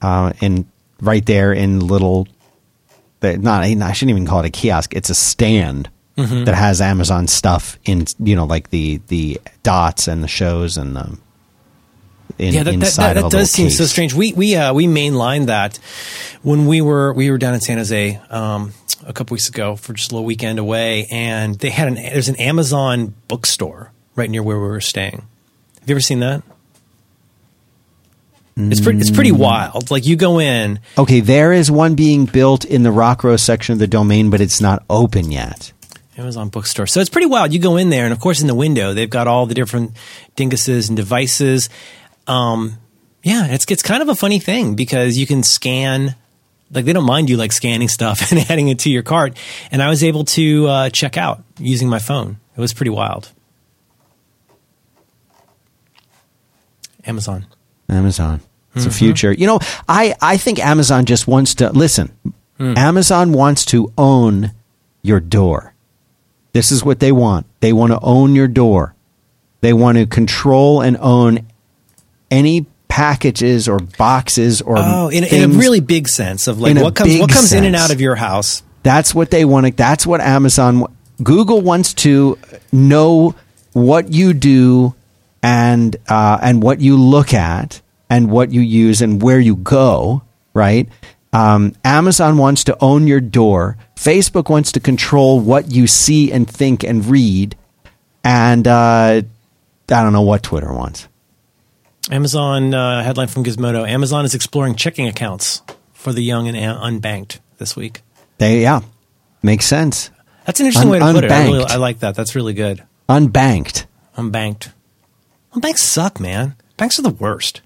uh, 0.00 0.32
and 0.40 0.66
right 1.00 1.24
there 1.24 1.52
in 1.52 1.86
little. 1.86 2.26
Not, 3.22 3.62
I 3.62 3.92
shouldn't 3.92 4.10
even 4.10 4.26
call 4.26 4.40
it 4.40 4.46
a 4.46 4.50
kiosk. 4.50 4.94
It's 4.94 5.08
a 5.08 5.14
stand 5.14 5.88
Mm-hmm. 6.16 6.44
that 6.44 6.54
has 6.54 6.80
Amazon 6.80 7.26
stuff 7.26 7.76
in, 7.84 8.06
you 8.20 8.36
know, 8.36 8.44
like 8.44 8.70
the 8.70 9.00
the 9.08 9.40
dots 9.64 10.06
and 10.06 10.22
the 10.22 10.28
shows 10.28 10.76
and 10.76 10.94
the. 10.94 11.18
In, 12.38 12.54
yeah, 12.54 12.62
that, 12.64 12.80
that, 12.80 12.94
that, 12.94 13.14
that 13.14 13.30
does 13.30 13.50
seem 13.50 13.70
so 13.70 13.84
strange. 13.84 14.14
We 14.14 14.32
we 14.32 14.54
uh, 14.56 14.72
we 14.74 14.86
mainlined 14.86 15.46
that 15.46 15.78
when 16.42 16.66
we 16.66 16.80
were 16.80 17.12
we 17.12 17.30
were 17.30 17.38
down 17.38 17.54
in 17.54 17.60
San 17.60 17.78
Jose 17.78 18.20
um, 18.30 18.72
a 19.06 19.12
couple 19.12 19.34
weeks 19.34 19.48
ago 19.48 19.76
for 19.76 19.92
just 19.92 20.12
a 20.12 20.14
little 20.14 20.24
weekend 20.26 20.58
away, 20.58 21.06
and 21.10 21.56
they 21.58 21.70
had 21.70 21.88
an 21.88 21.94
there's 21.94 22.28
an 22.28 22.36
Amazon 22.36 23.14
bookstore 23.28 23.92
right 24.14 24.30
near 24.30 24.42
where 24.42 24.58
we 24.58 24.66
were 24.66 24.80
staying. 24.80 25.26
Have 25.80 25.88
you 25.88 25.94
ever 25.94 26.00
seen 26.00 26.20
that? 26.20 26.42
It's 28.56 28.80
pretty 28.80 29.00
it's 29.00 29.10
pretty 29.10 29.32
wild. 29.32 29.90
Like 29.90 30.06
you 30.06 30.14
go 30.14 30.38
in, 30.38 30.78
Okay, 30.96 31.20
there 31.20 31.52
is 31.52 31.70
one 31.70 31.96
being 31.96 32.24
built 32.24 32.64
in 32.64 32.84
the 32.84 32.92
Rock 32.92 33.24
Rose 33.24 33.42
section 33.42 33.72
of 33.72 33.80
the 33.80 33.88
domain, 33.88 34.30
but 34.30 34.40
it's 34.40 34.60
not 34.60 34.84
open 34.88 35.32
yet. 35.32 35.72
Amazon 36.16 36.48
bookstore. 36.48 36.86
So 36.86 37.00
it's 37.00 37.10
pretty 37.10 37.26
wild. 37.26 37.52
You 37.52 37.58
go 37.58 37.76
in 37.76 37.90
there, 37.90 38.04
and 38.04 38.12
of 38.12 38.20
course, 38.20 38.40
in 38.40 38.46
the 38.46 38.54
window, 38.54 38.94
they've 38.94 39.10
got 39.10 39.26
all 39.26 39.46
the 39.46 39.54
different 39.54 39.92
dinguses 40.36 40.88
and 40.88 40.96
devices. 40.96 41.68
Um, 42.26 42.78
yeah, 43.22 43.46
it's 43.48 43.64
it's 43.70 43.82
kind 43.82 44.02
of 44.02 44.08
a 44.08 44.14
funny 44.14 44.38
thing 44.38 44.74
because 44.76 45.18
you 45.18 45.26
can 45.26 45.42
scan. 45.42 46.14
Like 46.70 46.84
they 46.84 46.92
don't 46.92 47.04
mind 47.06 47.28
you 47.30 47.36
like 47.36 47.52
scanning 47.52 47.88
stuff 47.88 48.30
and 48.32 48.40
adding 48.50 48.68
it 48.68 48.80
to 48.80 48.90
your 48.90 49.02
cart. 49.02 49.36
And 49.70 49.82
I 49.82 49.88
was 49.88 50.02
able 50.04 50.24
to 50.24 50.66
uh, 50.66 50.90
check 50.90 51.16
out 51.16 51.42
using 51.58 51.88
my 51.88 51.98
phone. 51.98 52.38
It 52.56 52.60
was 52.60 52.72
pretty 52.72 52.90
wild. 52.90 53.30
Amazon. 57.06 57.46
Amazon. 57.88 58.40
It's 58.74 58.82
Mm-hmm. 58.84 58.90
a 58.90 58.92
future. 58.92 59.32
You 59.32 59.46
know, 59.46 59.58
I, 59.88 60.14
I 60.20 60.36
think 60.36 60.58
Amazon 60.58 61.04
just 61.04 61.28
wants 61.28 61.54
to 61.56 61.70
listen. 61.70 62.10
Hmm. 62.58 62.76
Amazon 62.76 63.32
wants 63.32 63.64
to 63.66 63.92
own 63.96 64.52
your 65.02 65.20
door. 65.20 65.73
This 66.54 66.72
is 66.72 66.82
what 66.82 67.00
they 67.00 67.12
want. 67.12 67.46
They 67.60 67.74
want 67.74 67.92
to 67.92 67.98
own 68.00 68.34
your 68.34 68.48
door. 68.48 68.94
They 69.60 69.74
want 69.74 69.98
to 69.98 70.06
control 70.06 70.80
and 70.80 70.96
own 70.98 71.46
any 72.30 72.66
packages 72.88 73.68
or 73.68 73.78
boxes 73.78 74.62
or 74.62 74.76
Oh, 74.78 75.08
in, 75.08 75.24
in 75.24 75.50
a 75.50 75.58
really 75.58 75.80
big 75.80 76.08
sense 76.08 76.46
of 76.46 76.60
like 76.60 76.76
what 76.76 76.94
comes 76.94 77.18
what 77.18 77.30
comes 77.30 77.52
in 77.52 77.64
and 77.64 77.74
out 77.74 77.90
of 77.90 78.00
your 78.00 78.14
house. 78.14 78.62
That's 78.84 79.14
what 79.14 79.30
they 79.30 79.44
want 79.44 79.66
to. 79.66 79.72
That's 79.72 80.06
what 80.06 80.20
Amazon. 80.20 80.86
Google 81.22 81.60
wants 81.60 81.92
to 81.94 82.38
know 82.70 83.34
what 83.72 84.12
you 84.12 84.32
do 84.32 84.94
and 85.42 85.96
uh, 86.08 86.38
and 86.40 86.62
what 86.62 86.80
you 86.80 86.96
look 86.96 87.34
at 87.34 87.80
and 88.08 88.30
what 88.30 88.52
you 88.52 88.60
use 88.60 89.02
and 89.02 89.20
where 89.20 89.40
you 89.40 89.56
go. 89.56 90.22
Right. 90.52 90.88
Um, 91.32 91.74
Amazon 91.84 92.38
wants 92.38 92.64
to 92.64 92.76
own 92.80 93.08
your 93.08 93.20
door. 93.20 93.76
Facebook 94.04 94.50
wants 94.50 94.72
to 94.72 94.80
control 94.80 95.40
what 95.40 95.70
you 95.70 95.86
see 95.86 96.30
and 96.30 96.48
think 96.48 96.84
and 96.84 97.06
read. 97.06 97.56
And 98.22 98.68
uh, 98.68 99.22
I 99.22 99.24
don't 99.88 100.12
know 100.12 100.22
what 100.22 100.42
Twitter 100.42 100.72
wants. 100.72 101.08
Amazon 102.10 102.74
uh, 102.74 103.02
headline 103.02 103.28
from 103.28 103.44
Gizmodo: 103.44 103.88
Amazon 103.88 104.26
is 104.26 104.34
exploring 104.34 104.74
checking 104.74 105.08
accounts 105.08 105.62
for 105.94 106.12
the 106.12 106.20
young 106.20 106.48
and 106.48 106.56
unbanked 106.56 107.38
this 107.56 107.74
week. 107.74 108.02
They 108.36 108.60
yeah, 108.60 108.82
makes 109.42 109.64
sense. 109.64 110.10
That's 110.44 110.60
an 110.60 110.66
interesting 110.66 110.90
Un- 110.90 110.92
way 110.92 110.98
to 110.98 111.12
put 111.12 111.24
it. 111.24 111.30
I, 111.30 111.44
really. 111.46 111.64
I 111.64 111.76
like 111.76 112.00
that. 112.00 112.14
That's 112.14 112.34
really 112.34 112.52
good. 112.52 112.84
Unbanked. 113.08 113.86
Unbanked. 114.18 114.72
Well, 115.50 115.60
banks 115.62 115.82
suck, 115.82 116.20
man. 116.20 116.56
Banks 116.76 116.98
are 116.98 117.02
the 117.02 117.08
worst. 117.08 117.62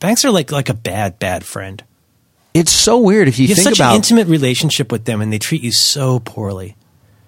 Banks 0.00 0.24
are 0.24 0.32
like 0.32 0.50
like 0.50 0.68
a 0.68 0.74
bad, 0.74 1.20
bad 1.20 1.44
friend. 1.44 1.84
It's 2.54 2.70
so 2.72 2.98
weird 2.98 3.26
if 3.26 3.38
you, 3.38 3.46
You 3.46 3.48
have 3.48 3.56
think 3.56 3.68
such 3.70 3.78
about 3.80 3.90
an 3.90 3.96
intimate 3.96 4.28
relationship 4.28 4.92
with 4.92 5.04
them, 5.04 5.20
and 5.20 5.32
they 5.32 5.38
treat 5.38 5.62
you 5.62 5.72
so 5.72 6.20
poorly. 6.20 6.76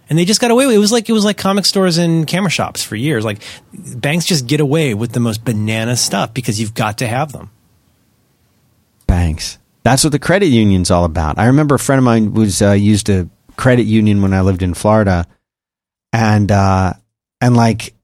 And 0.09 0.17
they 0.17 0.25
just 0.25 0.41
got 0.41 0.53
away 0.53 0.67
with 0.67 0.77
it. 0.77 0.79
was 0.79 0.93
like 0.93 1.09
it 1.09 1.13
was 1.13 1.25
like 1.25 1.37
comic 1.37 1.67
stores 1.67 1.99
and 1.99 2.29
camera 2.29 2.49
shops 2.51 2.85
for 2.85 2.95
years. 2.95 3.25
Like 3.25 3.43
banks 3.73 4.25
just 4.25 4.47
get 4.47 4.61
away 4.61 4.95
with 4.95 5.11
the 5.11 5.19
most 5.19 5.45
banana 5.45 5.97
stuff 5.97 6.33
because 6.33 6.61
you've 6.61 6.75
got 6.75 6.99
to 6.99 7.09
have 7.09 7.33
them. 7.33 7.51
banks. 9.09 9.59
That's 9.83 10.03
what 10.05 10.13
the 10.13 10.19
credit 10.19 10.47
union's 10.47 10.91
all 10.91 11.05
about. 11.05 11.39
I 11.39 11.47
remember 11.47 11.75
a 11.77 11.79
friend 11.79 11.99
of 11.99 12.05
mine 12.05 12.35
was 12.35 12.61
uh, 12.63 12.73
used 12.73 13.09
a 13.09 13.29
credit 13.57 13.85
union 13.85 14.21
when 14.23 14.33
I 14.33 14.41
lived 14.41 14.63
in 14.63 14.75
Florida, 14.75 15.27
and 16.13 16.51
uh, 16.51 16.95
and 17.41 17.57
like 17.57 17.95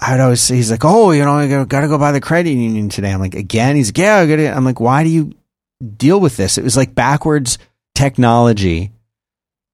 I'd 0.00 0.20
always 0.20 0.40
say, 0.40 0.56
he's 0.56 0.70
like, 0.70 0.84
oh, 0.84 1.12
you 1.12 1.24
know, 1.24 1.34
I 1.34 1.64
got 1.64 1.80
to 1.82 1.88
go 1.88 1.98
by 1.98 2.10
the 2.12 2.20
credit 2.20 2.50
union 2.50 2.88
today. 2.88 3.12
I'm 3.12 3.20
like, 3.20 3.34
again? 3.36 3.76
He's 3.76 3.88
like, 3.88 3.98
yeah, 3.98 4.16
I 4.16 4.26
got 4.26 4.36
to. 4.36 4.46
I'm 4.48 4.64
like, 4.64 4.80
why 4.80 5.04
do 5.04 5.10
you 5.10 5.32
deal 5.82 6.20
with 6.20 6.36
this? 6.36 6.58
It 6.58 6.64
was 6.64 6.76
like 6.76 6.94
backwards 6.94 7.58
technology. 7.94 8.92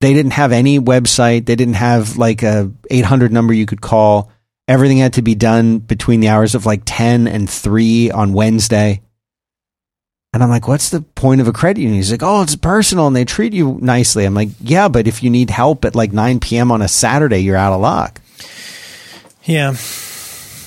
They 0.00 0.12
didn't 0.12 0.32
have 0.32 0.52
any 0.52 0.78
website. 0.78 1.46
They 1.46 1.56
didn't 1.56 1.74
have 1.74 2.16
like 2.16 2.42
a 2.42 2.70
800 2.90 3.32
number 3.32 3.52
you 3.52 3.66
could 3.66 3.80
call. 3.80 4.30
Everything 4.66 4.98
had 4.98 5.14
to 5.14 5.22
be 5.22 5.34
done 5.34 5.78
between 5.78 6.20
the 6.20 6.28
hours 6.28 6.54
of 6.54 6.66
like 6.66 6.82
10 6.84 7.26
and 7.26 7.48
3 7.48 8.10
on 8.10 8.32
Wednesday. 8.32 9.00
And 10.32 10.42
I'm 10.42 10.50
like, 10.50 10.68
what's 10.68 10.90
the 10.90 11.00
point 11.00 11.40
of 11.40 11.48
a 11.48 11.52
credit 11.52 11.80
union? 11.80 11.96
He's 11.96 12.10
like, 12.10 12.22
oh, 12.22 12.42
it's 12.42 12.54
personal 12.54 13.06
and 13.06 13.16
they 13.16 13.24
treat 13.24 13.54
you 13.54 13.78
nicely. 13.80 14.24
I'm 14.24 14.34
like, 14.34 14.50
yeah, 14.60 14.88
but 14.88 15.08
if 15.08 15.22
you 15.22 15.30
need 15.30 15.48
help 15.48 15.84
at 15.84 15.94
like 15.94 16.12
9 16.12 16.38
p.m. 16.40 16.70
on 16.70 16.82
a 16.82 16.88
Saturday, 16.88 17.38
you're 17.38 17.56
out 17.56 17.72
of 17.72 17.80
luck. 17.80 18.20
Yeah, 19.44 19.74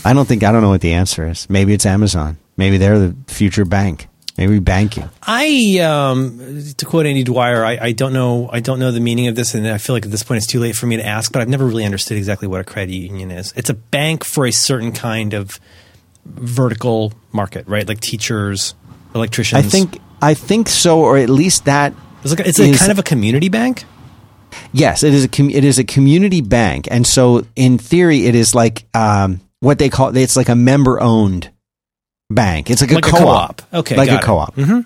I 0.03 0.13
don't 0.13 0.27
think, 0.27 0.43
I 0.43 0.51
don't 0.51 0.63
know 0.63 0.69
what 0.69 0.81
the 0.81 0.93
answer 0.93 1.27
is. 1.27 1.47
Maybe 1.47 1.73
it's 1.73 1.85
Amazon. 1.85 2.37
Maybe 2.57 2.77
they're 2.77 2.97
the 2.97 3.15
future 3.27 3.65
bank. 3.65 4.07
Maybe 4.41 4.57
banking. 4.57 5.07
I 5.21 5.77
um, 5.83 6.63
to 6.77 6.85
quote 6.87 7.05
Andy 7.05 7.23
Dwyer, 7.23 7.63
I, 7.63 7.77
I 7.79 7.91
don't 7.91 8.11
know 8.11 8.49
I 8.51 8.59
don't 8.59 8.79
know 8.79 8.91
the 8.91 8.99
meaning 8.99 9.27
of 9.27 9.35
this, 9.35 9.53
and 9.53 9.67
I 9.67 9.77
feel 9.77 9.95
like 9.95 10.03
at 10.03 10.09
this 10.09 10.23
point 10.23 10.37
it's 10.39 10.47
too 10.47 10.59
late 10.59 10.75
for 10.75 10.87
me 10.87 10.97
to 10.97 11.05
ask. 11.05 11.31
But 11.31 11.43
I've 11.43 11.47
never 11.47 11.63
really 11.63 11.85
understood 11.85 12.17
exactly 12.17 12.47
what 12.47 12.59
a 12.59 12.63
credit 12.63 12.91
union 12.91 13.29
is. 13.29 13.53
It's 13.55 13.69
a 13.69 13.75
bank 13.75 14.23
for 14.23 14.47
a 14.47 14.51
certain 14.51 14.93
kind 14.93 15.35
of 15.35 15.59
vertical 16.25 17.13
market, 17.31 17.67
right? 17.67 17.87
Like 17.87 17.99
teachers, 17.99 18.73
electricians. 19.13 19.63
I 19.63 19.69
think, 19.69 19.99
I 20.23 20.33
think 20.33 20.69
so, 20.69 21.01
or 21.01 21.19
at 21.19 21.29
least 21.29 21.65
that. 21.65 21.93
it's 22.23 22.35
like 22.35 22.47
it's 22.47 22.59
a 22.59 22.63
is- 22.63 22.79
kind 22.79 22.91
of 22.91 22.97
a 22.97 23.03
community 23.03 23.49
bank. 23.49 23.83
Yes, 24.73 25.03
it 25.03 25.13
is 25.13 25.23
a 25.23 25.29
com- 25.29 25.51
it 25.51 25.63
is 25.63 25.77
a 25.77 25.83
community 25.83 26.41
bank, 26.41 26.87
and 26.89 27.05
so 27.05 27.45
in 27.55 27.77
theory, 27.77 28.25
it 28.25 28.33
is 28.33 28.55
like 28.55 28.85
um, 28.95 29.39
what 29.59 29.77
they 29.77 29.89
call 29.89 30.17
it's 30.17 30.35
like 30.35 30.49
a 30.49 30.55
member 30.55 30.99
owned 30.99 31.51
bank. 32.31 32.69
It's 32.69 32.81
like, 32.81 32.91
Like 32.91 33.05
a 33.05 33.09
a 33.09 33.11
co-op, 33.11 33.57
co-op. 33.61 33.73
Okay, 33.81 33.95
like 33.97 34.09
a 34.09 34.15
it. 34.15 34.21
co-op. 34.21 34.55
Mm-hmm. 34.55 34.79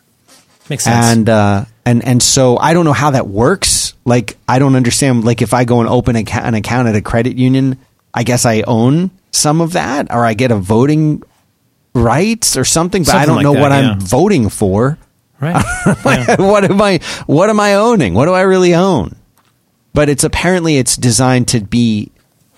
Makes 0.69 0.83
sense. 0.83 1.05
and 1.05 1.29
uh, 1.29 1.65
and 1.85 2.03
and 2.03 2.21
so 2.23 2.57
I 2.57 2.73
don't 2.73 2.85
know 2.85 2.93
how 2.93 3.11
that 3.11 3.27
works. 3.27 3.93
Like 4.03 4.37
I 4.47 4.59
don't 4.59 4.75
understand. 4.75 5.23
Like 5.23 5.41
if 5.41 5.53
I 5.53 5.63
go 5.65 5.79
and 5.79 5.89
open 5.89 6.15
an 6.15 6.53
account 6.55 6.87
at 6.87 6.95
a 6.95 7.01
credit 7.01 7.37
union, 7.37 7.77
I 8.13 8.23
guess 8.23 8.45
I 8.45 8.61
own 8.67 9.11
some 9.31 9.61
of 9.61 9.73
that, 9.73 10.11
or 10.11 10.25
I 10.25 10.33
get 10.33 10.51
a 10.51 10.55
voting 10.55 11.21
rights 11.93 12.57
or 12.57 12.65
something. 12.65 13.03
But 13.03 13.15
I 13.15 13.25
don't 13.25 13.37
like 13.37 13.43
know 13.43 13.53
that, 13.53 13.61
what 13.61 13.71
yeah. 13.71 13.91
I'm 13.91 13.99
voting 13.99 14.49
for. 14.49 14.97
right. 15.39 15.63
Yeah. 16.05 16.35
what 16.41 16.63
am 16.65 16.81
I? 16.81 16.99
What 17.27 17.49
am 17.49 17.59
I 17.59 17.75
owning? 17.75 18.13
What 18.13 18.25
do 18.25 18.33
I 18.33 18.41
really 18.41 18.73
own? 18.73 19.15
But 19.93 20.09
it's 20.09 20.23
apparently 20.23 20.77
it's 20.77 20.97
designed 20.97 21.49
to 21.49 21.61
be 21.61 22.11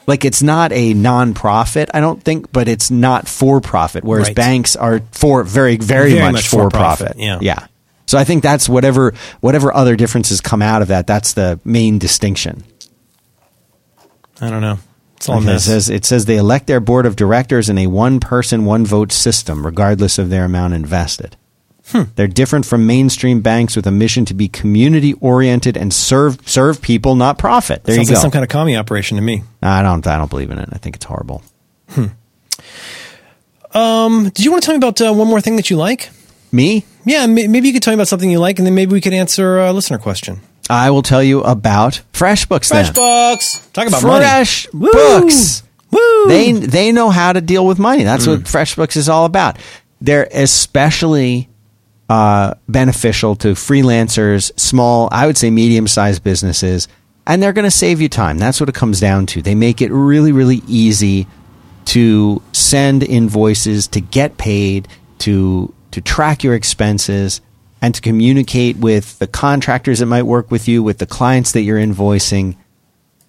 like 0.07 0.25
it's 0.25 0.41
not 0.41 0.71
a 0.71 0.93
non-profit. 0.93 1.89
I 1.93 1.99
don't 1.99 2.23
think, 2.23 2.51
but 2.51 2.67
it's 2.67 2.89
not 2.89 3.27
for 3.27 3.59
profit. 3.61 4.03
Whereas 4.03 4.27
Right. 4.29 4.35
banks 4.35 4.75
are 4.75 5.01
for 5.11 5.43
very, 5.43 5.77
very, 5.77 6.11
Very 6.13 6.21
much, 6.21 6.33
much 6.33 6.47
for 6.47 6.63
for-profit, 6.63 7.07
profit. 7.17 7.21
yeah. 7.21 7.37
yeah. 7.41 7.67
So 8.05 8.17
I 8.17 8.23
think 8.23 8.41
that's 8.41 8.69
whatever 8.69 9.13
whatever 9.41 9.73
other 9.73 9.97
differences 9.97 10.39
come 10.39 10.61
out 10.61 10.81
of 10.81 10.87
that. 10.87 11.07
That's 11.07 11.33
the 11.33 11.59
main 11.65 11.97
distinction. 11.99 12.63
I 14.39 14.49
don't 14.49 14.61
know. 14.61 14.79
It's 15.17 15.27
all 15.27 15.39
Okay, 15.39 15.55
it 15.55 15.59
says 15.59 15.89
it 15.89 16.05
says 16.05 16.25
they 16.25 16.37
elect 16.37 16.67
their 16.67 16.79
board 16.79 17.05
of 17.05 17.15
directors 17.15 17.69
in 17.69 17.77
a 17.77 17.87
one 17.87 18.19
person 18.19 18.63
one 18.65 18.85
vote 18.85 19.11
system, 19.11 19.65
regardless 19.65 20.17
of 20.19 20.29
their 20.29 20.45
amount 20.45 20.73
invested. 20.75 21.35
Hmm. 21.91 22.03
They're 22.15 22.27
different 22.27 22.65
from 22.65 22.85
mainstream 22.85 23.41
banks 23.41 23.75
with 23.75 23.87
a 23.87 23.91
mission 23.91 24.25
to 24.25 24.33
be 24.33 24.47
community 24.49 25.13
oriented 25.21 25.77
and 25.77 25.93
serve 25.93 26.37
serve 26.45 26.81
people, 26.81 27.15
not 27.15 27.37
profit. 27.37 27.83
There 27.85 27.95
Sounds 27.95 28.09
you 28.09 28.15
like 28.15 28.19
go. 28.19 28.21
some 28.23 28.31
kind 28.31 28.43
of 28.43 28.49
commie 28.49 28.75
operation 28.75 29.15
to 29.17 29.21
me. 29.23 29.43
I 29.61 29.81
don't 29.83 30.05
I 30.05 30.17
don't 30.17 30.29
believe 30.29 30.51
in 30.51 30.59
it. 30.59 30.69
I 30.73 30.77
think 30.79 30.95
it's 30.97 31.05
horrible. 31.05 31.43
Hmm. 31.89 32.07
Um, 33.73 34.29
Did 34.29 34.43
you 34.45 34.51
want 34.51 34.63
to 34.63 34.65
tell 34.67 34.73
me 34.73 34.77
about 34.77 35.01
uh, 35.01 35.13
one 35.13 35.27
more 35.27 35.41
thing 35.41 35.55
that 35.57 35.69
you 35.69 35.77
like? 35.77 36.09
Me, 36.51 36.85
Yeah, 37.05 37.25
may- 37.27 37.47
maybe 37.47 37.67
you 37.67 37.73
could 37.73 37.83
tell 37.83 37.91
me 37.91 37.95
about 37.95 38.07
something 38.07 38.31
you 38.31 38.39
like, 38.39 38.57
and 38.57 38.65
then 38.65 38.73
maybe 38.73 38.93
we 38.93 39.01
could 39.01 39.13
answer 39.13 39.59
a 39.59 39.73
listener 39.73 39.97
question. 39.97 40.39
I 40.69 40.89
will 40.91 41.01
tell 41.01 41.21
you 41.21 41.41
about 41.43 42.01
FreshBooks. 42.13 42.69
then. 42.69 42.85
FreshBooks. 42.85 43.71
Talk 43.73 43.87
about 43.87 44.01
Fresh 44.01 44.67
money. 44.73 44.85
Woo! 44.85 44.91
Books. 44.91 45.63
Woo! 45.91 46.25
They 46.27 46.51
they 46.53 46.91
know 46.91 47.09
how 47.09 47.31
to 47.33 47.39
deal 47.41 47.65
with 47.65 47.79
money. 47.79 48.03
That's 48.03 48.25
Mm. 48.25 48.37
what 48.37 48.39
FreshBooks 48.43 48.97
is 48.97 49.07
all 49.09 49.25
about. 49.25 49.57
They're 50.01 50.27
especially 50.33 51.47
uh, 52.09 52.53
beneficial 52.67 53.35
to 53.35 53.49
freelancers, 53.49 54.57
small, 54.59 55.09
I 55.11 55.27
would 55.27 55.37
say 55.37 55.49
medium 55.49 55.87
sized 55.87 56.23
businesses, 56.23 56.87
and 57.25 57.43
they're 57.43 57.53
going 57.53 57.65
to 57.65 57.71
save 57.71 57.99
you 57.99 58.09
time. 58.09 58.37
That's 58.37 58.59
what 58.59 58.69
it 58.69 58.75
comes 58.75 58.99
down 58.99 59.25
to. 59.27 59.41
They 59.41 59.55
make 59.55 59.81
it 59.81 59.91
really 59.91 60.31
really 60.31 60.61
easy 60.67 61.27
to 61.85 62.41
send 62.51 63.03
invoices, 63.03 63.87
to 63.87 64.01
get 64.01 64.37
paid, 64.37 64.87
to 65.19 65.73
to 65.91 66.01
track 66.01 66.43
your 66.43 66.53
expenses, 66.53 67.41
and 67.81 67.93
to 67.95 68.01
communicate 68.01 68.77
with 68.77 69.19
the 69.19 69.27
contractors 69.27 69.99
that 69.99 70.05
might 70.05 70.23
work 70.23 70.51
with 70.51 70.67
you, 70.67 70.83
with 70.83 70.97
the 70.97 71.05
clients 71.05 71.51
that 71.51 71.61
you're 71.61 71.79
invoicing. 71.79 72.55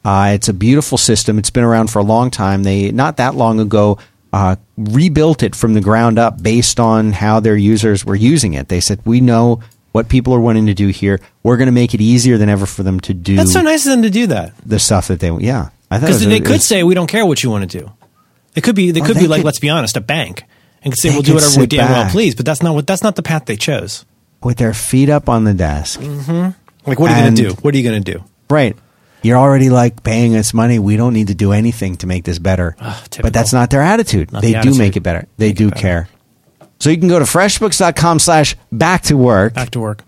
Uh, 0.04 0.32
it's 0.34 0.48
a 0.48 0.54
beautiful 0.54 0.96
system. 0.96 1.38
It's 1.38 1.50
been 1.50 1.64
around 1.64 1.90
for 1.90 1.98
a 1.98 2.04
long 2.04 2.30
time. 2.30 2.62
They 2.62 2.92
not 2.92 3.16
that 3.16 3.34
long 3.34 3.60
ago 3.60 3.98
uh, 4.32 4.56
rebuilt 4.76 5.42
it 5.42 5.54
from 5.56 5.74
the 5.74 5.80
ground 5.80 6.18
up 6.18 6.42
based 6.42 6.78
on 6.80 7.12
how 7.12 7.40
their 7.40 7.56
users 7.56 8.04
were 8.04 8.14
using 8.16 8.54
it. 8.54 8.68
They 8.68 8.80
said, 8.80 9.00
"We 9.04 9.20
know 9.20 9.60
what 9.92 10.08
people 10.08 10.34
are 10.34 10.40
wanting 10.40 10.66
to 10.66 10.74
do 10.74 10.88
here. 10.88 11.20
We're 11.42 11.56
going 11.56 11.66
to 11.66 11.72
make 11.72 11.94
it 11.94 12.00
easier 12.00 12.36
than 12.38 12.48
ever 12.48 12.66
for 12.66 12.82
them 12.82 13.00
to 13.00 13.14
do 13.14 13.36
That's 13.36 13.52
so 13.52 13.62
nice 13.62 13.86
of 13.86 13.92
them 13.92 14.02
to 14.02 14.10
do 14.10 14.26
that. 14.28 14.52
the 14.64 14.78
stuff 14.78 15.08
that 15.08 15.20
they 15.20 15.30
yeah." 15.30 15.70
I 15.90 15.98
thought 15.98 16.04
it 16.04 16.06
Because 16.20 16.26
they 16.26 16.40
could 16.40 16.50
was- 16.50 16.66
say 16.66 16.82
we 16.84 16.94
don't 16.94 17.06
care 17.06 17.24
what 17.24 17.42
you 17.42 17.50
want 17.50 17.70
to 17.70 17.78
do. 17.80 17.90
It 18.54 18.62
could 18.62 18.74
be. 18.76 18.90
They 18.90 19.00
could 19.00 19.16
they 19.16 19.20
be 19.20 19.26
like, 19.28 19.38
could- 19.40 19.46
let's 19.46 19.58
be 19.60 19.70
honest, 19.70 19.96
a 19.96 20.00
bank, 20.02 20.44
and 20.82 20.92
could 20.92 20.98
say 21.00 21.10
we'll 21.10 21.22
do 21.22 21.34
whatever 21.34 21.60
we 21.60 21.66
damn 21.66 21.90
well 21.90 22.10
please. 22.10 22.34
But 22.34 22.44
that's 22.44 22.62
not 22.62 22.74
what. 22.74 22.86
That's 22.86 23.02
not 23.02 23.16
the 23.16 23.22
path 23.22 23.46
they 23.46 23.56
chose. 23.56 24.04
with 24.42 24.58
their 24.58 24.74
feet 24.74 25.08
up 25.08 25.28
on 25.28 25.44
the 25.44 25.54
desk. 25.54 26.00
Like, 26.86 26.98
what 26.98 27.10
are 27.10 27.16
you 27.16 27.22
going 27.24 27.34
to 27.34 27.42
do? 27.48 27.54
What 27.62 27.74
are 27.74 27.78
you 27.78 27.88
going 27.88 28.02
to 28.02 28.12
do? 28.12 28.24
Right. 28.50 28.76
You're 29.22 29.36
already 29.38 29.68
like 29.70 30.02
paying 30.04 30.36
us 30.36 30.54
money. 30.54 30.78
We 30.78 30.96
don't 30.96 31.12
need 31.12 31.26
to 31.28 31.34
do 31.34 31.52
anything 31.52 31.96
to 31.98 32.06
make 32.06 32.24
this 32.24 32.38
better. 32.38 32.76
typical. 32.78 33.22
but 33.22 33.32
that's 33.32 33.52
not 33.52 33.70
their 33.70 33.82
attitude. 33.82 34.32
Not 34.32 34.42
they 34.42 34.48
the 34.48 34.52
do 34.54 34.58
attitude. 34.58 34.78
make 34.78 34.96
it 34.96 35.00
better. 35.02 35.26
They 35.38 35.48
Make 35.48 35.56
do 35.56 35.68
better. 35.70 35.80
care. 35.80 36.08
So 36.80 36.90
you 36.90 36.96
can 36.98 37.08
go 37.08 37.18
to 37.18 37.24
freshbooks.com 37.24 38.20
slash 38.20 38.54
back 38.70 39.02
to 39.04 39.16
work 39.16 39.54
Back 39.54 39.70
to 39.70 39.80
work. 39.80 40.04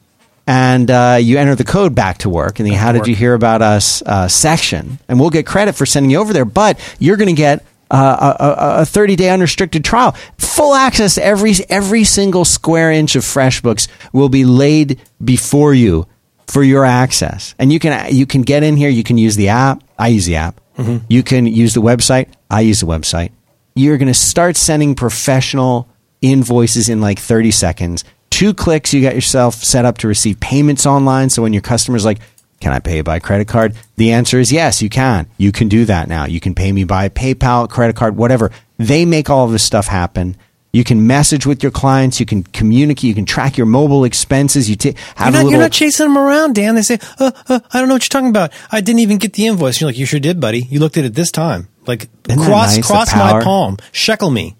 and 0.46 0.88
uh, 0.90 1.18
you 1.20 1.36
enter 1.38 1.56
the 1.56 1.64
code 1.64 1.94
back 1.96 2.18
to 2.18 2.28
work 2.28 2.60
in 2.60 2.64
the 2.64 2.70
Back 2.70 2.80
how 2.80 2.92
did 2.92 3.06
you 3.08 3.16
hear 3.16 3.34
about 3.34 3.60
us 3.62 4.02
uh, 4.02 4.28
section. 4.28 4.98
And 5.08 5.18
we'll 5.18 5.30
get 5.30 5.46
credit 5.46 5.74
for 5.74 5.84
sending 5.86 6.10
you 6.10 6.18
over 6.18 6.32
there, 6.32 6.44
but 6.44 6.78
you're 7.00 7.16
going 7.16 7.28
to 7.28 7.32
get 7.34 7.64
uh, 7.90 8.34
a- 8.38 8.44
a, 8.44 8.82
a 8.82 8.86
30 8.86 9.16
day 9.16 9.30
unrestricted 9.30 9.84
trial. 9.84 10.12
Full 10.38 10.72
access 10.74 11.16
to 11.16 11.24
every, 11.24 11.54
every 11.68 12.04
single 12.04 12.44
square 12.44 12.92
inch 12.92 13.16
of 13.16 13.24
FreshBooks 13.24 13.88
will 14.12 14.28
be 14.28 14.44
laid 14.44 15.00
before 15.24 15.74
you 15.74 16.06
for 16.50 16.62
your 16.62 16.84
access. 16.84 17.54
And 17.58 17.72
you 17.72 17.78
can, 17.78 18.12
you 18.14 18.26
can 18.26 18.42
get 18.42 18.62
in 18.62 18.76
here. 18.76 18.88
You 18.88 19.04
can 19.04 19.18
use 19.18 19.36
the 19.36 19.48
app. 19.48 19.82
I 19.98 20.08
use 20.08 20.26
the 20.26 20.36
app. 20.36 20.60
Mm-hmm. 20.76 21.04
You 21.08 21.22
can 21.22 21.46
use 21.46 21.74
the 21.74 21.82
website. 21.82 22.28
I 22.50 22.62
use 22.62 22.80
the 22.80 22.86
website. 22.86 23.30
You're 23.74 23.98
going 23.98 24.08
to 24.08 24.14
start 24.14 24.56
sending 24.56 24.94
professional 24.94 25.88
invoices 26.20 26.88
in 26.88 27.00
like 27.00 27.18
30 27.18 27.50
seconds. 27.50 28.04
Two 28.30 28.54
clicks, 28.54 28.92
you 28.92 29.02
got 29.02 29.14
yourself 29.14 29.54
set 29.54 29.84
up 29.84 29.98
to 29.98 30.08
receive 30.08 30.40
payments 30.40 30.86
online. 30.86 31.30
So 31.30 31.42
when 31.42 31.52
your 31.52 31.62
customer's 31.62 32.04
like, 32.04 32.18
can 32.60 32.72
I 32.72 32.78
pay 32.78 33.00
by 33.00 33.20
credit 33.20 33.48
card? 33.48 33.74
The 33.96 34.12
answer 34.12 34.38
is 34.38 34.52
yes, 34.52 34.82
you 34.82 34.90
can. 34.90 35.26
You 35.38 35.50
can 35.50 35.68
do 35.68 35.84
that 35.86 36.08
now. 36.08 36.26
You 36.26 36.40
can 36.40 36.54
pay 36.54 36.70
me 36.70 36.84
by 36.84 37.08
PayPal, 37.08 37.68
credit 37.68 37.96
card, 37.96 38.16
whatever. 38.16 38.50
They 38.76 39.04
make 39.04 39.30
all 39.30 39.46
of 39.46 39.52
this 39.52 39.62
stuff 39.62 39.86
happen. 39.86 40.36
You 40.72 40.84
can 40.84 41.06
message 41.06 41.46
with 41.46 41.62
your 41.64 41.72
clients. 41.72 42.20
You 42.20 42.26
can 42.26 42.44
communicate. 42.44 43.04
You 43.04 43.14
can 43.14 43.26
track 43.26 43.56
your 43.56 43.66
mobile 43.66 44.04
expenses. 44.04 44.70
You 44.70 44.76
You're 44.80 44.94
have 45.16 45.28
a 45.28 45.30
not, 45.30 45.32
little. 45.38 45.50
you're 45.50 45.60
not 45.60 45.72
chasing 45.72 46.06
them 46.06 46.16
around, 46.16 46.54
Dan. 46.54 46.76
They 46.76 46.82
say, 46.82 46.98
uh, 47.18 47.32
uh, 47.48 47.60
I 47.72 47.78
don't 47.80 47.88
know 47.88 47.94
what 47.94 48.04
you're 48.04 48.08
talking 48.20 48.28
about. 48.28 48.52
I 48.70 48.80
didn't 48.80 49.00
even 49.00 49.18
get 49.18 49.32
the 49.32 49.46
invoice. 49.46 49.80
You're 49.80 49.88
like, 49.88 49.98
you 49.98 50.06
sure 50.06 50.20
did, 50.20 50.40
buddy. 50.40 50.60
You 50.60 50.78
looked 50.78 50.96
at 50.96 51.04
it 51.04 51.14
this 51.14 51.32
time. 51.32 51.68
Like, 51.86 52.08
Isn't 52.28 52.40
cross, 52.42 52.76
nice, 52.76 52.86
cross 52.86 53.12
my 53.14 53.42
palm. 53.42 53.78
Shekel 53.90 54.30
me. 54.30 54.54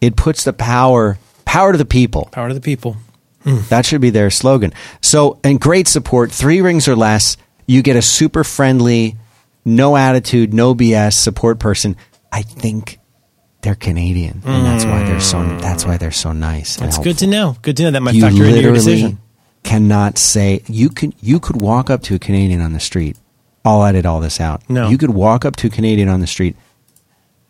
it 0.00 0.16
puts 0.16 0.42
the 0.44 0.52
power 0.52 1.18
power 1.44 1.72
to 1.72 1.78
the 1.78 1.84
people. 1.84 2.28
Power 2.32 2.48
to 2.48 2.54
the 2.54 2.60
people. 2.60 2.96
That 3.70 3.86
should 3.86 4.00
be 4.02 4.10
their 4.10 4.30
slogan. 4.30 4.72
So, 5.00 5.40
and 5.42 5.58
great 5.60 5.88
support, 5.88 6.30
three 6.30 6.60
rings 6.60 6.86
or 6.86 6.94
less, 6.94 7.36
you 7.66 7.82
get 7.82 7.96
a 7.96 8.02
super 8.02 8.44
friendly, 8.44 9.16
no 9.64 9.96
attitude, 9.96 10.52
no 10.54 10.74
BS 10.74 11.14
support 11.14 11.58
person. 11.58 11.96
I 12.30 12.42
think 12.42 12.99
they're 13.62 13.74
Canadian, 13.74 14.42
and 14.44 14.64
that's 14.64 14.84
why 14.84 15.02
they're 15.04 15.20
so. 15.20 15.38
Mm. 15.38 15.60
That's 15.60 15.84
why 15.84 15.96
they're 15.96 16.10
so 16.10 16.32
nice. 16.32 16.76
That's 16.76 16.96
helpful. 16.96 17.04
good 17.04 17.18
to 17.18 17.26
know. 17.26 17.56
Good 17.62 17.76
to 17.78 17.82
know. 17.84 17.90
That 17.92 18.00
might 18.02 18.14
You 18.14 18.22
factor 18.22 18.44
into 18.44 18.60
your 18.62 18.72
decision. 18.74 19.18
cannot 19.64 20.16
say 20.18 20.62
you 20.66 20.88
can. 20.88 21.12
You 21.20 21.40
could 21.40 21.60
walk 21.60 21.90
up 21.90 22.02
to 22.04 22.14
a 22.14 22.18
Canadian 22.18 22.60
on 22.60 22.72
the 22.72 22.80
street. 22.80 23.16
I'll 23.64 23.84
edit 23.84 24.06
all 24.06 24.20
this 24.20 24.40
out. 24.40 24.62
No. 24.70 24.88
you 24.88 24.96
could 24.96 25.10
walk 25.10 25.44
up 25.44 25.56
to 25.56 25.66
a 25.66 25.70
Canadian 25.70 26.08
on 26.08 26.20
the 26.20 26.26
street 26.26 26.56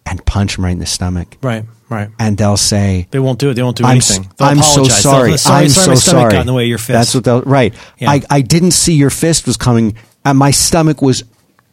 and 0.04 0.24
punch 0.26 0.58
him 0.58 0.64
right 0.64 0.72
in 0.72 0.80
the 0.80 0.86
stomach, 0.86 1.36
Right, 1.40 1.64
right. 1.88 2.08
and 2.18 2.36
they'll 2.36 2.56
say, 2.56 3.06
They 3.12 3.20
won't 3.20 3.38
do 3.38 3.50
it. 3.50 3.54
They 3.54 3.62
won't 3.62 3.76
do 3.76 3.84
I'm, 3.84 3.92
anything. 3.92 4.28
They'll 4.36 4.48
I'm 4.48 4.60
so 4.62 4.82
sorry. 4.84 5.28
They'll- 5.30 5.38
sorry, 5.38 5.62
I'm 5.64 5.68
sorry, 5.68 5.84
so 5.84 5.90
my 5.90 5.94
stomach 5.94 6.20
sorry. 6.22 6.32
got 6.32 6.40
in 6.40 6.46
the 6.48 6.52
way 6.52 6.64
of 6.64 6.68
your 6.68 6.78
fist. 6.78 6.88
That's 6.88 7.14
what 7.14 7.22
they'll 7.24 7.42
right. 7.42 7.72
Yeah. 7.98 8.10
I, 8.10 8.22
I 8.28 8.40
didn't 8.40 8.72
see 8.72 8.94
your 8.94 9.10
fist 9.10 9.46
was 9.46 9.56
coming, 9.56 9.94
and 10.24 10.36
my 10.36 10.50
stomach 10.50 11.00
was 11.00 11.22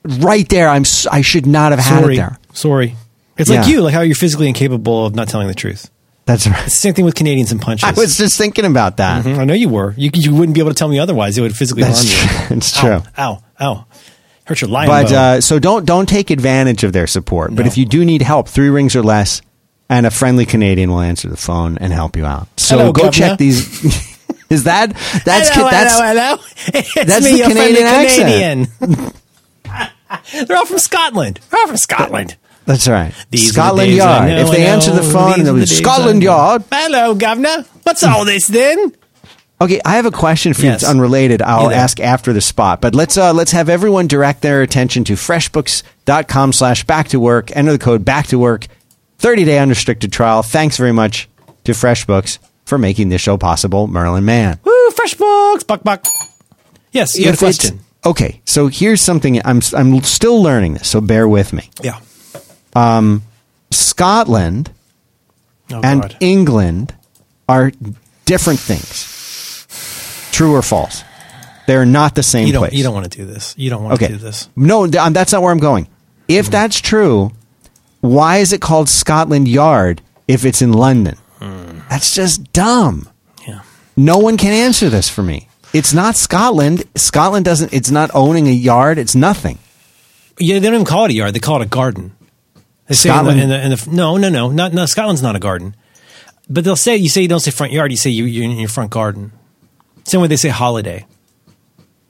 right 0.04 0.48
there. 0.50 0.70
I'm 0.70 0.84
I 1.12 1.22
should 1.22 1.48
not 1.48 1.72
have 1.72 1.80
had 1.80 2.04
it 2.04 2.16
there. 2.16 2.38
Sorry. 2.54 2.96
It's 3.38 3.50
like 3.50 3.68
you, 3.68 3.82
like 3.82 3.94
how 3.94 4.02
you're 4.02 4.16
physically 4.16 4.48
incapable 4.48 5.06
of 5.06 5.16
not 5.16 5.28
telling 5.30 5.48
the 5.48 5.54
truth. 5.56 5.90
That's 6.26 6.46
right. 6.48 6.70
Same 6.70 6.94
thing 6.94 7.06
with 7.06 7.16
Canadians 7.16 7.52
and 7.54 7.62
punches. 7.62 7.86
I 7.86 7.92
was 7.92 8.18
just 8.18 8.38
thinking 8.38 8.66
about 8.66 8.98
that. 8.98 9.24
Mhm, 9.24 9.38
I 9.38 9.46
know 9.46 9.54
you 9.54 9.70
were. 9.70 9.94
You, 9.96 10.10
you 10.14 10.36
wouldn't 10.36 10.56
be 10.56 10.60
able 10.62 10.72
to 10.72 10.76
tell 10.76 10.90
me 10.90 11.00
otherwise. 11.00 11.38
It 11.38 11.42
would 11.42 11.56
physically 11.56 11.84
That's 11.84 12.04
harm 12.14 12.28
true. 12.50 12.56
you. 12.56 12.58
It's 12.58 12.78
Ow, 12.78 12.82
true. 12.82 13.10
Ow, 13.18 13.44
ow. 13.62 13.86
Hurt 14.46 14.62
your 14.62 14.70
lion 14.70 14.90
But 14.90 15.12
uh, 15.12 15.42
so 15.42 15.60
don't 15.60 15.86
don't 15.86 16.08
take 16.08 16.30
advantage 16.30 16.84
of 16.84 16.92
their 16.94 17.08
support. 17.08 17.56
But 17.56 17.66
if 17.68 17.78
you 17.78 17.86
do 17.86 18.04
need 18.04 18.22
help, 18.22 18.48
three 18.50 18.70
rings 18.70 18.96
or 18.96 19.04
less, 19.04 19.42
and 19.90 20.06
a 20.06 20.12
friendly 20.12 20.46
Canadian 20.46 20.90
will 20.90 21.00
answer 21.02 21.30
the 21.30 21.38
phone 21.38 21.78
and 21.80 21.94
help 21.94 22.16
you 22.18 22.26
out. 22.26 22.48
So 22.60 22.78
Hello, 22.78 22.92
go 22.92 23.04
governor. 23.04 23.12
check 23.12 23.38
these. 23.38 24.18
Is 24.50 24.64
that 24.64 24.92
that's 25.26 25.50
hello, 25.50 25.70
that's 25.70 25.94
hello, 26.00 26.38
hello. 26.72 27.04
That's 27.06 27.26
me, 27.26 27.42
the 27.42 27.48
Canadian 27.50 28.68
Canadian. 28.80 29.14
They're 30.48 30.58
all 30.58 30.66
from 30.66 30.80
Scotland. 30.80 31.40
They're 31.50 31.60
all 31.60 31.68
from 31.68 31.76
Scotland. 31.78 32.38
That's 32.68 32.88
right. 32.88 33.14
These 33.32 33.42
are 33.42 33.54
the 33.54 33.54
Scotland 33.54 33.92
Yard. 33.94 34.30
if 34.30 34.52
they 34.52 34.68
answer 34.68 34.92
the 34.92 35.02
phone, 35.02 35.44
they'll 35.44 35.54
be 35.54 35.62
the 35.62 35.68
Scotland 35.68 36.22
Yard. 36.22 36.64
Hello, 36.72 37.16
governor. 37.16 37.66
What's 37.84 38.04
all 38.04 38.26
this 38.26 38.48
then? 38.48 38.94
Okay, 39.60 39.82
I 39.84 39.96
have 39.96 40.06
a 40.06 40.12
question 40.12 40.54
for 40.54 40.62
you. 40.62 40.68
Yes. 40.68 40.84
It's 40.84 40.92
unrelated. 40.92 41.42
I'll 41.42 41.72
ask 41.72 42.00
after 42.00 42.32
the 42.32 42.42
spot. 42.42 42.80
But 42.80 42.94
let's 42.94 43.18
uh, 43.18 43.34
let's 43.34 43.54
have 43.54 43.70
everyone 43.70 44.06
direct 44.06 44.44
their 44.44 44.62
attention 44.62 45.04
to 45.06 45.14
freshbooks.com 45.14 46.54
slash 46.54 46.84
back 46.84 47.08
to 47.08 47.20
work. 47.20 47.56
Enter 47.56 47.72
the 47.72 47.80
code 47.80 48.06
back 48.06 48.28
to 48.28 48.38
work. 48.38 48.68
30 49.18 49.46
day 49.46 49.58
unrestricted 49.58 50.12
trial. 50.12 50.44
Thanks 50.44 50.78
very 50.78 50.92
much 50.92 51.28
to 51.64 51.72
FreshBooks 51.72 52.38
for 52.66 52.78
making 52.78 53.10
this 53.10 53.22
show 53.22 53.38
possible. 53.38 53.88
Merlin 53.88 54.26
Mann. 54.26 54.60
Woo, 54.64 54.92
fresh 54.92 55.16
books. 55.16 55.64
Buck, 55.64 55.84
buck. 55.84 56.06
Yes, 56.92 57.18
you 57.18 57.26
had 57.26 57.34
a 57.36 57.38
question. 57.38 57.80
Okay, 58.06 58.42
so 58.46 58.68
here's 58.68 59.02
something 59.02 59.42
I'm 59.44 59.62
I'm 59.76 60.02
still 60.04 60.42
learning 60.42 60.76
this, 60.76 60.88
so 60.88 61.02
bear 61.02 61.28
with 61.28 61.52
me. 61.52 61.70
Yeah. 61.82 62.00
Um, 62.76 63.24
Scotland 63.72 64.72
Oh, 65.72 65.82
and 65.84 66.02
God. 66.02 66.18
England 66.20 66.96
are 67.50 67.72
different 68.26 68.60
things. 68.60 69.68
True 70.32 70.56
or 70.56 70.62
false? 70.62 71.04
They're 71.66 71.86
not 71.86 72.16
the 72.16 72.24
same 72.24 72.48
You 72.48 72.54
don't, 72.54 72.62
place. 72.62 72.74
you 72.74 72.84
don't 72.84 72.94
want 72.94 73.12
to 73.12 73.18
do 73.18 73.26
this. 73.26 73.54
You 73.58 73.70
don't 73.70 73.84
want 73.84 74.00
to 74.00 74.08
do 74.08 74.18
this. 74.18 74.48
No, 74.56 74.86
um, 74.86 75.14
that's 75.14 75.34
not 75.34 75.42
where 75.42 75.52
I'm 75.52 75.58
going. 75.60 75.88
If 76.30 76.46
hmm. 76.46 76.52
that's 76.52 76.80
true, 76.80 77.32
why 78.00 78.38
is 78.38 78.54
it 78.54 78.62
called 78.62 78.88
Scotland 78.88 79.48
Yard 79.48 80.02
if 80.28 80.46
it's 80.46 80.62
in 80.62 80.72
London? 80.72 81.18
Hmm. 81.40 81.80
That's 81.90 82.16
just 82.16 82.54
dumb. 82.54 83.10
Yeah. 83.46 83.64
No 83.98 84.20
one 84.20 84.38
can 84.38 84.54
answer 84.54 84.90
this 84.90 85.10
for 85.10 85.24
me. 85.24 85.50
It's 85.74 85.94
not 85.94 86.16
Scotland. 86.16 86.86
Scotland 86.96 87.44
doesn't. 87.44 87.74
It's 87.74 87.92
not 87.92 88.10
owning 88.14 88.48
a 88.48 88.52
yard. 88.52 88.98
It's 88.98 89.16
nothing. 89.16 89.60
Yeah, 90.40 90.60
they 90.60 90.68
don't 90.68 90.76
even 90.76 90.86
call 90.86 91.06
it 91.06 91.12
a 91.12 91.16
yard. 91.16 91.34
They 91.34 91.40
call 91.40 91.62
it 91.62 91.66
a 91.66 91.70
garden. 91.70 92.16
They 92.88 92.96
say 92.96 93.10
in 93.10 93.16
the, 93.16 93.32
Scotland- 93.34 93.42
in 93.42 93.50
the, 93.50 93.64
in 93.64 93.70
the, 93.72 93.90
no, 93.92 94.18
no, 94.18 94.30
no, 94.30 94.50
not, 94.50 94.74
no. 94.74 94.86
Scotland's 94.86 95.22
not 95.22 95.36
a 95.36 95.40
garden. 95.40 95.76
But 96.50 96.64
they'll 96.64 96.76
say 96.78 96.96
you 96.96 97.10
say 97.10 97.22
you 97.22 97.28
don't 97.28 97.42
say 97.42 97.52
front 97.52 97.74
yard. 97.74 97.92
You 97.92 97.98
say 97.98 98.10
you, 98.10 98.24
you're 98.26 98.46
in 98.46 98.52
your 98.52 98.70
front 98.70 98.92
garden. 98.92 99.34
Same 100.06 100.22
way 100.22 100.28
they 100.28 100.38
say 100.38 100.48
holiday 100.50 101.06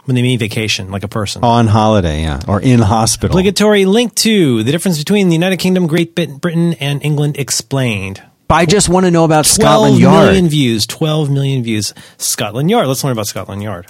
when 0.06 0.16
they 0.16 0.22
mean 0.22 0.38
vacation, 0.38 0.92
like 0.92 1.04
a 1.04 1.08
person. 1.08 1.44
On 1.44 1.66
holiday, 1.68 2.22
yeah, 2.22 2.40
or 2.48 2.62
in 2.62 2.80
hospital. 2.80 3.36
Obligatory 3.36 3.86
link 3.86 4.14
to 4.16 4.64
the 4.64 4.72
difference 4.72 5.00
between 5.00 5.30
the 5.30 5.34
United 5.34 5.58
Kingdom, 5.58 5.88
Great 5.88 6.14
Britain, 6.14 6.74
and 6.76 7.04
England 7.04 7.38
explained. 7.38 8.22
I 8.50 8.66
just 8.66 8.88
want 8.88 9.06
to 9.06 9.12
know 9.12 9.26
about 9.26 9.46
Scotland 9.46 10.00
Yard. 10.00 10.28
million 10.28 10.48
views. 10.48 10.86
12 10.86 11.30
million 11.30 11.64
views. 11.64 11.94
Scotland 12.18 12.70
Yard. 12.70 12.88
Let's 12.88 13.04
learn 13.04 13.12
about 13.12 13.28
Scotland 13.28 13.62
Yard. 13.64 13.88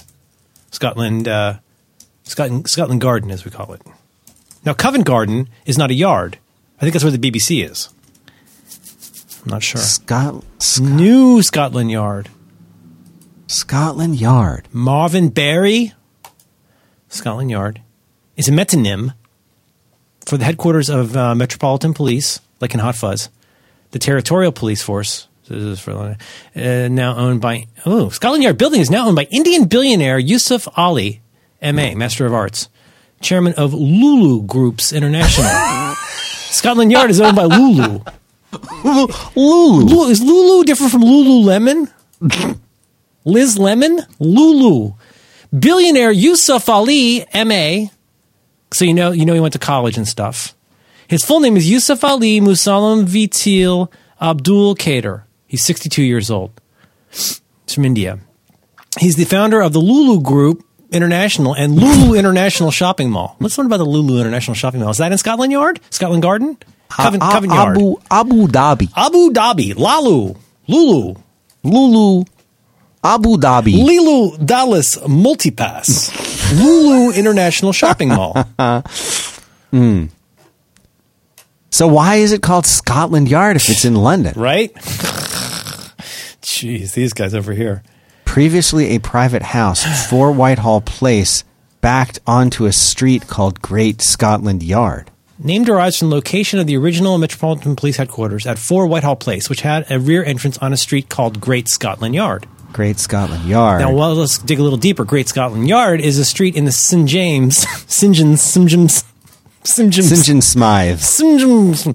Scotland, 0.72 1.28
uh, 1.28 1.58
Scotland, 2.24 2.68
Scotland 2.70 3.02
Garden, 3.02 3.30
as 3.30 3.46
we 3.46 3.52
call 3.52 3.74
it. 3.74 3.82
Now, 4.66 4.74
Covent 4.74 5.06
Garden 5.06 5.50
is 5.66 5.78
not 5.78 5.92
a 5.92 5.94
yard. 5.94 6.40
I 6.78 6.82
think 6.82 6.94
that's 6.94 7.04
where 7.04 7.16
the 7.16 7.32
BBC 7.32 7.70
is. 7.70 7.90
I'm 9.44 9.52
not 9.52 9.64
sure. 9.64 9.82
Scot- 9.82 10.44
New 10.80 11.42
Scotland 11.42 11.90
Yard. 11.90 12.30
Scotland 13.48 14.20
Yard. 14.20 14.68
Marvin 14.72 15.30
Berry, 15.30 15.94
Scotland 17.08 17.50
Yard, 17.50 17.82
is 18.36 18.48
a 18.48 18.52
metonym 18.52 19.14
for 20.26 20.38
the 20.38 20.44
headquarters 20.46 20.90
of 20.90 21.16
uh, 21.16 21.34
Metropolitan 21.34 21.94
Police, 21.94 22.42
like 22.60 22.74
in 22.74 22.80
Hot 22.80 22.96
Fuzz. 22.96 23.30
The 23.92 24.00
Territorial 24.00 24.52
Police 24.52 24.82
Force, 24.84 25.30
this 25.48 25.64
is 25.64 25.80
for 25.80 25.94
uh, 25.94 26.16
now 26.54 27.16
owned 27.16 27.40
by 27.40 27.68
oh 27.86 28.10
Scotland 28.10 28.44
Yard 28.44 28.58
building 28.58 28.82
is 28.82 28.92
now 28.92 29.08
owned 29.08 29.16
by 29.16 29.24
Indian 29.32 29.66
billionaire 29.66 30.20
Yusuf 30.20 30.68
Ali, 30.78 31.22
M.A. 31.62 31.96
Master 31.96 32.26
of 32.26 32.34
Arts, 32.34 32.68
chairman 33.22 33.54
of 33.54 33.74
Lulu 33.74 34.44
Groups 34.46 34.92
International. 34.92 35.50
Scotland 36.50 36.92
Yard 36.92 37.10
is 37.10 37.20
owned 37.22 37.36
by 37.36 37.44
Lulu. 37.46 38.02
Lulu. 39.36 39.84
Lu- 39.84 40.10
is 40.10 40.22
Lulu 40.22 40.64
different 40.64 40.92
from 40.92 41.02
Lululemon? 41.02 41.92
Liz 43.26 43.58
Lemon? 43.58 44.02
Lulu. 44.20 44.94
Billionaire 45.58 46.12
Yusuf 46.12 46.68
Ali, 46.70 47.26
M.A. 47.34 47.92
So 48.74 48.86
you 48.86 48.94
know, 48.94 49.12
you 49.12 49.26
know 49.26 49.34
he 49.34 49.40
went 49.40 49.54
to 49.54 49.60
college 49.60 49.98
and 49.98 50.08
stuff. 50.08 50.56
His 51.08 51.24
full 51.24 51.40
name 51.40 51.56
is 51.56 51.70
Yusuf 51.70 52.04
Ali 52.04 52.42
Musalam 52.42 53.06
Vitil 53.06 53.92
Abdul 54.22 54.76
Kader. 54.76 55.26
He's 55.48 55.64
62 55.64 56.04
years 56.04 56.30
old. 56.30 56.52
He's 57.10 57.42
from 57.74 57.86
India. 57.86 58.20
He's 59.00 59.16
the 59.16 59.24
founder 59.26 59.62
of 59.62 59.72
the 59.74 59.80
Lulu 59.80 60.22
Group 60.22 60.67
International 60.92 61.54
and 61.56 61.76
Lulu 61.76 62.16
International 62.18 62.72
Shopping 62.72 63.10
Mall. 63.10 63.36
Let's 63.40 63.58
learn 63.58 63.68
about 63.68 63.78
the 63.78 63.86
Lulu 63.86 64.20
International 64.20 64.56
Shopping 64.56 64.80
Mall. 64.82 64.90
Is 64.92 64.98
that 64.98 65.12
in 65.12 65.18
Scotland 65.18 65.52
Yard? 65.52 65.80
Scotland 65.90 66.22
Garden? 66.24 66.58
Covent, 66.90 67.22
A- 67.24 67.32
Covent 67.32 67.54
Yard. 67.54 67.78
Abu 67.78 67.96
Abu 68.10 68.48
Dhabi. 68.48 68.92
Abu 68.96 69.32
Dhabi, 69.32 69.76
Lalu, 69.78 70.36
Lulu, 70.68 71.16
Lulu. 71.64 72.24
Abu 73.04 73.38
Dhabi. 73.38 73.74
Leeloo 73.86 74.44
Dallas 74.46 74.98
Multipass, 74.98 76.12
Lulu 76.60 77.12
International 77.14 77.72
Shopping 77.74 78.10
Mall. 78.10 78.34
Hmm. 79.72 80.06
So 81.72 81.88
why 81.88 82.16
is 82.16 82.32
it 82.32 82.42
called 82.42 82.66
Scotland 82.66 83.30
Yard 83.30 83.58
if 83.58 83.68
it's 83.70 83.84
in 83.84 83.96
London? 83.96 84.34
Right? 84.40 84.74
Jeez, 86.42 86.94
these 86.94 87.12
guys 87.14 87.34
over 87.34 87.52
here. 87.54 87.84
Previously 88.28 88.96
a 88.96 89.00
private 89.00 89.42
house, 89.42 89.84
4 90.10 90.32
Whitehall 90.32 90.82
Place, 90.82 91.44
backed 91.82 92.20
onto 92.28 92.66
a 92.66 92.72
street 92.72 93.28
called 93.28 93.62
Great 93.62 94.02
Scotland 94.02 94.62
Yard. 94.62 95.10
Name 95.40 95.64
derives 95.64 95.98
from 95.98 96.10
the 96.10 96.16
location 96.16 96.60
of 96.60 96.68
the 96.68 96.78
original 96.78 97.18
Metropolitan 97.18 97.76
Police 97.76 97.98
headquarters 97.98 98.46
at 98.46 98.60
4 98.60 98.86
Whitehall 98.88 99.16
Place, 99.16 99.50
which 99.50 99.62
had 99.62 99.90
a 99.90 100.00
rear 100.00 100.24
entrance 100.24 100.58
on 100.60 100.74
a 100.74 100.78
street 100.78 101.10
called 101.10 101.42
Great 101.42 101.68
Scotland 101.68 102.14
Yard. 102.14 102.46
Great 102.74 103.00
Scotland 103.00 103.46
Yard. 103.46 103.82
Now, 103.82 103.94
well, 103.94 104.14
let's 104.14 104.38
dig 104.38 104.60
a 104.60 104.64
little 104.64 104.78
deeper. 104.78 105.04
Great 105.06 105.28
Scotland 105.28 105.68
Yard 105.68 106.02
is 106.02 106.20
a 106.20 106.26
street 106.26 106.56
in 106.56 106.66
the 106.66 106.72
St. 106.72 107.08
James, 107.08 107.58
St. 107.88 108.14
James, 108.14 108.42
St. 108.42 108.70
James, 108.70 109.04
St. 109.64 109.94
James, 109.94 110.26
St. 110.26 110.44
Smythe. 110.44 111.00
St. 111.00 111.40
James, 111.40 111.88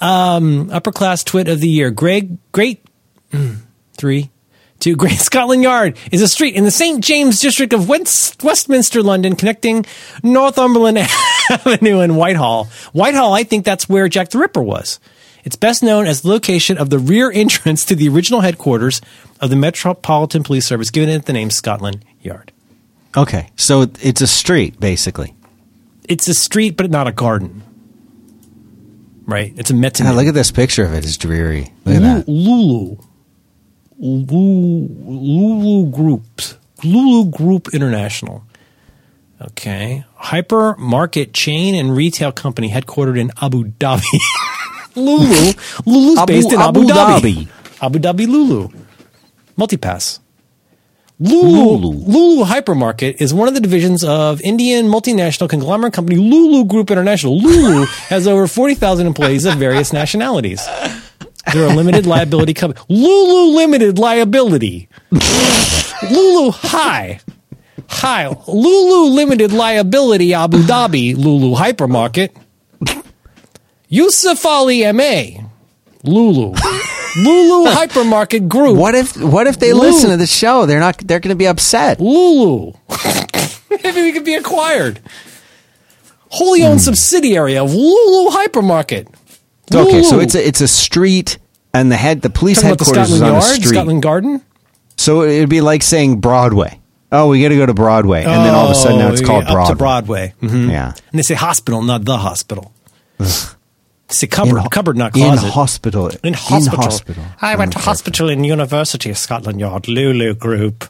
um, 0.00 0.70
upper 0.70 0.92
class 0.92 1.24
twit 1.24 1.48
of 1.48 1.60
the 1.60 1.68
year. 1.68 1.90
Greg, 1.90 2.38
great 2.52 2.82
Three, 3.98 4.30
two. 4.80 4.96
Great 4.96 5.18
Scotland 5.18 5.62
Yard 5.62 5.96
is 6.12 6.22
a 6.22 6.28
street 6.28 6.54
in 6.54 6.64
the 6.64 6.70
St 6.70 7.02
James 7.02 7.40
district 7.40 7.72
of 7.72 7.88
West, 7.88 8.42
Westminster, 8.42 9.02
London, 9.02 9.36
connecting 9.36 9.84
Northumberland 10.22 10.98
Avenue 11.50 12.00
and 12.00 12.16
Whitehall. 12.16 12.64
Whitehall, 12.92 13.32
I 13.32 13.44
think 13.44 13.64
that's 13.64 13.88
where 13.88 14.08
Jack 14.08 14.30
the 14.30 14.38
Ripper 14.38 14.62
was. 14.62 15.00
It's 15.44 15.56
best 15.56 15.82
known 15.82 16.06
as 16.06 16.22
the 16.22 16.28
location 16.28 16.76
of 16.78 16.90
the 16.90 16.98
rear 16.98 17.30
entrance 17.34 17.84
to 17.86 17.94
the 17.94 18.08
original 18.08 18.40
headquarters 18.40 19.00
of 19.40 19.50
the 19.50 19.56
Metropolitan 19.56 20.42
Police 20.42 20.66
Service, 20.66 20.90
giving 20.90 21.08
it 21.08 21.26
the 21.26 21.32
name 21.32 21.50
Scotland 21.50 22.04
Yard. 22.20 22.52
Okay, 23.16 23.50
so 23.56 23.86
it's 24.00 24.20
a 24.20 24.26
street 24.26 24.78
basically. 24.78 25.34
It's 26.08 26.28
a 26.28 26.34
street, 26.34 26.76
but 26.76 26.90
not 26.90 27.06
a 27.06 27.12
garden. 27.12 27.62
Right? 29.26 29.52
It's 29.56 29.70
a 29.70 29.74
God, 29.74 29.82
metonym. 29.82 30.06
Ah, 30.06 30.12
look 30.12 30.26
at 30.26 30.34
this 30.34 30.50
picture 30.50 30.84
of 30.84 30.94
it. 30.94 31.04
It's 31.04 31.16
dreary. 31.16 31.72
Look 31.84 31.96
at 31.96 32.02
that. 32.02 32.28
Lulu. 32.28 32.96
Lulu. 33.98 34.88
Lulu 35.04 35.90
Groups. 35.90 36.56
Lulu 36.84 37.30
Group 37.30 37.74
International. 37.74 38.44
Okay. 39.40 40.04
Hypermarket 40.20 41.32
chain 41.32 41.74
and 41.74 41.96
retail 41.96 42.32
company 42.32 42.70
headquartered 42.70 43.18
in 43.18 43.30
Abu 43.40 43.64
Dhabi. 43.64 44.04
Lulu. 44.94 45.52
Lulu's 45.86 46.18
Abu- 46.18 46.32
based 46.32 46.52
in 46.52 46.58
Abu, 46.60 46.80
Abu 46.80 46.88
Dhabi. 46.92 47.20
Dhabi. 47.20 47.48
Abu 47.82 47.98
Dhabi 47.98 48.26
Lulu. 48.26 48.68
Multipass. 49.56 50.20
Lulu, 51.20 51.76
Lulu. 51.76 51.90
Lulu 52.06 52.44
Hypermarket 52.44 53.20
is 53.20 53.34
one 53.34 53.48
of 53.48 53.54
the 53.54 53.60
divisions 53.60 54.04
of 54.04 54.40
Indian 54.42 54.86
multinational 54.86 55.48
conglomerate 55.48 55.92
company 55.92 56.16
Lulu 56.16 56.64
Group 56.64 56.92
International. 56.92 57.36
Lulu 57.36 57.86
has 58.08 58.28
over 58.28 58.46
40,000 58.46 59.04
employees 59.06 59.44
of 59.44 59.54
various 59.56 59.92
nationalities. 59.92 60.64
They're 61.52 61.70
a 61.70 61.74
limited 61.74 62.06
liability 62.06 62.54
company. 62.54 62.84
Lulu 62.88 63.56
Limited 63.56 63.98
Liability. 63.98 64.88
Lulu 66.10 66.50
High. 66.52 67.20
Hi. 67.88 68.28
Lulu 68.46 69.14
Limited 69.14 69.52
Liability 69.52 70.34
Abu 70.34 70.58
Dhabi 70.58 71.16
Lulu 71.16 71.56
Hypermarket. 71.56 72.30
Yusuf 73.88 74.44
Ali 74.44 74.90
MA. 74.92 75.48
Lulu. 76.04 76.54
Lulu 77.16 77.70
Hypermarket 77.70 78.48
Group. 78.48 78.76
What 78.76 78.94
if 78.94 79.16
what 79.16 79.46
if 79.46 79.58
they 79.58 79.72
Lulu. 79.72 79.86
listen 79.86 80.10
to 80.10 80.16
the 80.16 80.26
show? 80.26 80.66
They're 80.66 80.80
not. 80.80 80.98
They're 80.98 81.20
going 81.20 81.30
to 81.30 81.36
be 81.36 81.46
upset. 81.46 82.00
Lulu. 82.00 82.72
Maybe 83.82 84.02
we 84.02 84.12
could 84.12 84.24
be 84.24 84.34
acquired. 84.34 85.00
Wholly 86.30 86.62
owned 86.62 86.80
hmm. 86.80 86.84
subsidiary 86.84 87.56
of 87.56 87.72
Lulu 87.72 88.30
Hypermarket. 88.30 89.08
Okay, 89.74 90.02
so 90.02 90.18
it's 90.20 90.34
a 90.34 90.46
it's 90.46 90.60
a 90.60 90.68
street, 90.68 91.38
and 91.74 91.90
the 91.92 91.96
head 91.96 92.22
the 92.22 92.30
police 92.30 92.58
Talking 92.62 92.72
about 92.72 92.78
the 92.78 92.84
headquarters 92.86 93.12
is 93.12 93.22
on 93.22 93.34
a 93.36 93.42
street. 93.42 93.64
Scotland 93.68 94.02
Garden. 94.02 94.42
So 94.96 95.22
it'd 95.22 95.48
be 95.48 95.60
like 95.60 95.82
saying 95.82 96.20
Broadway. 96.20 96.80
Oh, 97.12 97.28
we 97.28 97.40
got 97.42 97.48
to 97.48 97.56
go 97.56 97.64
to 97.66 97.74
Broadway, 97.74 98.20
and 98.24 98.44
then 98.44 98.54
all 98.54 98.66
of 98.66 98.70
a 98.72 98.74
sudden 98.74 98.98
now 98.98 99.10
it's 99.12 99.22
Oh, 99.22 99.26
called 99.26 99.44
yeah, 99.44 99.52
Broadway. 99.52 99.74
Broadway. 99.76 100.34
Mhm. 100.42 100.70
Yeah, 100.70 100.92
And 101.10 101.18
they 101.18 101.22
say 101.22 101.34
hospital, 101.34 101.82
not 101.82 102.04
the 102.04 102.18
hospital. 102.18 102.72
They 103.18 103.24
say 104.10 104.26
In 104.26 104.30
cupboard, 104.30 104.58
ho- 104.60 104.68
cupboard, 104.68 104.96
not 104.96 105.12
closet. 105.14 105.44
in 105.46 105.50
hospital. 105.52 106.08
In 106.22 106.34
hospital. 106.34 106.78
In 106.80 106.84
hospital. 106.90 107.24
I 107.40 107.56
went 107.56 107.72
to 107.72 107.78
hospital 107.78 108.28
in 108.28 108.44
University 108.44 109.10
of 109.10 109.16
Scotland 109.18 109.60
Yard. 109.60 109.86
Lulu 109.88 110.34
Group. 110.34 110.84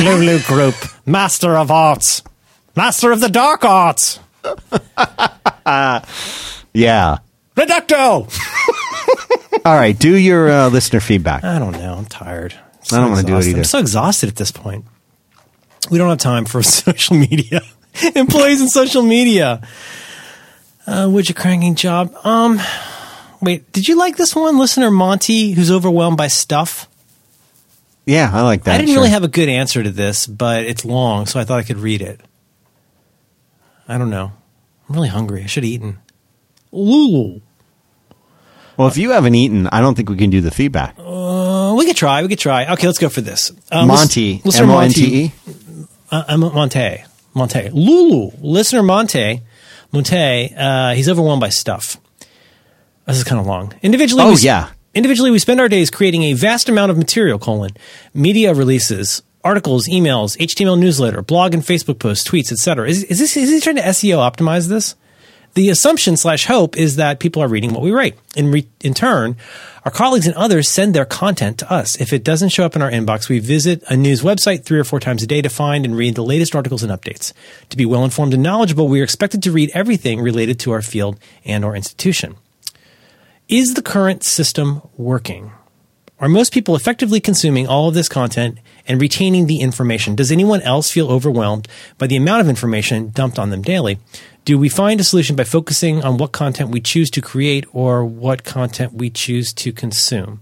Lulu 0.00 0.38
Group. 0.40 0.74
Master 1.06 1.56
of 1.56 1.70
Arts. 1.70 2.22
Master 2.76 3.10
of 3.12 3.20
the 3.20 3.28
Dark 3.28 3.64
Arts. 3.64 4.18
Yeah. 6.74 7.18
Reducto. 7.58 8.30
All 9.64 9.74
right. 9.74 9.98
Do 9.98 10.16
your 10.16 10.48
uh, 10.48 10.68
listener 10.68 11.00
feedback. 11.00 11.42
I 11.42 11.58
don't 11.58 11.72
know. 11.72 11.94
I'm 11.94 12.04
tired. 12.04 12.54
I'm 12.92 12.98
I 12.98 13.00
don't 13.00 13.10
wanna 13.10 13.26
do 13.26 13.36
it 13.36 13.46
either. 13.46 13.58
I'm 13.58 13.64
so 13.64 13.80
exhausted 13.80 14.28
at 14.28 14.36
this 14.36 14.52
point. 14.52 14.84
We 15.90 15.98
don't 15.98 16.08
have 16.08 16.18
time 16.18 16.44
for 16.44 16.62
social 16.62 17.16
media. 17.16 17.62
Employees 18.14 18.60
in 18.60 18.68
social 18.68 19.02
media. 19.02 19.60
Uh, 20.86 21.08
would 21.10 21.28
you 21.28 21.34
cranking 21.34 21.74
job? 21.74 22.14
Um, 22.24 22.60
wait, 23.42 23.70
did 23.72 23.88
you 23.88 23.96
like 23.96 24.16
this 24.16 24.36
one? 24.36 24.56
Listener 24.56 24.90
Monte, 24.90 25.50
who's 25.52 25.70
overwhelmed 25.70 26.16
by 26.16 26.28
stuff. 26.28 26.88
Yeah, 28.06 28.30
I 28.32 28.42
like 28.42 28.64
that. 28.64 28.76
I 28.76 28.78
didn't 28.78 28.90
sure. 28.90 28.98
really 28.98 29.10
have 29.10 29.24
a 29.24 29.28
good 29.28 29.48
answer 29.48 29.82
to 29.82 29.90
this, 29.90 30.26
but 30.26 30.62
it's 30.64 30.84
long, 30.84 31.26
so 31.26 31.40
I 31.40 31.44
thought 31.44 31.58
I 31.58 31.64
could 31.64 31.76
read 31.76 32.00
it. 32.00 32.20
I 33.86 33.98
don't 33.98 34.10
know. 34.10 34.32
I'm 34.88 34.94
really 34.94 35.08
hungry. 35.08 35.42
I 35.42 35.46
should 35.46 35.64
have 35.64 35.70
eaten. 35.70 35.98
Lulu. 36.72 37.40
Well, 38.78 38.88
if 38.88 38.96
you 38.96 39.10
haven't 39.10 39.34
eaten, 39.34 39.66
I 39.66 39.80
don't 39.80 39.94
think 39.96 40.08
we 40.08 40.16
can 40.16 40.30
do 40.30 40.40
the 40.40 40.50
feedback. 40.52 40.94
Uh, 40.98 41.74
we 41.76 41.84
could 41.84 41.96
try. 41.96 42.22
We 42.22 42.28
could 42.28 42.38
try. 42.38 42.72
Okay, 42.72 42.86
let's 42.86 42.98
go 42.98 43.08
for 43.08 43.20
this. 43.20 43.50
Um, 43.72 43.88
Monty, 43.88 44.40
listener 44.44 44.64
M 44.64 44.70
O 44.70 44.78
N 44.78 44.90
T 44.90 45.24
E. 45.24 45.32
Uh, 46.10 46.24
uh, 46.28 46.36
Monte. 46.38 47.04
Monte. 47.34 47.70
Lulu. 47.70 48.30
Listener 48.40 48.82
Monte. 48.84 49.42
Monte. 49.92 50.54
Uh, 50.56 50.94
he's 50.94 51.08
overwhelmed 51.08 51.40
by 51.40 51.48
stuff. 51.48 51.96
This 53.06 53.16
is 53.18 53.24
kind 53.24 53.40
of 53.40 53.46
long. 53.46 53.74
Individually, 53.82 54.22
Oh, 54.22 54.30
we, 54.34 54.36
yeah. 54.40 54.70
Individually, 54.94 55.30
we 55.30 55.38
spend 55.38 55.60
our 55.60 55.68
days 55.68 55.90
creating 55.90 56.22
a 56.22 56.32
vast 56.34 56.68
amount 56.68 56.90
of 56.90 56.96
material, 56.98 57.38
colon, 57.38 57.70
media 58.14 58.54
releases, 58.54 59.22
articles, 59.44 59.86
emails, 59.88 60.36
HTML 60.38 60.78
newsletter, 60.78 61.20
blog 61.22 61.52
and 61.52 61.62
Facebook 61.62 61.98
posts, 61.98 62.28
tweets, 62.28 62.52
etc. 62.52 62.88
Is, 62.88 63.04
is 63.04 63.18
this, 63.18 63.36
is 63.36 63.50
he 63.50 63.60
trying 63.60 63.76
to 63.76 63.82
SEO 63.82 64.18
optimize 64.18 64.68
this? 64.68 64.94
The 65.54 65.70
assumption 65.70 66.16
slash 66.16 66.46
hope 66.46 66.76
is 66.76 66.96
that 66.96 67.18
people 67.18 67.42
are 67.42 67.48
reading 67.48 67.72
what 67.72 67.82
we 67.82 67.90
write. 67.90 68.16
In, 68.36 68.52
re- 68.52 68.68
in 68.80 68.94
turn, 68.94 69.36
our 69.84 69.90
colleagues 69.90 70.26
and 70.26 70.36
others 70.36 70.68
send 70.68 70.94
their 70.94 71.04
content 71.04 71.58
to 71.58 71.72
us. 71.72 72.00
If 72.00 72.12
it 72.12 72.22
doesn't 72.22 72.50
show 72.50 72.64
up 72.64 72.76
in 72.76 72.82
our 72.82 72.90
inbox, 72.90 73.28
we 73.28 73.38
visit 73.38 73.82
a 73.88 73.96
news 73.96 74.22
website 74.22 74.64
three 74.64 74.78
or 74.78 74.84
four 74.84 75.00
times 75.00 75.22
a 75.22 75.26
day 75.26 75.42
to 75.42 75.48
find 75.48 75.84
and 75.84 75.96
read 75.96 76.14
the 76.14 76.22
latest 76.22 76.54
articles 76.54 76.82
and 76.82 76.92
updates. 76.92 77.32
To 77.70 77.76
be 77.76 77.86
well 77.86 78.04
informed 78.04 78.34
and 78.34 78.42
knowledgeable, 78.42 78.88
we 78.88 79.00
are 79.00 79.04
expected 79.04 79.42
to 79.42 79.52
read 79.52 79.70
everything 79.74 80.20
related 80.20 80.60
to 80.60 80.72
our 80.72 80.82
field 80.82 81.18
and 81.44 81.64
or 81.64 81.74
institution. 81.74 82.36
Is 83.48 83.74
the 83.74 83.82
current 83.82 84.24
system 84.24 84.82
working? 84.96 85.52
Are 86.20 86.28
most 86.28 86.52
people 86.52 86.74
effectively 86.74 87.20
consuming 87.20 87.68
all 87.68 87.88
of 87.88 87.94
this 87.94 88.08
content 88.08 88.58
and 88.88 89.00
retaining 89.00 89.46
the 89.46 89.60
information? 89.60 90.16
Does 90.16 90.32
anyone 90.32 90.60
else 90.62 90.90
feel 90.90 91.10
overwhelmed 91.10 91.68
by 91.96 92.08
the 92.08 92.16
amount 92.16 92.40
of 92.40 92.48
information 92.48 93.10
dumped 93.10 93.38
on 93.38 93.50
them 93.50 93.62
daily? 93.62 93.98
Do 94.48 94.56
we 94.56 94.70
find 94.70 94.98
a 94.98 95.04
solution 95.04 95.36
by 95.36 95.44
focusing 95.44 96.02
on 96.02 96.16
what 96.16 96.32
content 96.32 96.70
we 96.70 96.80
choose 96.80 97.10
to 97.10 97.20
create 97.20 97.66
or 97.74 98.02
what 98.02 98.44
content 98.44 98.94
we 98.94 99.10
choose 99.10 99.52
to 99.52 99.74
consume? 99.74 100.40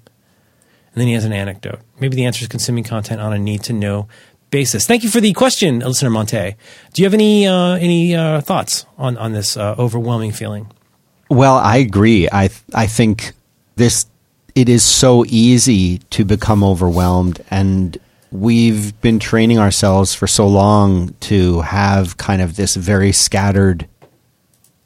And 0.92 0.94
then 0.94 1.08
he 1.08 1.14
has 1.14 1.24
an 1.24 1.32
anecdote. 1.32 1.80
Maybe 1.98 2.14
the 2.14 2.24
answer 2.24 2.42
is 2.42 2.46
consuming 2.46 2.84
content 2.84 3.20
on 3.20 3.32
a 3.32 3.38
need 3.40 3.64
to 3.64 3.72
know 3.72 4.06
basis. 4.52 4.86
Thank 4.86 5.02
you 5.02 5.10
for 5.10 5.20
the 5.20 5.32
question, 5.32 5.80
listener 5.80 6.10
Monte. 6.10 6.54
Do 6.92 7.02
you 7.02 7.04
have 7.04 7.14
any 7.14 7.48
uh, 7.48 7.78
any 7.78 8.14
uh, 8.14 8.42
thoughts 8.42 8.86
on 8.96 9.18
on 9.18 9.32
this 9.32 9.56
uh, 9.56 9.74
overwhelming 9.76 10.30
feeling? 10.30 10.70
Well, 11.28 11.56
I 11.56 11.78
agree. 11.78 12.28
I 12.30 12.50
I 12.72 12.86
think 12.86 13.32
this 13.74 14.06
it 14.54 14.68
is 14.68 14.84
so 14.84 15.24
easy 15.26 15.98
to 16.10 16.24
become 16.24 16.62
overwhelmed 16.62 17.42
and 17.50 17.98
we've 18.30 19.00
been 19.00 19.18
training 19.18 19.58
ourselves 19.58 20.14
for 20.14 20.26
so 20.28 20.46
long 20.46 21.12
to 21.20 21.62
have 21.62 22.16
kind 22.18 22.42
of 22.42 22.54
this 22.56 22.76
very 22.76 23.10
scattered 23.10 23.88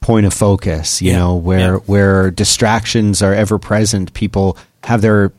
point 0.01 0.27
of 0.27 0.33
focus, 0.33 1.01
you 1.03 1.11
Yeah. 1.13 1.19
know, 1.19 1.35
where 1.37 1.75
Yeah. 1.75 1.81
where 1.87 2.31
distractions 2.31 3.23
are 3.23 3.35
ever 3.35 3.59
present. 3.59 4.13
People 4.15 4.57
have 4.85 5.01
their 5.03 5.33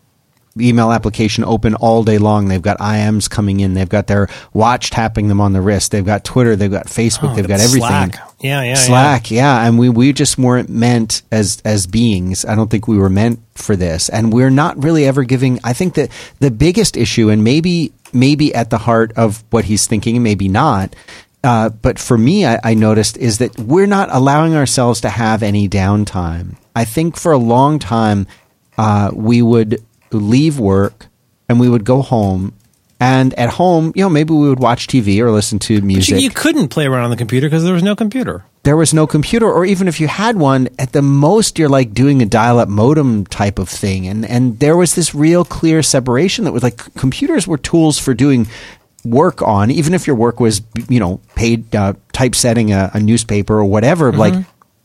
email 0.60 0.92
application 0.92 1.46
open 1.46 1.74
all 1.76 2.04
day 2.04 2.18
long. 2.18 2.50
They've 2.50 2.62
got 2.62 2.78
IMs 2.82 3.30
coming 3.30 3.62
in. 3.62 3.74
They've 3.74 3.88
got 3.88 4.08
their 4.08 4.28
watch 4.54 4.90
tapping 4.90 5.30
them 5.30 5.40
on 5.40 5.54
the 5.54 5.62
wrist. 5.62 5.92
They've 5.92 6.06
got 6.06 6.26
Twitter. 6.26 6.58
They've 6.58 6.70
got 6.70 6.88
Facebook. 6.88 7.32
Oh, 7.32 7.36
they've 7.36 7.48
got 7.48 7.62
everything. 7.62 7.88
Slack. 7.88 8.20
Yeah, 8.42 8.62
yeah, 8.62 8.70
yeah. 8.70 8.76
Slack, 8.76 9.32
yeah. 9.32 9.66
and 9.66 9.80
we 9.80 9.88
we 9.90 10.12
just 10.14 10.38
weren't 10.38 10.70
meant 10.70 11.22
as 11.32 11.62
as 11.64 11.88
beings. 11.88 12.44
I 12.46 12.56
don't 12.56 12.70
think 12.70 12.88
we 12.88 12.98
were 12.98 13.10
meant 13.10 13.40
for 13.56 13.76
this, 13.78 14.10
and 14.10 14.34
we're 14.34 14.50
not 14.50 14.84
really 14.84 15.06
ever 15.06 15.24
giving. 15.24 15.60
I 15.64 15.72
think 15.74 15.94
that 15.94 16.10
the 16.40 16.52
biggest 16.52 16.98
issue, 16.98 17.30
and 17.30 17.44
maybe 17.46 17.94
maybe 18.14 18.54
at 18.54 18.70
the 18.72 18.78
heart 18.80 19.14
of 19.16 19.44
what 19.52 19.66
he's 19.66 19.88
thinking, 19.88 20.22
maybe 20.22 20.50
not. 20.50 20.94
Uh, 21.44 21.70
but 21.70 21.98
for 21.98 22.18
me, 22.18 22.46
I, 22.46 22.60
I 22.64 22.74
noticed 22.76 23.18
is 23.18 23.40
that 23.40 23.58
we're 23.60 23.88
not 23.88 24.10
allowing 24.12 24.56
ourselves 24.56 25.02
to 25.02 25.10
have 25.10 25.42
any 25.42 25.68
downtime. 25.68 26.56
I 26.76 26.86
think 26.86 27.18
for 27.18 27.32
a 27.32 27.38
long 27.38 27.80
time, 27.80 28.28
uh, 28.78 29.12
we 29.14 29.42
would 29.42 29.84
leave 30.12 30.60
work 30.60 31.08
and 31.50 31.60
we 31.60 31.68
would 31.68 31.84
go 31.84 32.02
home. 32.02 32.54
And 33.00 33.34
at 33.34 33.50
home, 33.50 33.92
you 33.96 34.04
know, 34.04 34.10
maybe 34.10 34.32
we 34.36 34.48
would 34.48 34.60
watch 34.60 34.86
TV 34.86 35.20
or 35.22 35.32
listen 35.32 35.58
to 35.60 35.82
music 35.82 36.18
you, 36.18 36.22
you 36.22 36.30
couldn't 36.30 36.68
play 36.68 36.86
around 36.86 37.06
on 37.06 37.10
the 37.10 37.18
computer 37.18 37.48
because 37.48 37.64
there 37.64 37.74
was 37.74 37.82
no 37.82 37.96
computer. 37.96 38.46
there 38.62 38.78
was 38.78 38.94
no 38.94 39.08
computer 39.08 39.52
or 39.52 39.66
even 39.66 39.88
if 39.88 40.00
you 40.00 40.08
had 40.08 40.38
one 40.38 40.70
at 40.78 40.92
the 40.92 41.02
most 41.02 41.58
you're 41.58 41.68
like 41.68 41.96
doing 41.96 42.22
a 42.22 42.28
dial-up 42.28 42.70
modem 42.70 43.26
type 43.26 43.58
of 43.58 43.68
thing 43.68 44.08
and 44.08 44.24
and 44.24 44.60
there 44.60 44.78
was 44.78 44.94
this 44.94 45.16
real 45.16 45.44
clear 45.44 45.82
separation 45.82 46.46
that 46.46 46.52
was 46.52 46.62
like 46.62 46.94
computers 46.94 47.48
were 47.48 47.58
tools 47.58 47.98
for 47.98 48.14
doing 48.14 48.46
work 49.04 49.42
on 49.42 49.72
even 49.72 49.94
if 49.94 50.06
your 50.08 50.16
work 50.16 50.40
was 50.40 50.62
you 50.90 51.00
know 51.00 51.20
paid 51.36 51.76
uh, 51.76 51.94
typesetting 52.14 52.72
a, 52.72 52.92
a 52.94 53.00
newspaper 53.00 53.58
or 53.58 53.66
whatever 53.66 54.12
like 54.12 54.34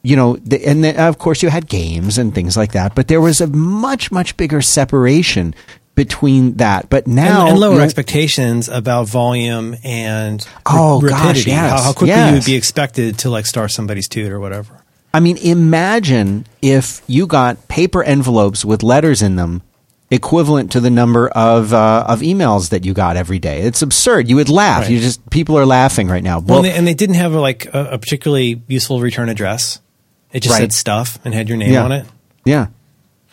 you 0.02 0.16
know 0.16 0.36
the, 0.36 0.64
and 0.66 0.82
then 0.82 0.96
of 0.96 1.18
course 1.18 1.42
you 1.42 1.50
had 1.50 1.68
games 1.68 2.16
and 2.16 2.34
things 2.34 2.56
like 2.56 2.72
that 2.72 2.94
but 2.94 3.08
there 3.08 3.20
was 3.20 3.40
a 3.40 3.46
much 3.46 4.10
much 4.10 4.36
bigger 4.36 4.62
separation 4.62 5.54
between 5.96 6.54
that. 6.58 6.88
But 6.88 7.08
now 7.08 7.42
and, 7.42 7.50
and 7.50 7.58
lower 7.58 7.72
you 7.72 7.78
know, 7.78 7.84
expectations 7.84 8.68
about 8.68 9.08
volume 9.08 9.74
and 9.82 10.46
Oh, 10.64 11.00
ra- 11.00 11.08
gosh, 11.08 11.46
yes, 11.46 11.70
how, 11.70 11.82
how 11.86 11.92
quickly 11.92 12.14
you 12.14 12.34
would 12.34 12.44
be 12.44 12.54
expected 12.54 13.18
to 13.20 13.30
like 13.30 13.46
star 13.46 13.68
somebody's 13.68 14.06
toot 14.06 14.30
or 14.30 14.38
whatever. 14.38 14.84
I 15.12 15.20
mean, 15.20 15.38
imagine 15.38 16.46
if 16.60 17.02
you 17.06 17.26
got 17.26 17.68
paper 17.68 18.04
envelopes 18.04 18.64
with 18.64 18.82
letters 18.82 19.22
in 19.22 19.36
them 19.36 19.62
equivalent 20.10 20.72
to 20.72 20.80
the 20.80 20.90
number 20.90 21.28
of 21.28 21.72
uh, 21.72 22.04
of 22.08 22.20
emails 22.20 22.70
that 22.70 22.84
you 22.84 22.94
got 22.94 23.16
every 23.16 23.38
day. 23.38 23.62
It's 23.62 23.82
absurd. 23.82 24.28
You 24.28 24.36
would 24.36 24.48
laugh. 24.48 24.82
Right. 24.82 24.92
You 24.92 25.00
just 25.00 25.28
people 25.30 25.58
are 25.58 25.66
laughing 25.66 26.08
right 26.08 26.22
now. 26.22 26.38
Well, 26.38 26.58
and, 26.58 26.66
they, 26.66 26.72
and 26.72 26.86
they 26.86 26.94
didn't 26.94 27.16
have 27.16 27.32
like 27.32 27.66
a, 27.66 27.92
a 27.92 27.98
particularly 27.98 28.62
useful 28.68 29.00
return 29.00 29.28
address. 29.28 29.80
It 30.32 30.40
just 30.40 30.52
Right. 30.52 30.60
said 30.60 30.72
stuff 30.72 31.18
and 31.24 31.32
had 31.34 31.48
your 31.48 31.58
name 31.58 31.72
yeah. 31.72 31.84
on 31.84 31.92
it. 31.92 32.06
Yeah, 32.44 32.66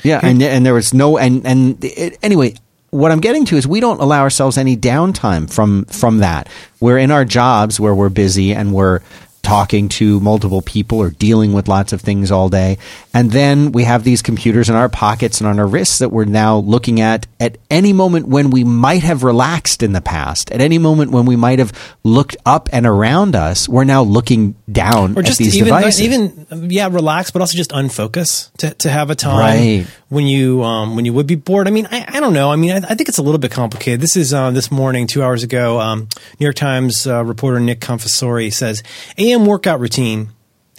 yeah, 0.04 0.20
and 0.24 0.42
and 0.42 0.66
there 0.66 0.74
was 0.74 0.94
no 0.94 1.18
and 1.18 1.46
and 1.46 1.84
it, 1.84 2.18
anyway. 2.24 2.56
What 2.90 3.12
I'm 3.12 3.22
getting 3.22 3.46
to 3.46 3.58
is 3.58 3.66
we 3.66 3.80
don't 3.80 4.00
allow 4.02 4.22
ourselves 4.22 4.56
any 4.56 4.78
downtime 4.78 5.52
from 5.52 5.86
from 5.86 6.20
that. 6.20 6.48
We're 6.80 7.00
in 7.00 7.10
our 7.10 7.26
jobs 7.26 7.80
where 7.80 7.96
we're 7.96 8.10
busy 8.10 8.54
and 8.54 8.72
we're 8.72 9.00
talking 9.42 9.90
to 9.90 10.20
multiple 10.20 10.62
people 10.62 11.00
or 11.00 11.10
dealing 11.10 11.54
with 11.54 11.68
lots 11.68 11.92
of 11.92 12.02
things 12.02 12.30
all 12.30 12.50
day. 12.50 12.78
And 13.16 13.30
then 13.30 13.72
we 13.72 13.84
have 13.84 14.04
these 14.04 14.24
computers 14.24 14.70
in 14.70 14.76
our 14.76 14.90
pockets 14.90 15.40
and 15.40 15.48
on 15.48 15.60
our 15.60 15.68
wrists 15.68 16.00
that 16.00 16.10
we're 16.10 16.26
now 16.26 16.58
looking 16.58 17.00
at 17.00 17.28
at 17.40 17.60
any 17.70 17.94
moment 17.94 18.28
when 18.28 18.50
we 18.50 18.64
might 18.64 19.04
have 19.04 19.24
relaxed 19.24 19.84
in 19.84 19.94
the 19.94 20.02
past, 20.02 20.50
at 20.52 20.62
any 20.62 20.80
moment 20.80 21.12
when 21.12 21.26
we 21.26 21.36
might 21.36 21.60
have 21.60 21.72
looked 22.04 22.36
up 22.44 22.70
and 22.74 22.88
around 22.88 23.36
us, 23.36 23.70
we're 23.70 23.84
now 23.84 24.02
looking 24.02 24.56
down 24.72 25.16
Or 25.16 25.20
at 25.20 25.26
just 25.26 25.38
these 25.38 25.56
even, 25.56 25.66
devices. 25.68 26.02
even 26.02 26.70
yeah, 26.72 26.88
relax, 26.88 27.30
but 27.30 27.42
also 27.44 27.56
just 27.56 27.70
unfocus 27.72 28.50
to, 28.58 28.72
to 28.76 28.90
have 28.90 29.12
a 29.12 29.16
time 29.16 29.38
Right. 29.38 29.88
when 30.10 30.26
you 30.26 30.64
um, 30.64 30.96
when 30.96 31.06
you 31.06 31.14
would 31.14 31.28
be 31.28 31.36
bored. 31.36 31.68
I 31.68 31.72
mean, 31.72 31.88
I, 31.92 32.06
I 32.08 32.20
don't 32.20 32.34
know. 32.34 32.50
I 32.52 32.56
mean, 32.56 32.72
I, 32.72 32.78
I 32.78 32.96
think 32.96 33.10
it's 33.10 33.20
a 33.20 33.24
little 33.24 33.38
bit 33.40 33.52
complicated. 33.52 34.02
This 34.02 34.18
is 34.18 34.34
uh, 34.34 34.50
this 34.50 34.72
morning, 34.72 35.06
two 35.06 35.22
hours 35.22 35.44
ago. 35.44 35.80
Um, 35.80 36.08
New 36.40 36.46
York 36.46 36.56
Times 36.56 37.06
uh, 37.06 37.24
reporter 37.24 37.60
Nick 37.60 37.80
Confessore 37.80 38.52
says 38.52 38.82
AM 39.20 39.46
workout 39.46 39.80
routine. 39.80 40.30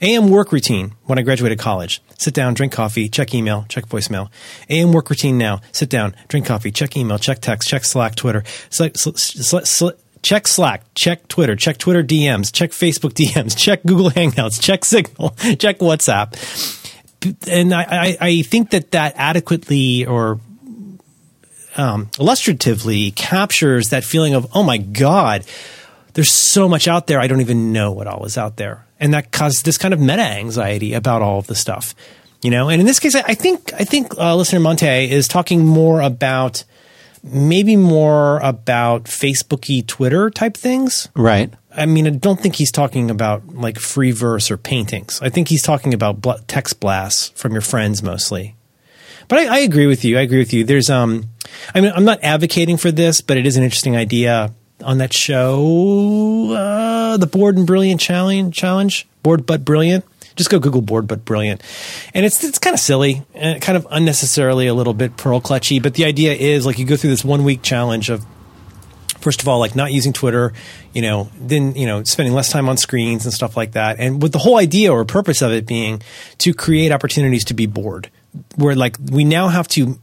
AM 0.05 0.28
work 0.28 0.52
routine 0.52 0.94
when 1.05 1.18
I 1.18 1.22
graduated 1.22 1.59
college. 1.59 2.02
Sit 2.18 2.35
down, 2.35 2.52
drink 2.52 2.72
coffee, 2.72 3.09
check 3.09 3.35
email, 3.35 3.64
check 3.70 3.86
voicemail. 3.86 4.28
AM 4.68 4.93
work 4.93 5.09
routine 5.09 5.39
now. 5.39 5.62
Sit 5.72 5.89
down, 5.89 6.14
drink 6.28 6.44
coffee, 6.44 6.70
check 6.70 6.94
email, 6.97 7.18
check 7.18 7.40
text, 7.40 7.68
check 7.68 7.85
Slack, 7.85 8.14
Twitter. 8.14 8.44
Sl- 8.68 8.89
sl- 8.94 9.60
sl- 9.64 9.89
check 10.22 10.47
Slack, 10.47 10.82
check 10.94 11.26
Twitter, 11.28 11.56
check 11.56 11.78
Twitter 11.78 12.02
DMs, 12.02 12.52
check 12.52 12.70
Facebook 12.70 13.14
DMs, 13.14 13.56
check 13.59 13.82
Google 13.82 14.10
Hangouts, 14.10 14.60
check 14.60 14.85
Signal, 14.85 15.31
check 15.59 15.78
WhatsApp. 15.78 16.35
And 17.48 17.72
I, 17.72 17.82
I, 17.82 18.16
I 18.20 18.43
think 18.43 18.70
that 18.70 18.90
that 18.90 19.14
adequately 19.16 20.05
or 20.05 20.39
um, 21.78 22.10
illustratively 22.20 23.10
captures 23.12 23.89
that 23.89 24.05
feeling 24.05 24.35
of, 24.35 24.47
oh 24.55 24.62
my 24.62 24.76
God, 24.76 25.44
there's 26.12 26.31
so 26.31 26.68
much 26.68 26.86
out 26.89 27.06
there. 27.06 27.20
I 27.20 27.26
don't 27.26 27.40
even 27.40 27.72
know 27.72 27.93
what 27.93 28.06
all 28.06 28.26
is 28.26 28.36
out 28.36 28.59
there. 28.59 28.85
And 29.05 29.12
that 29.12 29.32
caused 29.32 29.66
this 29.66 29.76
kind 29.76 29.93
of 29.93 30.01
meta 30.01 30.22
anxiety 30.22 30.94
about 30.94 31.20
all 31.20 31.39
of 31.39 31.47
the 31.47 31.55
stuff, 31.55 31.94
you 32.40 32.51
know? 32.51 32.70
And 32.70 32.81
in 32.81 32.86
this 32.86 32.98
case, 32.98 33.14
I 33.14 33.35
think, 33.35 33.70
I 33.74 33.85
think, 33.85 34.16
uh, 34.16 34.35
listener 34.35 34.60
Monte 34.60 34.86
is 35.12 35.28
talking 35.28 35.66
more 35.66 36.01
about, 36.01 36.64
maybe 37.22 37.76
more 37.76 38.39
about 38.39 39.05
Facebooky 39.05 39.86
Twitter 39.86 40.31
type 40.31 40.56
things. 40.56 41.10
right. 41.14 41.52
I 41.76 41.85
mean, 41.86 42.06
I 42.06 42.10
don't 42.10 42.40
think 42.40 42.55
he's 42.55 42.72
talking 42.72 43.10
about 43.10 43.48
like 43.48 43.78
free 43.78 44.12
verse 44.12 44.48
or 44.51 44.56
paintings. 44.56 45.20
I 45.20 45.28
think 45.28 45.48
he's 45.48 45.62
talking 45.62 45.93
about 45.93 46.22
bl- 46.22 46.40
text 46.47 46.81
blasts 46.81 47.31
from 47.39 47.52
your 47.52 47.62
friends 47.62 48.01
mostly. 48.02 48.55
But 49.28 49.40
I, 49.40 49.56
I 49.56 49.59
agree 49.59 49.86
with 49.86 50.05
you. 50.05 50.16
I 50.16 50.22
agree 50.22 50.39
with 50.39 50.52
you. 50.55 50.64
There's, 50.64 50.89
um, 50.89 51.24
I 51.74 51.81
mean, 51.81 51.93
I'm 51.94 52.05
not 52.05 52.20
advocating 52.22 52.78
for 52.78 52.93
this, 52.93 53.20
but 53.20 53.36
it 53.36 53.44
is 53.44 53.56
an 53.56 53.64
interesting 53.64 53.97
idea 53.97 54.55
on 54.83 54.99
that 54.99 55.13
show, 55.13 56.53
uh, 56.53 57.17
the 57.17 57.27
Bored 57.27 57.57
and 57.57 57.67
Brilliant 57.67 58.01
Challenge. 58.01 58.55
Challenge, 58.55 59.07
Bored 59.23 59.47
but 59.47 59.65
Brilliant. 59.65 60.05
Just 60.37 60.51
go 60.51 60.59
Google 60.59 60.83
Bored 60.83 61.07
but 61.07 61.25
Brilliant, 61.25 61.63
and 62.13 62.27
it's 62.27 62.43
it's 62.43 62.59
kind 62.59 62.75
of 62.75 62.81
silly 62.81 63.25
and 63.35 63.63
kind 63.63 63.77
of 63.77 63.87
unnecessarily 63.91 64.67
a 64.67 64.75
little 64.75 64.95
bit 64.95 65.17
pearl 65.17 65.41
clutchy. 65.41 65.81
But 65.81 65.95
the 65.95 66.05
idea 66.05 66.33
is 66.33 66.67
like 66.67 66.79
you 66.79 66.85
go 66.85 66.97
through 66.97 67.11
this 67.11 67.25
one 67.25 67.45
week 67.45 67.63
challenge 67.63 68.11
of 68.11 68.27
first 69.25 69.41
of 69.41 69.49
all, 69.49 69.59
like 69.59 69.75
not 69.75 69.91
using 69.91 70.13
Twitter, 70.13 70.53
you 70.93 71.01
know, 71.01 71.31
then, 71.41 71.75
you 71.75 71.87
know, 71.87 72.05
spending 72.05 72.35
less 72.35 72.51
time 72.53 72.69
on 72.69 72.77
screens 72.77 73.25
and 73.25 73.33
stuff 73.33 73.57
like 73.57 73.73
that. 73.73 73.99
And 73.99 74.21
with 74.21 74.33
the 74.33 74.39
whole 74.39 74.59
idea 74.59 74.93
or 74.93 75.05
purpose 75.07 75.41
of 75.41 75.51
it 75.51 75.67
being 75.67 76.03
to 76.39 76.53
create 76.53 76.93
opportunities 76.93 77.45
to 77.47 77.55
be 77.55 77.65
bored, 77.65 78.11
where 78.56 78.74
like 78.74 78.97
we 79.11 79.24
now 79.24 79.48
have 79.48 79.69
to 79.69 79.98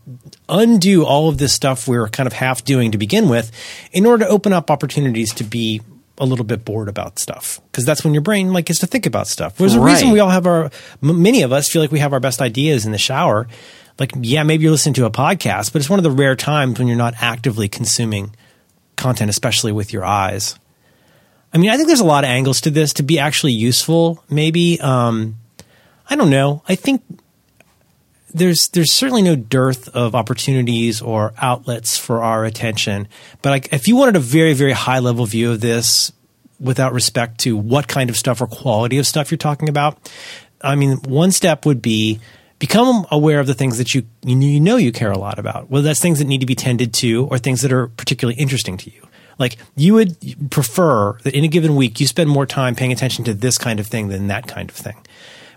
undo 0.48 1.04
all 1.04 1.30
of 1.30 1.38
this 1.38 1.54
stuff 1.54 1.88
we 1.88 1.98
we're 1.98 2.08
kind 2.08 2.28
of 2.28 2.34
half 2.34 2.64
doing 2.64 2.92
to 2.92 2.98
begin 2.98 3.30
with 3.30 3.52
in 3.92 4.06
order 4.06 4.26
to 4.26 4.30
open 4.30 4.54
up 4.54 4.72
opportunities 4.72 5.34
to 5.34 5.44
be 5.44 5.82
a 6.18 6.26
little 6.26 6.46
bit 6.46 6.64
bored 6.64 6.88
about 6.88 7.20
stuff 7.20 7.60
because 7.72 7.84
that's 7.84 8.04
when 8.04 8.14
your 8.14 8.22
brain 8.22 8.54
like 8.54 8.66
gets 8.66 8.80
to 8.80 8.88
think 8.88 9.06
about 9.06 9.28
stuff. 9.28 9.58
There's 9.58 9.74
a 9.74 9.82
reason 9.82 10.12
we 10.12 10.20
all 10.20 10.30
have 10.30 10.46
our 10.46 10.66
m- 11.02 11.22
many 11.22 11.42
of 11.42 11.52
us 11.52 11.68
feel 11.68 11.82
like 11.82 11.92
we 11.92 12.00
have 12.00 12.14
our 12.14 12.20
best 12.20 12.42
ideas 12.42 12.86
in 12.86 12.92
the 12.92 13.00
shower. 13.00 13.48
Like, 13.98 14.12
yeah, 14.22 14.44
maybe 14.44 14.64
you're 14.64 14.72
listening 14.72 14.94
to 14.96 15.06
a 15.06 15.12
podcast, 15.12 15.74
but 15.74 15.82
it's 15.82 15.90
one 15.90 16.00
of 16.00 16.04
the 16.04 16.12
rare 16.12 16.36
times 16.36 16.80
when 16.80 16.88
you're 16.88 16.98
not 16.98 17.16
actively 17.20 17.68
consuming 17.68 18.36
content, 18.96 19.30
especially 19.30 19.72
with 19.72 19.92
your 19.92 20.06
eyes. 20.06 20.58
I 21.54 21.58
mean, 21.58 21.70
I 21.70 21.76
think 21.76 21.88
there's 21.88 22.00
a 22.00 22.06
lot 22.06 22.24
of 22.24 22.30
angles 22.30 22.62
to 22.62 22.70
this 22.70 22.94
to 22.94 23.04
be 23.04 23.20
actually 23.20 23.54
useful. 23.54 24.24
Maybe 24.30 24.80
um, 24.80 25.38
I 26.10 26.16
don't 26.16 26.30
know. 26.30 26.62
I 26.68 26.76
think 26.76 27.04
there's 28.34 28.70
there's 28.70 28.92
certainly 28.92 29.22
no 29.22 29.36
dearth 29.36 29.90
of 29.90 30.16
opportunities 30.16 31.02
or 31.02 31.34
outlets 31.38 31.98
for 31.98 32.24
our 32.24 32.46
attention. 32.46 33.08
But 33.42 33.50
like, 33.50 33.74
if 33.74 33.88
you 33.88 33.96
wanted 33.96 34.16
a 34.16 34.20
very 34.20 34.54
very 34.54 34.74
high 34.74 35.00
level 35.00 35.26
view 35.26 35.52
of 35.52 35.62
this, 35.62 36.12
without 36.60 36.94
respect 36.94 37.40
to 37.40 37.58
what 37.58 37.88
kind 37.88 38.10
of 38.10 38.16
stuff 38.16 38.42
or 38.42 38.48
quality 38.48 38.98
of 38.98 39.08
stuff 39.08 39.32
you're 39.32 39.38
talking 39.38 39.68
about, 39.68 40.12
I 40.62 40.76
mean, 40.76 40.98
one 40.98 41.32
step 41.32 41.66
would 41.66 41.82
be 41.82 42.20
become 42.60 43.08
aware 43.10 43.40
of 43.40 43.48
the 43.48 43.56
things 43.56 43.80
that 43.80 43.96
you 43.96 44.06
you 44.24 44.60
know 44.60 44.78
you 44.78 44.92
care 44.92 45.12
a 45.12 45.18
lot 45.18 45.40
about. 45.40 45.70
Whether 45.70 45.86
that's 45.86 46.02
things 46.02 46.20
that 46.20 46.26
need 46.26 46.42
to 46.42 46.46
be 46.46 46.56
tended 46.56 46.94
to 46.96 47.26
or 47.26 47.40
things 47.40 47.62
that 47.62 47.74
are 47.74 47.88
particularly 47.88 48.40
interesting 48.40 48.78
to 48.78 48.92
you. 48.92 49.08
Like 49.40 49.58
you 49.76 49.96
would 49.96 50.16
prefer 50.52 51.18
that 51.24 51.34
in 51.34 51.44
a 51.44 51.48
given 51.48 51.76
week 51.76 52.00
you 52.00 52.06
spend 52.06 52.30
more 52.30 52.46
time 52.46 52.76
paying 52.76 52.92
attention 52.92 53.26
to 53.26 53.34
this 53.34 53.58
kind 53.58 53.80
of 53.80 53.88
thing 53.88 54.10
than 54.10 54.28
that 54.28 54.48
kind 54.48 54.70
of 54.70 54.76
thing. 54.76 54.98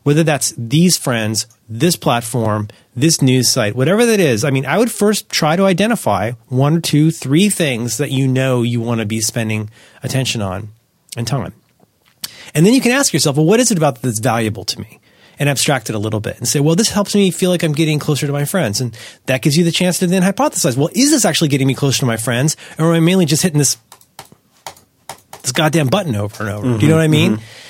Whether 0.04 0.22
that's 0.22 0.54
these 0.56 0.96
friends, 0.96 1.46
this 1.68 1.96
platform, 1.96 2.68
this 2.94 3.20
news 3.20 3.50
site, 3.50 3.74
whatever 3.74 4.06
that 4.06 4.20
is. 4.20 4.44
I 4.44 4.50
mean, 4.50 4.66
I 4.66 4.78
would 4.78 4.92
first 4.92 5.30
try 5.30 5.56
to 5.56 5.64
identify 5.64 6.32
one 6.48 6.82
two, 6.82 7.10
three 7.10 7.48
things 7.48 7.96
that 7.96 8.10
you 8.10 8.28
know 8.28 8.62
you 8.62 8.80
want 8.80 9.00
to 9.00 9.06
be 9.06 9.20
spending 9.20 9.70
attention 10.02 10.42
on 10.42 10.68
and 11.16 11.26
time. 11.26 11.54
And 12.54 12.64
then 12.64 12.74
you 12.74 12.80
can 12.80 12.92
ask 12.92 13.12
yourself, 13.12 13.36
well, 13.36 13.46
what 13.46 13.60
is 13.60 13.70
it 13.70 13.78
about 13.78 14.02
that's 14.02 14.20
valuable 14.20 14.64
to 14.64 14.80
me? 14.80 15.00
And 15.36 15.48
abstract 15.48 15.88
it 15.88 15.96
a 15.96 15.98
little 15.98 16.20
bit 16.20 16.36
and 16.38 16.46
say, 16.46 16.60
well, 16.60 16.76
this 16.76 16.90
helps 16.90 17.14
me 17.14 17.32
feel 17.32 17.50
like 17.50 17.64
I'm 17.64 17.72
getting 17.72 17.98
closer 17.98 18.26
to 18.28 18.32
my 18.32 18.44
friends. 18.44 18.80
And 18.80 18.96
that 19.26 19.42
gives 19.42 19.56
you 19.56 19.64
the 19.64 19.72
chance 19.72 19.98
to 19.98 20.06
then 20.06 20.22
hypothesize, 20.22 20.76
well, 20.76 20.90
is 20.92 21.10
this 21.10 21.24
actually 21.24 21.48
getting 21.48 21.66
me 21.66 21.74
closer 21.74 21.98
to 22.00 22.06
my 22.06 22.16
friends? 22.16 22.56
Or 22.78 22.90
am 22.90 22.94
I 22.94 23.00
mainly 23.00 23.26
just 23.26 23.42
hitting 23.42 23.58
this, 23.58 23.76
this 25.42 25.50
goddamn 25.50 25.88
button 25.88 26.14
over 26.14 26.44
and 26.44 26.52
over? 26.52 26.78
Do 26.78 26.82
you 26.84 26.88
know 26.88 26.96
what 26.96 27.02
I 27.02 27.08
mean? 27.08 27.32
Mm-hmm. 27.32 27.40
Mm-hmm. 27.40 27.63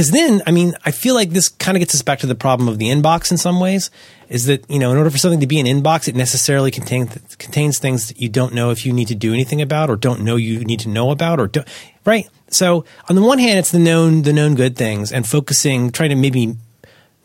Because 0.00 0.12
then, 0.12 0.40
I 0.46 0.50
mean, 0.50 0.72
I 0.82 0.92
feel 0.92 1.14
like 1.14 1.28
this 1.28 1.50
kind 1.50 1.76
of 1.76 1.80
gets 1.80 1.94
us 1.94 2.00
back 2.00 2.20
to 2.20 2.26
the 2.26 2.34
problem 2.34 2.70
of 2.70 2.78
the 2.78 2.86
inbox 2.86 3.30
in 3.30 3.36
some 3.36 3.60
ways. 3.60 3.90
Is 4.30 4.46
that 4.46 4.64
you 4.70 4.78
know, 4.78 4.90
in 4.90 4.96
order 4.96 5.10
for 5.10 5.18
something 5.18 5.40
to 5.40 5.46
be 5.46 5.60
an 5.60 5.66
inbox, 5.66 6.08
it 6.08 6.16
necessarily 6.16 6.70
contains 6.70 7.36
contains 7.36 7.78
things 7.78 8.08
that 8.08 8.18
you 8.18 8.30
don't 8.30 8.54
know 8.54 8.70
if 8.70 8.86
you 8.86 8.94
need 8.94 9.08
to 9.08 9.14
do 9.14 9.34
anything 9.34 9.60
about, 9.60 9.90
or 9.90 9.96
don't 9.96 10.22
know 10.22 10.36
you 10.36 10.64
need 10.64 10.80
to 10.80 10.88
know 10.88 11.10
about, 11.10 11.38
or 11.38 11.48
don't, 11.48 11.68
right. 12.06 12.26
So 12.48 12.86
on 13.10 13.14
the 13.14 13.20
one 13.20 13.38
hand, 13.38 13.58
it's 13.58 13.72
the 13.72 13.78
known 13.78 14.22
the 14.22 14.32
known 14.32 14.54
good 14.54 14.74
things, 14.74 15.12
and 15.12 15.28
focusing, 15.28 15.90
trying 15.90 16.08
to 16.08 16.16
maybe 16.16 16.56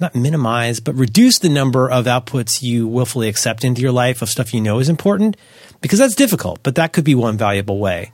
not 0.01 0.13
minimize, 0.13 0.81
but 0.81 0.95
reduce 0.95 1.39
the 1.39 1.47
number 1.47 1.89
of 1.89 2.07
outputs 2.07 2.61
you 2.61 2.89
willfully 2.89 3.29
accept 3.29 3.63
into 3.63 3.79
your 3.79 3.93
life 3.93 4.21
of 4.21 4.27
stuff 4.27 4.53
you 4.53 4.59
know 4.59 4.79
is 4.79 4.89
important, 4.89 5.37
because 5.79 5.99
that's 5.99 6.13
difficult. 6.13 6.61
But 6.61 6.75
that 6.75 6.91
could 6.91 7.05
be 7.05 7.15
one 7.15 7.37
valuable 7.37 7.79
way 7.79 8.11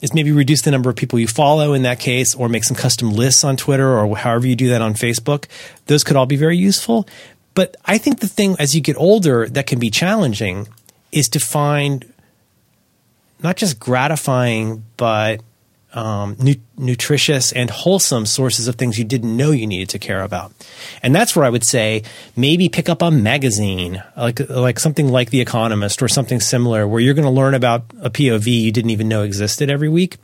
is 0.00 0.14
maybe 0.14 0.32
reduce 0.32 0.62
the 0.62 0.70
number 0.70 0.90
of 0.90 0.96
people 0.96 1.18
you 1.18 1.28
follow 1.28 1.72
in 1.72 1.82
that 1.82 2.00
case, 2.00 2.34
or 2.34 2.48
make 2.48 2.64
some 2.64 2.76
custom 2.76 3.10
lists 3.10 3.44
on 3.44 3.56
Twitter 3.56 3.98
or 3.98 4.16
however 4.16 4.46
you 4.46 4.56
do 4.56 4.68
that 4.68 4.82
on 4.82 4.94
Facebook. 4.94 5.46
Those 5.86 6.04
could 6.04 6.16
all 6.16 6.26
be 6.26 6.36
very 6.36 6.56
useful. 6.56 7.06
But 7.54 7.76
I 7.84 7.98
think 7.98 8.20
the 8.20 8.28
thing 8.28 8.56
as 8.58 8.74
you 8.74 8.80
get 8.80 8.96
older 8.96 9.48
that 9.48 9.66
can 9.66 9.78
be 9.78 9.90
challenging 9.90 10.68
is 11.12 11.28
to 11.30 11.40
find 11.40 12.12
not 13.42 13.56
just 13.56 13.80
gratifying, 13.80 14.84
but 14.96 15.40
um, 15.92 16.36
nu- 16.38 16.60
nutritious 16.76 17.52
and 17.52 17.70
wholesome 17.70 18.26
sources 18.26 18.68
of 18.68 18.76
things 18.76 18.98
you 18.98 19.04
didn't 19.04 19.36
know 19.36 19.50
you 19.50 19.66
needed 19.66 19.88
to 19.90 19.98
care 19.98 20.22
about. 20.22 20.52
And 21.02 21.14
that's 21.14 21.34
where 21.34 21.44
I 21.44 21.50
would 21.50 21.64
say 21.64 22.02
maybe 22.36 22.68
pick 22.68 22.88
up 22.88 23.02
a 23.02 23.10
magazine, 23.10 24.02
like 24.16 24.48
like 24.48 24.78
something 24.78 25.08
like 25.08 25.30
The 25.30 25.40
Economist 25.40 26.02
or 26.02 26.08
something 26.08 26.40
similar, 26.40 26.86
where 26.86 27.00
you're 27.00 27.14
going 27.14 27.24
to 27.24 27.30
learn 27.30 27.54
about 27.54 27.84
a 28.00 28.10
POV 28.10 28.46
you 28.46 28.72
didn't 28.72 28.90
even 28.90 29.08
know 29.08 29.22
existed 29.22 29.70
every 29.70 29.88
week. 29.88 30.18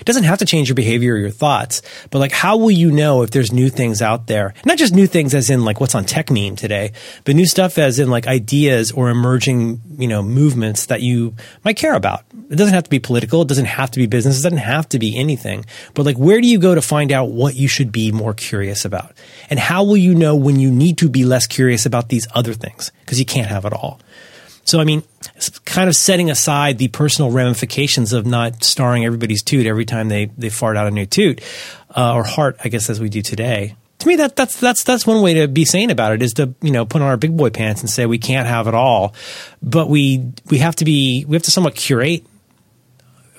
It 0.00 0.04
doesn't 0.04 0.24
have 0.24 0.38
to 0.38 0.44
change 0.44 0.68
your 0.68 0.74
behavior 0.74 1.14
or 1.14 1.18
your 1.18 1.30
thoughts, 1.30 1.82
but 2.10 2.18
like, 2.18 2.32
how 2.32 2.56
will 2.56 2.70
you 2.70 2.90
know 2.90 3.22
if 3.22 3.30
there's 3.30 3.52
new 3.52 3.68
things 3.68 4.00
out 4.00 4.26
there? 4.26 4.54
Not 4.64 4.78
just 4.78 4.94
new 4.94 5.06
things 5.06 5.34
as 5.34 5.50
in 5.50 5.64
like 5.64 5.80
what's 5.80 5.94
on 5.94 6.04
tech 6.04 6.22
Techmeme 6.22 6.56
today, 6.56 6.92
but 7.24 7.36
new 7.36 7.46
stuff 7.46 7.78
as 7.78 7.98
in 7.98 8.08
like 8.08 8.26
ideas 8.26 8.92
or 8.92 9.10
emerging, 9.10 9.80
you 9.98 10.08
know, 10.08 10.22
movements 10.22 10.86
that 10.86 11.02
you 11.02 11.34
might 11.64 11.76
care 11.76 11.94
about. 11.94 12.24
It 12.50 12.56
doesn't 12.56 12.74
have 12.74 12.84
to 12.84 12.90
be 12.90 12.98
political. 12.98 13.42
It 13.42 13.48
doesn't 13.48 13.66
have 13.66 13.90
to 13.92 13.98
be 13.98 14.06
business. 14.06 14.40
It 14.40 14.42
doesn't 14.42 14.58
have 14.58 14.88
to 14.90 14.98
be 14.98 15.16
anything. 15.16 15.64
But 15.94 16.06
like, 16.06 16.16
where 16.16 16.40
do 16.40 16.46
you 16.46 16.58
go 16.58 16.74
to 16.74 16.82
find 16.82 17.12
out 17.12 17.30
what 17.30 17.54
you 17.54 17.68
should 17.68 17.92
be 17.92 18.12
more 18.12 18.34
curious 18.34 18.84
about? 18.84 19.12
And 19.50 19.58
how 19.58 19.84
will 19.84 19.96
you 19.96 20.14
know 20.14 20.36
when 20.36 20.60
you 20.60 20.70
need 20.70 20.98
to 20.98 21.08
be 21.08 21.24
less 21.24 21.46
curious 21.46 21.86
about 21.86 22.08
these 22.08 22.26
other 22.34 22.54
things? 22.54 22.92
Because 23.00 23.18
you 23.18 23.24
can't 23.24 23.48
have 23.48 23.64
it 23.64 23.72
all. 23.72 24.00
So, 24.64 24.80
I 24.80 24.84
mean, 24.84 25.02
kind 25.64 25.88
of 25.88 25.96
setting 25.96 26.30
aside 26.30 26.78
the 26.78 26.88
personal 26.88 27.30
ramifications 27.30 28.12
of 28.12 28.26
not 28.26 28.62
starring 28.62 29.04
everybody's 29.04 29.42
toot 29.42 29.66
every 29.66 29.84
time 29.84 30.08
they, 30.08 30.26
they 30.38 30.50
fart 30.50 30.76
out 30.76 30.86
a 30.86 30.90
new 30.90 31.06
toot, 31.06 31.40
uh, 31.96 32.14
or 32.14 32.24
heart, 32.24 32.56
I 32.62 32.68
guess, 32.68 32.88
as 32.88 33.00
we 33.00 33.08
do 33.08 33.22
today. 33.22 33.74
To 33.98 34.08
me, 34.08 34.16
that, 34.16 34.34
that's, 34.34 34.58
that's, 34.58 34.82
that's 34.84 35.06
one 35.06 35.22
way 35.22 35.34
to 35.34 35.48
be 35.48 35.64
sane 35.64 35.90
about 35.90 36.12
it 36.12 36.22
is 36.22 36.32
to, 36.34 36.54
you 36.60 36.70
know, 36.70 36.84
put 36.84 37.02
on 37.02 37.08
our 37.08 37.16
big 37.16 37.36
boy 37.36 37.50
pants 37.50 37.80
and 37.80 37.90
say 37.90 38.06
we 38.06 38.18
can't 38.18 38.48
have 38.48 38.66
it 38.66 38.74
all, 38.74 39.14
but 39.62 39.88
we, 39.88 40.32
we 40.50 40.58
have 40.58 40.76
to 40.76 40.84
be, 40.84 41.24
we 41.24 41.36
have 41.36 41.42
to 41.44 41.50
somewhat 41.50 41.74
curate 41.74 42.24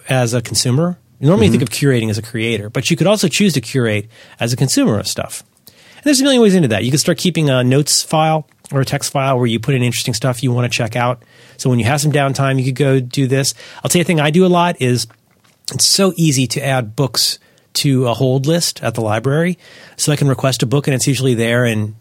as 0.08 0.34
a 0.34 0.42
consumer. 0.42 0.98
Normally 1.20 1.48
mm-hmm. 1.48 1.54
you 1.54 1.60
think 1.60 1.70
of 1.70 1.78
curating 1.78 2.10
as 2.10 2.18
a 2.18 2.22
creator, 2.22 2.70
but 2.70 2.90
you 2.90 2.98
could 2.98 3.08
also 3.08 3.28
choose 3.28 3.54
to 3.54 3.62
curate 3.62 4.10
as 4.40 4.54
a 4.54 4.58
consumer 4.58 5.00
of 5.00 5.08
stuff. 5.08 5.44
And 5.68 6.04
there's 6.04 6.20
a 6.20 6.24
million 6.24 6.42
ways 6.42 6.56
into 6.56 6.68
that. 6.70 6.84
You 6.84 6.92
can 6.92 7.00
start 7.00 7.18
keeping 7.18 7.50
a 7.50 7.64
notes 7.64 8.04
file 8.04 8.48
or 8.72 8.82
a 8.82 8.86
text 8.86 9.12
file 9.12 9.38
where 9.38 9.48
you 9.48 9.60
put 9.60 9.76
in 9.76 9.84
interesting 9.84 10.14
stuff 10.14 10.42
you 10.42 10.52
want 10.52 10.72
to 10.72 10.76
check 10.76 10.96
out. 10.96 11.24
So 11.58 11.70
when 11.70 11.80
you 11.80 11.86
have 11.86 12.02
some 12.02 12.12
downtime, 12.12 12.60
you 12.60 12.66
could 12.66 12.76
go 12.76 13.00
do 13.00 13.28
this. 13.28 13.54
I'll 13.84 13.90
tell 13.90 14.00
you 14.00 14.04
a 14.04 14.06
thing 14.06 14.20
I 14.20 14.32
do 14.32 14.46
a 14.46 14.48
lot 14.48 14.82
is 14.82 15.08
it's 15.74 15.86
so 15.86 16.14
easy 16.16 16.48
to 16.48 16.66
add 16.66 16.96
books 16.96 17.40
to 17.74 18.08
a 18.08 18.14
hold 18.14 18.46
list 18.46 18.82
at 18.84 18.94
the 18.94 19.02
library. 19.02 19.58
So 19.98 20.12
I 20.12 20.16
can 20.16 20.28
request 20.28 20.64
a 20.64 20.66
book 20.66 20.88
and 20.88 20.96
it's 20.96 21.08
usually 21.08 21.34
there 21.34 21.66
in 21.66 21.96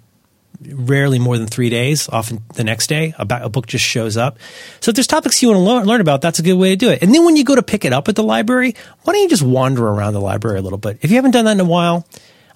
rarely 0.70 1.18
more 1.18 1.38
than 1.38 1.46
three 1.46 1.70
days. 1.70 2.08
Often 2.08 2.42
the 2.54 2.64
next 2.64 2.86
day, 2.86 3.14
a, 3.18 3.26
a 3.42 3.48
book 3.48 3.66
just 3.66 3.84
shows 3.84 4.16
up. 4.16 4.38
So 4.80 4.90
if 4.90 4.94
there's 4.94 5.06
topics 5.06 5.42
you 5.42 5.48
want 5.48 5.58
to 5.58 5.64
learn, 5.64 5.86
learn 5.86 6.00
about, 6.00 6.20
that's 6.20 6.38
a 6.38 6.42
good 6.42 6.54
way 6.54 6.70
to 6.70 6.76
do 6.76 6.90
it. 6.90 7.02
And 7.02 7.14
then 7.14 7.24
when 7.24 7.36
you 7.36 7.44
go 7.44 7.54
to 7.54 7.62
pick 7.62 7.84
it 7.84 7.92
up 7.92 8.08
at 8.08 8.16
the 8.16 8.22
library, 8.22 8.74
why 9.02 9.12
don't 9.12 9.22
you 9.22 9.28
just 9.28 9.42
wander 9.42 9.86
around 9.86 10.12
the 10.12 10.20
library 10.20 10.58
a 10.58 10.62
little 10.62 10.78
bit? 10.78 10.98
If 11.02 11.10
you 11.10 11.16
haven't 11.16 11.32
done 11.32 11.46
that 11.46 11.52
in 11.52 11.60
a 11.60 11.64
while, 11.64 12.06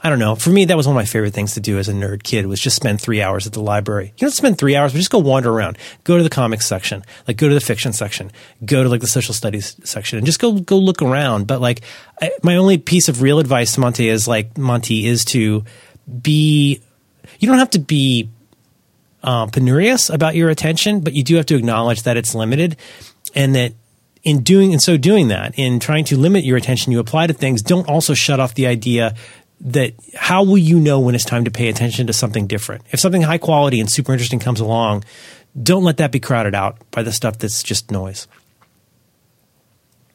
I 0.06 0.08
don't 0.08 0.20
know. 0.20 0.36
For 0.36 0.50
me, 0.50 0.66
that 0.66 0.76
was 0.76 0.86
one 0.86 0.94
of 0.94 1.00
my 1.00 1.04
favorite 1.04 1.34
things 1.34 1.54
to 1.54 1.60
do 1.60 1.78
as 1.78 1.88
a 1.88 1.92
nerd 1.92 2.22
kid 2.22 2.46
was 2.46 2.60
just 2.60 2.76
spend 2.76 3.00
three 3.00 3.20
hours 3.20 3.44
at 3.48 3.54
the 3.54 3.60
library. 3.60 4.12
You 4.16 4.28
don't 4.28 4.30
spend 4.30 4.56
three 4.56 4.76
hours, 4.76 4.92
but 4.92 4.98
just 4.98 5.10
go 5.10 5.18
wander 5.18 5.50
around. 5.50 5.78
Go 6.04 6.16
to 6.16 6.22
the 6.22 6.30
comics 6.30 6.64
section, 6.64 7.02
like 7.26 7.38
go 7.38 7.48
to 7.48 7.54
the 7.54 7.60
fiction 7.60 7.92
section, 7.92 8.30
go 8.64 8.84
to 8.84 8.88
like 8.88 9.00
the 9.00 9.08
social 9.08 9.34
studies 9.34 9.74
section, 9.82 10.18
and 10.18 10.24
just 10.24 10.38
go 10.38 10.60
go 10.60 10.78
look 10.78 11.02
around. 11.02 11.48
But 11.48 11.60
like, 11.60 11.80
I, 12.22 12.30
my 12.44 12.54
only 12.54 12.78
piece 12.78 13.08
of 13.08 13.20
real 13.20 13.40
advice 13.40 13.74
to 13.74 13.80
Monte 13.80 14.08
is 14.08 14.28
like 14.28 14.56
Monte 14.56 15.04
is 15.04 15.24
to 15.24 15.64
be. 16.22 16.80
You 17.40 17.48
don't 17.48 17.58
have 17.58 17.70
to 17.70 17.80
be 17.80 18.30
uh, 19.24 19.46
penurious 19.46 20.08
about 20.14 20.36
your 20.36 20.50
attention, 20.50 21.00
but 21.00 21.14
you 21.14 21.24
do 21.24 21.34
have 21.34 21.46
to 21.46 21.56
acknowledge 21.56 22.04
that 22.04 22.16
it's 22.16 22.32
limited, 22.32 22.76
and 23.34 23.56
that 23.56 23.72
in 24.22 24.44
doing 24.44 24.72
and 24.72 24.80
so 24.80 24.96
doing 24.96 25.28
that 25.28 25.58
in 25.58 25.80
trying 25.80 26.04
to 26.04 26.16
limit 26.16 26.44
your 26.44 26.56
attention 26.56 26.90
you 26.90 26.98
apply 26.98 27.28
to 27.28 27.32
things 27.32 27.62
don't 27.62 27.88
also 27.88 28.12
shut 28.12 28.40
off 28.40 28.54
the 28.54 28.66
idea 28.66 29.14
that 29.60 29.94
how 30.14 30.44
will 30.44 30.58
you 30.58 30.78
know 30.78 31.00
when 31.00 31.14
it's 31.14 31.24
time 31.24 31.44
to 31.44 31.50
pay 31.50 31.68
attention 31.68 32.06
to 32.08 32.12
something 32.12 32.46
different? 32.46 32.84
If 32.90 33.00
something 33.00 33.22
high 33.22 33.38
quality 33.38 33.80
and 33.80 33.90
super 33.90 34.12
interesting 34.12 34.38
comes 34.38 34.60
along, 34.60 35.04
don't 35.60 35.84
let 35.84 35.96
that 35.98 36.12
be 36.12 36.20
crowded 36.20 36.54
out 36.54 36.78
by 36.90 37.02
the 37.02 37.12
stuff 37.12 37.38
that's 37.38 37.62
just 37.62 37.90
noise. 37.90 38.28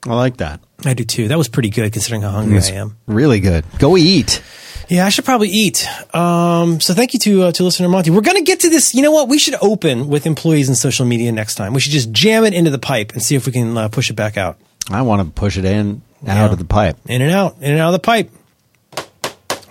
I 0.07 0.15
like 0.15 0.38
that. 0.38 0.61
I 0.84 0.93
do 0.93 1.03
too. 1.03 1.27
That 1.27 1.38
was 1.38 1.47
pretty 1.47 1.69
good 1.69 1.91
considering 1.93 2.23
how 2.23 2.31
hungry 2.31 2.59
I 2.59 2.72
am. 2.72 2.97
Really 3.05 3.39
good. 3.39 3.65
Go 3.77 3.97
eat. 3.97 4.41
Yeah, 4.89 5.05
I 5.05 5.09
should 5.09 5.26
probably 5.26 5.49
eat. 5.49 5.88
Um, 6.13 6.81
so 6.81 6.93
thank 6.93 7.13
you 7.13 7.19
to 7.19 7.43
uh, 7.43 7.51
to 7.53 7.63
listener 7.63 7.88
Monte. 7.88 8.09
We're 8.09 8.22
gonna 8.22 8.41
get 8.41 8.61
to 8.61 8.69
this. 8.69 8.93
You 8.93 9.03
know 9.03 9.11
what? 9.11 9.30
We 9.30 9.38
should 9.38 9.55
open 9.61 10.07
with 10.07 10.26
employees 10.26 10.68
and 10.68 10.77
social 10.77 11.05
media 11.05 11.31
next 11.31 11.55
time. 11.55 11.73
We 11.73 11.80
should 11.80 11.91
just 11.91 12.11
jam 12.11 12.43
it 12.43 12.53
into 12.53 12.72
the 12.72 12.80
pipe 12.80 13.13
and 13.13 13.22
see 13.22 13.35
if 13.35 13.45
we 13.45 13.51
can 13.51 13.77
uh, 13.77 13.89
push 13.89 14.09
it 14.09 14.15
back 14.15 14.38
out. 14.38 14.57
I 14.89 15.03
want 15.03 15.26
to 15.26 15.31
push 15.31 15.57
it 15.57 15.65
in 15.65 16.01
out 16.23 16.35
yeah. 16.35 16.51
of 16.51 16.57
the 16.57 16.65
pipe. 16.65 16.97
In 17.05 17.22
and 17.22 17.31
out. 17.31 17.57
In 17.61 17.72
and 17.72 17.80
out 17.80 17.89
of 17.89 17.93
the 17.93 17.99
pipe. 17.99 18.31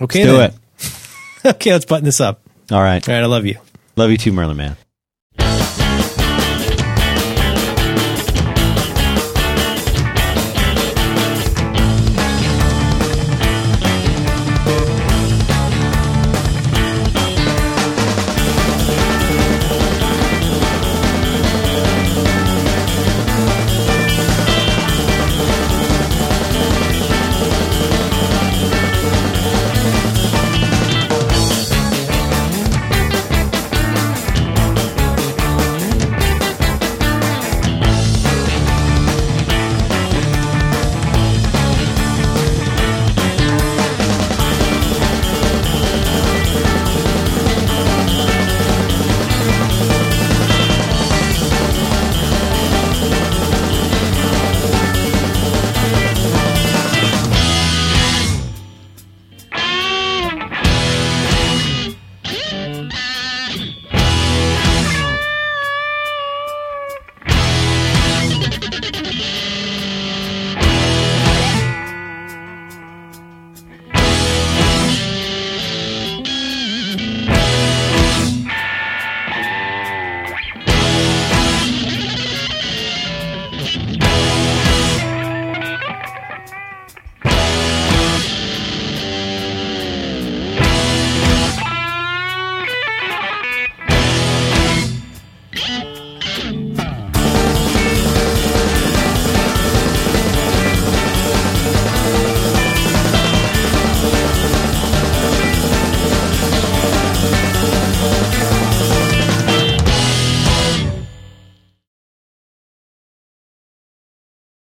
Okay, 0.01 0.25
let's 0.25 0.55
do 0.55 1.45
it. 1.45 1.55
okay, 1.55 1.71
let's 1.73 1.85
button 1.85 2.05
this 2.05 2.19
up. 2.19 2.41
All 2.71 2.81
right. 2.81 3.07
All 3.07 3.13
right, 3.13 3.23
I 3.23 3.27
love 3.27 3.45
you. 3.45 3.57
Love 3.95 4.11
you 4.11 4.17
too, 4.17 4.31
Merlin 4.31 4.57
Mann. 4.57 4.77